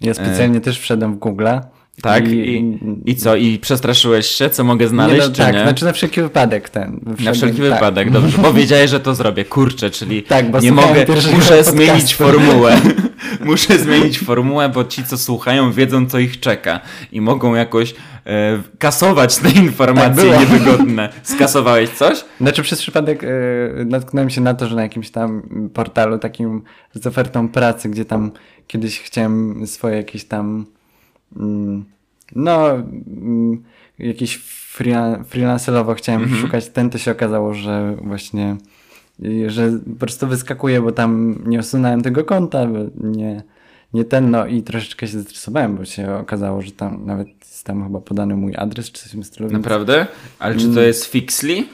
Ja 0.00 0.14
specjalnie 0.14 0.60
też 0.60 0.80
wszedłem 0.80 1.14
w 1.14 1.18
Google'a. 1.18 1.60
Tak, 2.02 2.28
i, 2.28 2.78
i 3.04 3.16
co, 3.16 3.36
i 3.36 3.58
przestraszyłeś 3.58 4.26
się, 4.26 4.50
co 4.50 4.64
mogę 4.64 4.88
znaleźć, 4.88 5.20
nie, 5.20 5.28
no, 5.28 5.34
tak, 5.34 5.54
nie? 5.54 5.62
znaczy 5.62 5.84
na 5.84 5.92
wszelki 5.92 6.22
wypadek 6.22 6.68
ten. 6.68 7.00
Na 7.24 7.32
wszelki 7.32 7.60
tak. 7.60 7.70
wypadek, 7.70 8.10
dobrze. 8.10 8.38
Powiedziałeś, 8.42 8.90
że 8.96 9.00
to 9.00 9.14
zrobię. 9.14 9.44
Kurczę, 9.44 9.90
czyli 9.90 10.22
Tak, 10.22 10.50
bo 10.50 10.60
nie 10.60 10.72
mogę, 10.72 11.06
muszę 11.08 11.32
podcastu. 11.32 11.72
zmienić 11.72 12.14
formułę. 12.24 12.80
muszę 13.44 13.78
zmienić 13.78 14.18
formułę, 14.18 14.68
bo 14.68 14.84
ci, 14.84 15.04
co 15.04 15.18
słuchają, 15.18 15.72
wiedzą, 15.72 16.06
co 16.06 16.18
ich 16.18 16.40
czeka 16.40 16.80
i 17.12 17.20
mogą 17.20 17.54
jakoś 17.54 17.94
e, 18.26 18.62
kasować 18.78 19.36
te 19.36 19.50
informacje 19.50 20.30
Tak 20.30 20.40
niewygodne. 20.40 21.08
Skasowałeś 21.22 21.90
coś? 21.90 22.24
Znaczy 22.40 22.62
przez 22.62 22.80
przypadek 22.80 23.24
e, 23.24 23.28
natknąłem 23.84 24.30
się 24.30 24.40
na 24.40 24.54
to, 24.54 24.68
że 24.68 24.76
na 24.76 24.82
jakimś 24.82 25.10
tam 25.10 25.42
portalu 25.74 26.18
takim 26.18 26.62
z 26.94 27.06
ofertą 27.06 27.48
pracy, 27.48 27.88
gdzie 27.88 28.04
tam 28.04 28.30
kiedyś 28.66 29.00
chciałem 29.00 29.66
swoje 29.66 29.96
jakieś 29.96 30.24
tam 30.24 30.66
no 32.36 32.70
mm, 32.70 33.62
freela- 34.78 35.24
freelancerowo 35.24 35.94
chciałem 35.94 36.22
Mhm. 36.22 36.40
szukać 36.40 36.68
ten, 36.68 36.90
to 36.90 36.98
się 36.98 37.10
okazało, 37.10 37.54
że 37.54 37.96
właśnie 38.02 38.56
I 39.22 39.44
że 39.50 39.70
po 39.92 39.96
prostu 40.00 40.26
wyskakuje, 40.26 40.82
bo 40.82 40.92
tam 40.92 41.38
nie 41.46 41.58
usunąłem 41.58 42.02
tego 42.02 42.24
konta, 42.24 42.66
nie, 43.04 43.42
nie 43.94 44.04
ten, 44.04 44.30
no 44.30 44.46
i 44.46 44.62
troszeczkę 44.62 45.06
się 45.06 45.12
zestresowałem, 45.18 45.76
bo 45.76 45.84
się 45.84 46.14
okazało, 46.14 46.62
że 46.62 46.70
tam 46.70 47.06
nawet 47.06 47.28
jest 47.40 47.64
tam 47.64 47.84
chyba 47.84 48.00
podany 48.00 48.36
mój 48.36 48.52
adres 48.56 48.90
czy 48.92 49.00
coś 49.02 49.08
w 49.08 49.12
tym 49.12 49.24
stylu. 49.24 49.50
Naprawdę? 49.50 50.06
Ale 50.38 50.54
czy 50.54 50.62
Mm. 50.62 50.74
to 50.74 50.80
jest 50.80 51.04
Fixly? 51.04 51.64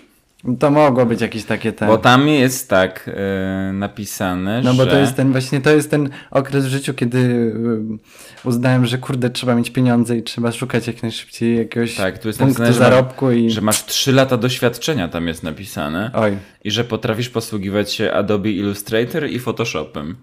To 0.60 0.70
mogło 0.70 1.06
być 1.06 1.20
jakieś 1.20 1.44
takie 1.44 1.72
te... 1.72 1.86
Bo 1.86 1.98
tam 1.98 2.28
jest 2.28 2.70
tak 2.70 3.10
e, 3.14 3.72
napisane, 3.72 4.60
No 4.64 4.72
że... 4.72 4.84
bo 4.84 4.90
to 4.90 4.96
jest 4.98 5.16
ten 5.16 5.32
właśnie, 5.32 5.60
to 5.60 5.70
jest 5.70 5.90
ten 5.90 6.08
okres 6.30 6.66
w 6.66 6.68
życiu, 6.68 6.94
kiedy 6.94 7.18
y, 7.18 8.48
uznałem, 8.48 8.86
że 8.86 8.98
kurde, 8.98 9.30
trzeba 9.30 9.54
mieć 9.54 9.70
pieniądze 9.70 10.16
i 10.16 10.22
trzeba 10.22 10.52
szukać 10.52 10.86
jak 10.86 11.02
najszybciej 11.02 11.56
jakiegoś 11.58 11.94
Tak, 11.94 12.18
tu 12.18 12.28
jest 12.28 12.38
punktu 12.40 12.62
napisane, 12.62 12.84
że, 12.84 12.90
ma- 12.90 12.96
zarobku 12.96 13.30
i... 13.30 13.50
że 13.50 13.60
masz 13.60 13.84
3 13.84 14.12
lata 14.12 14.36
doświadczenia, 14.36 15.08
tam 15.08 15.28
jest 15.28 15.42
napisane. 15.42 16.10
Oj, 16.14 16.36
I 16.64 16.70
że 16.70 16.84
potrafisz 16.84 17.28
posługiwać 17.28 17.92
się 17.92 18.12
Adobe 18.12 18.50
Illustrator 18.50 19.28
i 19.30 19.38
Photoshopem. 19.38 20.16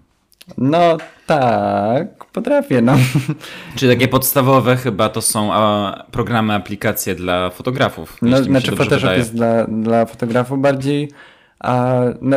No 0.58 0.96
tak, 1.26 2.24
potrafię, 2.24 2.82
no. 2.82 2.94
Czyli 3.76 3.92
takie 3.92 4.08
podstawowe 4.08 4.76
chyba 4.76 5.08
to 5.08 5.22
są 5.22 5.52
a, 5.52 6.04
programy, 6.10 6.54
aplikacje 6.54 7.14
dla 7.14 7.50
fotografów. 7.50 8.16
no 8.22 8.36
się 8.36 8.44
znaczy 8.44 8.70
Photoshop 8.76 9.00
wydaje. 9.00 9.18
jest 9.18 9.34
dla, 9.34 9.64
dla 9.66 10.06
fotografów 10.06 10.60
bardziej, 10.60 11.10
a 11.60 12.00
no, 12.20 12.36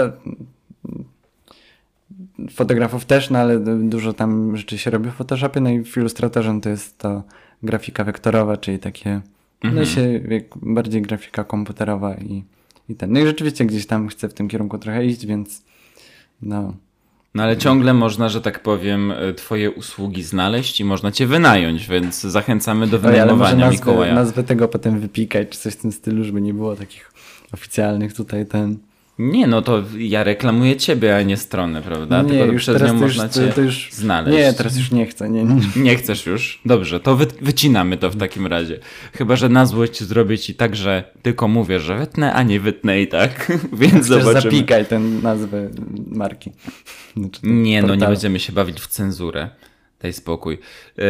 fotografów 2.52 3.06
też, 3.06 3.30
no 3.30 3.40
ale 3.40 3.60
dużo 3.90 4.14
tam 4.14 4.58
rzeczy 4.58 4.78
się 4.78 4.92
robi 4.92 5.10
w 5.10 5.14
Photoshopie, 5.14 5.60
no 5.62 5.70
i 5.70 5.84
w 5.84 5.98
Illustratorze 5.98 6.60
to 6.62 6.70
jest 6.70 6.98
to 6.98 7.24
grafika 7.64 8.04
wektorowa, 8.04 8.58
czyli 8.58 8.80
takie, 8.80 9.22
no 9.64 9.70
Mhm. 9.70 9.86
się 9.86 10.02
jak 10.12 10.44
bardziej 10.58 11.02
grafika 11.02 11.44
komputerowa 11.44 12.16
i, 12.16 12.44
i 12.90 12.96
ten. 12.96 13.12
No 13.14 13.20
i 13.20 13.26
rzeczywiście 13.26 13.66
gdzieś 13.66 13.88
tam 13.88 14.08
chcę 14.08 14.30
w 14.30 14.34
tym 14.34 14.48
kierunku 14.48 14.78
trochę 14.78 15.06
iść, 15.06 15.26
więc 15.26 15.64
no. 16.42 16.74
No 17.36 17.44
ale 17.44 17.58
ciągle 17.58 17.94
można, 17.94 18.30
że 18.30 18.42
tak 18.42 18.60
powiem, 18.60 19.12
e, 19.12 19.34
twoje 19.34 19.72
usługi 19.72 20.24
znaleźć 20.24 20.80
i 20.80 20.86
można 20.86 21.12
cię 21.12 21.28
wynająć, 21.28 21.88
więc 21.88 22.22
zachęcamy 22.22 22.88
do 22.88 23.00
wynajmowania 23.00 23.56
nazwę, 23.56 23.72
Mikołaja. 23.72 24.14
nazwę 24.14 24.44
tego 24.44 24.68
potem 24.68 25.00
wypikać, 25.00 25.50
czy 25.50 25.60
coś 25.60 25.74
w 25.74 25.78
tym 25.78 25.92
stylu, 25.92 26.24
żeby 26.24 26.42
nie 26.42 26.54
było 26.54 26.76
takich 26.76 27.12
oficjalnych 27.54 28.14
tutaj 28.14 28.46
ten. 28.46 28.78
Nie, 29.20 29.48
no 29.48 29.62
to 29.62 29.84
ja 29.98 30.24
reklamuję 30.24 30.76
ciebie, 30.76 31.16
a 31.18 31.22
nie 31.22 31.38
stronę, 31.38 31.82
prawda? 31.82 32.22
nie, 32.22 32.30
Tylko 32.30 32.46
już 32.54 32.62
przez 32.62 32.82
nią 32.82 32.88
to 32.88 32.94
można 32.94 33.28
to, 33.28 33.34
cię 33.40 33.48
to 33.48 33.62
już 33.62 33.90
znaleźć. 33.92 34.38
Nie, 34.38 34.54
teraz 34.54 34.78
już 34.78 34.92
nie 34.92 35.06
chcę. 35.06 35.30
Nie, 35.30 35.44
nie. 35.44 35.62
Nie 35.76 35.96
chcesz 35.96 36.26
już? 36.26 36.62
Dobrze, 36.66 37.00
to 37.00 37.16
wy, 37.16 37.28
wycinamy 37.42 37.98
to 37.98 38.10
w 38.10 38.16
takim 38.18 38.48
razie. 38.48 38.80
Chyba, 39.14 39.36
że 39.36 39.50
na 39.50 39.66
złość 39.66 40.04
zrobię 40.04 40.38
ci 40.38 40.56
tak, 40.56 40.76
że 40.76 41.04
tylko 41.22 41.48
mówię, 41.48 41.80
że 41.80 41.98
wytnę, 41.98 42.34
a 42.34 42.44
nie 42.44 42.60
wytnę 42.60 43.02
i 43.02 43.08
tak. 43.08 43.52
Więc 43.74 43.94
Chcesz 43.94 44.08
zobaczymy. 44.08 44.42
zapikaj 44.42 44.86
ten 44.86 45.22
nazwę 45.22 45.70
marki. 46.08 46.52
Znaczy, 47.18 47.40
Nie, 47.44 47.82
no 47.82 47.88
nie 47.88 47.92
portalu. 47.94 48.12
będziemy 48.12 48.40
się 48.40 48.54
bawić 48.54 48.80
w 48.80 48.88
cenzurę. 48.88 49.50
Daj 50.02 50.14
spokój. 50.14 50.58
Yy, 50.98 51.04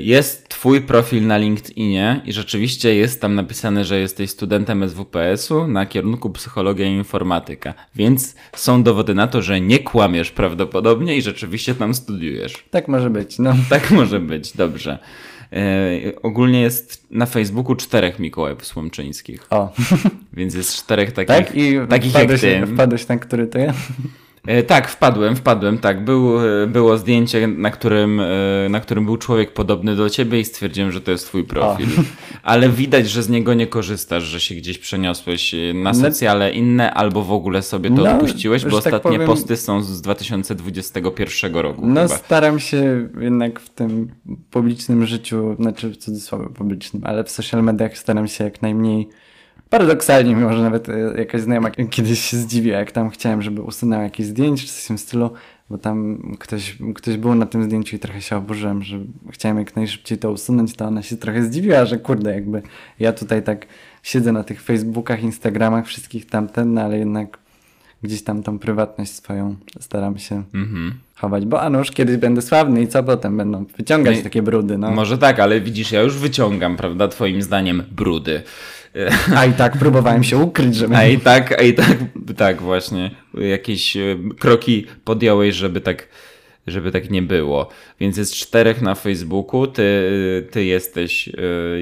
Jest 0.00 0.48
twój 0.48 0.80
profil 0.80 1.26
na 1.26 1.38
LinkedInie 1.38 2.20
i 2.24 2.32
rzeczywiście 2.32 2.94
jest 2.94 3.20
tam 3.20 3.34
napisane, 3.34 3.84
że 3.84 4.00
jesteś 4.00 4.30
studentem 4.30 4.88
SWPS-u 4.88 5.66
na 5.68 5.86
kierunku 5.86 6.30
psychologia 6.30 6.86
i 6.86 6.92
informatyka. 6.92 7.74
Więc 7.94 8.34
są 8.56 8.82
dowody 8.82 9.14
na 9.14 9.26
to, 9.26 9.42
że 9.42 9.60
nie 9.60 9.78
kłamiesz 9.78 10.30
prawdopodobnie 10.30 11.16
i 11.16 11.22
rzeczywiście 11.22 11.74
tam 11.74 11.94
studiujesz. 11.94 12.64
Tak 12.70 12.88
może 12.88 13.10
być, 13.10 13.38
no. 13.38 13.54
Tak 13.70 13.90
może 13.90 14.20
być, 14.20 14.56
dobrze. 14.56 14.98
Yy, 15.52 16.20
ogólnie 16.22 16.60
jest 16.60 17.06
na 17.10 17.26
Facebooku 17.26 17.74
czterech 17.76 18.18
Mikołajów 18.18 18.66
Słomczyńskich, 18.66 19.46
O, 19.50 19.72
więc 20.32 20.54
jest 20.54 20.74
czterech 20.76 21.12
takich, 21.12 21.46
tak? 21.46 21.54
I 21.56 21.74
takich 21.88 22.14
jak 22.14 22.22
wpadłeś, 22.22 22.40
ty. 22.40 22.66
wpadłeś 22.66 23.08
na 23.08 23.18
który 23.18 23.46
to 23.46 23.58
ja? 23.58 23.72
E, 24.46 24.62
Tak, 24.62 24.88
wpadłem, 24.88 25.36
wpadłem, 25.36 25.78
tak. 25.78 26.04
Był, 26.04 26.40
e, 26.62 26.66
było 26.66 26.98
zdjęcie, 26.98 27.46
na 27.46 27.70
którym, 27.70 28.20
e, 28.20 28.24
na 28.70 28.80
którym 28.80 29.04
był 29.04 29.16
człowiek 29.16 29.52
podobny 29.52 29.96
do 29.96 30.10
ciebie 30.10 30.40
i 30.40 30.44
stwierdziłem, 30.44 30.92
że 30.92 31.00
to 31.00 31.10
jest 31.10 31.26
twój 31.26 31.44
profil. 31.44 31.86
Ale 32.42 32.68
widać, 32.68 33.10
że 33.10 33.22
z 33.22 33.28
niego 33.28 33.54
nie 33.54 33.66
korzystasz, 33.66 34.22
że 34.22 34.40
się 34.40 34.54
gdzieś 34.54 34.78
przeniosłeś 34.78 35.54
na 35.74 35.92
No- 35.92 35.94
socjale 35.94 36.52
inne 36.52 36.94
albo 36.94 37.22
w 37.22 37.32
ogóle 37.32 37.62
sobie 37.62 37.90
to 37.90 37.96
No, 38.02 38.10
odpuściłeś, 38.12 38.64
bo 38.64 38.70
tak 38.70 38.78
ostatnie 38.78 39.10
powiem- 39.12 39.26
posty 39.26 39.56
są 39.56 39.82
z 39.82 40.02
2021 40.02 41.56
roku 41.62 41.86
No 41.86 42.02
chyba. 42.02 42.16
staram 42.16 42.60
się 42.60 43.08
jednak 43.20 43.60
w 43.60 43.70
tym 43.70 44.08
publicznym 44.50 45.06
życiu, 45.06 45.56
znaczy 45.58 45.88
w 45.90 45.96
cudzysłowie 45.96 46.46
publicznym, 46.54 47.02
ale 47.06 47.24
w 47.24 47.30
social 47.30 47.62
mediach 47.62 47.98
staram 47.98 48.28
się 48.28 48.44
jak 48.44 48.62
najmniej 48.62 49.08
paradoksalnie, 49.70 50.34
mimo 50.34 50.52
że 50.52 50.62
nawet 50.62 50.88
e, 50.88 50.98
jakaś 51.18 51.40
znajoma 51.40 51.70
kiedyś 51.70 52.20
się 52.20 52.36
zdziwiła, 52.36 52.78
jak 52.78 52.92
tam 52.92 53.10
chciałem, 53.10 53.42
żeby 53.42 53.62
usunęła 53.62 54.02
jakieś 54.02 54.26
zdjęcie 54.26 54.66
czy 54.66 54.72
coś 54.72 54.84
w 54.84 54.86
tym 54.88 54.98
stylu, 54.98 55.30
bo 55.70 55.78
tam 55.78 56.22
ktoś, 56.38 56.76
ktoś 56.94 57.16
był 57.16 57.34
na 57.34 57.46
tym 57.46 57.64
zdjęciu 57.64 57.96
i 57.96 57.98
trochę 57.98 58.20
się 58.22 58.36
oburzyłem, 58.36 58.82
że 58.82 58.98
chciałem 59.30 59.58
jak 59.58 59.76
najszybciej 59.76 60.18
to 60.18 60.30
usunąć, 60.30 60.76
to 60.76 60.84
ona 60.84 61.02
się 61.02 61.16
trochę 61.16 61.42
zdziwiła, 61.42 61.84
że 61.84 61.98
kurde, 61.98 62.34
jakby 62.34 62.62
ja 62.98 63.12
tutaj 63.12 63.42
tak 63.42 63.66
siedzę 64.02 64.32
na 64.32 64.44
tych 64.44 64.62
Facebookach, 64.62 65.22
Instagramach, 65.22 65.86
wszystkich 65.86 66.26
tamten, 66.26 66.74
no 66.74 66.80
ale 66.82 66.98
jednak 66.98 67.38
gdzieś 68.02 68.22
tam 68.22 68.42
tą 68.42 68.58
prywatność 68.58 69.12
swoją 69.12 69.56
staram 69.80 70.18
się 70.18 70.42
Mhm. 70.54 70.94
chować, 71.14 71.46
bo 71.46 71.62
a 71.62 71.70
nuż 71.70 71.90
kiedyś 71.90 72.16
będę 72.16 72.42
sławny 72.42 72.82
i 72.82 72.88
co 72.88 73.02
potem 73.02 73.36
będą 73.36 73.64
wyciągać 73.76 74.16
Nie- 74.16 74.22
takie 74.22 74.42
brudy, 74.42 74.78
no. 74.78 74.90
Może 74.90 75.18
tak, 75.18 75.40
ale 75.40 75.60
widzisz, 75.60 75.92
ja 75.92 76.02
już 76.02 76.18
wyciągam, 76.18 76.76
prawda, 76.76 77.08
twoim 77.08 77.42
zdaniem 77.42 77.82
brudy. 77.92 78.42
A 79.36 79.46
i 79.46 79.52
tak 79.52 79.78
próbowałem 79.78 80.24
się 80.24 80.38
ukryć, 80.38 80.76
żeby... 80.76 80.96
A 80.96 81.06
i 81.06 81.18
tak, 81.18 81.60
a 81.60 81.62
i 81.62 81.74
tak, 81.74 81.96
tak 82.36 82.62
właśnie, 82.62 83.10
jakieś 83.34 83.96
e, 83.96 84.16
kroki 84.38 84.86
podjąłeś, 85.04 85.54
żeby 85.54 85.80
tak, 85.80 86.08
żeby 86.66 86.92
tak 86.92 87.10
nie 87.10 87.22
było. 87.22 87.68
Więc 88.00 88.16
jest 88.16 88.34
czterech 88.34 88.82
na 88.82 88.94
Facebooku, 88.94 89.66
ty, 89.66 89.82
ty 90.50 90.64
jesteś 90.64 91.28
e, 91.28 91.32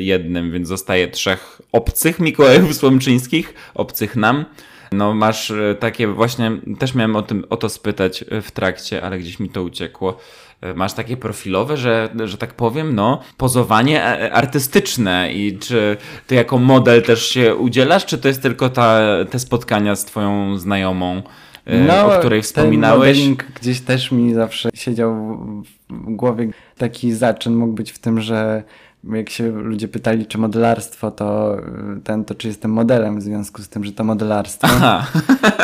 jednym, 0.00 0.52
więc 0.52 0.68
zostaje 0.68 1.08
trzech 1.08 1.62
obcych 1.72 2.18
Mikołajów 2.18 2.74
Słomczyńskich, 2.74 3.54
obcych 3.74 4.16
nam. 4.16 4.44
No 4.92 5.14
masz 5.14 5.50
e, 5.50 5.74
takie 5.80 6.06
właśnie, 6.06 6.52
też 6.78 6.94
miałem 6.94 7.16
o, 7.16 7.22
tym, 7.22 7.44
o 7.50 7.56
to 7.56 7.68
spytać 7.68 8.24
w 8.42 8.50
trakcie, 8.50 9.02
ale 9.02 9.18
gdzieś 9.18 9.40
mi 9.40 9.50
to 9.50 9.62
uciekło. 9.62 10.18
E, 10.60 10.74
Masz 10.74 10.92
takie 10.92 11.16
profilowe, 11.16 11.76
że, 11.76 12.08
że 12.24 12.38
tak 12.38 12.54
powiem, 12.54 12.94
no, 12.94 13.20
pozowanie 13.36 14.04
e, 14.04 14.32
artystyczne 14.32 15.32
i 15.32 15.58
czy 15.58 15.96
ty 16.26 16.34
jako 16.34 16.58
model 16.58 17.02
też 17.02 17.28
się 17.28 17.56
udzielasz, 17.56 18.06
czy 18.06 18.18
to 18.18 18.28
jest 18.28 18.42
tylko 18.42 18.68
ta, 18.68 19.00
te 19.30 19.38
spotkania 19.38 19.96
z 19.96 20.04
twoją 20.04 20.58
znajomą, 20.58 21.22
e, 21.66 22.04
o 22.04 22.18
której 22.18 22.42
wspominałeś? 22.42 23.18
Ten 23.18 23.28
modeling 23.28 23.44
gdzieś 23.60 23.80
też 23.80 24.12
mi 24.12 24.34
zawsze 24.34 24.68
siedział 24.74 25.14
w 25.90 26.14
głowie. 26.14 26.48
Taki 26.78 27.12
zaczyn 27.12 27.54
mógł 27.54 27.72
być 27.72 27.92
w 27.92 27.98
tym, 27.98 28.20
że 28.20 28.62
jak 29.14 29.30
się 29.30 29.48
ludzie 29.50 29.88
pytali, 29.88 30.26
czy 30.26 30.38
modelarstwo, 30.38 31.10
to 31.10 31.58
y, 31.58 32.00
ten, 32.04 32.24
to 32.24 32.34
czy 32.34 32.48
jestem 32.48 32.70
modelem 32.70 33.18
w 33.18 33.22
związku 33.22 33.62
z 33.62 33.68
tym, 33.68 33.84
że 33.84 33.92
to 33.92 34.04
modelarstwo. 34.04 34.68
Aha, 34.70 35.06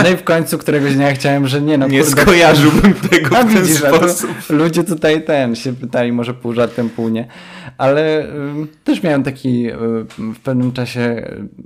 No 0.02 0.08
i 0.10 0.16
w 0.16 0.24
końcu 0.24 0.58
któregoś 0.58 0.94
dnia 0.94 1.12
chciałem, 1.12 1.46
że 1.46 1.60
nie 1.60 1.78
no 1.78 1.86
nie 1.88 2.00
kurde, 2.04 2.22
skojarzyłbym 2.22 2.94
tego 3.10 3.28
w 3.28 3.38
ten 3.38 3.48
widzisz, 3.48 3.84
a 3.84 3.90
to 3.90 3.96
sposób. 3.96 4.30
ludzie 4.50 4.84
tutaj 4.84 5.24
ten 5.24 5.56
się 5.56 5.72
pytali, 5.72 6.12
może 6.12 6.34
pół 6.34 6.52
żartem, 6.52 6.90
pół 6.90 7.08
nie. 7.08 7.28
Ale 7.78 8.28
ym, 8.34 8.68
też 8.84 9.02
miałem 9.02 9.22
taki, 9.22 9.70
y, 9.70 9.76
w 10.18 10.40
pewnym 10.44 10.72
czasie 10.72 11.00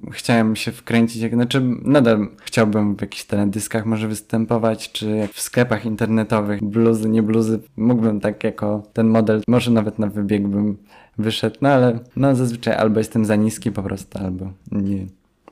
y, 0.08 0.10
chciałem 0.12 0.56
się 0.56 0.72
wkręcić, 0.72 1.22
jak, 1.22 1.34
znaczy 1.34 1.62
nadal 1.82 2.28
chciałbym 2.44 2.96
w 2.96 3.00
jakichś 3.00 3.24
teledyskach 3.24 3.86
może 3.86 4.08
występować, 4.08 4.92
czy 4.92 5.10
jak 5.10 5.30
w 5.32 5.40
sklepach 5.40 5.84
internetowych, 5.84 6.64
bluzy, 6.64 7.08
nie 7.08 7.22
bluzy. 7.22 7.60
Mógłbym 7.76 8.20
tak 8.20 8.44
jako 8.44 8.82
ten 8.92 9.08
model, 9.08 9.42
może 9.48 9.70
nawet 9.70 9.98
na 9.98 10.06
wybieg 10.06 10.48
bym 10.48 10.76
wyszedł, 11.18 11.56
no 11.60 11.68
ale 11.68 11.98
no 12.16 12.34
zazwyczaj 12.34 12.74
albo 12.74 12.98
jestem 12.98 13.24
za 13.24 13.36
niski 13.36 13.72
po 13.72 13.82
prostu, 13.82 14.18
albo 14.18 14.52
nie. 14.72 15.06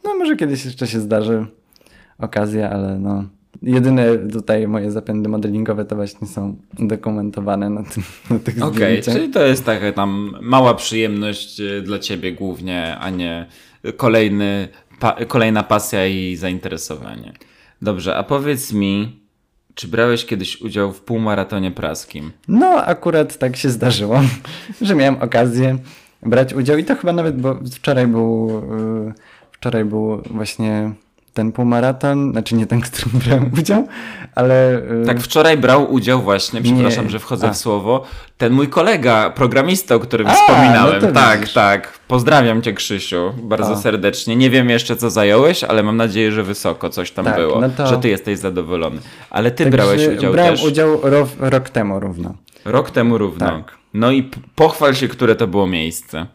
No 0.05 0.15
może 0.15 0.37
kiedyś 0.37 0.65
jeszcze 0.65 0.87
się 0.87 1.01
zdarzy 1.01 1.47
okazja, 2.19 2.71
ale 2.71 2.99
no. 2.99 3.25
Jedyne 3.63 4.19
tutaj 4.19 4.69
moje 4.69 4.91
zapędy 4.91 5.29
modelingowe 5.29 5.85
to 5.85 5.97
właśnie 5.97 6.29
są 6.29 6.57
dokumentowane 6.79 7.71
na, 7.71 7.83
tym, 7.83 8.03
na 8.31 8.39
tych 8.39 8.63
Okej, 8.63 8.73
zdjęciach. 8.75 9.15
czyli 9.15 9.31
to 9.31 9.47
jest 9.47 9.65
taka 9.65 9.93
tam 9.93 10.37
mała 10.43 10.75
przyjemność 10.75 11.61
e, 11.61 11.83
dla 11.83 11.99
ciebie 11.99 12.33
głównie, 12.33 12.97
a 12.99 13.11
nie 13.11 13.47
kolejny, 13.97 14.69
pa, 15.01 15.17
kolejna 15.29 15.63
pasja 15.63 16.07
i 16.07 16.37
zainteresowanie. 16.37 17.33
Dobrze, 17.83 18.17
a 18.17 18.23
powiedz 18.23 18.73
mi, 18.73 19.21
czy 19.77 19.89
brałeś 19.89 20.27
kiedyś 20.27 20.61
udział 20.61 20.93
w 20.93 21.01
półmaratonie 21.01 21.71
praskim? 21.71 22.33
No 22.49 22.85
akurat 22.85 23.39
tak 23.39 23.57
się 23.57 23.71
zdarzyło, 23.71 24.21
że 24.81 24.95
miałem 24.95 25.23
okazję 25.23 25.79
brać 26.23 26.55
udział 26.55 26.79
i 26.79 26.85
to 26.85 26.97
chyba 26.97 27.13
nawet, 27.13 27.41
bo 27.41 27.59
wczoraj 27.73 28.07
był, 28.07 28.49
yy, 29.07 29.15
wczoraj 29.53 29.85
był 29.85 30.23
właśnie 30.31 30.93
ten 31.37 31.53
półmaraton, 31.53 32.33
znaczy 32.33 32.55
nie 32.55 32.67
ten, 32.67 32.81
w 32.83 32.85
którym 32.91 33.19
brałem 33.25 33.51
udział, 33.59 33.87
ale... 34.35 34.79
y, 35.03 35.07
Tak, 35.07 35.21
wczoraj 35.21 35.57
brał 35.57 35.93
udział 35.93 36.23
właśnie, 36.23 36.63
przepraszam, 36.63 37.05
Nie. 37.05 37.11
że 37.11 37.19
wchodzę 37.19 37.49
A. 37.49 37.53
w 37.53 37.57
słowo, 37.57 38.05
ten 38.39 38.53
mój 38.53 38.69
kolega, 38.69 39.31
programista, 39.31 39.95
o 39.95 40.01
którym 40.01 40.27
A, 40.27 40.35
wspominałem. 40.35 41.03
no 41.03 41.13
tak, 41.13 41.41
widzisz. 41.41 41.55
tak. 41.55 41.99
Pozdrawiam 42.09 42.63
cię, 42.63 42.73
Krzysiu, 42.73 43.33
bardzo 43.43 43.73
O. 43.73 43.77
serdecznie. 43.77 44.37
Nie 44.37 44.51
wiem 44.51 44.71
jeszcze, 44.71 44.97
co 44.97 45.11
zająłeś, 45.11 45.65
ale 45.65 45.83
mam 45.83 45.97
nadzieję, 45.97 46.33
że 46.33 46.43
wysoko 46.43 46.91
coś 46.91 47.11
tam 47.11 47.25
Tak, 47.25 47.37
było, 47.37 47.61
no 47.61 47.69
to- 47.69 47.87
że 47.87 47.99
ty 47.99 48.09
jesteś 48.09 48.39
zadowolony. 48.39 48.99
Ale 49.31 49.51
ty 49.51 49.65
Także 49.65 49.77
brałeś 49.77 50.09
udział 50.09 50.33
brałem 50.33 50.55
też 50.57 50.65
udział 50.65 51.01
ro, 51.03 51.29
rok 51.41 51.69
temu 51.69 52.01
równo. 52.01 52.35
rok 52.65 52.91
temu 52.91 53.19
równo. 53.19 53.47
Tak. 53.47 53.77
No 53.95 54.11
i 54.11 54.31
pochwal 54.55 54.95
się, 54.95 55.09
które 55.09 55.35
to 55.37 55.47
było 55.47 55.67
miejsce. 55.67 56.27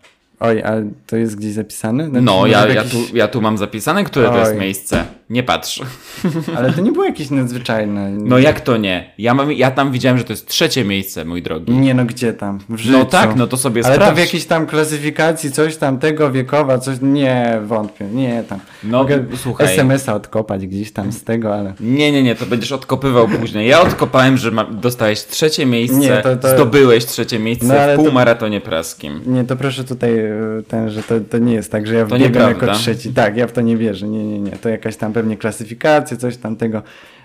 Oj, 0.44 0.62
a 0.64 0.72
to 1.08 1.16
jest 1.18 1.36
gdzieś 1.36 1.54
zapisane? 1.54 2.06
Znaczy, 2.10 2.26
No, 2.26 2.48
ja, 2.48 2.68
ja, 2.68 2.74
jakiś- 2.74 2.92
tu, 2.92 3.18
ja 3.18 3.28
tu 3.28 3.42
mam 3.42 3.58
zapisane, 3.58 4.04
które 4.04 4.30
to 4.30 4.38
jest 4.38 4.52
Oj. 4.52 4.58
miejsce. 4.58 5.06
Nie 5.32 5.44
patrz. 5.44 5.82
Ale 6.58 6.74
to 6.74 6.82
nie 6.82 6.92
było 6.92 7.06
jakieś 7.06 7.30
nadzwyczajne. 7.30 8.10
No 8.12 8.40
jak 8.40 8.62
to 8.62 8.78
nie? 8.78 9.14
Ja, 9.18 9.34
mam, 9.34 9.52
ja 9.52 9.72
tam 9.72 9.92
widziałem, 9.92 10.18
że 10.18 10.24
to 10.24 10.34
jest 10.34 10.48
trzecie 10.48 10.86
miejsce, 10.86 11.26
mój 11.26 11.42
drogi. 11.42 11.72
Nie 11.74 11.94
no, 11.94 12.06
gdzie 12.06 12.34
tam? 12.34 12.60
W 12.70 12.78
życiu. 12.78 12.98
No 12.98 13.06
tak, 13.06 13.36
no 13.36 13.48
to 13.48 13.58
sobie 13.58 13.82
Ale 13.86 13.96
to 13.96 14.02
sprawdź. 14.02 14.16
w 14.18 14.20
jakiejś 14.20 14.46
tam 14.46 14.66
klasyfikacji, 14.68 15.52
coś 15.52 15.78
tam 15.78 16.00
tego 16.00 16.32
wiekowa, 16.32 16.78
coś. 16.78 16.98
Nie, 17.02 17.60
wątpię, 17.66 18.06
nie 18.06 18.44
tam. 18.50 18.60
No, 18.84 18.98
Mogę 18.98 19.26
słuchaj. 19.38 19.68
SMS-a 19.74 20.14
odkopać 20.16 20.68
gdzieś 20.68 20.92
tam 20.92 21.12
z 21.12 21.24
tego, 21.24 21.56
ale. 21.56 21.74
Nie, 21.80 22.12
nie, 22.12 22.24
nie, 22.24 22.36
to 22.36 22.46
będziesz 22.46 22.72
odkopywał 22.72 23.28
później. 23.28 23.68
Ja 23.70 23.82
odkopałem, 23.82 24.38
że 24.38 24.52
ma, 24.52 24.66
dostałeś 24.66 25.26
trzecie 25.26 25.66
miejsce, 25.66 25.98
Nie, 25.98 26.18
to- 26.18 26.36
to- 26.36 26.50
zdobyłeś 26.50 27.06
trzecie 27.06 27.40
miejsce 27.40 27.66
No, 27.68 27.74
w 27.94 27.96
to- 27.98 28.04
półmaratonie 28.04 28.62
praskim. 28.62 29.22
Nie, 29.26 29.44
to 29.44 29.56
proszę 29.56 29.84
tutaj 29.84 30.20
e, 30.20 30.32
ten, 30.68 30.90
że 30.90 31.04
to, 31.04 31.16
to 31.30 31.38
nie 31.38 31.54
jest 31.54 31.72
tak, 31.72 31.88
że 31.88 31.96
ja 31.96 32.06
To 32.06 32.16
wbiegam 32.16 32.50
jako 32.50 32.74
trzeci. 32.74 33.14
Tak, 33.14 33.38
ja 33.38 33.48
w 33.48 33.52
to 33.52 33.62
nie 33.62 33.78
wierzę. 33.78 34.08
Nie, 34.08 34.24
nie, 34.24 34.40
nie. 34.40 34.52
To 34.52 34.70
jakaś 34.70 34.96
tam 34.98 35.14
pewnie 35.22 35.38
klasyfikacja, 35.38 36.18
coś 36.18 36.38
tam 36.38 36.56
tego. 36.56 36.82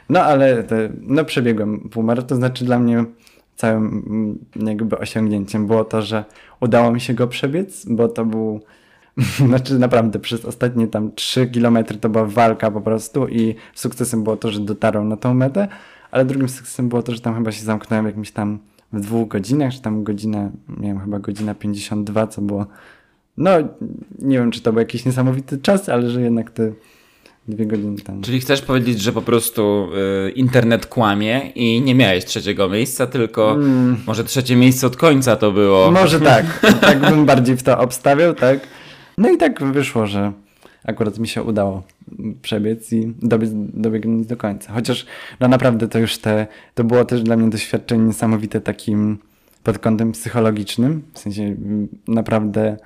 No 0.09 0.20
ale 0.20 0.62
te, 0.62 0.88
no 1.01 1.24
przebiegłem 1.24 1.88
półmaraton, 1.88 2.28
to 2.28 2.36
znaczy 2.36 2.64
dla 2.64 2.78
mnie 2.78 3.05
całym 3.57 4.03
mm, 4.07 4.68
jakby 4.68 4.99
osiągnięciem 4.99 5.66
było 5.66 5.84
to, 5.84 6.03
że 6.03 6.24
udało 6.61 6.92
mi 6.92 7.01
się 7.01 7.14
go 7.14 7.26
przebiec, 7.26 7.86
bo 7.86 8.09
to 8.09 8.24
był 8.24 8.61
znaczy 9.49 9.78
naprawdę 9.78 10.18
przez 10.18 10.44
ostatnie 10.44 10.86
tam 10.86 11.12
3 11.14 11.47
kilometry 11.47 11.99
to 11.99 12.09
była 12.09 12.24
walka 12.24 12.70
po 12.70 12.80
prostu 12.80 13.28
i 13.28 13.55
sukcesem 13.74 14.24
było 14.24 14.36
to, 14.36 14.51
że 14.51 14.61
dotarłem 14.61 15.09
na 15.09 15.16
tą 15.16 15.34
metę, 15.34 15.68
ale 16.11 16.24
drugim 16.24 16.49
sukcesem 16.49 16.88
było 16.88 17.03
to, 17.03 17.12
że 17.12 17.20
tam 17.20 17.34
chyba 17.34 17.53
się 17.53 17.64
zamknąłem 17.64 18.07
jakimś 18.07 18.30
tam 18.30 18.59
w 18.92 19.01
dwóch 19.01 19.28
godzinach, 19.28 19.72
czy 19.72 19.82
tam 19.82 20.05
godzinę, 20.05 20.51
miałem 20.68 21.01
chyba 21.01 21.18
godzina 21.18 21.55
52, 21.55 22.26
co 22.26 22.42
było 22.42 22.66
no 23.36 23.51
nie 24.18 24.38
wiem, 24.38 24.51
czy 24.51 24.61
to 24.61 24.72
był 24.72 24.80
jakiś 24.80 25.05
niesamowity 25.05 25.59
czas, 25.59 25.88
ale 25.88 26.11
że 26.11 26.22
jednak 26.22 26.51
te 26.51 26.72
dwie 27.49 27.66
godziny 27.66 28.01
tam. 28.01 28.22
Czyli 28.22 28.40
chcesz 28.40 28.62
powiedzieć, 28.62 29.01
że 29.01 29.12
po 29.12 29.22
prostu 29.22 29.88
y, 30.28 30.30
internet 30.30 30.86
kłamie 30.86 31.51
i 31.55 31.80
nie 31.80 31.94
miałeś 31.94 32.24
trzeciego 32.24 32.68
miejsca, 32.68 33.07
tylko 33.07 33.57
może 34.07 34.24
trzecie 34.24 34.57
miejsce 34.57 34.86
od 34.86 34.97
końca 34.97 35.36
to 35.36 35.53
było. 35.53 35.88
Mm. 35.88 36.03
Może 36.03 36.20
tak, 36.20 36.61
tak 36.80 37.01
bym 37.01 37.26
bardziej 37.26 37.57
w 37.57 37.62
to 37.62 37.78
obstawiał, 37.78 38.34
tak. 38.34 38.61
No 39.18 39.30
i 39.30 39.36
tak 39.36 39.64
wyszło, 39.64 40.07
że 40.07 40.32
akurat 40.84 41.18
mi 41.18 41.28
się 41.28 41.42
udało 41.42 41.82
przebiec 42.42 42.92
i 42.92 43.12
dobiec, 43.22 43.51
dobiegnąć 43.55 44.26
do 44.26 44.36
końca. 44.36 44.72
Chociaż 44.72 45.07
no 45.40 45.49
naprawdę 45.49 45.88
to 45.88 45.99
już 45.99 46.18
te, 46.18 46.47
to 46.74 46.84
było 46.84 47.05
też 47.05 47.22
dla 47.22 47.36
mnie 47.36 47.51
doświadczenie 47.51 48.05
niesamowite 48.05 48.61
takim 48.61 49.18
pod 49.62 49.78
kątem 49.78 50.12
psychologicznym, 50.12 51.03
w 51.12 51.18
sensie 51.18 51.42
mm, 51.42 51.88
naprawdę 52.09 52.76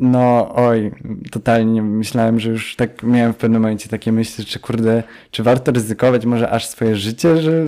no 0.00 0.54
oj, 0.54 0.92
totalnie 1.30 1.82
myślałem, 1.82 2.40
że 2.40 2.50
już 2.50 2.76
tak 2.76 3.02
miałem 3.02 3.32
w 3.32 3.36
pewnym 3.36 3.62
momencie 3.62 3.88
takie 3.88 4.12
myśli, 4.12 4.44
czy 4.44 4.58
kurde, 4.58 5.02
czy 5.30 5.42
warto 5.42 5.72
ryzykować 5.72 6.26
może 6.26 6.50
aż 6.50 6.66
swoje 6.66 6.96
życie, 6.96 7.42
że, 7.42 7.66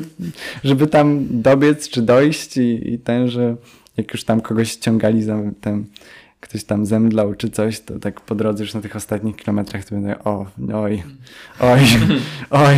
żeby 0.64 0.86
tam 0.86 1.26
dobiec 1.30 1.88
czy 1.88 2.02
dojść 2.02 2.56
i, 2.56 2.92
i 2.92 2.98
ten, 2.98 3.28
że 3.28 3.56
jak 3.96 4.12
już 4.12 4.24
tam 4.24 4.40
kogoś 4.40 4.70
ściągali 4.70 5.22
za 5.22 5.38
ten, 5.60 5.84
ktoś 6.40 6.64
tam 6.64 6.86
zemdlał 6.86 7.34
czy 7.34 7.50
coś, 7.50 7.80
to 7.80 7.98
tak 7.98 8.20
po 8.20 8.34
drodze 8.34 8.64
już 8.64 8.74
na 8.74 8.80
tych 8.80 8.96
ostatnich 8.96 9.36
kilometrach 9.36 9.84
to 9.84 9.94
będę 9.94 10.24
o, 10.24 10.46
oj, 10.74 11.02
oj, 11.60 11.80
oj. 12.50 12.76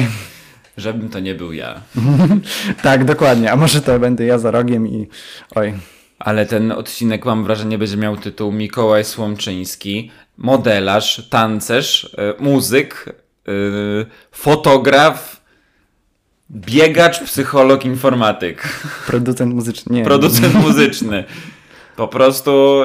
Żebym 0.76 1.09
to 1.09 1.20
nie 1.20 1.34
był 1.34 1.53
ja. 1.53 1.80
Tak, 2.82 3.05
dokładnie, 3.05 3.53
a 3.53 3.57
może 3.57 3.82
to 3.82 3.99
będę 3.99 4.24
ja 4.24 4.38
za 4.38 4.51
rogiem 4.51 4.88
i 4.88 5.09
oj. 5.55 5.74
Ale 6.19 6.47
ten 6.47 6.73
odcinek, 6.73 7.25
mam 7.25 7.45
wrażenie, 7.45 7.79
będzie 7.79 7.97
miał 7.97 8.16
tytuł 8.16 8.53
Mikołaj 8.53 9.05
Słomczyński, 9.05 10.11
modelarz, 10.37 11.29
tancerz, 11.31 12.05
y, 12.05 12.43
muzyk, 12.43 13.05
y, 13.49 14.07
fotograf, 14.33 15.41
biegacz, 16.51 17.21
psycholog, 17.21 17.85
informatyk, 17.85 18.69
Producent 19.07 19.55
muzyczny, 19.55 19.97
nie. 19.97 20.05
producent 20.05 20.55
muzyczny. 20.66 21.25
Po 21.97 22.09
prostu 22.09 22.83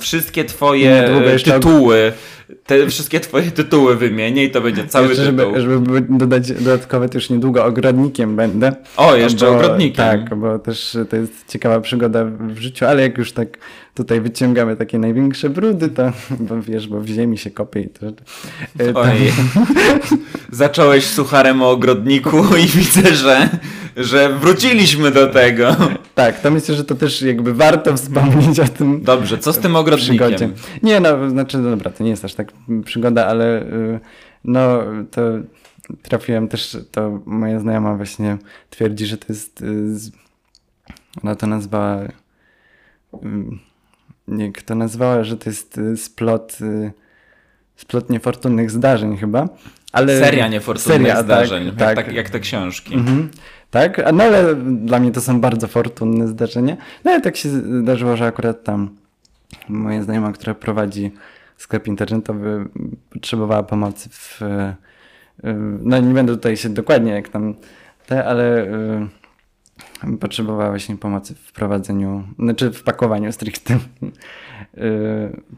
wszystkie 0.00 0.44
twoje 0.44 1.10
tytuły, 1.44 2.12
te 2.66 2.86
wszystkie 2.86 3.20
twoje 3.20 3.50
tytuły 3.50 3.96
wymienię 3.96 4.44
i 4.44 4.50
to 4.50 4.60
będzie 4.60 4.86
cały 4.86 5.08
Jeszcze, 5.08 5.32
tytuł. 5.32 5.52
żeby, 5.60 5.60
żeby 5.94 6.00
dodać 6.18 6.52
dodatkowe, 6.52 7.08
to 7.08 7.18
już 7.18 7.30
niedługo 7.30 7.64
ogrodnikiem 7.64 8.36
będę. 8.36 8.72
O, 8.96 9.16
jeszcze 9.16 9.46
Bo- 9.46 9.56
ogrodnikiem. 9.56 10.04
Tak, 10.04 10.34
bo 10.38 10.58
też 10.58 10.98
to 11.10 11.16
jest 11.16 11.32
ciekawa 11.48 11.80
przygoda 11.80 12.24
w 12.24 12.58
życiu, 12.58 12.86
ale 12.86 13.02
jak 13.02 13.18
już 13.18 13.32
tak 13.32 13.48
tutaj 13.94 14.20
wyciągamy 14.20 14.76
takie 14.76 14.98
największe 14.98 15.50
brudy, 15.50 15.88
to 15.88 16.12
bo 16.40 16.62
wiesz, 16.62 16.88
bo 16.88 17.00
w 17.00 17.06
ziemi 17.06 17.38
się 17.38 17.50
kopie 17.50 17.80
i 17.80 17.88
to... 17.88 18.06
e, 18.78 18.92
to 18.92 19.00
Oj. 19.00 19.32
Zacząłeś 20.52 21.06
sucharem 21.06 21.62
o 21.62 21.70
ogrodniku 21.70 22.44
i 22.64 22.66
widzę, 22.66 23.14
że, 23.14 23.48
że 23.96 24.28
wróciliśmy 24.40 25.10
do 25.10 25.26
tego. 25.26 25.76
tak, 26.14 26.40
to 26.40 26.50
myślę, 26.50 26.74
że 26.74 26.84
to 26.84 26.94
też 26.94 27.22
jakby 27.22 27.54
warto 27.54 27.96
wspomnieć 27.96 28.60
o 28.60 28.68
tym 28.68 29.02
Dobrze, 29.02 29.38
co 29.38 29.52
z 29.52 29.58
tym 29.58 29.72
przygodzie. 29.96 30.14
ogrodnikiem? 30.34 30.52
Nie, 30.82 31.00
no, 31.00 31.30
znaczy, 31.30 31.58
no 31.58 31.70
dobra, 31.70 31.90
to 31.90 32.04
nie 32.04 32.10
jest 32.10 32.24
aż 32.24 32.34
tak 32.34 32.39
przygoda, 32.84 33.26
ale 33.26 33.62
y, 33.62 34.00
no, 34.44 34.82
to 35.10 35.22
trafiłem 36.02 36.48
też, 36.48 36.78
to 36.90 37.20
moja 37.26 37.60
znajoma 37.60 37.96
właśnie 37.96 38.38
twierdzi, 38.70 39.06
że 39.06 39.18
to 39.18 39.26
jest, 39.28 39.62
y, 39.62 39.66
ona 41.22 41.34
to 41.34 41.46
nazwała, 41.46 42.02
y, 42.02 42.08
nie, 44.28 44.52
kto 44.52 44.74
nazwała, 44.74 45.24
że 45.24 45.36
to 45.36 45.50
jest 45.50 45.80
splot, 45.96 46.58
splot 47.76 48.10
niefortunnych 48.10 48.70
zdarzeń 48.70 49.16
chyba, 49.16 49.48
ale... 49.92 50.20
Seria 50.20 50.48
niefortunnych 50.48 50.98
Seria, 50.98 51.14
tak, 51.14 51.24
zdarzeń, 51.24 51.66
jak, 51.66 51.76
tak. 51.76 51.96
tak, 51.96 52.12
jak 52.12 52.30
te 52.30 52.40
książki. 52.40 52.94
Mhm. 52.94 53.30
Tak, 53.70 54.12
no 54.12 54.24
ale 54.24 54.54
dla 54.56 54.98
mnie 54.98 55.12
to 55.12 55.20
są 55.20 55.40
bardzo 55.40 55.68
fortunne 55.68 56.28
zdarzenia. 56.28 56.76
No 57.04 57.10
ale 57.10 57.20
tak 57.20 57.36
się 57.36 57.48
zdarzyło, 57.82 58.16
że 58.16 58.26
akurat 58.26 58.64
tam 58.64 58.96
moja 59.68 60.02
znajoma, 60.02 60.32
która 60.32 60.54
prowadzi 60.54 61.12
sklep 61.60 61.86
internetowy, 61.86 62.68
potrzebowała 63.10 63.62
pomocy 63.62 64.08
w. 64.12 64.42
e, 64.42 64.76
e, 65.44 65.54
No 65.82 65.98
nie 65.98 66.14
będę 66.14 66.32
tutaj 66.32 66.56
się 66.56 66.68
dokładnie 66.68 67.12
jak 67.12 67.28
tam 67.28 67.54
te, 68.06 68.24
ale 68.24 68.66
e, 68.66 70.16
potrzebowała 70.20 70.70
właśnie 70.70 70.96
pomocy 70.96 71.34
w 71.34 71.52
prowadzeniu, 71.52 72.24
znaczy 72.38 72.70
w 72.70 72.82
pakowaniu 72.82 73.32
stricte 73.32 73.78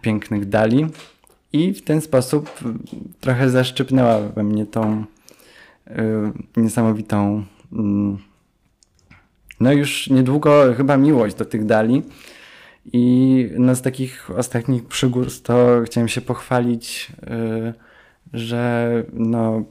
pięknych 0.02 0.48
dali. 0.48 0.86
I 1.52 1.72
w 1.72 1.82
ten 1.82 2.00
sposób 2.00 2.50
trochę 3.20 3.50
zaszczypnęła 3.50 4.18
we 4.20 4.42
mnie 4.42 4.66
tą 4.66 5.04
niesamowitą. 6.56 7.44
mm, 7.72 8.18
No 9.60 9.72
już 9.72 10.10
niedługo 10.10 10.74
chyba 10.76 10.96
miłość 10.96 11.34
do 11.34 11.44
tych 11.44 11.66
dali. 11.66 12.02
I 12.92 13.48
no 13.58 13.74
z 13.74 13.82
takich 13.82 14.30
ostatnich 14.36 14.84
przygód 14.84 15.42
to 15.42 15.82
chciałem 15.86 16.08
się 16.08 16.20
pochwalić, 16.20 17.12
y, 17.22 17.74
że 18.32 18.92
no 19.12 19.64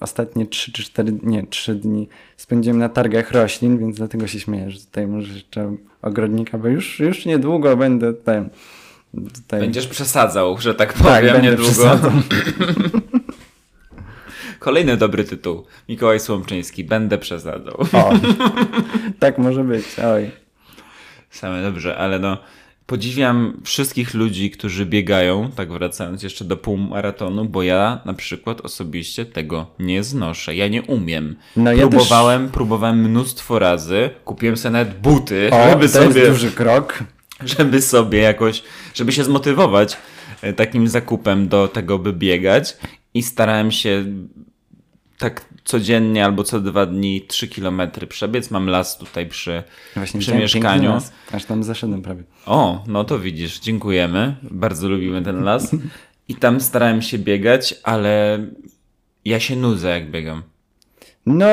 ostatnie 0.00 0.46
3 0.46 0.72
czy 0.72 0.82
4, 0.82 1.12
nie 1.22 1.46
3 1.46 1.74
dni 1.74 2.08
spędziłem 2.36 2.78
na 2.78 2.88
targach 2.88 3.30
roślin, 3.30 3.78
więc 3.78 3.96
dlatego 3.96 4.26
się 4.26 4.40
śmieję, 4.40 4.70
że 4.70 4.80
tutaj 4.80 5.06
może 5.06 5.32
jeszcze 5.32 5.76
ogrodnika, 6.02 6.58
bo 6.58 6.68
już, 6.68 7.00
już 7.00 7.26
niedługo 7.26 7.76
będę 7.76 8.14
ten, 8.14 8.50
tutaj... 9.34 9.60
Będziesz 9.60 9.86
przesadzał, 9.86 10.58
że 10.58 10.74
tak 10.74 10.92
tak, 10.92 11.02
powiem, 11.02 11.32
będę 11.32 11.50
niedługo. 11.50 12.00
Kolejny 14.58 14.96
dobry 14.96 15.24
tytuł. 15.24 15.64
Mikołaj 15.88 16.20
Słomczyński. 16.20 16.84
Będę 16.84 17.18
przesadzał. 17.18 17.74
O, 17.92 18.12
tak 19.18 19.38
może 19.38 19.64
być, 19.64 19.84
oj. 19.98 20.41
Same 21.32 21.62
dobrze, 21.62 21.96
ale 21.96 22.18
no 22.18 22.38
podziwiam 22.86 23.60
wszystkich 23.64 24.14
ludzi, 24.14 24.50
którzy 24.50 24.86
biegają, 24.86 25.50
tak 25.56 25.72
wracając 25.72 26.22
jeszcze 26.22 26.44
do 26.44 26.56
półmaratonu, 26.56 27.44
bo 27.44 27.62
ja 27.62 28.00
na 28.04 28.14
przykład 28.14 28.60
osobiście 28.60 29.26
tego 29.26 29.66
nie 29.78 30.02
znoszę. 30.04 30.54
Ja 30.56 30.68
nie 30.68 30.82
umiem. 30.82 31.36
No 31.56 31.72
ja 31.72 31.88
próbowałem, 31.88 32.48
próbowałem 32.48 32.98
mnóstwo 32.98 33.58
razy, 33.58 34.10
kupiłem 34.24 34.56
sobie 34.56 34.72
nawet 34.72 34.98
buty, 35.00 35.50
O, 35.52 35.70
żeby 35.70 35.88
to 35.88 35.92
sobie, 35.94 36.20
jest 36.20 36.32
duży 36.32 36.50
krok. 36.50 36.98
żeby 37.44 37.82
sobie 37.82 38.18
jakoś, 38.18 38.62
żeby 38.94 39.12
się 39.12 39.24
zmotywować 39.24 39.96
e, 40.42 40.52
takim 40.52 40.88
zakupem 40.88 41.48
do 41.48 41.68
tego, 41.68 41.98
by 41.98 42.12
biegać. 42.12 42.76
i 43.14 43.22
starałem 43.22 43.70
się 43.70 44.04
tak 45.22 45.44
codziennie 45.64 46.24
albo 46.24 46.44
co 46.44 46.60
dwa 46.60 46.86
dni 46.86 47.22
3 47.28 47.48
kilometry 47.48 48.06
przebiec. 48.06 48.50
Mam 48.50 48.66
las 48.66 48.98
tutaj 48.98 49.26
przy, 49.26 49.62
Właśnie 49.96 50.20
przy 50.20 50.34
mieszkaniu. 50.34 50.90
las, 50.90 51.12
Aż 51.32 51.44
tam 51.44 51.62
zaszedłem 51.64 52.02
prawie. 52.02 52.22
O, 52.46 52.84
no 52.86 53.04
to 53.04 53.18
widzisz, 53.18 53.60
dziękujemy. 53.60 54.36
Bardzo 54.42 54.88
lubimy 54.88 55.22
ten 55.22 55.42
las. 55.44 55.76
I 56.28 56.34
tam 56.34 56.60
starałem 56.60 57.02
się 57.02 57.18
biegać, 57.18 57.74
ale 57.82 58.38
ja 59.24 59.40
się 59.40 59.56
nudzę 59.56 59.88
jak 59.90 60.10
biegam. 60.10 60.42
No, 61.26 61.46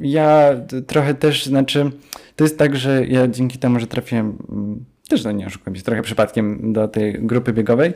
ja 0.00 0.50
trochę 0.86 1.14
też, 1.14 1.46
znaczy, 1.46 1.90
to 2.36 2.44
jest 2.44 2.58
tak, 2.58 2.76
że 2.76 3.06
ja 3.06 3.28
dzięki 3.28 3.58
temu, 3.58 3.80
że 3.80 3.86
trafiłem, 3.86 4.38
mm, 4.52 4.84
też 5.08 5.24
no 5.24 5.32
nie 5.32 5.46
oszukam 5.46 5.76
się, 5.76 5.82
trochę 5.82 6.02
przypadkiem 6.02 6.72
do 6.72 6.88
tej 6.88 7.12
grupy 7.12 7.52
biegowej, 7.52 7.92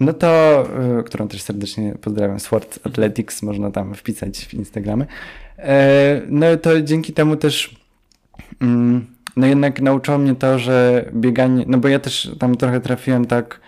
no 0.00 0.12
to, 0.12 0.64
y, 1.00 1.02
którą 1.02 1.28
też 1.28 1.42
serdecznie 1.42 1.94
pozdrawiam, 2.00 2.40
Sword 2.40 2.78
Athletics, 2.86 3.42
można 3.42 3.70
tam 3.70 3.94
wpisać 3.94 4.38
w 4.38 4.54
Instagramy. 4.54 5.06
E, 5.58 6.22
No 6.28 6.56
to 6.56 6.82
dzięki 6.82 7.12
temu 7.12 7.36
też, 7.36 7.76
mm, 8.60 9.06
no 9.36 9.46
jednak 9.46 9.80
nauczyło 9.80 10.18
mnie 10.18 10.34
to, 10.34 10.58
że 10.58 11.04
bieganie, 11.14 11.64
no 11.68 11.78
bo 11.78 11.88
ja 11.88 11.98
też 11.98 12.30
tam 12.38 12.56
trochę 12.56 12.80
trafiłem 12.80 13.24
tak, 13.24 13.60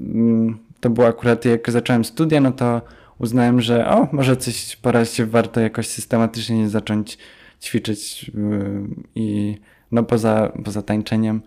mm, 0.00 0.58
to 0.80 0.90
było 0.90 1.06
akurat 1.06 1.44
jak 1.44 1.70
zacząłem 1.70 2.04
studia, 2.04 2.40
no 2.40 2.52
to 2.52 2.80
uznałem, 3.18 3.60
że 3.60 3.88
o, 3.88 4.08
może 4.12 4.36
coś 4.36 4.76
pora 4.76 5.04
się 5.04 5.26
warto 5.26 5.60
jakoś 5.60 5.86
systematycznie 5.86 6.68
zacząć 6.68 7.18
ćwiczyć 7.62 8.28
yy, 8.28 8.86
i 9.14 9.58
no 9.92 10.02
poza, 10.02 10.52
poza 10.64 10.82
tańczeniem 10.82 11.42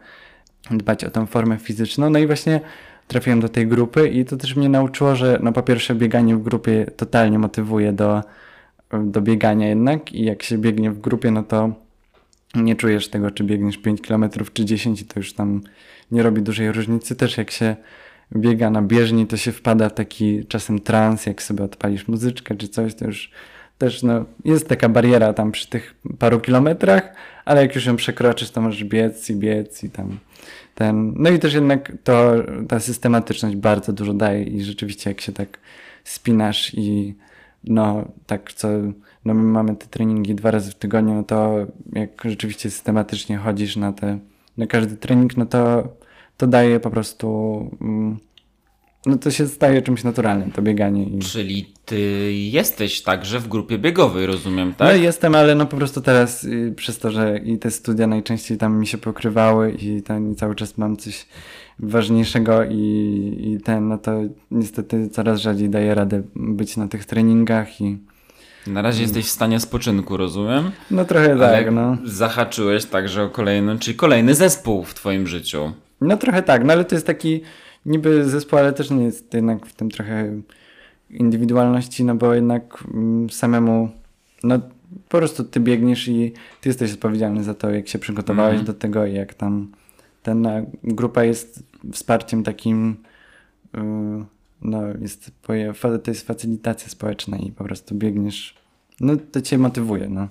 dbać 0.71 1.03
o 1.03 1.11
tą 1.11 1.25
formę 1.25 1.57
fizyczną. 1.57 2.09
No 2.09 2.19
i 2.19 2.27
właśnie 2.27 2.61
trafiłem 3.07 3.39
do 3.39 3.49
tej 3.49 3.67
grupy 3.67 4.09
i 4.09 4.25
to 4.25 4.37
też 4.37 4.55
mnie 4.55 4.69
nauczyło, 4.69 5.15
że 5.15 5.39
no 5.43 5.51
po 5.51 5.63
pierwsze 5.63 5.95
bieganie 5.95 6.35
w 6.35 6.43
grupie 6.43 6.85
totalnie 6.85 7.39
motywuje 7.39 7.93
do, 7.93 8.21
do 9.03 9.21
biegania 9.21 9.67
jednak 9.67 10.13
i 10.13 10.25
jak 10.25 10.43
się 10.43 10.57
biegnie 10.57 10.91
w 10.91 10.99
grupie, 10.99 11.31
no 11.31 11.43
to 11.43 11.73
nie 12.55 12.75
czujesz 12.75 13.07
tego, 13.07 13.31
czy 13.31 13.43
biegniesz 13.43 13.77
5 13.77 14.01
km 14.01 14.29
czy 14.53 14.65
10 14.65 15.01
i 15.01 15.05
to 15.05 15.19
już 15.19 15.33
tam 15.33 15.61
nie 16.11 16.23
robi 16.23 16.41
dużej 16.41 16.71
różnicy. 16.71 17.15
Też 17.15 17.37
jak 17.37 17.51
się 17.51 17.75
biega 18.35 18.69
na 18.69 18.81
bieżni, 18.81 19.27
to 19.27 19.37
się 19.37 19.51
wpada 19.51 19.89
w 19.89 19.93
taki 19.93 20.45
czasem 20.45 20.79
trans, 20.79 21.25
jak 21.25 21.41
sobie 21.41 21.63
odpalisz 21.63 22.07
muzyczkę 22.07 22.55
czy 22.55 22.67
coś, 22.67 22.95
to 22.95 23.05
już 23.05 23.31
też 23.77 24.03
no, 24.03 24.25
jest 24.45 24.69
taka 24.69 24.89
bariera 24.89 25.33
tam 25.33 25.51
przy 25.51 25.69
tych 25.69 25.95
paru 26.19 26.39
kilometrach, 26.39 27.13
ale 27.45 27.61
jak 27.61 27.75
już 27.75 27.85
ją 27.85 27.95
przekroczysz, 27.95 28.51
to 28.51 28.61
możesz 28.61 28.83
biec 28.83 29.29
i 29.29 29.35
biec 29.35 29.83
i 29.83 29.89
tam 29.89 30.17
ten... 30.75 31.13
No 31.17 31.29
i 31.29 31.39
też 31.39 31.53
jednak 31.53 31.91
to, 32.03 32.33
ta 32.67 32.79
systematyczność 32.79 33.55
bardzo 33.55 33.93
dużo 33.93 34.13
daje 34.13 34.43
i 34.43 34.63
rzeczywiście 34.63 35.09
jak 35.09 35.21
się 35.21 35.31
tak 35.31 35.59
spinasz 36.03 36.73
i 36.73 37.15
no 37.63 38.05
tak 38.25 38.53
co, 38.53 38.67
no 39.25 39.33
my 39.33 39.43
mamy 39.43 39.75
te 39.75 39.87
treningi 39.87 40.35
dwa 40.35 40.51
razy 40.51 40.71
w 40.71 40.75
tygodniu, 40.75 41.13
no 41.13 41.23
to 41.23 41.67
jak 41.93 42.21
rzeczywiście 42.25 42.71
systematycznie 42.71 43.37
chodzisz 43.37 43.75
na 43.75 43.93
te, 43.93 44.19
na 44.57 44.67
każdy 44.67 44.97
trening, 44.97 45.37
no 45.37 45.45
to 45.45 45.87
to 46.37 46.47
daje 46.47 46.79
po 46.79 46.89
prostu, 46.89 47.27
mm, 47.81 48.17
no 49.05 49.17
to 49.17 49.31
się 49.31 49.47
staje 49.47 49.81
czymś 49.81 50.03
naturalnym, 50.03 50.51
to 50.51 50.61
bieganie. 50.61 51.03
I... 51.03 51.19
Czyli 51.19 51.73
ty 51.85 52.33
jesteś 52.33 53.01
także 53.01 53.39
w 53.39 53.47
grupie 53.47 53.77
biegowej, 53.77 54.25
rozumiem, 54.25 54.73
tak? 54.73 54.87
No 54.87 54.93
jestem, 54.93 55.35
ale 55.35 55.55
no 55.55 55.65
po 55.65 55.77
prostu 55.77 56.01
teraz 56.01 56.43
y, 56.43 56.73
przez 56.75 56.99
to, 56.99 57.11
że 57.11 57.37
i 57.37 57.57
te 57.57 57.71
studia 57.71 58.07
najczęściej 58.07 58.57
tam 58.57 58.79
mi 58.79 58.87
się 58.87 58.97
pokrywały 58.97 59.71
i 59.71 60.01
ten 60.01 60.31
i 60.31 60.35
cały 60.35 60.55
czas 60.55 60.77
mam 60.77 60.97
coś 60.97 61.25
ważniejszego 61.79 62.63
i, 62.63 62.77
i 63.41 63.63
ten, 63.63 63.87
no 63.87 63.97
to 63.97 64.11
niestety 64.51 65.09
coraz 65.09 65.39
rzadziej 65.39 65.69
daję 65.69 65.95
radę 65.95 66.23
być 66.35 66.77
na 66.77 66.87
tych 66.87 67.05
treningach 67.05 67.81
i 67.81 67.97
Na 68.67 68.81
razie 68.81 69.01
jesteś 69.01 69.25
w 69.25 69.29
stanie 69.29 69.59
spoczynku, 69.59 70.17
rozumiem? 70.17 70.71
no 70.91 71.05
trochę 71.05 71.39
tak, 71.39 71.71
no. 71.71 71.97
zahaczyłeś 72.03 72.85
także 72.85 73.23
o 73.23 73.29
kolejny, 73.29 73.79
czyli 73.79 73.97
kolejny 73.97 74.35
zespół 74.35 74.83
w 74.83 74.93
twoim 74.93 75.27
życiu. 75.27 75.73
No 76.01 76.17
trochę 76.17 76.43
tak, 76.43 76.63
no 76.63 76.73
ale 76.73 76.85
to 76.85 76.95
jest 76.95 77.07
taki 77.07 77.41
niby 77.85 78.29
zespół, 78.29 78.59
ale 78.59 78.73
też 78.73 78.91
nie 78.91 79.03
jest 79.03 79.33
jednak 79.33 79.65
w 79.65 79.73
tym 79.73 79.89
trochę 79.91 80.41
indywidualności, 81.09 82.03
no 82.03 82.15
bo 82.15 82.33
jednak 82.33 82.83
mm, 82.93 83.29
samemu, 83.29 83.89
no 84.43 84.59
po 85.09 85.17
prostu 85.17 85.43
ty 85.43 85.59
biegniesz 85.59 86.07
i 86.07 86.31
ty 86.61 86.69
jesteś 86.69 86.93
odpowiedzialny 86.93 87.43
za 87.43 87.53
to, 87.53 87.71
jak 87.71 87.87
się 87.87 87.99
przygotowałeś 87.99 88.59
Mhm. 88.59 88.65
do 88.65 88.73
tego 88.73 89.05
i 89.05 89.13
jak 89.13 89.33
tam 89.33 89.71
ten 90.23 90.47
grupa 90.83 91.23
jest 91.23 91.63
wsparciem 91.91 92.43
takim, 92.43 92.95
yy, 93.73 93.81
no 94.61 94.81
jest, 95.01 95.31
to 95.41 95.53
jest 96.11 96.27
facylitacja 96.27 96.89
społeczna 96.89 97.37
i 97.37 97.51
po 97.51 97.63
prostu 97.63 97.95
biegniesz, 97.95 98.55
no 98.99 99.13
to 99.31 99.41
cię 99.41 99.57
motywuje, 99.57 100.09
no. 100.09 100.27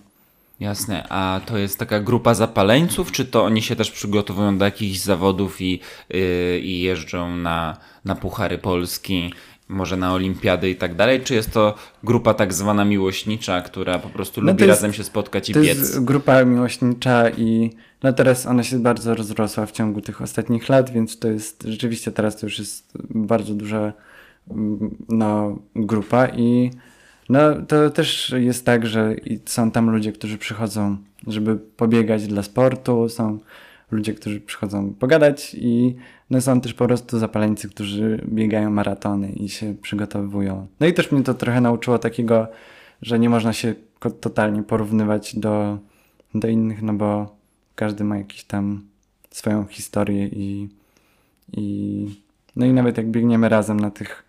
Jasne, 0.66 1.06
a 1.08 1.40
to 1.46 1.58
jest 1.58 1.78
taka 1.78 2.00
grupa 2.00 2.34
zapaleńców, 2.34 3.12
czy 3.12 3.24
to 3.24 3.44
oni 3.44 3.62
się 3.62 3.76
też 3.76 3.90
przygotowują 3.90 4.58
do 4.58 4.64
jakichś 4.64 4.98
zawodów 4.98 5.60
i, 5.60 5.80
yy, 6.10 6.60
i 6.60 6.80
jeżdżą 6.80 7.36
na, 7.36 7.76
na 8.04 8.14
Puchary 8.14 8.58
Polski, 8.58 9.34
może 9.68 9.96
na 9.96 10.14
Olimpiady 10.14 10.70
i 10.70 10.76
tak 10.76 10.94
dalej, 10.96 11.20
czy 11.20 11.34
jest 11.34 11.50
to 11.52 11.74
grupa 12.04 12.34
tak 12.34 12.54
zwana 12.54 12.84
miłośnicza, 12.84 13.60
która 13.60 13.98
po 13.98 14.08
prostu 14.08 14.40
No 14.40 14.46
lubi 14.46 14.58
to 14.58 14.64
jest- 14.64 14.80
razem 14.80 14.92
się 14.92 15.04
spotkać 15.04 15.50
i 15.50 15.52
To 15.54 15.60
biec? 15.60 15.78
jest 15.78 16.04
grupa 16.04 16.44
miłośnicza 16.44 17.30
i 17.30 17.70
no 18.02 18.12
teraz 18.12 18.46
ona 18.46 18.62
się 18.62 18.78
bardzo 18.78 19.14
rozrosła 19.14 19.66
w 19.66 19.72
ciągu 19.72 20.00
tych 20.00 20.22
ostatnich 20.22 20.68
lat, 20.68 20.90
więc 20.90 21.18
to 21.18 21.28
jest 21.28 21.62
rzeczywiście 21.68 22.12
teraz 22.12 22.36
to 22.36 22.46
już 22.46 22.58
jest 22.58 22.92
bardzo 23.10 23.54
duża 23.54 23.92
mm, 24.50 24.96
no, 25.08 25.58
grupa 25.76 26.28
i 26.28 26.70
no 27.28 27.40
to 27.68 27.90
też 27.90 28.34
jest 28.36 28.66
tak, 28.66 28.86
że 28.86 29.14
są 29.44 29.70
tam 29.70 29.90
ludzie, 29.90 30.12
którzy 30.12 30.38
przychodzą, 30.38 30.96
żeby 31.26 31.56
pobiegać 31.56 32.26
dla 32.26 32.42
sportu, 32.42 33.08
są 33.08 33.38
ludzie, 33.90 34.14
którzy 34.14 34.40
przychodzą 34.40 34.94
pogadać 34.94 35.56
i 35.58 35.96
no 36.30 36.40
są 36.40 36.60
też 36.60 36.74
po 36.74 36.86
prostu 36.86 37.18
zapaleńcy, 37.18 37.68
którzy 37.68 38.24
biegają 38.28 38.70
maratony 38.70 39.32
i 39.32 39.48
się 39.48 39.74
przygotowują. 39.82 40.66
No 40.80 40.86
i 40.86 40.92
też 40.92 41.12
mnie 41.12 41.22
to 41.22 41.34
trochę 41.34 41.60
nauczyło 41.60 41.98
takiego, 41.98 42.46
że 43.02 43.18
nie 43.18 43.30
można 43.30 43.52
się 43.52 43.74
totalnie 44.20 44.62
porównywać 44.62 45.36
do, 45.36 45.78
do 46.34 46.48
innych, 46.48 46.82
no 46.82 46.92
bo 46.92 47.36
każdy 47.74 48.04
ma 48.04 48.18
jakiś 48.18 48.44
tam 48.44 48.82
swoją 49.30 49.66
historię 49.66 50.26
i, 50.26 50.68
i 51.52 52.06
no 52.56 52.66
i 52.66 52.72
nawet 52.72 52.96
jak 52.96 53.10
biegniemy 53.10 53.48
razem 53.48 53.80
na 53.80 53.90
tych 53.90 54.24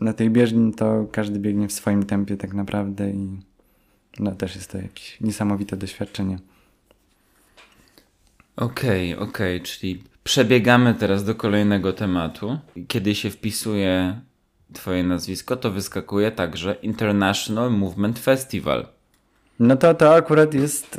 na 0.00 0.12
tej 0.12 0.30
bieżni, 0.30 0.74
to 0.74 1.06
każdy 1.12 1.38
biegnie 1.38 1.68
w 1.68 1.72
swoim 1.72 2.02
tempie 2.02 2.36
tak 2.36 2.54
naprawdę 2.54 3.10
i 3.10 3.40
no 4.18 4.32
też 4.32 4.54
jest 4.56 4.70
to 4.70 4.78
jakieś 4.78 5.20
niesamowite 5.20 5.76
doświadczenie. 5.76 6.38
Okej, 8.56 9.16
okej, 9.16 9.60
czyli 9.60 10.02
przebiegamy 10.24 10.94
teraz 10.94 11.24
do 11.24 11.34
kolejnego 11.34 11.92
tematu. 11.92 12.58
Kiedy 12.88 13.14
się 13.14 13.30
wpisuje 13.30 14.20
twoje 14.72 15.04
nazwisko, 15.04 15.56
to 15.56 15.70
wyskakuje 15.70 16.30
także 16.30 16.74
International 16.82 17.70
Movement 17.70 18.18
Festival. 18.18 18.86
No 19.58 19.76
to 19.76 19.94
to 19.94 20.14
akurat 20.14 20.54
jest 20.54 20.98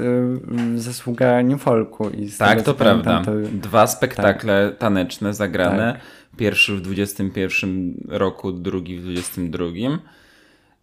y, 0.76 0.80
zasługa 0.80 1.44
New 1.44 1.62
Folku. 1.62 2.10
I 2.10 2.30
z 2.30 2.38
Tak, 2.38 2.50
tego, 2.50 2.64
to 2.64 2.74
prawda. 2.74 3.22
To, 3.26 3.32
Dwa 3.52 3.88
spektakle 3.88 4.76
taneczne 4.80 5.34
zagrane. 5.34 5.94
Tak. 5.94 6.02
Pierwszy 6.38 6.76
w 6.76 6.82
21 6.82 7.94
roku, 8.08 8.52
drugi 8.52 8.98
w 8.98 9.02
22. 9.02 9.66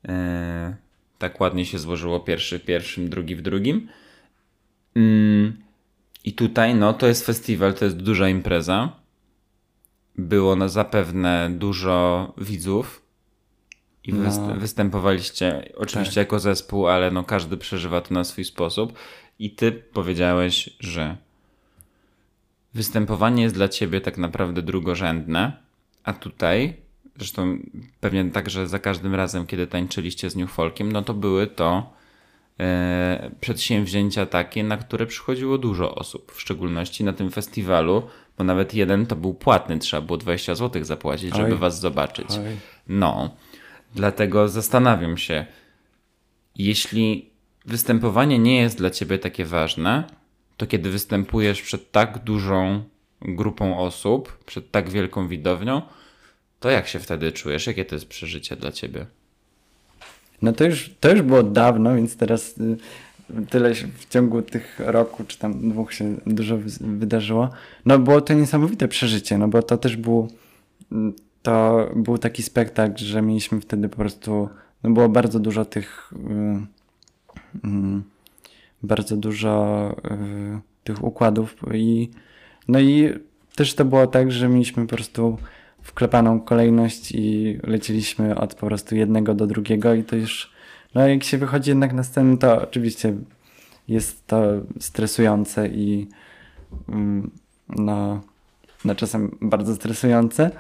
E, 0.09 0.75
tak 1.19 1.41
ładnie 1.41 1.65
się 1.65 1.79
złożyło. 1.79 2.21
Pierwszy 2.21 2.59
w 2.59 2.65
pierwszym, 2.65 3.09
drugi 3.09 3.37
w 3.37 3.43
drugim. 3.43 3.89
Mm, 4.97 5.57
I 6.25 6.33
tutaj, 6.33 6.75
no, 6.75 6.93
to 6.93 7.07
jest 7.07 7.27
festiwal, 7.27 7.75
to 7.75 7.85
jest 7.85 7.97
duża 7.97 8.29
impreza. 8.29 8.93
Było 10.19 10.57
na 10.57 10.69
zapewne 10.69 11.51
dużo 11.51 12.33
widzów. 12.39 13.04
I 14.05 14.13
No. 14.13 14.31
wyst- 14.31 14.59
występowaliście 14.59 15.69
oczywiście 15.77 16.21
jako 16.21 16.39
zespół, 16.39 16.89
ale 16.89 17.11
no 17.11 17.25
każdy 17.25 17.57
przeżywa 17.57 18.01
to 18.01 18.15
na 18.15 18.25
swój 18.25 18.45
sposób. 18.45 18.93
I 19.39 19.51
ty 19.51 19.73
powiedziałeś, 19.73 20.71
że 20.81 21.17
występowanie 22.75 23.43
jest 23.43 23.55
dla 23.55 23.69
ciebie 23.69 24.01
tak 24.01 24.19
naprawdę 24.19 24.63
drugorzędne, 24.63 25.53
a 26.05 26.13
tutaj, 26.13 26.77
zresztą 27.17 27.59
pewnie 28.01 28.25
także 28.31 28.69
za 28.69 28.79
każdym 28.79 29.15
razem, 29.15 29.47
kiedy 29.47 29.67
tańczyliście 29.67 30.31
z 30.31 30.37
New 30.37 30.51
Folkiem, 30.51 30.93
no 30.93 31.03
to 31.03 31.15
były 31.15 31.47
to 31.47 31.93
e, 32.61 33.31
przedsięwzięcia 33.41 34.27
takie, 34.27 34.65
na 34.65 34.77
które 34.77 35.07
przychodziło 35.07 35.59
dużo 35.59 35.95
osób, 35.95 36.33
w 36.33 36.41
szczególności 36.41 37.05
na 37.05 37.13
tym 37.13 37.31
festiwalu, 37.31 38.03
bo 38.39 38.45
nawet 38.45 38.75
jeden 38.75 39.07
to 39.07 39.17
był 39.17 39.35
płatny, 39.35 39.79
trzeba 39.79 40.01
było 40.01 40.17
20 40.17 40.55
zł 40.55 40.85
zapłacić, 40.85 41.35
żeby 41.37 41.53
Oj. 41.53 41.59
was 41.59 41.81
zobaczyć. 41.81 42.27
Oj. 42.31 42.57
No, 42.89 43.37
dlatego 43.95 44.49
zastanawiam 44.49 45.17
się, 45.17 45.47
jeśli 46.57 47.31
występowanie 47.67 48.39
nie 48.39 48.61
jest 48.61 48.79
dla 48.79 48.91
ciebie 48.91 49.19
takie 49.19 49.45
ważne, 49.45 50.05
to 50.57 50.67
kiedy 50.67 50.91
występujesz 50.91 51.63
przed 51.63 51.93
tak 51.93 52.19
dużą 52.19 52.85
grupą 53.23 53.79
osób, 53.79 54.45
przed 54.47 54.71
tak 54.71 54.91
wielką 54.91 55.29
widownią, 55.29 55.83
to 56.61 56.71
jak 56.71 56.89
się 56.89 56.99
wtedy 56.99 57.33
czujesz? 57.33 57.67
Jakie 57.67 57.85
to 57.85 57.95
jest 57.95 58.09
przeżycie 58.09 58.57
dla 58.57 58.73
ciebie? 58.73 59.07
No 60.43 60.53
to 60.53 60.65
już, 60.65 60.91
to 61.01 61.11
już 61.11 61.23
było 61.23 61.43
dawno, 61.43 61.97
więc 61.97 62.17
teraz 62.17 62.59
y, 62.59 62.77
tyle 63.51 63.75
się 63.75 63.87
w 63.99 64.09
ciągu 64.09 64.43
tych 64.43 64.81
roku 64.81 65.25
czy 65.25 65.39
tam 65.39 65.71
dwóch 65.71 65.93
się 65.93 66.17
dużo 66.27 66.59
wydarzyło. 66.81 67.51
No 67.87 67.99
było 67.99 68.21
to 68.21 68.35
niesamowite 68.35 68.89
przeżycie, 68.89 69.39
no 69.39 69.49
bo 69.49 69.63
to 69.63 69.77
też 69.77 69.97
był 69.97 70.29
mm, 70.93 71.15
to 71.45 71.89
był 71.97 72.19
taki 72.19 72.43
spektakl, 72.43 73.05
że 73.05 73.23
mieliśmy 73.23 73.61
wtedy 73.61 73.89
po 73.89 73.97
prostu 73.97 74.49
no 74.83 74.91
było 74.91 75.09
bardzo 75.09 75.41
dużo 75.41 75.65
tych 75.65 76.13
y, 76.13 77.69
y, 77.69 78.03
bardzo 78.83 79.17
dużo 79.17 79.91
y, 80.11 80.61
tych 80.85 81.05
układów 81.05 81.57
i 81.75 82.11
no 82.69 82.81
i 82.81 83.13
też 83.57 83.75
to 83.75 83.85
było 83.85 84.07
tak, 84.07 84.33
że 84.33 84.49
mieliśmy 84.49 84.87
po 84.87 84.97
prostu 84.97 85.39
wklepaną 85.83 86.41
kolejność 86.41 87.13
i 87.13 87.59
leciliśmy 87.63 88.39
od 88.39 88.55
po 88.55 88.67
prostu 88.67 88.97
jednego 88.97 89.35
do 89.35 89.47
drugiego 89.47 89.95
i 89.95 90.05
to 90.05 90.17
już, 90.17 90.53
no 90.95 91.09
jak 91.09 91.25
się 91.25 91.39
wychodzi 91.39 91.71
jednak 91.71 91.93
na 91.93 92.03
scenę, 92.03 92.39
to 92.39 92.63
oczywiście 92.63 93.15
jest 93.89 94.27
to 94.27 94.43
stresujące 94.81 95.69
i 95.69 96.09
mm, 96.89 97.31
no, 97.69 98.21
no 98.85 98.95
czasem 98.95 99.39
bardzo 99.41 99.75
stresujące, 99.75 100.51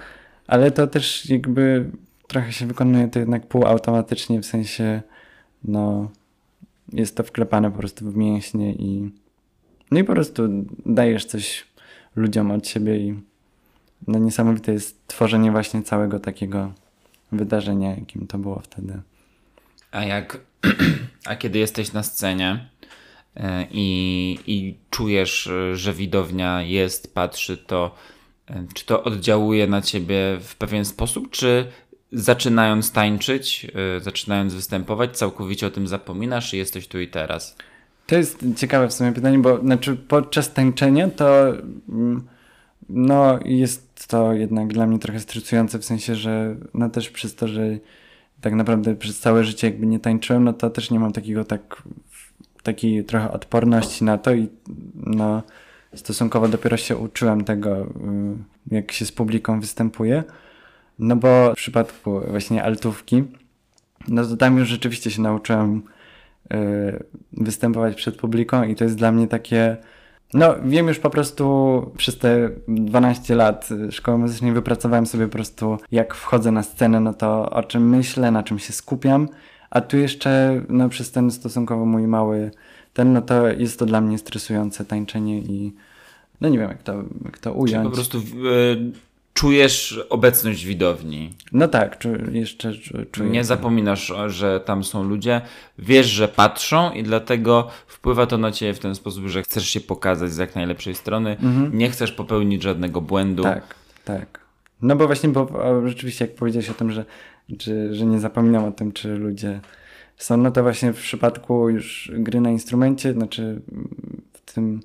ale 0.47 0.71
to 0.71 0.87
też 0.87 1.31
jakby 1.31 1.91
trochę 2.27 2.53
się 2.53 2.66
wykonuje 2.66 3.09
to 3.09 3.19
jednak 3.19 3.47
półautomatycznie, 3.47 4.41
w 4.41 4.47
sensie 4.47 5.03
no 5.65 6.11
jest 6.93 7.16
to 7.16 7.23
wklepane 7.23 7.71
po 7.71 7.79
prostu 7.79 8.11
w 8.11 8.16
mięśnie 8.16 8.73
i 8.73 9.11
no 9.91 10.01
i 10.01 10.05
po 10.05 10.12
prostu 10.12 10.43
dajesz 10.87 11.25
coś 11.25 11.66
ludziom 12.16 12.51
od 12.51 12.69
siebie 12.69 12.97
i 12.97 13.15
no 14.07 14.19
niesamowite 14.19 14.73
jest 14.73 15.07
tworzenie 15.07 15.51
właśnie 15.51 15.83
całego 15.83 16.21
takiego 16.21 16.73
wydarzenia, 17.33 17.91
jakim 17.97 18.27
to 18.27 18.39
było 18.39 18.61
wtedy. 18.61 19.01
A 19.91 20.05
jak, 20.05 20.39
a 21.27 21.37
kiedy 21.37 21.59
jesteś 21.59 21.93
na 21.93 22.03
scenie 22.03 22.69
e, 23.37 23.66
i, 23.71 24.39
i 24.47 24.75
czujesz, 24.91 25.51
że 25.73 25.93
widownia 25.93 26.62
jest, 26.62 27.15
patrzy, 27.15 27.57
to 27.57 27.87
e, 27.87 28.14
czy 28.75 28.87
to 28.87 29.05
oddziałuje 29.05 29.66
na 29.66 29.83
ciebie 29.83 30.39
w 30.41 30.57
pewien 30.57 30.85
sposób, 30.85 31.31
czy 31.31 31.66
zaczynając 32.12 32.93
tańczyć, 32.93 33.66
e, 33.97 34.01
zaczynając 34.01 34.55
występować, 34.55 35.16
całkowicie 35.16 35.66
o 35.66 35.71
tym 35.71 35.89
zapominasz 35.89 36.55
i 36.55 36.57
jesteś 36.57 36.89
tu 36.89 37.01
i 37.01 37.09
teraz? 37.09 37.57
To 38.07 38.16
jest 38.16 38.45
ciekawe 38.57 38.89
w 38.89 38.93
sumie 38.93 39.12
pytanie, 39.12 39.39
bo 39.39 39.59
znaczy 39.59 39.97
podczas 39.97 40.53
tańczenia 40.53 41.09
to 41.09 41.49
mm, 41.89 42.27
no 42.89 43.39
jest 43.45 44.09
to 44.09 44.33
jednak 44.33 44.69
dla 44.69 44.87
mnie 44.87 44.99
trochę 44.99 45.21
stresujące 45.21 45.79
w 45.79 45.85
sensie, 45.85 46.15
że 46.15 46.57
no 46.75 46.91
też 46.91 47.11
przez 47.11 47.35
to, 47.35 47.49
że 47.49 47.79
tak 48.41 48.55
naprawdę 48.55 48.95
przez 48.95 49.21
całe 49.21 49.45
życie 49.45 49.66
jakby 49.66 49.87
nie 49.87 50.01
tańczyłem, 50.01 50.45
no 50.45 50.53
to 50.53 50.71
też 50.71 50.91
nie 50.91 51.01
mam 51.01 51.12
takiego 51.12 51.45
tak 51.45 51.83
takiej 52.62 53.05
trochę 53.05 53.33
odporności 53.33 54.05
na 54.05 54.19
to 54.19 54.35
i 54.35 54.49
no 54.95 55.43
stosunkowo 55.97 56.49
dopiero 56.49 56.77
się 56.77 56.97
uczyłem 56.97 57.45
tego, 57.45 57.83
y, 57.83 57.87
jak 58.71 58.93
się 58.93 59.07
z 59.07 59.12
publiką 59.12 59.61
występuje. 59.61 60.25
No 60.99 61.16
bo 61.16 61.53
w 61.53 61.57
przypadku 61.57 62.21
właśnie 62.31 62.65
altówki, 62.65 63.25
no 64.09 64.25
to 64.25 64.37
tam 64.37 64.59
już 64.59 64.69
rzeczywiście 64.69 65.11
się 65.11 65.23
nauczyłem 65.23 65.83
y, 66.55 67.05
występować 67.33 67.95
przed 67.95 68.16
publiką 68.16 68.62
i 68.62 68.75
to 68.75 68.85
jest 68.85 68.97
dla 68.97 69.12
mnie 69.12 69.27
takie 69.27 69.77
no, 70.35 70.55
wiem 70.65 70.89
już 70.89 70.99
po 70.99 71.11
prostu 71.11 71.93
przez 71.97 72.19
te 72.19 72.51
12 72.69 73.35
lat 73.35 73.69
szkoły 73.91 74.19
muzycznej 74.19 74.53
wypracowałem 74.53 75.07
sobie 75.07 75.27
po 75.27 75.33
prostu, 75.33 75.79
jak 75.93 76.15
wchodzę 76.15 76.51
na 76.53 76.62
scenę, 76.62 77.01
no 77.01 77.15
to 77.15 77.51
o 77.51 77.62
czym 77.62 77.89
myślę, 77.89 78.31
na 78.31 78.43
czym 78.43 78.59
się 78.59 78.73
skupiam, 78.73 79.29
a 79.71 79.81
tu 79.81 79.97
jeszcze, 79.97 80.62
no 80.69 80.89
przez 80.89 81.12
ten 81.12 81.31
stosunkowo 81.31 81.87
mój 81.87 82.07
mały 82.07 82.51
ten, 82.95 83.12
no 83.12 83.23
to 83.23 83.49
jest 83.49 83.79
to 83.79 83.87
dla 83.87 84.01
mnie 84.01 84.19
stresujące 84.19 84.85
tańczenie 84.85 85.39
i 85.39 85.73
no 86.41 86.49
nie 86.49 86.59
wiem, 86.59 86.69
jak 86.69 86.83
to, 86.83 87.05
jak 87.25 87.39
to 87.39 87.53
ująć. 87.53 87.73
Czyli 87.73 87.85
po 87.85 87.91
prostu 87.91 88.23
czujesz 89.35 90.01
obecność 90.11 90.65
widowni. 90.65 91.31
No 91.53 91.69
tak, 91.69 91.99
czu, 91.99 92.09
jeszcze 92.33 92.73
czuję. 93.12 93.31
Nie 93.31 93.45
zapominasz, 93.45 94.12
że 94.27 94.61
tam 94.61 94.85
są 94.85 95.03
ludzie, 95.03 95.41
wiesz, 95.79 96.07
że 96.07 96.29
patrzą 96.29 96.93
i 96.93 97.03
dlatego 97.03 97.69
wpływa 97.87 98.27
to 98.27 98.39
na 98.39 98.53
ciebie 98.53 98.75
w 98.75 98.79
ten 98.79 98.95
sposób, 98.95 99.27
że 99.27 99.43
chcesz 99.43 99.69
się 99.69 99.81
pokazać 99.81 100.33
z 100.33 100.37
jak 100.37 100.55
najlepszej 100.55 100.95
strony, 100.95 101.31
mhm. 101.31 101.79
nie 101.79 101.91
chcesz 101.91 102.12
popełnić 102.12 102.62
żadnego 102.62 103.01
błędu. 103.01 103.43
Tak, 103.43 103.75
tak. 104.05 104.41
No 104.83 104.97
bo 104.97 105.07
właśnie, 105.07 105.29
bo 105.29 105.49
rzeczywiście 105.87 106.25
jak 106.25 106.35
powiedziałeś 106.35 106.71
o 106.71 106.75
tym, 106.75 106.91
że, 106.91 107.05
czy, 107.59 107.95
że 107.95 108.07
nie 108.07 108.21
zapominam 108.21 108.65
o 108.65 108.73
tym, 108.73 108.93
czy 108.93 109.09
ludzie 109.09 109.61
są, 110.16 110.36
no 110.36 110.51
to 110.51 110.62
właśnie 110.62 110.93
w 110.93 111.01
przypadku 111.01 111.69
już 111.69 112.12
gry 112.15 112.41
na 112.41 112.51
instrumencie, 112.51 113.12
znaczy 113.12 113.61
w 114.32 114.53
tym, 114.53 114.81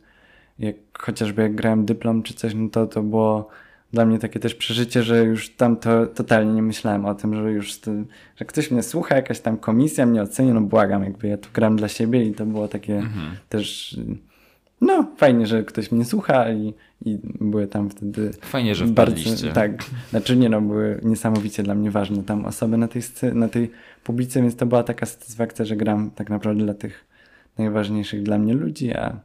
jak 0.59 0.75
chociażby 0.99 1.41
jak 1.41 1.55
grałem 1.55 1.85
dyplom 1.85 2.23
czy 2.23 2.33
coś, 2.33 2.53
no 2.53 2.69
to 2.69 2.87
to 2.87 3.03
było 3.03 3.49
dla 3.93 4.05
mnie 4.05 4.19
takie 4.19 4.39
też 4.39 4.55
przeżycie, 4.55 5.03
że 5.03 5.23
już 5.23 5.49
tam 5.49 5.77
to 5.77 6.07
totalnie 6.07 6.53
nie 6.53 6.61
myślałem 6.61 7.05
o 7.05 7.15
tym, 7.15 7.35
że 7.35 7.51
już 7.51 7.77
tym, 7.77 8.07
że 8.35 8.45
ktoś 8.45 8.71
mnie 8.71 8.83
słucha, 8.83 9.15
jakaś 9.15 9.39
tam 9.39 9.57
komisja 9.57 10.05
mnie 10.05 10.21
oceni, 10.21 10.53
no 10.53 10.61
błagam, 10.61 11.03
jakby 11.03 11.27
ja 11.27 11.37
tu 11.37 11.49
gram 11.53 11.75
dla 11.75 11.87
siebie 11.87 12.25
i 12.25 12.33
to 12.33 12.45
było 12.45 12.67
takie 12.67 12.97
mhm. 12.97 13.35
też 13.49 13.97
no 14.81 15.11
fajnie, 15.17 15.47
że 15.47 15.63
ktoś 15.63 15.91
mnie 15.91 16.05
słucha 16.05 16.51
i, 16.51 16.73
i 17.05 17.19
były 17.23 17.67
tam 17.67 17.89
wtedy 17.89 18.31
fajnie, 18.41 18.75
że 18.75 18.85
bardzo, 18.85 19.53
tak, 19.53 19.83
znaczy 20.09 20.37
nie 20.37 20.49
no, 20.49 20.61
były 20.61 20.99
niesamowicie 21.03 21.63
dla 21.63 21.75
mnie 21.75 21.91
ważne 21.91 22.23
tam 22.23 22.45
osoby 22.45 22.77
na 22.77 22.87
tej, 22.87 23.01
na 23.33 23.47
tej 23.47 23.71
publice, 24.03 24.41
więc 24.41 24.55
to 24.55 24.65
była 24.65 24.83
taka 24.83 25.05
satysfakcja, 25.05 25.65
że 25.65 25.75
gram 25.75 26.11
tak 26.11 26.29
naprawdę 26.29 26.63
dla 26.63 26.73
tych 26.73 27.05
najważniejszych 27.57 28.23
dla 28.23 28.37
mnie 28.37 28.53
ludzi, 28.53 28.93
a 28.93 29.19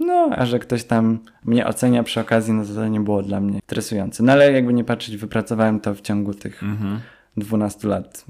no, 0.00 0.28
a 0.36 0.46
że 0.46 0.58
ktoś 0.58 0.84
tam 0.84 1.18
mnie 1.44 1.66
ocenia 1.66 2.02
przy 2.02 2.20
okazji, 2.20 2.52
no 2.52 2.64
to 2.64 2.74
to 2.74 2.88
nie 2.88 3.00
było 3.00 3.22
dla 3.22 3.40
mnie 3.40 3.60
stresujące. 3.64 4.22
No 4.22 4.32
ale 4.32 4.52
jakby 4.52 4.72
nie 4.72 4.84
patrzeć, 4.84 5.16
wypracowałem 5.16 5.80
to 5.80 5.94
w 5.94 6.00
ciągu 6.00 6.34
tych 6.34 6.62
mhm. 6.62 7.00
12 7.36 7.88
lat. 7.88 8.24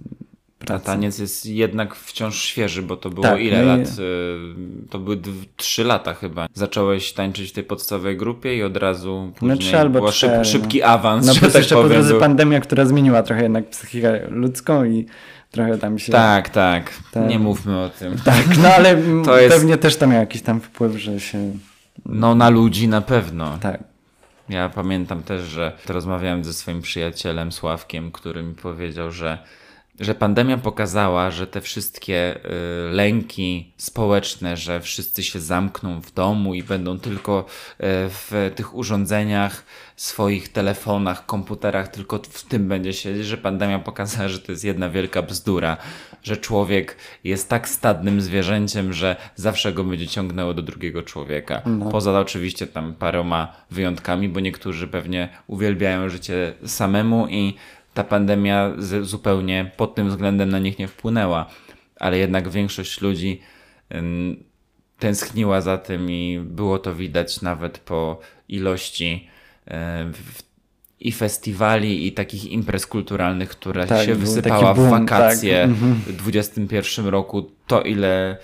Pracy. 0.67 0.85
A 0.85 0.87
taniec 0.87 1.19
jest 1.19 1.47
jednak 1.47 1.95
wciąż 1.95 2.43
świeży, 2.43 2.83
bo 2.83 2.97
to 2.97 3.11
było 3.11 3.27
tak, 3.27 3.41
ile 3.41 3.63
no 3.63 3.77
lat? 3.77 3.89
I... 3.89 4.89
To 4.91 4.99
były 4.99 5.19
trzy 5.57 5.85
lata 5.85 6.15
chyba. 6.15 6.47
Zacząłeś 6.55 7.13
tańczyć 7.13 7.51
w 7.51 7.53
tej 7.53 7.65
podstawowej 7.65 8.17
grupie 8.17 8.57
i 8.57 8.63
od 8.63 8.77
razu 8.77 9.33
później 9.37 9.59
no, 9.59 9.63
trzy 9.63 9.79
albo 9.79 9.99
było 9.99 10.13
szyb, 10.13 10.31
szybki 10.43 10.83
awans. 10.83 11.27
No 11.27 11.35
bo 11.35 11.41
tak 11.41 11.55
jeszcze 11.55 11.75
powiem. 11.75 11.89
po 11.89 11.95
drodze 11.95 12.15
pandemia, 12.15 12.61
która 12.61 12.85
zmieniła 12.85 13.23
trochę 13.23 13.43
jednak 13.43 13.71
psychikę 13.71 14.21
ludzką 14.29 14.85
i 14.85 15.07
trochę 15.51 15.79
tam 15.79 15.99
się... 15.99 16.13
Tak, 16.13 16.49
tak. 16.49 16.93
Ten... 17.13 17.29
Nie 17.29 17.39
mówmy 17.39 17.79
o 17.79 17.91
tym. 17.91 18.19
Tak, 18.25 18.45
no 18.63 18.69
ale 18.69 18.97
to 19.25 19.39
jest... 19.41 19.57
pewnie 19.57 19.77
też 19.77 19.97
to 19.97 20.07
miał 20.07 20.21
jakiś 20.21 20.43
tam 20.43 20.61
wpływ, 20.61 20.97
że 20.97 21.21
się... 21.21 21.53
No 22.07 22.35
na 22.35 22.49
ludzi 22.49 22.89
na 22.89 23.01
pewno. 23.01 23.59
Tak. 23.61 23.85
Ja 24.49 24.69
pamiętam 24.69 25.23
też, 25.23 25.43
że 25.43 25.73
rozmawiałem 25.89 26.45
ze 26.45 26.53
swoim 26.53 26.83
przyjacielem 26.83 27.53
Sławkiem, 27.53 28.13
który 28.13 28.43
mi 28.43 28.55
powiedział, 28.55 29.13
że 29.13 29.39
że 30.01 30.15
pandemia 30.15 30.59
pokazała, 30.59 31.31
że 31.31 31.47
te 31.47 31.61
wszystkie 31.61 32.37
y, 32.37 32.93
lęki 32.93 33.73
społeczne, 33.77 34.57
że 34.57 34.81
wszyscy 34.81 35.23
się 35.23 35.41
zamkną 35.41 36.01
w 36.01 36.13
domu 36.13 36.55
i 36.55 36.63
będą 36.63 36.99
tylko 36.99 37.41
y, 37.41 37.45
w 38.09 38.53
tych 38.57 38.75
urządzeniach, 38.75 39.65
swoich 39.97 40.53
telefonach, 40.53 41.27
komputerach, 41.27 41.89
tylko 41.89 42.21
w 42.31 42.45
tym 42.45 42.69
będzie 42.69 42.93
siedzieć, 42.93 43.27
że 43.27 43.37
pandemia 43.37 43.79
pokazała, 43.79 44.29
że 44.29 44.39
to 44.39 44.53
jest 44.53 44.65
jedna 44.65 44.91
wielka 44.91 45.23
bzdura, 45.23 45.77
że 46.23 46.37
człowiek 46.37 46.97
jest 47.25 47.49
tak 47.49 47.69
stadnym 47.69 48.21
zwierzęciem, 48.21 48.93
że 48.93 49.17
zawsze 49.35 49.73
go 49.73 49.85
będzie 49.85 50.09
ciągnęło 50.09 50.55
do 50.55 50.63
drugiego 50.63 51.03
człowieka. 51.03 51.63
No. 51.67 51.91
Poza 51.91 52.21
oczywiście 52.21 52.67
tam 52.67 52.95
paroma 52.95 53.53
wyjątkami, 53.71 54.29
bo 54.29 54.41
niektórzy 54.41 54.89
pewnie 54.89 55.29
uwielbiają 55.47 56.09
życie 56.09 56.55
samemu 56.67 57.29
i 57.29 57.55
ta 57.97 58.05
pandemia 58.05 58.73
zupełnie 59.03 59.71
pod 59.77 59.95
tym 59.95 60.09
względem 60.09 60.49
na 60.49 60.59
nich 60.59 60.79
nie 60.79 60.89
wpłynęła, 60.89 61.47
ale 62.01 62.19
jednak 62.19 62.49
większość 62.49 63.01
ludzi 63.01 63.41
tęskniła 64.99 65.61
za 65.61 65.79
tym 65.79 66.11
i 66.11 66.41
było 66.45 66.79
to 66.79 66.95
widać 66.95 67.43
nawet 67.43 67.79
po 67.79 68.21
ilości 68.49 69.29
i 71.01 71.13
festiwali, 71.13 72.07
i 72.07 72.13
takich 72.13 72.45
imprez 72.45 72.87
kulturalnych, 72.87 73.49
które 73.49 73.87
tak, 73.87 74.07
się 74.07 74.15
wysypała 74.15 74.75
boom, 74.75 74.89
w 74.89 74.91
wakacje 74.91 75.61
tak. 75.61 75.71
w 75.71 76.13
2021 76.17 77.07
roku. 77.07 77.51
To 77.67 77.83
ile, 77.83 78.37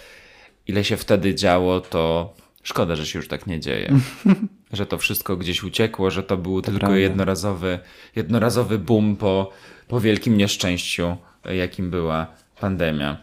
ile 0.66 0.84
się 0.84 0.96
wtedy 0.96 1.34
działo, 1.34 1.80
to 1.80 2.34
szkoda, 2.62 2.96
że 2.96 3.06
się 3.06 3.18
już 3.18 3.28
tak 3.28 3.46
nie 3.46 3.60
dzieje. 3.60 3.92
że 4.72 4.86
to 4.86 4.98
wszystko 4.98 5.36
gdzieś 5.36 5.62
uciekło, 5.62 6.10
że 6.10 6.22
to 6.22 6.36
był 6.36 6.62
to 6.62 6.66
tylko 6.66 6.80
prawda. 6.80 6.98
jednorazowy, 6.98 7.78
jednorazowy 8.16 8.78
boom 8.78 9.16
po, 9.16 9.50
po 9.88 10.00
wielkim 10.00 10.36
nieszczęściu, 10.36 11.16
jakim 11.44 11.90
była 11.90 12.26
pandemia. 12.60 13.16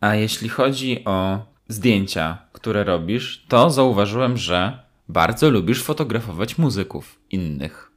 A 0.00 0.14
jeśli 0.14 0.48
chodzi 0.48 1.04
o 1.04 1.46
zdjęcia, 1.68 2.38
które 2.52 2.84
robisz, 2.84 3.44
to 3.48 3.70
zauważyłem, 3.70 4.36
że 4.36 4.78
bardzo 5.08 5.50
lubisz 5.50 5.82
fotografować 5.82 6.58
muzyków 6.58 7.18
innych. 7.30 7.92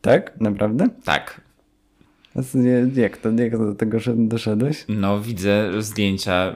Tak? 0.00 0.40
Naprawdę? 0.40 0.88
Tak. 1.04 1.45
Nie- 2.54 3.02
Jak 3.02 3.16
to, 3.16 3.30
jak 3.30 3.58
do 3.58 3.74
tego 3.74 3.98
doszedłeś? 4.16 4.84
No, 4.88 5.20
widzę 5.20 5.82
zdjęcia. 5.82 6.54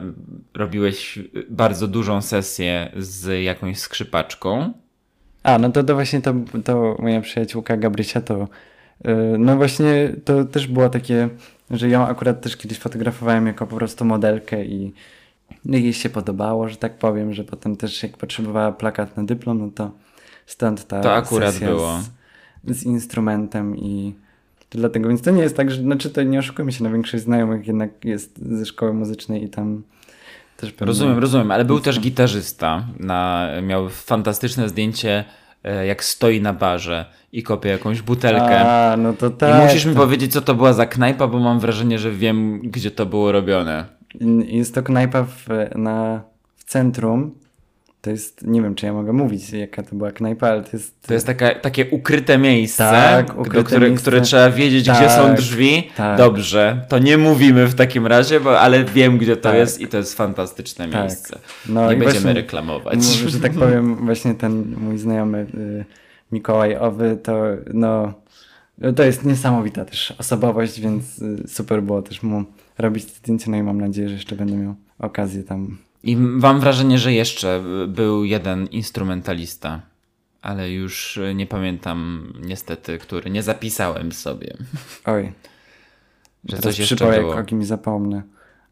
Robiłeś 0.53 1.19
bardzo 1.49 1.87
dużą 1.87 2.21
sesję 2.21 2.91
z 2.97 3.43
jakąś 3.43 3.79
skrzypaczką. 3.79 4.73
A, 5.43 5.57
no 5.57 5.71
to, 5.71 5.83
to 5.83 5.93
właśnie 5.93 6.21
to, 6.21 6.33
to 6.63 6.97
moja 6.99 7.21
przyjaciółka 7.21 7.77
Gabrysia 7.77 8.21
to 8.21 8.47
yy, 9.03 9.13
no 9.39 9.55
właśnie 9.55 10.15
to 10.25 10.45
też 10.45 10.67
było 10.67 10.89
takie, 10.89 11.29
że 11.71 11.89
ją 11.89 12.07
akurat 12.07 12.41
też 12.41 12.57
kiedyś 12.57 12.79
fotografowałem 12.79 13.47
jako 13.47 13.67
po 13.67 13.75
prostu 13.75 14.05
modelkę 14.05 14.65
i 14.65 14.93
no 15.65 15.77
i 15.77 15.83
jej 15.83 15.93
się 15.93 16.09
podobało, 16.09 16.69
że 16.69 16.75
tak 16.75 16.97
powiem, 16.97 17.33
że 17.33 17.43
potem 17.43 17.75
też 17.75 18.03
jak 18.03 18.17
potrzebowała 18.17 18.71
plakat 18.71 19.17
na 19.17 19.23
dyplom, 19.23 19.59
no 19.59 19.69
to 19.75 19.91
stąd 20.45 20.87
ta 20.87 21.01
To 21.01 21.13
akurat 21.13 21.53
sesja 21.53 21.67
było. 21.67 21.99
Z, 22.67 22.77
z 22.77 22.83
instrumentem 22.83 23.77
i 23.77 24.15
to 24.71 24.77
dlatego, 24.77 25.09
więc 25.09 25.21
to 25.21 25.31
nie 25.31 25.41
jest 25.41 25.57
tak, 25.57 25.71
że 25.71 25.81
znaczy 25.81 26.09
to 26.09 26.23
nie 26.23 26.39
oszukujmy 26.39 26.71
się, 26.71 26.83
na 26.83 26.89
większość 26.89 27.23
znajomych 27.23 27.67
jednak 27.67 28.05
jest 28.05 28.39
ze 28.57 28.65
szkoły 28.65 28.93
muzycznej 28.93 29.43
i 29.43 29.49
tam 29.49 29.83
też 30.57 30.71
pewnie- 30.71 30.85
Rozumiem, 30.87 31.17
rozumiem, 31.19 31.51
ale 31.51 31.65
był 31.65 31.79
też 31.79 31.99
gitarzysta. 31.99 32.85
Na, 32.99 33.47
miał 33.63 33.89
fantastyczne 33.89 34.69
zdjęcie, 34.69 35.23
e, 35.63 35.85
jak 35.85 36.03
stoi 36.03 36.41
na 36.41 36.53
barze 36.53 37.05
i 37.31 37.43
kopie 37.43 37.69
jakąś 37.69 38.01
butelkę. 38.01 38.59
A, 38.59 38.97
no 38.97 39.13
to 39.13 39.27
I 39.27 39.31
tak. 39.31 39.63
musisz 39.63 39.85
mi 39.85 39.93
to- 39.93 39.99
powiedzieć, 39.99 40.33
co 40.33 40.41
to 40.41 40.55
była 40.55 40.73
za 40.73 40.85
knajpa, 40.85 41.27
bo 41.27 41.39
mam 41.39 41.59
wrażenie, 41.59 41.99
że 41.99 42.11
wiem, 42.11 42.59
gdzie 42.63 42.91
to 42.91 43.05
było 43.05 43.31
robione. 43.31 43.85
Jest 44.45 44.75
to 44.75 44.83
knajpa 44.83 45.23
w, 45.23 45.47
na, 45.75 46.21
w 46.57 46.63
centrum. 46.63 47.31
To 48.01 48.09
jest, 48.09 48.47
nie 48.47 48.61
wiem 48.61 48.75
czy 48.75 48.85
ja 48.85 48.93
mogę 48.93 49.13
mówić 49.13 49.49
jaka 49.49 49.83
to 49.83 49.95
była 49.95 50.11
knajpa, 50.11 50.47
ale 50.49 50.63
to 50.63 50.69
jest... 50.73 51.01
To 51.01 51.13
jest 51.13 51.25
taka, 51.25 51.55
takie 51.55 51.85
ukryte 51.85 52.37
miejsce, 52.37 52.83
Tak, 52.83 53.27
do 53.27 53.33
ukryte 53.41 53.63
które, 53.63 53.87
miejsce. 53.89 54.01
które 54.01 54.21
trzeba 54.21 54.49
wiedzieć, 54.49 54.81
gdzie 54.83 54.91
Tak, 54.93 55.11
są 55.11 55.35
drzwi. 55.35 55.89
tak. 55.97 56.17
Dobrze, 56.17 56.85
to 56.89 56.99
nie 56.99 57.17
mówimy 57.17 57.67
w 57.67 57.73
takim 57.75 58.07
razie, 58.07 58.39
bo, 58.39 58.59
ale 58.59 58.83
wiem, 58.83 59.17
gdzie 59.17 59.35
to 59.35 59.41
Tak. 59.49 59.55
jest 59.57 59.81
i 59.81 59.87
to 59.87 59.97
jest 59.97 60.15
fantastyczne 60.15 60.87
Tak. 60.87 61.01
miejsce. 61.01 61.39
No 61.69 61.81
nie 61.89 61.95
i 61.95 61.99
będziemy 61.99 62.11
właśnie- 62.21 62.33
reklamować. 62.33 63.03
Że 63.03 63.39
tak 63.39 63.51
powiem, 63.51 63.95
właśnie 63.95 64.33
ten 64.35 64.75
mój 64.77 64.97
znajomy 64.97 65.45
y, 65.57 65.85
Mikołaj 66.31 66.75
Owy, 66.77 67.17
to 67.23 67.43
no, 67.73 68.13
to 68.95 69.03
jest 69.03 69.25
niesamowita 69.25 69.85
też 69.85 70.13
osobowość, 70.17 70.79
więc 70.79 71.19
y, 71.21 71.47
super 71.47 71.83
było 71.83 72.01
też 72.01 72.23
mu 72.23 72.43
robić 72.77 73.05
te 73.05 73.11
zdjęcia, 73.11 73.51
no 73.51 73.57
i 73.57 73.63
mam 73.63 73.81
nadzieję, 73.81 74.09
że 74.09 74.15
jeszcze 74.15 74.35
będę 74.35 74.53
miał 74.55 74.75
okazję 74.99 75.43
tam. 75.43 75.77
I 76.03 76.17
mam 76.17 76.59
wrażenie, 76.59 76.97
że 76.97 77.13
jeszcze 77.13 77.63
był 77.87 78.25
jeden 78.25 78.67
instrumentalista, 78.67 79.81
ale 80.41 80.71
już 80.71 81.19
nie 81.35 81.47
pamiętam 81.47 82.33
niestety, 82.41 82.97
który. 82.97 83.29
Nie 83.29 83.43
zapisałem 83.43 84.11
sobie, 84.11 84.57
Oj, 85.05 85.23
że 86.49 86.57
teraz 86.57 86.63
coś 86.63 86.79
jeszcze 86.79 87.05
jak 87.05 87.19
było. 87.21 87.35
o 87.35 87.43
kimś 87.43 87.65
zapomnę. 87.65 88.21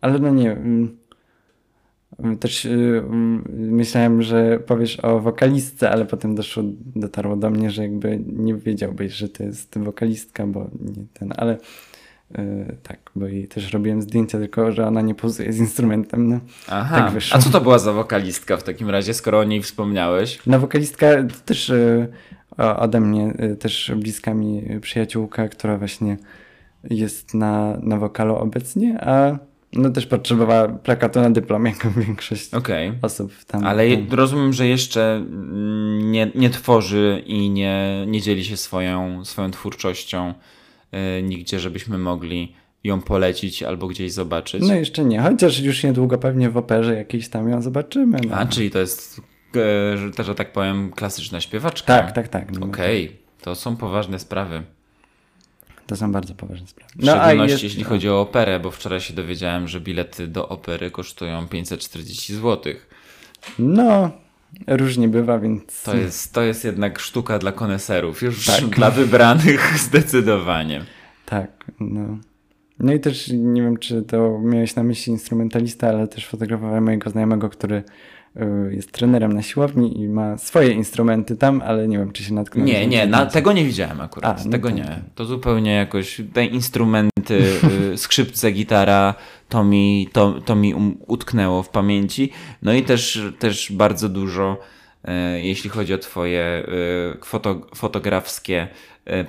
Ale 0.02 0.20
no 0.20 0.30
nie, 0.30 0.52
mm, 0.52 0.98
też 2.40 2.66
y, 2.66 2.70
mm, 3.06 3.44
myślałem, 3.52 4.22
że 4.22 4.60
powiesz 4.60 5.00
o 5.00 5.20
wokalistce, 5.20 5.92
ale 5.92 6.06
potem 6.06 6.36
doszło, 6.36 6.64
dotarło 6.96 7.36
do 7.36 7.50
mnie, 7.50 7.72
że 7.72 7.82
jakby 7.82 8.20
nie 8.28 8.56
wiedziałbyś, 8.56 9.14
że 9.14 9.30
to 9.30 9.44
jest 9.44 9.80
wokalistka, 9.80 10.48
bo 10.48 10.70
nie 10.80 11.06
ten, 11.14 11.34
ale 11.38 11.58
tak, 12.84 13.00
bo 13.16 13.28
jej 13.28 13.48
też 13.48 13.74
robiłem 13.74 14.02
zdjęcia, 14.02 14.38
tylko 14.38 14.72
że 14.72 14.88
ona 14.88 15.02
nie 15.02 15.16
pozuje 15.16 15.54
z 15.54 15.60
instrumentem. 15.60 16.30
No, 16.30 16.40
Aha, 16.68 16.96
tak 16.96 17.14
wyszło. 17.14 17.38
a 17.38 17.42
co 17.42 17.50
to 17.50 17.62
była 17.62 17.80
za 17.80 17.94
wokalistka 17.94 18.58
w 18.58 18.64
takim 18.64 18.90
razie, 18.90 19.14
skoro 19.14 19.40
o 19.40 19.44
niej 19.44 19.62
wspomniałeś? 19.62 20.40
no 20.48 20.60
wokalistka 20.60 21.08
też 21.46 21.72
o- 22.58 22.80
ode 22.80 23.00
mnie, 23.02 23.34
y, 23.52 23.56
też 23.56 23.92
bliska 23.96 24.34
mi 24.34 24.64
przyjaciółka, 24.82 25.48
która 25.48 25.78
właśnie 25.78 26.18
jest 26.90 27.34
na, 27.34 27.78
na 27.84 27.98
wokalu 27.98 28.36
obecnie, 28.36 29.00
a 29.02 29.38
no 29.74 29.90
też 29.90 30.06
potrzebowała 30.06 30.68
plakatu 30.68 31.22
na 31.22 31.30
dyplom, 31.30 31.66
jak 31.66 31.88
większość 31.98 32.54
Okej. 32.54 32.94
osób 33.02 33.32
tam. 33.48 33.66
Ale 33.66 33.98
tam. 33.98 34.08
rozumiem, 34.18 34.54
że 34.54 34.68
jeszcze 34.68 35.26
nie, 36.04 36.32
nie 36.36 36.50
tworzy 36.50 37.24
i 37.26 37.50
nie, 37.50 38.06
nie 38.08 38.22
dzieli 38.22 38.46
się 38.46 38.58
swoją, 38.58 39.26
swoją 39.26 39.52
twórczością 39.52 40.34
nigdzie, 41.24 41.60
żebyśmy 41.60 41.98
mogli 41.98 42.54
ją 42.84 43.02
polecić 43.02 43.64
albo 43.64 43.88
gdzieś 43.88 44.12
zobaczyć. 44.12 44.64
No 44.68 44.74
jeszcze 44.76 45.06
nie, 45.06 45.22
chociaż 45.22 45.60
już 45.60 45.84
niedługo 45.84 46.18
pewnie 46.18 46.50
w 46.50 46.58
operze 46.58 46.96
jakiejś 46.96 47.30
tam 47.30 47.50
ją 47.50 47.62
zobaczymy. 47.62 48.20
No. 48.30 48.36
A, 48.36 48.46
czyli 48.46 48.72
to 48.72 48.80
jest, 48.80 49.22
e, 49.56 49.98
że, 49.98 50.24
że 50.24 50.36
tak 50.36 50.52
powiem, 50.54 50.92
klasyczna 50.92 51.42
śpiewaczka. 51.42 51.88
Tak, 51.88 52.12
tak, 52.12 52.28
tak. 52.28 52.60
No, 52.60 52.66
Okej, 52.66 53.18
to 53.42 53.56
są 53.56 53.76
poważne 53.78 54.20
sprawy. 54.20 54.64
To 55.88 55.96
są 55.96 56.12
bardzo 56.12 56.36
poważne 56.36 56.68
sprawy. 56.68 56.92
W 56.96 57.02
szczególności 57.04 57.52
jest- 57.52 57.64
jeśli 57.64 57.84
chodzi 57.84 58.10
o 58.10 58.22
operę, 58.22 58.60
bo 58.60 58.72
wczoraj 58.72 59.02
się 59.02 59.14
dowiedziałem, 59.14 59.68
że 59.68 59.82
bilety 59.82 60.28
do 60.28 60.50
opery 60.50 60.92
kosztują 60.92 61.48
540 61.48 62.36
zł. 62.36 62.74
No, 63.60 64.12
różnie 64.68 65.08
bywa, 65.08 65.40
więc... 65.40 65.84
To 65.84 65.98
jest, 65.98 66.34
to 66.34 66.42
jest 66.42 66.66
jednak 66.66 67.00
sztuka 67.00 67.40
dla 67.40 67.52
koneserów, 67.52 68.22
już 68.22 68.46
Tak. 68.46 68.66
dla 68.78 68.92
wybranych 68.92 69.74
zdecydowanie. 69.88 70.86
Tak, 71.26 71.72
no. 71.80 72.18
No 72.80 72.94
i 72.94 73.00
też 73.00 73.32
nie 73.34 73.62
wiem, 73.62 73.78
czy 73.78 74.02
to 74.02 74.40
miałeś 74.44 74.76
na 74.76 74.84
myśli 74.84 75.14
instrumentalista, 75.14 75.88
ale 75.90 76.08
też 76.08 76.28
fotografowałem 76.28 76.84
mojego 76.84 77.10
znajomego, 77.10 77.50
który 77.50 77.84
jest 78.70 78.92
trenerem 78.92 79.34
na 79.34 79.42
siłowni 79.42 80.00
i 80.02 80.08
ma 80.08 80.38
swoje 80.38 80.72
instrumenty 80.72 81.36
tam, 81.36 81.62
ale 81.66 81.88
nie 81.88 81.98
wiem, 81.98 82.12
czy 82.12 82.24
się 82.24 82.34
natknąłeś. 82.34 82.72
Nie, 82.72 82.88
nie, 82.88 83.08
na, 83.08 83.26
tego 83.26 83.54
nie 83.54 83.66
widziałem 83.66 84.02
akurat. 84.02 84.42
A, 84.42 84.44
no 84.46 84.52
tego 84.52 84.70
to- 84.70 84.76
nie. 84.76 85.02
To 85.16 85.26
zupełnie 85.26 85.74
jakoś 85.74 86.22
te 86.34 86.46
instrumenty, 86.46 87.44
y, 87.94 87.98
skrzypce, 88.04 88.52
gitara, 88.52 89.14
to 89.50 89.64
mi, 89.64 90.10
to, 90.12 90.42
to 90.42 90.56
mi 90.56 90.74
um, 90.74 90.98
utknęło 91.08 91.64
w 91.64 91.70
pamięci. 91.70 92.32
No 92.62 92.74
i 92.74 92.84
też, 92.84 93.22
też 93.40 93.72
bardzo 93.72 94.10
dużo, 94.10 94.58
e, 95.06 95.42
jeśli 95.42 95.70
chodzi 95.70 95.94
o 95.94 95.98
twoje 95.98 96.68
foto, 97.24 97.62
fotografskie 97.76 98.68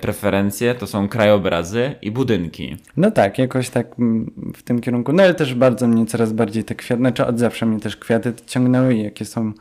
preferencje, 0.00 0.74
to 0.74 0.86
są 0.86 1.08
krajobrazy 1.08 1.94
i 2.02 2.10
budynki. 2.10 2.76
No 2.96 3.10
tak, 3.10 3.38
jakoś 3.38 3.70
tak 3.70 3.86
mm, 3.98 4.52
w 4.56 4.62
tym 4.62 4.80
kierunku. 4.80 5.12
No 5.12 5.22
ale 5.22 5.34
też 5.34 5.54
bardzo 5.54 5.88
mnie 5.88 6.06
coraz 6.06 6.32
bardziej 6.32 6.64
te 6.64 6.74
kwiaty, 6.74 7.00
znaczy 7.00 7.26
od 7.26 7.38
zawsze 7.38 7.66
mnie 7.66 7.80
też 7.80 7.96
kwiaty 7.96 8.32
ciągnęły 8.46 8.94
i 8.94 9.02
jakie 9.02 9.24
są 9.24 9.52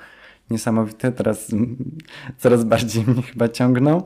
niesamowite, 0.50 1.12
teraz 1.12 1.52
coraz 2.38 2.64
bardziej 2.64 3.04
mnie 3.04 3.22
chyba 3.22 3.50
ciągną. 3.50 4.04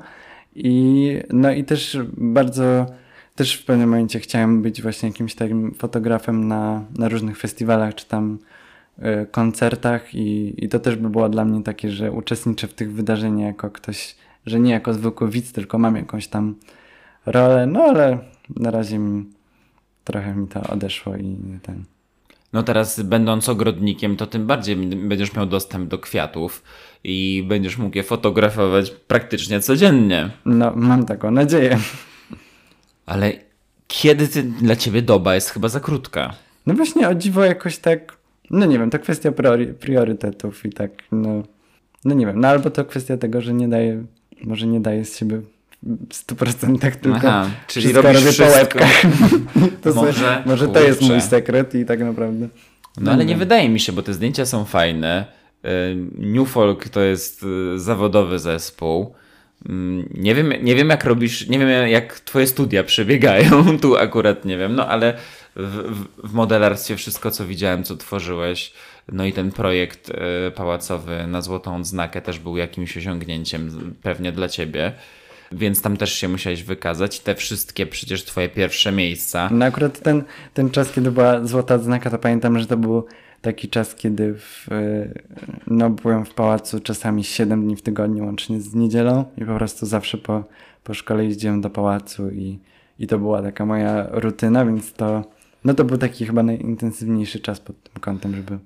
I 0.56 1.20
no 1.30 1.52
i 1.52 1.64
też 1.64 1.98
bardzo, 2.18 2.86
też 3.36 3.56
w 3.56 3.66
pewnym 3.66 3.90
momencie 3.90 4.20
chciałem 4.20 4.62
być 4.62 4.82
właśnie 4.82 5.10
jakimś 5.10 5.36
takim 5.36 5.74
fotografem 5.74 6.48
na, 6.48 6.84
na 6.98 7.10
różnych 7.10 7.38
festiwalach 7.38 7.96
czy 7.96 8.08
tam 8.08 8.40
y, 9.00 9.28
koncertach 9.32 10.16
i, 10.16 10.54
i 10.66 10.70
to 10.70 10.80
też 10.80 10.96
by 10.96 11.10
było 11.10 11.30
dla 11.30 11.46
mnie 11.46 11.64
takie, 11.64 11.90
że 11.90 12.12
uczestniczę 12.12 12.68
w 12.68 12.74
tych 12.74 12.94
wydarzeniach 12.94 13.48
jako 13.48 13.70
ktoś, 13.72 14.16
że 14.46 14.60
nie 14.60 14.72
jako 14.72 14.94
zwykły 14.94 15.30
widz, 15.30 15.52
tylko 15.52 15.78
mam 15.78 15.96
jakąś 15.96 16.28
tam 16.28 16.56
rolę, 17.26 17.68
no 17.68 17.84
ale 17.84 18.20
na 18.56 18.72
razie 18.72 19.00
mi 19.00 19.26
trochę 20.04 20.36
mi 20.36 20.48
to 20.48 20.62
odeszło 20.62 21.18
i 21.18 21.38
ten. 21.62 21.84
No 22.54 22.64
teraz 22.64 23.02
będąc 23.02 23.50
ogrodnikiem, 23.50 24.18
to 24.18 24.28
tym 24.28 24.48
bardziej 24.48 24.76
będziesz 24.76 25.34
miał 25.36 25.46
dostęp 25.46 25.90
do 25.90 26.00
kwiatów 26.00 26.64
i 27.04 27.46
będziesz 27.48 27.78
mógł 27.78 27.98
je 27.98 28.04
fotografować 28.04 28.92
praktycznie 28.92 29.60
codziennie. 29.60 30.30
No, 30.46 30.74
mam 30.76 31.06
taką 31.06 31.32
nadzieję. 31.32 31.78
Ale 33.06 33.34
kiedy 33.88 34.28
ty, 34.28 34.44
dla 34.44 34.76
ciebie 34.76 35.02
doba 35.02 35.36
jest 35.36 35.50
chyba 35.50 35.70
za 35.70 35.80
krótka? 35.80 36.34
No 36.66 36.74
właśnie 36.74 37.10
o 37.10 37.16
dziwo 37.16 37.44
jakoś 37.44 37.78
tak, 37.78 38.18
no 38.50 38.66
nie 38.66 38.80
wiem, 38.80 38.90
to 38.90 39.00
kwestia 39.00 39.32
priorytetów 39.80 40.66
i 40.66 40.70
tak, 40.70 40.92
no, 41.12 41.44
no 42.06 42.16
nie 42.16 42.26
wiem, 42.26 42.40
no 42.40 42.48
albo 42.48 42.70
to 42.70 42.86
kwestia 42.86 43.18
tego, 43.18 43.42
że 43.42 43.54
nie 43.54 43.68
daję, 43.68 44.06
może 44.44 44.68
nie 44.68 44.80
daję 44.80 45.06
z 45.06 45.18
siebie 45.18 45.42
w 45.84 46.26
100% 46.28 46.92
tylko 46.96 47.18
Aha, 47.18 47.50
czyli 47.68 47.92
robisz 47.94 48.14
robię 48.14 48.32
wszystko. 48.32 48.46
po 48.46 48.52
łebkach. 48.52 49.02
to 49.84 49.94
Może, 49.94 50.12
może, 50.12 50.44
może 50.46 50.68
to 50.68 50.80
jest 50.80 51.02
mój 51.02 51.22
sekret 51.22 51.76
i 51.76 51.86
tak 51.86 52.00
naprawdę. 52.00 52.48
No 52.98 53.12
ale 53.12 53.26
nie 53.26 53.38
wydaje 53.38 53.70
mi 53.70 53.80
się, 53.80 53.94
bo 53.94 54.02
te 54.04 54.14
zdjęcia 54.14 54.46
są 54.46 54.66
fajne. 54.66 55.26
Y, 55.66 55.70
New 56.18 56.50
Folk 56.50 56.90
to 56.90 57.02
jest 57.02 57.44
y, 57.44 57.80
zawodowy 57.80 58.40
zespół. 58.40 59.14
Mm, 59.70 60.10
Nie 60.14 60.36
wiem, 60.36 60.54
nie 60.62 60.76
wiem 60.76 60.90
jak 60.90 61.04
robisz, 61.04 61.48
nie 61.48 61.60
wiem 61.60 61.88
jak 61.88 62.20
twoje 62.20 62.48
studia 62.48 62.84
przebiegają, 62.84 63.66
tu 63.82 63.98
akurat 63.98 64.46
nie 64.46 64.58
wiem, 64.58 64.76
no 64.76 64.88
ale 64.88 65.14
w, 65.56 65.94
w 66.24 66.34
modelarstwie 66.34 66.96
wszystko 66.96 67.32
co 67.32 67.46
widziałem, 67.46 67.84
co 67.84 67.98
tworzyłeś, 67.98 68.74
no 69.12 69.26
i 69.26 69.34
ten 69.34 69.52
projekt 69.52 70.10
y, 70.10 70.52
pałacowy 70.52 71.28
na 71.28 71.42
Złotą 71.42 71.76
Odznakę 71.76 72.22
też 72.22 72.40
był 72.40 72.58
jakimś 72.58 72.98
osiągnięciem 72.98 73.96
pewnie 74.04 74.32
dla 74.32 74.50
ciebie, 74.50 74.92
więc 75.52 75.82
tam 75.82 75.98
też 75.98 76.14
się 76.14 76.28
musiałeś 76.28 76.64
wykazać. 76.64 77.20
Te 77.20 77.36
wszystkie 77.36 77.86
przecież 77.86 78.26
twoje 78.26 78.50
pierwsze 78.50 78.92
miejsca. 78.92 79.50
No 79.52 79.66
akurat 79.66 80.00
ten, 80.00 80.24
ten 80.54 80.70
czas, 80.70 80.92
kiedy 80.92 81.12
była 81.12 81.46
złota 81.46 81.76
odznaka, 81.76 82.10
to 82.10 82.18
pamiętam, 82.18 82.60
że 82.60 82.66
to 82.66 82.78
był 82.78 83.06
taki 83.42 83.70
czas, 83.70 83.96
kiedy 83.96 84.34
w, 84.34 84.68
no, 85.68 85.90
byłem 85.90 86.26
w 86.26 86.34
pałacu 86.34 86.80
czasami 86.80 87.24
7 87.24 87.66
dni 87.66 87.76
w 87.76 87.82
tygodniu, 87.82 88.26
łącznie 88.26 88.62
z 88.62 88.76
niedzielą 88.76 89.26
i 89.38 89.46
po 89.46 89.56
prostu 89.56 89.86
zawsze 89.86 90.18
po, 90.18 90.44
po 90.84 90.94
szkole 90.94 91.26
jeździłem 91.26 91.62
do 91.62 91.70
pałacu 91.70 92.30
i, 92.30 92.60
i 93.00 93.08
to 93.08 93.20
była 93.20 93.42
taka 93.42 93.66
moja 93.66 94.08
rutyna, 94.12 94.66
więc 94.66 94.94
to, 94.94 95.24
no 95.64 95.74
to 95.74 95.84
był 95.84 95.98
taki 95.98 96.26
chyba 96.26 96.44
najintensywniejszy 96.44 97.40
czas 97.40 97.60
pod 97.60 97.84
tym 97.84 98.02
kątem, 98.02 98.36
żeby 98.36 98.60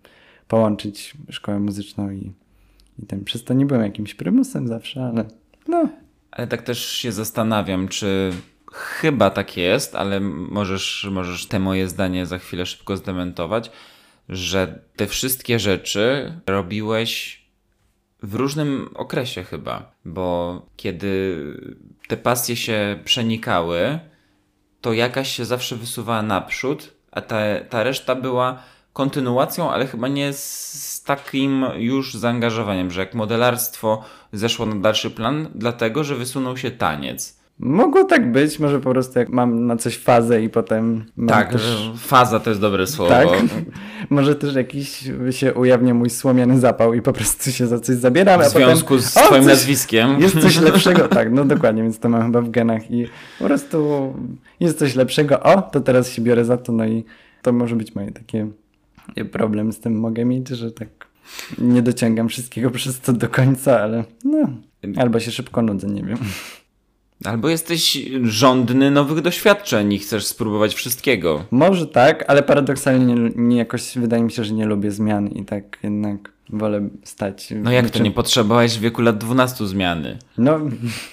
połączyć 0.47 1.13
szkołę 1.29 1.59
muzyczną 1.59 2.11
i, 2.11 2.31
i 3.03 3.05
ten. 3.05 3.23
Przez 3.23 3.43
to 3.43 3.53
nie 3.53 3.65
byłem 3.65 3.83
jakimś 3.83 4.13
prymusem 4.13 4.67
zawsze, 4.67 5.03
ale 5.03 5.25
no. 5.67 5.89
Ale 6.31 6.47
tak 6.47 6.61
też 6.61 6.89
się 6.89 7.11
zastanawiam, 7.11 7.87
czy 7.87 8.31
chyba 8.73 9.29
tak 9.29 9.57
jest, 9.57 9.95
ale 9.95 10.19
możesz, 10.19 11.07
możesz 11.11 11.45
te 11.45 11.59
moje 11.59 11.87
zdanie 11.87 12.25
za 12.25 12.37
chwilę 12.37 12.65
szybko 12.65 12.97
zdementować, 12.97 13.71
że 14.29 14.79
te 14.95 15.07
wszystkie 15.07 15.59
rzeczy 15.59 16.33
robiłeś 16.47 17.41
w 18.23 18.35
różnym 18.35 18.89
okresie 18.95 19.43
chyba, 19.43 19.91
bo 20.05 20.61
kiedy 20.75 21.43
te 22.07 22.17
pasje 22.17 22.55
się 22.55 22.99
przenikały, 23.05 23.99
to 24.81 24.93
jakaś 24.93 25.35
się 25.35 25.45
zawsze 25.45 25.75
wysuwała 25.75 26.21
naprzód, 26.21 26.93
a 27.11 27.21
ta, 27.21 27.37
ta 27.69 27.83
reszta 27.83 28.15
była 28.15 28.63
kontynuacją, 28.97 29.71
ale 29.71 29.87
chyba 29.87 30.07
nie 30.07 30.33
z 30.33 31.03
takim 31.05 31.65
już 31.75 32.13
zaangażowaniem, 32.13 32.91
że 32.91 32.99
jak 32.99 33.13
modelarstwo 33.13 34.03
zeszło 34.33 34.65
na 34.65 34.75
dalszy 34.75 35.11
plan, 35.11 35.47
dlatego 35.55 36.03
że 36.03 36.15
wysunął 36.15 36.57
się 36.57 36.71
taniec. 36.71 37.37
Mogło 37.59 38.03
tak 38.03 38.31
być, 38.31 38.59
może 38.59 38.79
po 38.79 38.91
prostu 38.91 39.19
jak 39.19 39.29
mam 39.29 39.65
na 39.65 39.75
coś 39.75 39.97
fazę 39.97 40.41
i 40.41 40.49
potem. 40.49 41.05
Tak, 41.27 41.51
też... 41.51 41.91
faza 41.97 42.39
to 42.39 42.49
jest 42.49 42.61
dobre 42.61 42.87
słowo. 42.87 43.09
Tak. 43.09 43.27
może 44.09 44.35
też 44.35 44.55
jakiś 44.55 45.11
się 45.31 45.53
ujawnia 45.53 45.93
mój 45.93 46.09
słomiany 46.09 46.59
zapał 46.59 46.93
i 46.93 47.01
po 47.01 47.13
prostu 47.13 47.51
się 47.51 47.67
za 47.67 47.79
coś 47.79 47.95
zabieram. 47.95 48.41
W 48.41 48.49
związku 48.49 48.87
potem, 48.87 49.01
z 49.01 49.13
Twoim 49.13 49.43
coś, 49.43 49.51
nazwiskiem. 49.51 50.19
Jest 50.21 50.41
coś 50.41 50.57
lepszego, 50.69 51.07
tak, 51.07 51.31
no 51.31 51.45
dokładnie, 51.45 51.83
więc 51.83 51.99
to 51.99 52.09
mam 52.09 52.23
chyba 52.23 52.41
w 52.41 52.49
genach 52.49 52.91
i 52.91 53.07
po 53.39 53.45
prostu 53.45 54.13
jest 54.59 54.79
coś 54.79 54.95
lepszego. 54.95 55.39
O, 55.39 55.61
to 55.61 55.81
teraz 55.81 56.11
się 56.11 56.21
biorę 56.21 56.45
za 56.45 56.57
to, 56.57 56.71
no 56.71 56.85
i 56.85 57.03
to 57.41 57.53
może 57.53 57.75
być 57.75 57.95
moje 57.95 58.11
takie 58.11 58.47
problem 59.31 59.71
z 59.73 59.79
tym 59.79 59.99
mogę 59.99 60.25
mieć, 60.25 60.49
że 60.49 60.71
tak 60.71 61.07
nie 61.57 61.81
dociągam 61.81 62.29
wszystkiego 62.29 62.71
przez 62.71 62.99
to 62.99 63.13
do 63.13 63.29
końca, 63.29 63.81
ale 63.81 64.03
no, 64.23 64.49
albo 64.97 65.19
się 65.19 65.31
szybko 65.31 65.61
nudzę, 65.61 65.87
nie 65.87 66.03
wiem. 66.03 66.17
Albo 67.25 67.49
jesteś 67.49 67.97
żądny 68.23 68.91
nowych 68.91 69.21
doświadczeń 69.21 69.93
i 69.93 69.99
chcesz 69.99 70.25
spróbować 70.25 70.73
wszystkiego. 70.73 71.45
Może 71.51 71.87
tak, 71.87 72.25
ale 72.27 72.43
paradoksalnie 72.43 73.15
nie, 73.15 73.31
nie 73.35 73.57
jakoś 73.57 73.97
wydaje 73.97 74.23
mi 74.23 74.31
się, 74.31 74.43
że 74.43 74.53
nie 74.53 74.65
lubię 74.65 74.91
zmian 74.91 75.27
i 75.27 75.45
tak 75.45 75.77
jednak 75.83 76.31
wolę 76.49 76.89
stać. 77.03 77.53
No 77.55 77.71
jak 77.71 77.89
to 77.89 78.03
nie 78.03 78.11
potrzebowałeś 78.11 78.77
w 78.77 78.81
wieku 78.81 79.01
lat 79.01 79.17
12 79.17 79.67
zmiany? 79.67 80.17
No, 80.37 80.59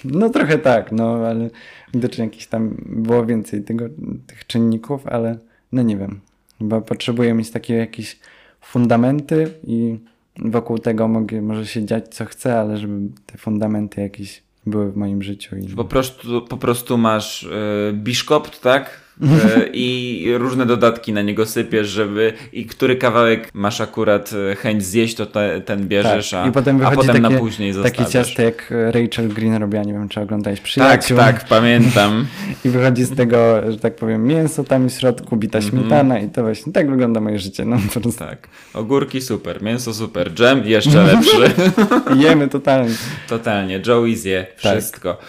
no 0.05 0.31
trochę 0.31 0.59
tak, 0.59 0.93
no 0.93 1.15
ale 1.15 1.51
widocznie 1.95 2.25
jakieś 2.25 2.47
tam 2.47 2.77
było 2.87 3.27
więcej 3.27 3.63
tego, 3.63 3.85
tych 4.27 4.47
czynników, 4.47 5.07
ale 5.07 5.39
no 5.73 5.83
nie 5.83 5.97
wiem. 5.97 6.21
Chyba 6.59 6.81
potrzebuję 6.81 7.35
mieć 7.35 7.51
takie 7.51 7.75
jakieś 7.75 8.19
fundamenty 8.61 9.51
i 9.67 9.99
wokół 10.39 10.79
tego 10.79 11.09
mogę, 11.09 11.43
może 11.43 11.67
się 11.67 11.85
dziać 11.85 12.15
co 12.15 12.25
chcę, 12.25 12.61
ale 12.61 12.77
żeby 12.77 13.09
te 13.27 13.39
fundamenty 13.39 14.01
jakieś 14.01 14.43
były 14.67 14.93
w 14.93 14.97
moim 14.97 15.23
życiu. 15.23 15.57
I... 15.57 15.69
Po, 15.69 15.85
prostu, 15.85 16.43
po 16.43 16.57
prostu 16.57 16.99
masz 16.99 17.43
y, 17.43 17.93
biszkopt, 17.93 18.61
tak? 18.61 19.04
E, 19.23 19.67
i 19.73 20.27
różne 20.39 20.67
dodatki 20.67 21.13
na 21.13 21.23
niego 21.23 21.47
sypiesz, 21.47 21.89
żeby 21.89 22.33
i 22.53 22.67
który 22.67 22.97
kawałek 22.97 23.51
masz 23.55 23.81
akurat 23.81 24.31
e, 24.53 24.57
chęć 24.57 24.85
zjeść, 24.85 25.15
to 25.15 25.27
te, 25.27 25.61
ten 25.61 25.89
bierzesz, 25.89 26.31
tak. 26.31 26.47
a, 26.47 26.49
I 26.49 26.53
potem 26.53 26.87
a 26.87 26.91
potem 26.91 27.07
takie, 27.07 27.21
na 27.21 27.31
później 27.31 27.73
zostawiasz. 27.73 27.99
Takie 27.99 28.13
ciasto 28.13 28.43
jak 28.43 28.73
Rachel 28.91 29.29
Green 29.29 29.55
robiła, 29.55 29.83
nie 29.83 29.93
wiem 29.93 30.09
czy 30.09 30.21
oglądałeś 30.21 30.61
Przyjaciół. 30.61 31.17
Tak, 31.17 31.39
tak, 31.39 31.49
pamiętam. 31.49 32.27
I 32.65 32.69
wychodzi 32.69 33.05
z 33.05 33.17
tego, 33.17 33.73
że 33.73 33.79
tak 33.79 33.97
powiem, 33.97 34.27
mięso 34.27 34.65
tam 34.65 34.89
w 34.89 34.93
środku, 34.93 35.37
bita 35.37 35.59
mm 35.59 35.71
-hmm. 35.71 35.73
śmietana 35.73 36.19
i 36.19 36.29
to 36.29 36.43
właśnie 36.43 36.73
tak 36.73 36.91
wygląda 36.91 37.21
moje 37.21 37.39
życie. 37.39 37.65
No, 37.65 37.77
po 37.95 38.01
prostu. 38.01 38.19
Tak. 38.25 38.49
Ogórki 38.75 39.21
super, 39.21 39.63
mięso 39.63 39.95
super, 39.95 40.33
dżem 40.35 40.67
jeszcze 40.67 41.05
lepszy. 41.05 41.51
Jemy 42.23 42.49
totalnie. 42.49 42.95
Totalnie, 43.29 43.83
Joey 43.87 44.17
zje 44.17 44.47
tak. 44.63 44.73
wszystko. 44.73 45.15
Tak. 45.15 45.25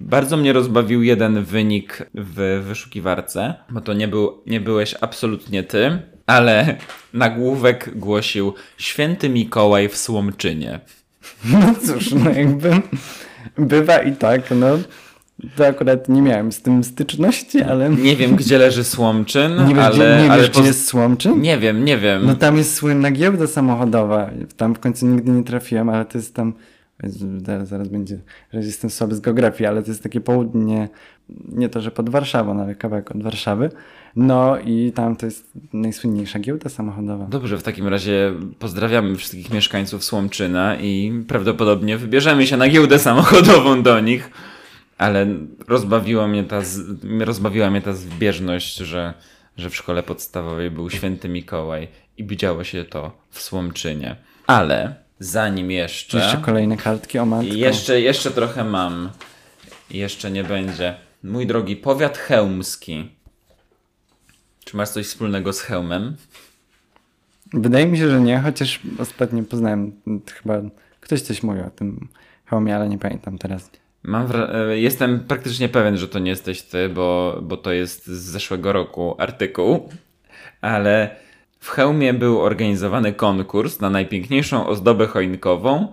Bardzo 0.00 0.36
mnie 0.36 0.52
rozbawił 0.52 1.02
jeden 1.02 1.44
wynik 1.44 1.98
w 2.14 2.60
wyszukiwarce, 2.82 3.54
bo 3.70 3.80
to 3.80 3.92
nie, 3.92 4.08
był, 4.08 4.42
nie 4.46 4.60
byłeś 4.60 4.94
absolutnie 5.00 5.62
ty, 5.62 5.98
ale 6.26 6.76
nagłówek 7.14 7.98
głosił 7.98 8.54
Święty 8.78 9.28
Mikołaj 9.28 9.88
w 9.88 9.96
Słomczynie. 9.96 10.80
No 11.44 11.58
cóż, 11.86 12.12
no 12.12 12.30
jakby 12.30 12.70
bywa 13.58 13.98
i 13.98 14.16
tak, 14.16 14.42
no. 14.50 14.78
To 15.56 15.66
akurat 15.66 16.08
nie 16.08 16.22
miałem 16.22 16.52
z 16.52 16.62
tym 16.62 16.84
styczności, 16.84 17.62
ale... 17.62 17.90
Nie 17.90 18.16
wiem, 18.16 18.36
gdzie 18.36 18.58
leży 18.58 18.84
Słomczyn, 18.84 19.66
nie 19.66 19.82
ale... 19.82 19.94
Gdzie, 19.94 20.24
nie 20.24 20.32
ale 20.32 20.42
wiesz, 20.42 20.50
gdzie 20.50 20.62
jest 20.62 20.86
Słomczyn? 20.86 21.40
Nie 21.40 21.58
wiem, 21.58 21.84
nie 21.84 21.98
wiem. 21.98 22.26
No 22.26 22.34
tam 22.34 22.56
jest 22.56 22.74
słynna 22.74 23.10
giełda 23.10 23.46
samochodowa. 23.46 24.30
Tam 24.56 24.74
w 24.74 24.78
końcu 24.78 25.06
nigdy 25.06 25.30
nie 25.30 25.44
trafiłem, 25.44 25.88
ale 25.88 26.04
to 26.04 26.18
jest 26.18 26.34
tam 26.34 26.52
zaraz, 27.10 27.68
zaraz 27.68 27.88
będzie, 27.88 28.18
że 28.52 28.60
jestem 28.60 28.90
słaby 28.90 29.14
z 29.14 29.20
geografii, 29.20 29.66
ale 29.66 29.82
to 29.82 29.90
jest 29.90 30.02
takie 30.02 30.20
południe, 30.20 30.88
nie 31.48 31.68
to, 31.68 31.80
że 31.80 31.90
pod 31.90 32.10
Warszawą, 32.10 32.60
ale 32.60 32.74
kawałek 32.74 33.10
od 33.10 33.22
Warszawy. 33.22 33.70
No 34.16 34.58
i 34.58 34.92
tam 34.94 35.16
to 35.16 35.26
jest 35.26 35.52
najsłynniejsza 35.72 36.38
giełda 36.38 36.68
samochodowa. 36.70 37.26
Dobrze, 37.26 37.58
w 37.58 37.62
takim 37.62 37.88
razie 37.88 38.34
pozdrawiamy 38.58 39.16
wszystkich 39.16 39.50
mieszkańców 39.50 40.04
Słomczyna 40.04 40.76
i 40.76 41.24
prawdopodobnie 41.28 41.98
wybierzemy 41.98 42.46
się 42.46 42.56
na 42.56 42.68
giełdę 42.68 42.98
samochodową 42.98 43.82
do 43.82 44.00
nich. 44.00 44.30
Ale 44.98 45.26
rozbawiła 45.68 46.28
mnie 46.28 46.44
ta, 46.44 46.60
rozbawiła 47.20 47.70
mnie 47.70 47.82
ta 47.82 47.92
zbieżność, 47.92 48.76
że, 48.76 49.14
że 49.56 49.70
w 49.70 49.76
szkole 49.76 50.02
podstawowej 50.02 50.70
był 50.70 50.90
święty 50.90 51.28
Mikołaj 51.28 51.88
i 52.18 52.24
widziało 52.24 52.64
się 52.64 52.84
to 52.84 53.12
w 53.30 53.40
Słomczynie. 53.40 54.16
Ale 54.46 55.01
zanim 55.22 55.70
jeszcze. 55.70 56.18
Jeszcze 56.18 56.36
kolejne 56.36 56.76
kartki 56.76 57.18
o 57.18 57.26
matko. 57.26 57.54
Jeszcze, 57.54 58.00
jeszcze 58.00 58.30
trochę 58.30 58.64
mam. 58.64 59.10
Jeszcze 59.90 60.30
nie 60.30 60.44
będzie. 60.44 60.94
Mój 61.22 61.46
drogi, 61.46 61.76
powiat 61.76 62.18
chełmski. 62.18 63.10
Czy 64.64 64.76
masz 64.76 64.88
coś 64.88 65.06
wspólnego 65.06 65.52
z 65.52 65.60
hełmem? 65.60 66.16
Wydaje 67.52 67.86
mi 67.86 67.98
się, 67.98 68.10
że 68.10 68.20
nie, 68.20 68.40
chociaż 68.40 68.80
ostatnio 68.98 69.42
poznałem 69.42 69.92
chyba 70.32 70.60
ktoś 71.00 71.20
coś 71.20 71.42
mówił 71.42 71.64
o 71.66 71.70
tym 71.70 72.08
hełmie, 72.46 72.76
ale 72.76 72.88
nie 72.88 72.98
pamiętam 72.98 73.38
teraz. 73.38 73.70
Mam 74.02 74.28
e, 74.32 74.78
jestem 74.78 75.20
praktycznie 75.20 75.68
pewien, 75.68 75.96
że 75.96 76.08
to 76.08 76.18
nie 76.18 76.30
jesteś 76.30 76.62
ty, 76.62 76.88
bo, 76.88 77.38
bo 77.42 77.56
to 77.56 77.72
jest 77.72 78.06
z 78.06 78.22
zeszłego 78.22 78.72
roku 78.72 79.14
artykuł, 79.18 79.88
ale 80.60 81.16
w 81.62 81.68
Chełmie 81.68 82.14
był 82.14 82.40
organizowany 82.40 83.12
konkurs 83.12 83.80
na 83.80 83.90
najpiękniejszą 83.90 84.66
ozdobę 84.66 85.06
choinkową, 85.06 85.92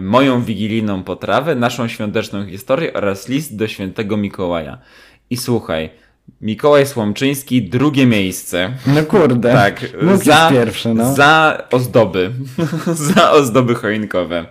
moją 0.00 0.42
wigilijną 0.42 1.02
potrawę, 1.02 1.54
naszą 1.54 1.88
świąteczną 1.88 2.46
historię 2.46 2.92
oraz 2.92 3.28
list 3.28 3.56
do 3.56 3.68
świętego 3.68 4.16
Mikołaja. 4.16 4.78
I 5.30 5.36
słuchaj, 5.36 5.90
Mikołaj 6.40 6.86
Słomczyński, 6.86 7.62
drugie 7.62 8.06
miejsce. 8.06 8.72
No 8.86 9.02
kurde. 9.02 9.52
Tak, 9.52 9.80
za, 10.22 10.50
pierwszy, 10.50 10.94
no. 10.94 11.14
za 11.14 11.62
ozdoby. 11.70 12.30
za 13.14 13.32
ozdoby 13.32 13.74
choinkowe. 13.74 14.46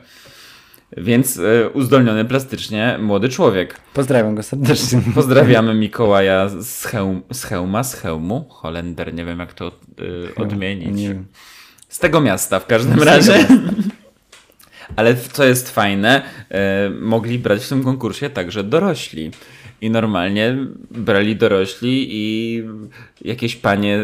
Więc 0.98 1.38
y, 1.38 1.70
uzdolniony 1.74 2.26
plastycznie 2.26 2.98
młody 3.02 3.30
człowiek. 3.30 3.80
Pozdrawiam 3.94 4.36
go 4.36 4.44
serdecznie. 4.44 5.02
Pozdrawiamy 5.16 5.74
Mikołaja 5.74 6.50
z, 6.50 6.86
hełm, 6.86 7.22
z 7.34 7.44
Hełma, 7.44 7.84
z 7.84 7.94
Hełmu. 7.94 8.46
Holender, 8.50 9.14
nie 9.14 9.26
wiem 9.26 9.40
jak 9.40 9.54
to 9.54 9.72
y, 10.00 10.36
odmienić. 10.36 11.02
Nie. 11.02 11.24
Z 11.90 12.00
tego 12.00 12.22
miasta 12.22 12.60
w 12.60 12.66
każdym 12.66 13.00
z 13.00 13.04
razie. 13.04 13.48
Ale 14.96 15.16
co 15.16 15.44
jest 15.44 15.72
fajne, 15.72 16.22
y, 16.52 16.56
mogli 16.90 17.40
brać 17.40 17.66
w 17.66 17.70
tym 17.70 17.84
konkursie 17.84 18.30
także 18.30 18.64
dorośli. 18.64 19.32
I 19.82 19.90
normalnie 19.90 20.58
brali 20.92 21.36
dorośli 21.36 22.08
i 22.10 22.64
jakieś 23.22 23.56
panie 23.56 24.00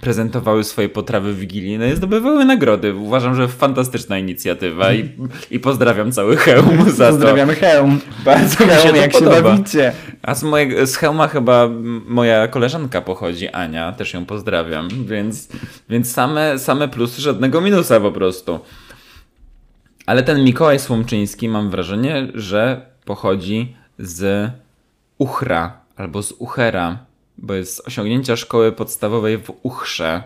prezentowały 0.00 0.64
swoje 0.64 0.88
potrawy 0.88 1.34
wigilijne 1.34 1.90
i 1.90 1.96
zdobywały 1.96 2.44
nagrody. 2.44 2.94
Uważam, 2.94 3.34
że 3.34 3.48
fantastyczna 3.48 4.18
inicjatywa 4.18 4.92
i, 4.92 5.10
i 5.50 5.60
pozdrawiam 5.60 6.12
cały 6.12 6.36
Hełm 6.36 6.90
za 6.90 7.08
Pozdrawiamy 7.08 7.54
Hełm. 7.54 8.00
Bardzo 8.24 8.56
Hełm, 8.56 8.70
mi 8.70 8.82
się 8.82 8.88
to 8.88 8.96
jak 8.96 9.12
podoba. 9.12 9.36
się 9.36 9.42
bawicie. 9.42 9.92
A 10.22 10.34
z, 10.34 10.42
mojego, 10.42 10.86
z 10.86 10.96
Hełma 10.96 11.28
chyba 11.28 11.68
moja 12.06 12.48
koleżanka 12.48 13.00
pochodzi, 13.00 13.48
Ania, 13.48 13.92
też 13.92 14.14
ją 14.14 14.26
pozdrawiam, 14.26 14.88
więc, 15.06 15.48
więc 15.88 16.12
same, 16.12 16.58
same 16.58 16.88
plusy, 16.88 17.22
żadnego 17.22 17.60
minusa 17.60 18.00
po 18.00 18.12
prostu. 18.12 18.60
Ale 20.06 20.22
ten 20.22 20.44
Mikołaj 20.44 20.78
Słomczyński 20.78 21.48
mam 21.48 21.70
wrażenie, 21.70 22.28
że 22.34 22.86
pochodzi 23.04 23.76
z 23.98 24.50
Uchra 25.18 25.80
albo 25.96 26.22
z 26.22 26.32
Uchera 26.32 26.98
bo 27.42 27.54
jest 27.54 27.82
osiągnięcia 27.86 28.36
szkoły 28.36 28.72
podstawowej 28.72 29.38
w 29.38 29.52
Uchrze. 29.62 30.22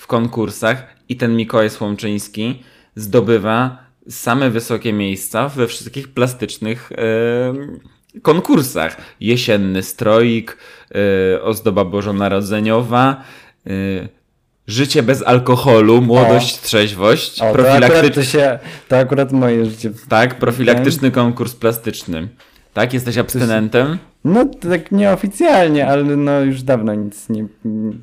w 0.00 0.06
konkursach 0.06 0.86
i 1.08 1.16
ten 1.16 1.36
Mikołaj 1.36 1.70
Słomczyński 1.70 2.62
zdobywa 2.96 3.78
same 4.08 4.50
wysokie 4.50 4.92
miejsca 4.92 5.48
we 5.48 5.66
wszystkich 5.66 6.08
plastycznych 6.08 6.92
e, 6.92 8.20
konkursach. 8.22 8.96
Jesienny 9.20 9.82
stroik, 9.82 10.56
e, 11.34 11.42
ozdoba 11.42 11.84
bożonarodzeniowa, 11.84 13.24
e, 13.66 13.70
życie 14.66 15.02
bez 15.02 15.22
alkoholu, 15.22 16.02
młodość, 16.02 16.58
O. 16.58 16.62
trzeźwość, 16.62 17.40
O, 17.40 17.54
to 17.54 17.72
akurat, 17.72 18.26
się, 18.26 18.58
to 18.88 18.98
akurat 18.98 19.32
moje 19.32 19.66
życie. 19.66 19.90
tak, 20.08 20.38
profilaktyczny 20.38 21.10
konkurs 21.10 21.54
plastyczny. 21.54 22.28
Tak, 22.74 22.94
jesteś 22.94 23.18
abstynentem? 23.18 23.98
No 24.24 24.44
tak 24.44 24.92
nieoficjalnie, 24.92 25.88
ale 25.88 26.04
no 26.04 26.40
już 26.40 26.62
dawno 26.62 26.94
nic 26.94 27.28
nie, 27.28 27.46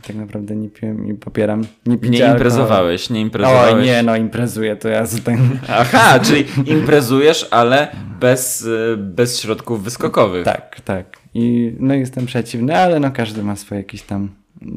tak 0.07 0.15
naprawdę 0.15 0.55
nie 0.55 0.69
piłem 0.69 1.07
i 1.07 1.13
popieram. 1.13 1.63
Nie, 1.85 2.09
Nie 2.09 2.27
imprezowałeś, 2.31 3.09
nie 3.09 3.21
imprezowałeś. 3.21 3.73
O 3.73 3.81
nie, 3.81 4.03
no 4.03 4.15
imprezuję, 4.15 4.75
to 4.75 4.89
ja 4.89 5.07
tutaj... 5.07 5.37
Aha, 5.69 6.19
czyli 6.19 6.45
imprezujesz, 6.65 7.47
ale 7.51 7.87
bez, 8.19 8.61
y, 8.61 8.95
bez 8.97 9.41
środków 9.41 9.83
wyskokowych. 9.83 10.45
Tak, 10.45 10.81
tak. 10.81 11.17
I 11.33 11.75
no 11.79 11.93
jestem 11.93 12.25
przeciwny, 12.25 12.77
ale 12.77 12.99
no 12.99 13.11
każdy 13.11 13.43
ma 13.43 13.55
swoje 13.55 13.81
jakieś 13.81 14.01
tam, 14.01 14.29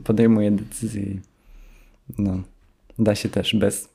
podejmuje 0.04 0.50
decyzje 0.50 1.02
i 1.02 1.20
no 2.18 2.42
da 2.98 3.14
się 3.14 3.28
też 3.28 3.56
bez. 3.56 3.88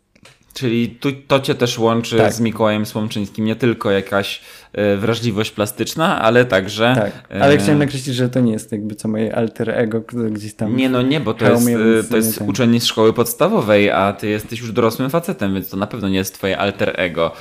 Czyli 0.53 0.89
tu, 0.89 1.09
to 1.27 1.39
cię 1.39 1.55
też 1.55 1.79
łączy 1.79 2.17
Tak. 2.17 2.33
z 2.33 2.39
Mikołajem 2.39 2.85
Słomczyńskim. 2.85 3.45
Nie 3.45 3.55
tylko 3.55 3.91
jakaś 3.91 4.41
e, 4.73 4.97
wrażliwość 4.97 5.51
plastyczna, 5.51 6.21
ale 6.21 6.45
także... 6.45 6.93
Tak, 6.95 7.41
ale 7.41 7.53
e, 7.53 7.57
chciałem 7.57 7.79
nakreślić, 7.79 8.15
że 8.15 8.29
to 8.29 8.39
nie 8.39 8.51
jest 8.51 8.71
jakby 8.71 8.95
co 8.95 9.07
moje 9.07 9.35
alter 9.35 9.69
ego, 9.69 10.01
które 10.01 10.29
gdzieś 10.29 10.53
tam... 10.53 10.75
Nie, 10.75 10.89
no 10.89 11.01
nie, 11.01 11.19
bo 11.19 11.33
to 11.33 11.51
jest, 11.51 11.67
e, 11.67 12.03
to 12.09 12.17
jest 12.17 12.39
ten. 12.57 12.79
z 12.79 12.85
szkoły 12.85 13.13
podstawowej, 13.13 13.91
a 13.91 14.13
ty 14.13 14.27
jesteś 14.27 14.59
już 14.59 14.71
dorosłym 14.71 15.09
facetem, 15.09 15.53
więc 15.53 15.69
to 15.69 15.77
na 15.77 15.87
pewno 15.87 16.09
nie 16.09 16.17
jest 16.17 16.33
twoje 16.33 16.57
alter 16.57 16.93
ego. 16.95 17.31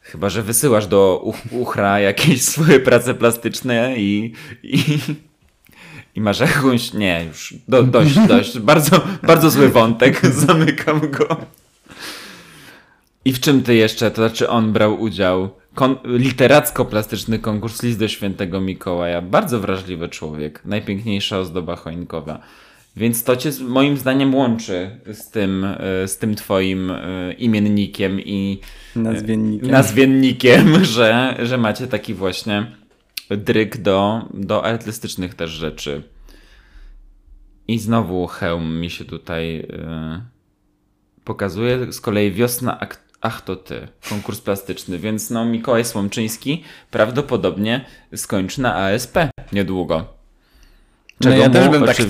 Chyba, 0.00 0.28
że 0.28 0.42
wysyłasz 0.42 0.86
do 0.86 1.20
uch 1.24 1.36
uchra 1.50 2.00
jakieś 2.00 2.42
swoje 2.52 2.80
prace 2.80 3.14
plastyczne 3.14 3.96
i, 3.96 4.32
i, 4.62 4.78
i 6.14 6.20
masz 6.20 6.40
jakąś... 6.40 6.92
Nie, 6.92 7.24
już 7.28 7.54
do, 7.68 7.82
dość, 7.82 8.18
dość. 8.28 8.58
Bardzo, 8.58 9.00
bardzo 9.22 9.50
zły 9.50 9.68
wątek. 9.68 10.26
Zamykam 10.46 11.00
go. 11.10 11.36
I 13.26 13.32
w 13.32 13.40
czym 13.40 13.62
ty 13.62 13.74
jeszcze, 13.74 14.10
to 14.10 14.16
znaczy 14.16 14.48
on 14.48 14.72
brał 14.72 15.00
udział? 15.00 15.50
Kon- 15.74 15.96
literacko-plastyczny 16.04 17.38
konkurs 17.38 17.82
List 17.82 17.98
do 17.98 18.08
Świętego 18.08 18.60
Mikołaja. 18.60 19.22
Bardzo 19.22 19.60
wrażliwy 19.60 20.08
człowiek. 20.08 20.62
Najpiękniejsza 20.64 21.38
ozdoba 21.38 21.76
choinkowa. 21.76 22.40
Więc 22.96 23.24
to 23.24 23.36
cię 23.36 23.50
moim 23.68 23.96
zdaniem 23.96 24.34
łączy 24.34 24.90
z 25.12 25.30
tym, 25.30 25.64
e, 25.64 26.08
z 26.08 26.18
tym 26.18 26.34
twoim 26.34 26.90
e, 26.90 27.32
imiennikiem 27.32 28.20
i 28.20 28.60
Nazwiennikiem. 28.96 29.70
nazwiennikiem, 29.70 30.84
że, 30.94 31.36
że 31.42 31.58
macie 31.58 31.86
taki 31.86 32.14
właśnie 32.14 32.66
dryg 33.30 33.76
do, 33.76 34.28
do 34.34 34.64
artystycznych 34.64 35.34
też 35.34 35.50
rzeczy. 35.50 36.02
I 37.68 37.78
znowu 37.78 38.26
hełm 38.26 38.80
mi 38.80 38.90
się 38.90 39.04
tutaj 39.04 39.58
y, 39.58 39.66
pokazuje. 41.24 41.92
Z 41.92 42.00
kolei 42.00 42.32
wiosna 42.32 42.80
Ak- 42.80 43.05
Ach 43.26 43.40
to 43.40 43.56
ty, 43.56 43.88
konkurs 44.08 44.40
plastyczny, 44.40 44.98
więc 44.98 45.30
no 45.30 45.44
Mikołaj 45.44 45.84
Słomczyński 45.84 46.64
prawdopodobnie 46.90 47.84
skończy 48.16 48.62
na 48.62 48.74
ASP 48.74 49.18
niedługo. 49.52 50.04
No 51.20 51.30
ja 51.30 51.50
też 51.50 51.68
bym 51.68 51.84
tak 51.86 51.96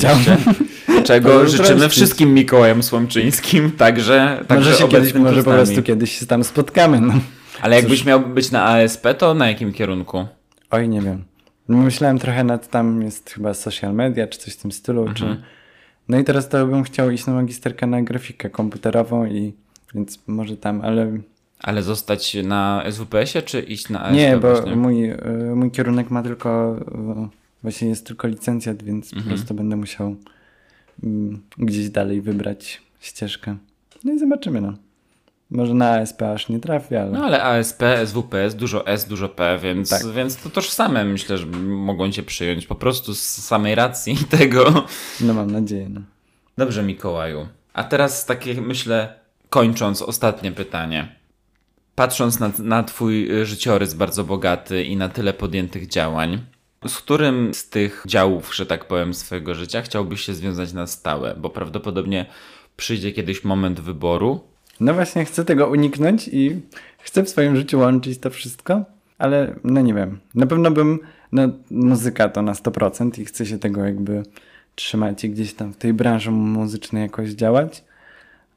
To 0.87 1.03
Czego 1.05 1.49
życzymy 1.49 1.89
wszystkim 1.89 2.35
Mikołajem 2.35 2.83
Słomczyńskim, 2.83 3.71
także, 3.71 4.45
także 4.49 4.71
Może 4.71 4.83
się 4.83 4.89
kiedyś, 4.89 5.15
może 5.15 5.43
po 5.43 5.51
prostu 5.51 5.83
kiedyś 5.83 6.19
się 6.19 6.27
tam 6.27 6.45
spotkamy, 6.45 7.01
no. 7.01 7.15
Ale 7.63 7.77
jakbyś 7.77 8.05
miał 8.05 8.21
być 8.21 8.51
na 8.51 8.65
ASP, 8.65 9.07
to 9.19 9.35
na 9.35 9.49
jakim 9.49 9.73
kierunku? 9.73 10.27
Oj, 10.71 10.89
nie 10.89 11.01
wiem. 11.01 11.25
Myślałem 11.69 12.19
trochę 12.19 12.45
nad 12.45 12.71
tam 12.71 13.03
jest 13.03 13.31
chyba 13.31 13.55
social 13.55 13.95
media, 13.95 14.27
czy 14.27 14.39
coś 14.39 14.55
w 14.55 14.57
tym 14.57 14.73
stylu, 14.73 15.01
Mhm. 15.01 15.17
czy... 15.17 15.43
No 16.09 16.19
i 16.19 16.25
teraz 16.25 16.49
to 16.49 16.67
bym 16.67 16.83
chciał 16.83 17.11
iść 17.11 17.27
na 17.27 17.33
magisterkę 17.33 17.87
na 17.87 18.03
grafikę 18.03 18.51
komputerową 18.51 19.27
i 19.27 19.55
więc 19.97 20.19
może 20.27 20.57
tam, 20.57 20.81
ale 20.81 21.19
Ale 21.63 21.83
zostać 21.83 22.37
na 22.45 22.83
SWPS-ie, 22.91 23.43
czy 23.43 23.61
iść 23.61 23.89
na 23.89 24.03
ASP 24.03 24.15
nie, 24.17 24.37
bo 24.37 24.51
właśnie? 24.57 24.77
mój, 24.77 25.11
y, 25.11 25.17
mój 25.55 25.71
kierunek 25.71 26.11
ma 26.11 26.23
tylko, 26.23 26.77
y, 27.25 27.29
właśnie 27.63 27.89
jest 27.89 28.07
tylko 28.07 28.29
licencjat, 28.29 28.83
więc 28.83 29.13
Mhm. 29.13 29.23
po 29.23 29.29
prostu 29.37 29.55
będę 29.55 29.77
musiał 29.77 30.17
mm, 31.05 31.43
gdzieś 31.59 31.91
dalej 31.91 32.21
wybrać 32.23 32.83
ścieżkę. 33.01 33.57
No 34.05 34.13
i 34.13 34.19
zobaczymy, 34.19 34.61
no. 34.61 34.73
Może 35.51 35.75
na 35.75 35.91
ASP 35.91 36.23
aż 36.23 36.49
nie 36.49 36.61
trafię, 36.61 37.03
ale... 37.03 37.11
No 37.11 37.25
ale 37.25 37.43
ASP, 37.43 37.83
SWPS, 38.07 38.55
dużo 38.55 38.87
S, 38.87 39.05
dużo 39.05 39.29
P, 39.29 39.59
więc, 39.63 39.91
Tak. 39.91 40.07
więc 40.07 40.37
to 40.37 40.51
tożsame 40.51 41.05
myślę, 41.05 41.39
że 41.39 41.47
mogą 41.67 42.11
cię 42.11 42.23
przyjąć 42.23 42.67
po 42.67 42.75
prostu 42.75 43.15
z 43.15 43.21
samej 43.23 43.75
racji 43.75 44.17
tego. 44.39 44.85
No 45.21 45.35
mam 45.35 45.51
nadzieję, 45.51 45.89
no. 45.89 46.01
Dobrze, 46.59 46.83
Mikołaju. 46.83 47.49
A 47.73 47.85
teraz 47.85 48.27
takie, 48.27 48.61
myślę, 48.61 49.15
kończąc, 49.57 50.03
ostatnie 50.03 50.53
pytanie. 50.53 51.17
Patrząc 51.95 52.41
na, 52.41 52.51
na 52.59 52.83
twój 52.83 53.29
życiorys 53.43 53.95
bardzo 53.95 54.25
bogaty 54.25 54.85
i 54.85 54.97
na 54.97 55.09
tyle 55.09 55.33
podjętych 55.33 55.89
działań, 55.89 56.39
z 56.87 56.97
którym 56.99 57.55
z 57.55 57.69
tych 57.69 58.05
działów, 58.07 58.55
że 58.55 58.67
tak 58.67 58.89
powiem, 58.89 59.15
swojego 59.15 59.55
życia 59.55 59.83
chciałbyś 59.83 60.21
się 60.21 60.35
związać 60.35 60.73
na 60.73 60.87
stałe? 60.87 61.35
Bo 61.39 61.51
prawdopodobnie 61.51 62.27
przyjdzie 62.77 63.13
kiedyś 63.13 63.45
moment 63.45 63.81
wyboru, 63.81 64.41
No 64.81 64.95
właśnie, 64.95 65.25
chcę 65.25 65.45
tego 65.45 65.67
uniknąć 65.69 66.29
i 66.29 66.61
chcę 66.99 67.23
w 67.23 67.29
swoim 67.29 67.57
życiu 67.57 67.79
łączyć 67.79 68.19
to 68.19 68.31
wszystko, 68.31 68.85
ale 69.19 69.55
no 69.65 69.81
nie 69.81 69.95
wiem. 69.95 70.19
Na 70.35 70.47
pewno 70.47 70.71
bym, 70.71 70.99
no 71.33 71.43
muzyka 71.71 72.29
to 72.29 72.43
na 72.43 72.53
100% 72.53 73.21
i 73.21 73.25
chcę 73.25 73.47
się 73.47 73.59
tego 73.59 73.85
jakby 73.85 74.23
trzymać 74.75 75.25
i 75.25 75.31
gdzieś 75.31 75.55
tam 75.55 75.73
w 75.73 75.77
tej 75.77 75.95
branży 75.95 76.31
muzycznej 76.31 77.03
jakoś 77.03 77.31
działać. 77.31 77.86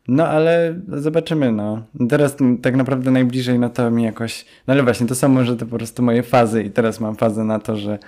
No 0.09 0.27
ale 0.27 0.79
zobaczymy, 0.87 1.51
no. 1.51 1.83
Teraz 2.09 2.35
tak 2.61 2.75
naprawdę 2.75 3.11
najbliżej 3.11 3.59
no 3.59 3.69
to 3.69 3.91
mi 3.91 4.03
jakoś, 4.03 4.45
no 4.67 4.73
ale 4.73 4.83
właśnie 4.83 5.07
to 5.07 5.15
są 5.15 5.29
może 5.29 5.57
to 5.57 5.65
po 5.65 5.77
prostu 5.77 6.03
moje 6.03 6.23
fazy 6.23 6.63
i 6.63 6.71
teraz 6.71 6.99
mam 6.99 7.15
fazę 7.15 7.43
na 7.43 7.59
to, 7.59 7.77
że 7.77 7.99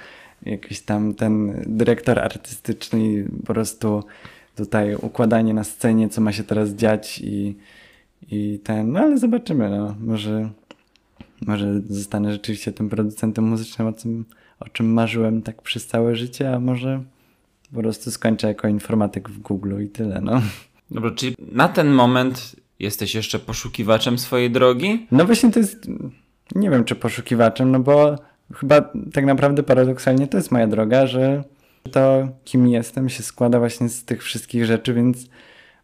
jakiś 0.45 0.81
tam 0.81 1.13
ten 1.13 1.63
dyrektor 1.67 2.19
artystyczny 2.19 3.27
po 3.45 3.53
prostu 3.53 4.03
tutaj 4.55 4.95
układanie 4.95 5.53
na 5.53 5.63
scenie, 5.63 6.09
co 6.09 6.21
ma 6.21 6.31
się 6.31 6.43
teraz 6.43 6.69
dziać 6.69 7.19
i, 7.23 7.57
i 8.31 8.59
ten, 8.63 8.91
no 8.91 8.99
ale 8.99 9.17
zobaczymy, 9.17 9.69
no. 9.69 9.95
Może, 9.99 10.49
może 11.47 11.81
zostanę 11.89 12.31
rzeczywiście 12.31 12.71
tym 12.71 12.89
producentem 12.89 13.45
muzycznym, 13.45 13.87
o 13.87 13.93
czym, 13.93 14.25
o 14.59 14.69
czym 14.69 14.93
marzyłem 14.93 15.41
tak 15.41 15.61
przez 15.61 15.87
całe 15.87 16.15
życie, 16.15 16.53
a 16.53 16.59
może 16.59 17.03
po 17.73 17.79
prostu 17.79 18.11
skończę 18.11 18.47
jako 18.47 18.67
informatyk 18.67 19.29
w 19.29 19.39
Google 19.39 19.83
i 19.83 19.87
tyle, 19.87 20.21
no. 20.21 20.41
Dobra, 20.91 21.11
czyli 21.11 21.35
na 21.51 21.69
ten 21.69 21.91
moment 21.91 22.55
jesteś 22.79 23.15
jeszcze 23.15 23.39
poszukiwaczem 23.39 24.17
swojej 24.17 24.51
drogi? 24.51 25.07
No 25.11 25.25
właśnie 25.25 25.51
to 25.51 25.59
jest, 25.59 25.87
nie 26.55 26.69
wiem 26.69 26.83
czy 26.83 26.95
poszukiwaczem, 26.95 27.71
no 27.71 27.79
bo 27.79 28.15
chyba 28.53 28.81
tak 29.13 29.25
naprawdę 29.25 29.63
paradoksalnie 29.63 30.27
to 30.27 30.37
jest 30.37 30.51
moja 30.51 30.67
droga, 30.67 31.07
że 31.07 31.43
to 31.91 32.27
kim 32.43 32.67
jestem 32.67 33.09
się 33.09 33.23
składa 33.23 33.59
właśnie 33.59 33.89
z 33.89 34.05
tych 34.05 34.23
wszystkich 34.23 34.65
rzeczy, 34.65 34.93
więc 34.93 35.27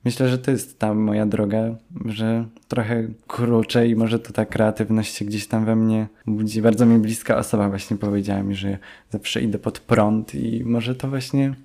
myślę, 0.06 0.30
że 0.30 0.38
to 0.38 0.52
jest 0.52 0.80
ta 0.80 0.94
moja 0.94 1.26
droga, 1.26 1.76
że 2.06 2.46
trochę 2.68 3.08
krócej 3.28 3.90
i 3.90 3.96
może 3.96 4.20
to 4.20 4.34
ta 4.34 4.46
kreatywność 4.46 5.16
się 5.16 5.26
gdzieś 5.26 5.48
tam 5.48 5.66
we 5.66 5.76
mnie 5.76 6.08
budzi. 6.28 6.62
Bardzo 6.62 6.86
mi 6.86 7.00
bliska 7.00 7.38
osoba 7.38 7.70
właśnie 7.70 7.98
powiedziała 7.98 8.44
mi, 8.44 8.56
że 8.56 8.78
zawsze 9.10 9.42
idę 9.42 9.60
pod 9.60 9.80
prąd 9.80 10.36
i 10.36 10.64
może 10.66 10.96
to 10.96 11.10
właśnie 11.10 11.56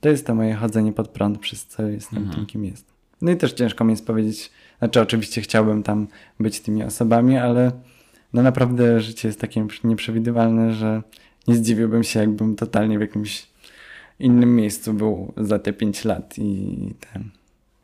to 0.00 0.08
jest 0.08 0.26
to 0.26 0.34
moje 0.34 0.54
chodzenie 0.54 0.92
pod 0.92 1.08
prąd, 1.08 1.38
przez 1.38 1.66
co 1.66 1.82
jestem 1.82 2.30
tym, 2.30 2.46
kim 2.46 2.64
jestem. 2.64 2.94
No 3.22 3.30
i 3.30 3.36
też 3.36 3.52
ciężko 3.52 3.84
mi 3.84 3.90
jest 3.90 4.06
powiedzieć, 4.06 4.50
znaczy 4.78 5.00
oczywiście 5.00 5.40
chciałbym 5.40 5.82
tam 5.82 6.06
być 6.40 6.60
tymi 6.60 6.84
osobami, 6.84 7.36
ale 7.36 7.72
no 8.32 8.42
naprawdę 8.42 9.00
życie 9.00 9.28
jest 9.28 9.40
takie 9.40 9.66
nieprzewidywalne, 9.84 10.74
że 10.74 11.02
nie 11.48 11.54
zdziwiłbym 11.54 12.04
się, 12.04 12.20
jakbym 12.20 12.56
totalnie 12.56 12.98
w 12.98 13.00
jakimś 13.00 13.46
innym 14.18 14.56
miejscu 14.56 14.94
był 14.94 15.32
za 15.36 15.58
te 15.58 15.72
5 15.72 16.04
lat 16.04 16.38
i 16.38 16.94
ten. 17.12 17.30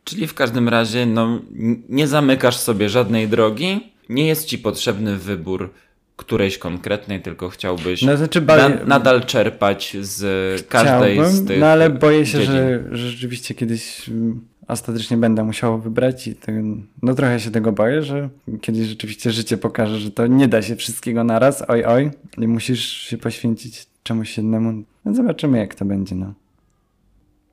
Czyli 0.04 0.26
w 0.26 0.34
każdym 0.34 0.68
razie 0.68 1.06
no, 1.06 1.40
nie 1.88 2.06
zamykasz 2.06 2.56
sobie 2.56 2.88
żadnej 2.88 3.28
drogi, 3.28 3.92
nie 4.08 4.26
jest 4.26 4.46
ci 4.46 4.58
potrzebny 4.58 5.16
wybór 5.16 5.72
którejś 6.16 6.58
konkretnej, 6.58 7.22
tylko 7.22 7.48
chciałbyś 7.48 8.02
No 8.02 8.16
znaczy 8.16 8.40
na, 8.40 8.68
nadal 8.68 9.24
czerpać 9.24 9.96
z 10.00 10.68
każdej 10.68 11.14
Chciałbym, 11.14 11.32
z 11.32 11.46
tych 11.46 11.60
No 11.60 11.66
ale 11.66 11.90
boję 11.90 12.26
się, 12.26 12.42
że, 12.42 12.84
że 12.90 13.10
rzeczywiście 13.10 13.54
kiedyś 13.54 14.08
mm, 14.08 14.40
ostatecznie 14.68 15.16
będę 15.16 15.44
musiał 15.44 15.80
wybrać 15.80 16.26
i 16.26 16.34
ten, 16.34 16.86
no 17.02 17.14
trochę 17.14 17.40
się 17.40 17.50
tego 17.50 17.72
boję, 17.72 18.02
że 18.02 18.28
kiedyś 18.60 18.86
rzeczywiście 18.86 19.30
życie 19.30 19.56
pokaże, 19.56 19.98
że 19.98 20.10
to 20.10 20.26
nie 20.26 20.48
da 20.48 20.62
się 20.62 20.76
wszystkiego 20.76 21.24
naraz, 21.24 21.64
oj 21.68 21.84
oj, 21.84 22.10
i 22.38 22.48
musisz 22.48 22.84
się 22.86 23.18
poświęcić 23.18 23.86
czemuś 24.02 24.38
innemu. 24.38 24.84
No 25.04 25.14
zobaczymy 25.14 25.58
jak 25.58 25.74
to 25.74 25.84
będzie, 25.84 26.14
no. 26.14 26.34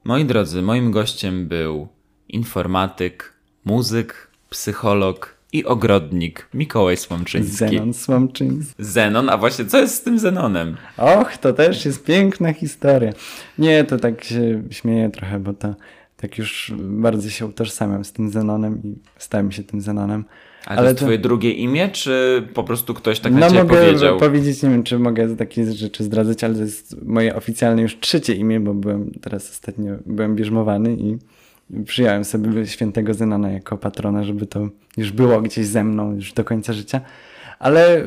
Moi 0.04 0.26
drodzy, 0.26 0.62
moim 0.62 0.92
gościem 0.92 1.48
był 1.48 1.88
informatyk, 2.30 3.34
muzyk, 3.66 4.28
psycholog 4.50 5.38
i 5.54 5.66
ogrodnik 5.66 6.48
Mikołaj 6.54 6.98
Słomczyński. 6.98 7.58
Zenon 7.58 7.94
Słomczyński. 7.94 8.84
Zenon, 8.84 9.30
a 9.30 9.38
właśnie 9.38 9.66
co 9.66 9.82
jest 9.82 9.96
z 9.96 10.02
tym 10.02 10.20
Zenonem? 10.20 10.78
Och, 10.98 11.38
to 11.38 11.54
też 11.54 11.86
jest 11.86 12.06
piękna 12.06 12.54
historia. 12.54 13.14
Nie, 13.58 13.84
to 13.84 13.98
tak 13.98 14.24
się 14.24 14.64
śmieję 14.72 15.10
trochę, 15.10 15.40
bo 15.40 15.54
to 15.54 15.76
tak 16.18 16.38
już 16.38 16.74
bardzo 16.80 17.30
się 17.30 17.46
utożsamiam 17.46 18.06
z 18.06 18.14
tym 18.14 18.30
Zenonem 18.30 18.82
i 18.84 18.96
stałem 19.18 19.52
się 19.52 19.64
tym 19.64 19.82
Zenonem. 19.82 20.26
Ale, 20.66 20.78
to 20.78 20.84
jest 20.84 21.00
to- 21.00 21.06
twoje 21.06 21.18
drugie 21.18 21.52
imię, 21.52 21.90
czy 21.90 22.44
po 22.54 22.64
prostu 22.64 22.94
ktoś 22.94 23.20
tak 23.20 23.34
na 23.34 23.40
no 23.40 23.48
ciebie 23.50 23.64
mogę 23.64 23.76
powiedział? 23.76 24.20
powiedzieć, 24.20 24.64
nie 24.64 24.70
wiem, 24.70 24.84
czy 24.84 25.00
mogę 25.00 25.36
takie 25.36 25.74
rzeczy 25.74 26.04
zdradzać, 26.04 26.44
ale 26.44 26.56
to 26.56 26.62
jest 26.62 27.06
moje 27.06 27.36
oficjalne 27.36 27.82
już 27.82 28.00
trzecie 28.00 28.34
imię, 28.34 28.60
bo 28.60 28.74
byłem 28.74 29.12
teraz 29.22 29.52
ostatnio, 29.52 29.94
byłem 30.06 30.36
bierzmowany 30.36 30.94
i 30.94 31.18
przyjąłem 31.86 32.26
sobie 32.26 32.68
świętego 32.68 33.14
Zenona 33.14 33.52
jako 33.52 33.78
patrona, 33.78 34.24
żeby 34.24 34.46
to 34.46 34.68
już 34.98 35.12
było 35.12 35.42
gdzieś 35.42 35.68
ze 35.68 35.84
mną 35.84 36.16
już 36.16 36.34
do 36.34 36.44
końca 36.44 36.74
życia. 36.74 37.02
Ale 37.60 37.98
y, 37.98 38.06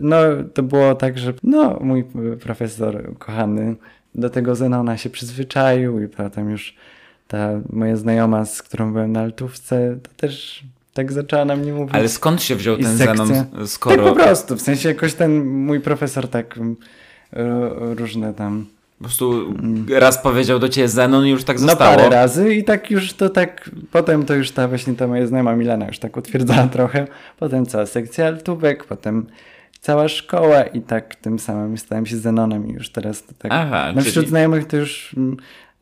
no, 0.00 0.16
to 0.54 0.62
było 0.62 0.94
tak, 0.94 1.18
że 1.18 1.34
no, 1.42 1.78
mój 1.80 2.04
y, 2.32 2.36
profesor 2.36 3.18
kochany 3.18 3.76
do 4.14 4.30
tego 4.30 4.54
Zenona 4.54 4.96
się 4.96 5.10
przyzwyczaił 5.10 6.00
i 6.00 6.08
potem 6.08 6.50
już 6.50 6.74
ta 7.28 7.48
moja 7.70 7.96
znajoma, 7.96 8.44
z 8.44 8.62
którą 8.62 8.92
byłem 8.92 9.12
na 9.12 9.20
altówce, 9.20 9.96
to 10.02 10.10
też 10.16 10.64
tak 10.94 11.12
zaczęła 11.12 11.44
na 11.44 11.56
mnie 11.56 11.72
mówić. 11.72 11.94
Ale 11.94 12.08
skąd 12.08 12.42
się 12.42 12.56
wziął 12.56 12.76
I 12.76 12.82
ten 12.82 12.98
sekcja. 12.98 13.26
Zenon, 13.26 13.44
Tak 13.46 13.66
skoro 13.66 14.04
po 14.04 14.14
prostu, 14.14 14.56
w 14.56 14.62
sensie 14.62 14.88
jakoś 14.88 15.14
ten 15.14 15.44
mój 15.46 15.80
profesor 15.80 16.28
tak 16.28 16.56
ro- 17.32 17.94
różne 17.94 18.34
tam, 18.34 18.66
po 18.98 19.04
prostu 19.04 19.54
raz 19.90 20.18
powiedział 20.22 20.58
do 20.58 20.68
ciebie 20.68 20.88
Zenon 20.88 21.26
i 21.26 21.30
już 21.30 21.44
tak 21.44 21.60
no 21.60 21.66
zostało? 21.66 21.96
parę 21.96 22.08
razy 22.10 22.54
i 22.54 22.64
tak 22.64 22.90
już 22.90 23.12
to 23.12 23.28
tak, 23.30 23.70
potem 23.92 24.24
to 24.24 24.34
już 24.34 24.50
ta 24.50 24.68
właśnie 24.68 24.94
ta 24.94 25.06
moja 25.06 25.26
znajoma 25.26 25.56
Milena 25.56 25.86
już 25.86 25.98
tak 25.98 26.16
utwierdzała 26.16 26.66
trochę, 26.76 27.06
potem 27.38 27.66
cała 27.66 27.86
sekcja 27.86 28.26
altówek, 28.26 28.84
potem 28.84 29.26
cała 29.80 30.08
szkoła 30.08 30.62
i 30.62 30.80
tak 30.80 31.14
tym 31.14 31.38
samym 31.38 31.78
stałem 31.78 32.06
się 32.06 32.16
Zenonem 32.16 32.68
i 32.68 32.72
już 32.72 32.90
teraz 32.90 33.22
to 33.26 33.32
tak, 33.38 33.52
Aha, 33.54 33.92
no 33.94 34.00
czyli- 34.00 34.10
wśród 34.10 34.28
znajomych 34.28 34.66
to 34.66 34.76
już 34.76 35.14
mm, 35.16 35.36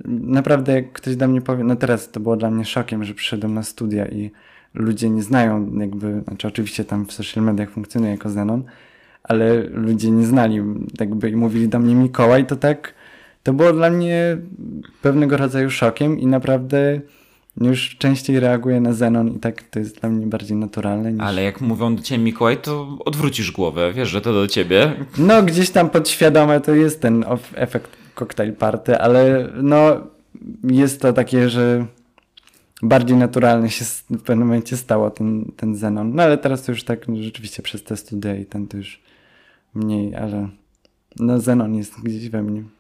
naprawdę 0.05 0.73
jak 0.73 0.93
ktoś 0.93 1.17
do 1.17 1.29
mnie 1.29 1.41
powie, 1.41 1.65
no 1.65 1.77
teraz 1.77 2.11
to 2.11 2.21
było 2.21 2.37
dla 2.37 2.51
mnie 2.51 2.65
szokiem, 2.65 3.05
że 3.05 3.15
przyszedłem 3.15 3.55
na 3.55 3.63
studia 3.63 4.07
i 4.07 4.31
ludzie 4.75 5.11
nie 5.11 5.23
znają 5.23 5.73
jakby, 5.79 6.23
znaczy 6.29 6.49
oczywiście 6.49 6.85
tam 6.85 7.07
w 7.07 7.13
social 7.13 7.45
mediach 7.45 7.71
funkcjonuje 7.71 8.13
jako 8.13 8.31
Zenon, 8.31 8.65
ale 9.23 9.63
ludzie 9.63 10.11
nie 10.11 10.27
znali 10.27 10.61
jakby 11.01 11.31
i 11.31 11.37
mówili 11.37 11.69
do 11.69 11.79
mnie 11.79 11.95
Mikołaj, 11.95 12.47
to 12.47 12.57
tak, 12.57 12.95
to 13.47 13.53
było 13.53 13.73
dla 13.73 13.91
mnie 13.91 14.39
pewnego 15.03 15.37
rodzaju 15.37 15.71
szokiem 15.71 16.21
i 16.21 16.27
naprawdę 16.27 17.01
już 17.61 17.97
częściej 17.99 18.41
reaguję 18.41 18.81
na 18.81 18.93
Zenon 18.93 19.29
i 19.29 19.39
tak 19.39 19.63
to 19.63 19.79
jest 19.79 20.01
dla 20.01 20.09
mnie 20.09 20.27
bardziej 20.27 20.57
naturalne 20.57 21.13
niż... 21.13 21.23
Ale 21.23 21.43
jak 21.43 21.61
mówią 21.61 21.97
do 21.97 22.03
ciebie 22.03 22.25
Mikołaj, 22.25 22.57
to 22.57 22.99
odwrócisz 23.05 23.53
głowę, 23.53 23.93
wiesz, 23.93 24.09
że 24.09 24.21
to 24.21 24.33
do 24.33 24.49
ciebie. 24.49 24.93
No 25.19 25.43
gdzieś 25.43 25.71
tam 25.71 25.91
podświadome 25.91 26.61
to 26.61 26.75
jest 26.75 27.01
ten 27.01 27.25
efekt 27.55 27.91
cocktail 28.15 28.53
party, 28.53 28.99
ale 28.99 29.49
no 29.63 30.01
jest 30.65 31.01
to 31.01 31.13
takie, 31.13 31.51
że 31.51 31.87
bardziej 32.83 33.17
naturalnie 33.17 33.71
się 33.71 33.85
w 34.11 34.23
pewnym 34.23 34.49
momencie 34.49 34.77
stało 34.77 35.11
ten, 35.11 35.53
ten 35.57 35.77
Zenon. 35.77 36.15
No 36.15 36.23
ale 36.23 36.39
teraz 36.39 36.63
to 36.63 36.73
już 36.73 36.85
tak 36.85 37.09
no, 37.09 37.23
rzeczywiście 37.23 37.63
przez 37.63 37.83
te 37.83 37.97
studia 37.97 38.35
i 38.35 38.45
ten 38.45 38.67
to 38.67 38.77
już 38.77 39.01
mniej, 39.75 40.15
ale 40.15 40.49
no 41.21 41.41
Zenon 41.41 41.75
jest 41.75 42.01
gdzieś 42.03 42.29
we 42.29 42.43
mnie. 42.43 42.76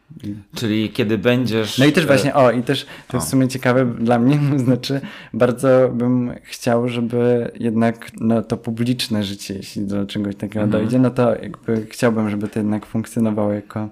Czyli 0.55 0.91
kiedy 0.91 1.19
będziesz... 1.19 1.79
No 1.79 1.85
i 1.85 1.93
też 1.93 2.05
e, 2.05 2.07
właśnie, 2.07 2.35
o 2.35 2.51
i 2.51 2.63
też 2.63 2.87
to 3.09 3.17
jest 3.17 3.27
w 3.27 3.31
sumie 3.31 3.49
ciekawe 3.49 3.87
dla 3.87 4.19
mnie, 4.19 4.41
znaczy 4.65 5.01
bardzo 5.33 5.91
bym 5.95 6.35
chciał, 6.43 6.89
żeby 6.89 7.51
jednak 7.61 8.11
no, 8.21 8.43
to 8.43 8.57
publiczne 8.57 9.25
życie, 9.25 9.55
jeśli 9.55 9.87
do 9.87 10.07
czegoś 10.07 10.37
takiego 10.37 10.65
Mhm. 10.65 10.83
dojdzie, 10.83 10.99
no 10.99 11.11
to 11.11 11.35
jakby 11.35 11.87
chciałbym, 11.91 12.31
żeby 12.31 12.49
to 12.49 12.59
jednak 12.59 12.87
funkcjonowało 12.87 13.53
jako 13.53 13.89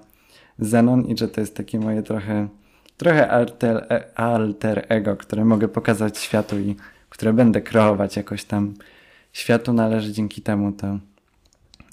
Zenon 0.59 1.05
i 1.05 1.17
że 1.17 1.27
to 1.27 1.41
jest 1.41 1.55
takie 1.55 1.79
moje 1.79 2.03
trochę, 2.03 2.47
trochę 2.97 3.29
alter, 3.31 3.85
e- 3.89 4.19
alter 4.19 4.85
ego, 4.89 5.15
które 5.15 5.45
mogę 5.45 5.67
pokazać 5.67 6.17
światu 6.17 6.59
i 6.59 6.75
które 7.09 7.33
będę 7.33 7.61
kreować 7.61 8.17
jakoś 8.17 8.43
tam 8.43 8.73
światu 9.33 9.73
należy 9.73 10.11
dzięki 10.11 10.41
temu 10.41 10.71
to 10.71 10.99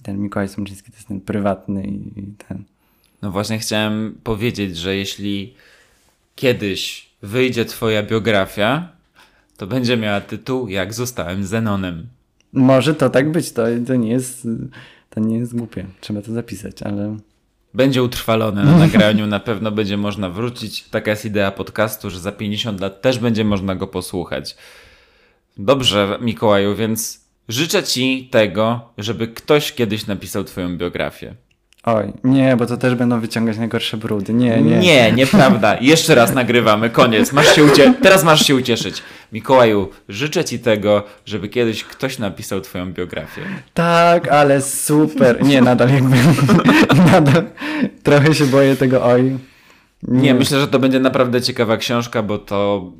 ten 0.02 0.18
Mikołaj 0.18 0.48
Sączyński 0.48 0.92
to 0.92 0.96
jest 0.96 1.08
ten 1.08 1.20
prywatny 1.20 1.84
i, 1.84 2.20
i 2.20 2.34
ten 2.48 2.64
No 3.22 3.30
właśnie 3.30 3.58
chciałem 3.58 4.14
powiedzieć, 4.24 4.76
że 4.76 4.96
jeśli 4.96 5.54
kiedyś 6.34 7.10
wyjdzie 7.22 7.64
twoja 7.64 8.02
biografia, 8.02 8.88
to 9.56 9.66
będzie 9.66 9.96
miała 9.96 10.20
tytuł 10.20 10.68
Jak 10.68 10.94
zostałem 10.94 11.44
Zenonem. 11.44 12.06
Może 12.52 12.94
to 12.94 13.10
tak 13.10 13.32
być, 13.32 13.52
to, 13.52 13.62
to 13.86 13.94
nie 13.94 14.10
jest 14.10 14.46
to 15.10 15.20
nie 15.20 15.38
jest 15.38 15.56
głupie. 15.56 15.86
Trzeba 16.00 16.22
to 16.22 16.32
zapisać, 16.32 16.82
ale 16.82 17.16
Będzie 17.74 18.02
utrwalone 18.02 18.64
na 18.64 18.78
nagraniu, 18.78 19.26
na 19.26 19.40
pewno 19.40 19.70
będzie 19.70 19.96
można 19.96 20.30
wrócić. 20.30 20.82
Taka 20.82 21.10
jest 21.10 21.24
idea 21.24 21.50
podcastu, 21.50 22.10
że 22.10 22.20
za 22.20 22.32
50 22.32 22.80
lat 22.80 23.02
też 23.02 23.18
będzie 23.18 23.44
można 23.44 23.74
go 23.76 23.86
posłuchać. 23.86 24.56
Dobrze, 25.56 26.18
Mikołaju, 26.20 26.76
więc 26.76 27.24
życzę 27.48 27.82
ci 27.82 28.28
tego, 28.30 28.92
żeby 28.98 29.28
ktoś 29.28 29.72
kiedyś 29.72 30.06
napisał 30.06 30.44
twoją 30.44 30.76
biografię. 30.76 31.34
Oj, 31.84 32.12
nie, 32.24 32.56
bo 32.56 32.66
to 32.66 32.76
też 32.76 32.94
będą 32.94 33.20
wyciągać 33.20 33.58
najgorsze 33.58 33.96
brudy. 33.96 34.34
Nie, 34.34 34.62
nie. 34.62 34.78
Nie, 34.78 35.12
nieprawda. 35.12 35.76
Jeszcze 35.80 36.14
raz 36.14 36.34
nagrywamy, 36.34 36.90
koniec. 36.90 37.32
Masz 37.32 37.54
się 37.54 37.64
ucie- 37.64 37.94
Teraz 38.02 38.24
masz 38.24 38.46
się 38.46 38.54
ucieszyć. 38.56 39.02
Mikołaju, 39.32 39.88
życzę 40.08 40.44
ci 40.44 40.58
tego, 40.58 41.04
żeby 41.26 41.48
kiedyś 41.48 41.84
ktoś 41.84 42.18
napisał 42.18 42.60
twoją 42.60 42.92
biografię. 42.92 43.40
Tak, 43.74 44.28
ale 44.28 44.62
super. 44.62 45.42
Nie, 45.44 45.62
nadal 45.62 45.88
jakby 45.94 46.16
nadal 47.12 47.44
trochę 48.02 48.34
się 48.34 48.46
boję 48.46 48.76
tego 48.76 49.04
oj. 49.04 49.38
Nie, 50.02 50.34
myślę, 50.34 50.60
że 50.60 50.68
to 50.68 50.78
będzie 50.78 51.00
naprawdę 51.00 51.42
ciekawa 51.42 51.76
książka, 51.76 52.22
bo 52.22 52.38
to 52.38 52.90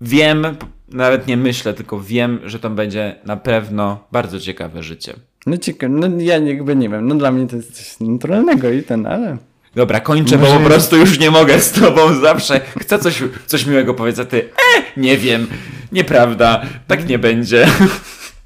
wiem, 0.00 0.46
nawet 0.88 1.26
nie 1.26 1.36
myślę, 1.36 1.74
tylko 1.74 2.00
wiem, 2.00 2.40
że 2.44 2.58
to 2.58 2.70
będzie 2.70 3.16
na 3.24 3.36
pewno 3.36 4.04
bardzo 4.12 4.40
ciekawe 4.40 4.82
życie. 4.82 5.14
No 5.46 5.56
ciekawe, 5.56 5.94
no 5.94 6.08
ja 6.18 6.38
jakby 6.38 6.76
nie 6.76 6.88
wiem, 6.88 7.08
no 7.08 7.14
dla 7.14 7.32
mnie 7.32 7.46
to 7.46 7.56
jest 7.56 7.72
coś 7.72 8.08
naturalnego 8.08 8.70
i 8.70 8.82
ten, 8.82 9.06
ale 9.06 9.36
Dobra, 9.74 10.00
kończę, 10.00 10.38
bo 10.38 10.46
Może- 10.46 10.58
po 10.58 10.64
prostu 10.66 10.96
już 10.96 11.18
nie 11.18 11.30
mogę 11.30 11.60
z 11.60 11.72
tobą 11.72 12.14
zawsze. 12.20 12.60
Chcę 12.80 12.98
coś, 12.98 13.22
coś 13.46 13.66
miłego 13.66 13.94
powiedzieć, 13.94 14.20
a 14.20 14.24
ty, 14.24 14.42
e, 14.42 15.00
nie 15.00 15.18
wiem, 15.18 15.46
nieprawda, 15.92 16.62
tak 16.86 17.08
nie 17.08 17.18
będzie. 17.18 17.66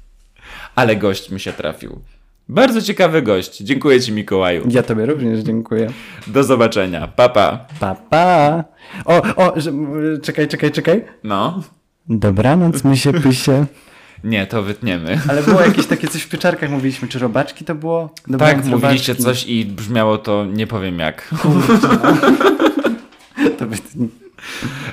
Ale 0.75 0.95
gość 0.95 1.29
mi 1.31 1.39
się 1.39 1.53
trafił. 1.53 2.01
Bardzo 2.49 2.81
ciekawy 2.81 3.21
gość. 3.21 3.57
Dziękuję 3.57 4.01
ci, 4.01 4.11
Mikołaju. 4.11 4.63
ja 4.69 4.83
tobie 4.83 5.05
również 5.05 5.39
dziękuję. 5.39 5.89
Do 6.27 6.43
zobaczenia. 6.43 7.07
Papa. 7.07 7.65
Pa. 7.79 7.95
Pa. 7.95 8.63
O, 9.05 9.21
o, 9.35 9.59
że, 9.59 9.71
czekaj, 10.23 10.47
czekaj, 10.47 10.71
czekaj. 10.71 11.03
No. 11.23 11.63
Dobranoc, 12.09 12.83
mysie, 12.83 13.13
pysie. 13.23 13.65
Nie, 14.23 14.47
to 14.47 14.63
wytniemy. 14.63 15.19
Ale 15.29 15.43
było 15.43 15.61
jakieś 15.61 15.85
takie 15.85 16.07
coś 16.07 16.21
w 16.21 16.29
pieczarkach 16.29 16.69
mówiliśmy, 16.69 17.07
czy 17.07 17.19
robaczki 17.19 17.65
to 17.65 17.75
było? 17.75 18.09
Tak, 18.39 18.65
mówiliście 18.65 19.13
robaczki. 19.13 19.23
coś 19.23 19.47
i 19.47 19.65
brzmiało 19.65 20.17
to 20.17 20.45
nie 20.45 20.67
powiem 20.67 20.99
jak. 20.99 21.27
To 23.57 23.65
by... 23.65 23.75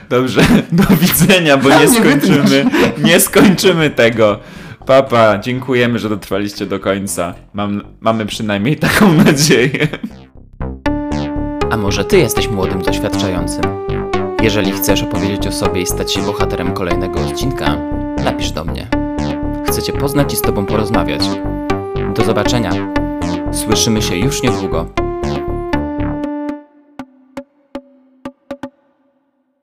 Dobrze, 0.09 0.41
do 0.73 0.85
widzenia, 0.97 1.57
bo 1.57 1.69
nie 1.69 1.77
Nie 1.81 1.89
skończymy, 1.89 2.65
nie 3.05 3.21
skończymy 3.21 3.91
tego. 3.91 4.39
Papa, 4.87 5.39
dziękujemy, 5.39 5.99
że 5.99 6.09
dotrwaliście 6.09 6.67
do 6.67 6.81
końca. 6.81 7.35
Mam, 7.55 7.83
mamy 8.01 8.27
przynajmniej 8.27 8.77
taką 8.77 9.13
nadzieję. 9.13 9.89
A 11.71 11.77
może 11.77 12.05
ty 12.05 12.19
jesteś 12.19 12.49
młodym 12.49 12.83
doświadczającym? 12.83 13.63
Jeżeli 14.43 14.73
chcesz 14.73 15.03
opowiedzieć 15.03 15.47
o 15.47 15.53
sobie 15.53 15.83
i 15.83 15.87
stać 15.87 16.13
się 16.15 16.23
bohaterem 16.23 16.73
kolejnego 16.73 17.21
odcinka, 17.21 17.77
napisz 18.25 18.51
do 18.51 18.65
mnie. 18.65 19.06
Cię 19.87 19.93
poznać 19.93 20.33
i 20.33 20.37
z 20.37 20.41
tobą 20.41 20.67
porozmawiać. 20.67 21.21
Do 22.15 22.25
zobaczenia. 22.25 22.71
Słyszymy 23.53 24.03
się 24.03 24.17
już 24.17 24.43
niedługo. 24.43 25.06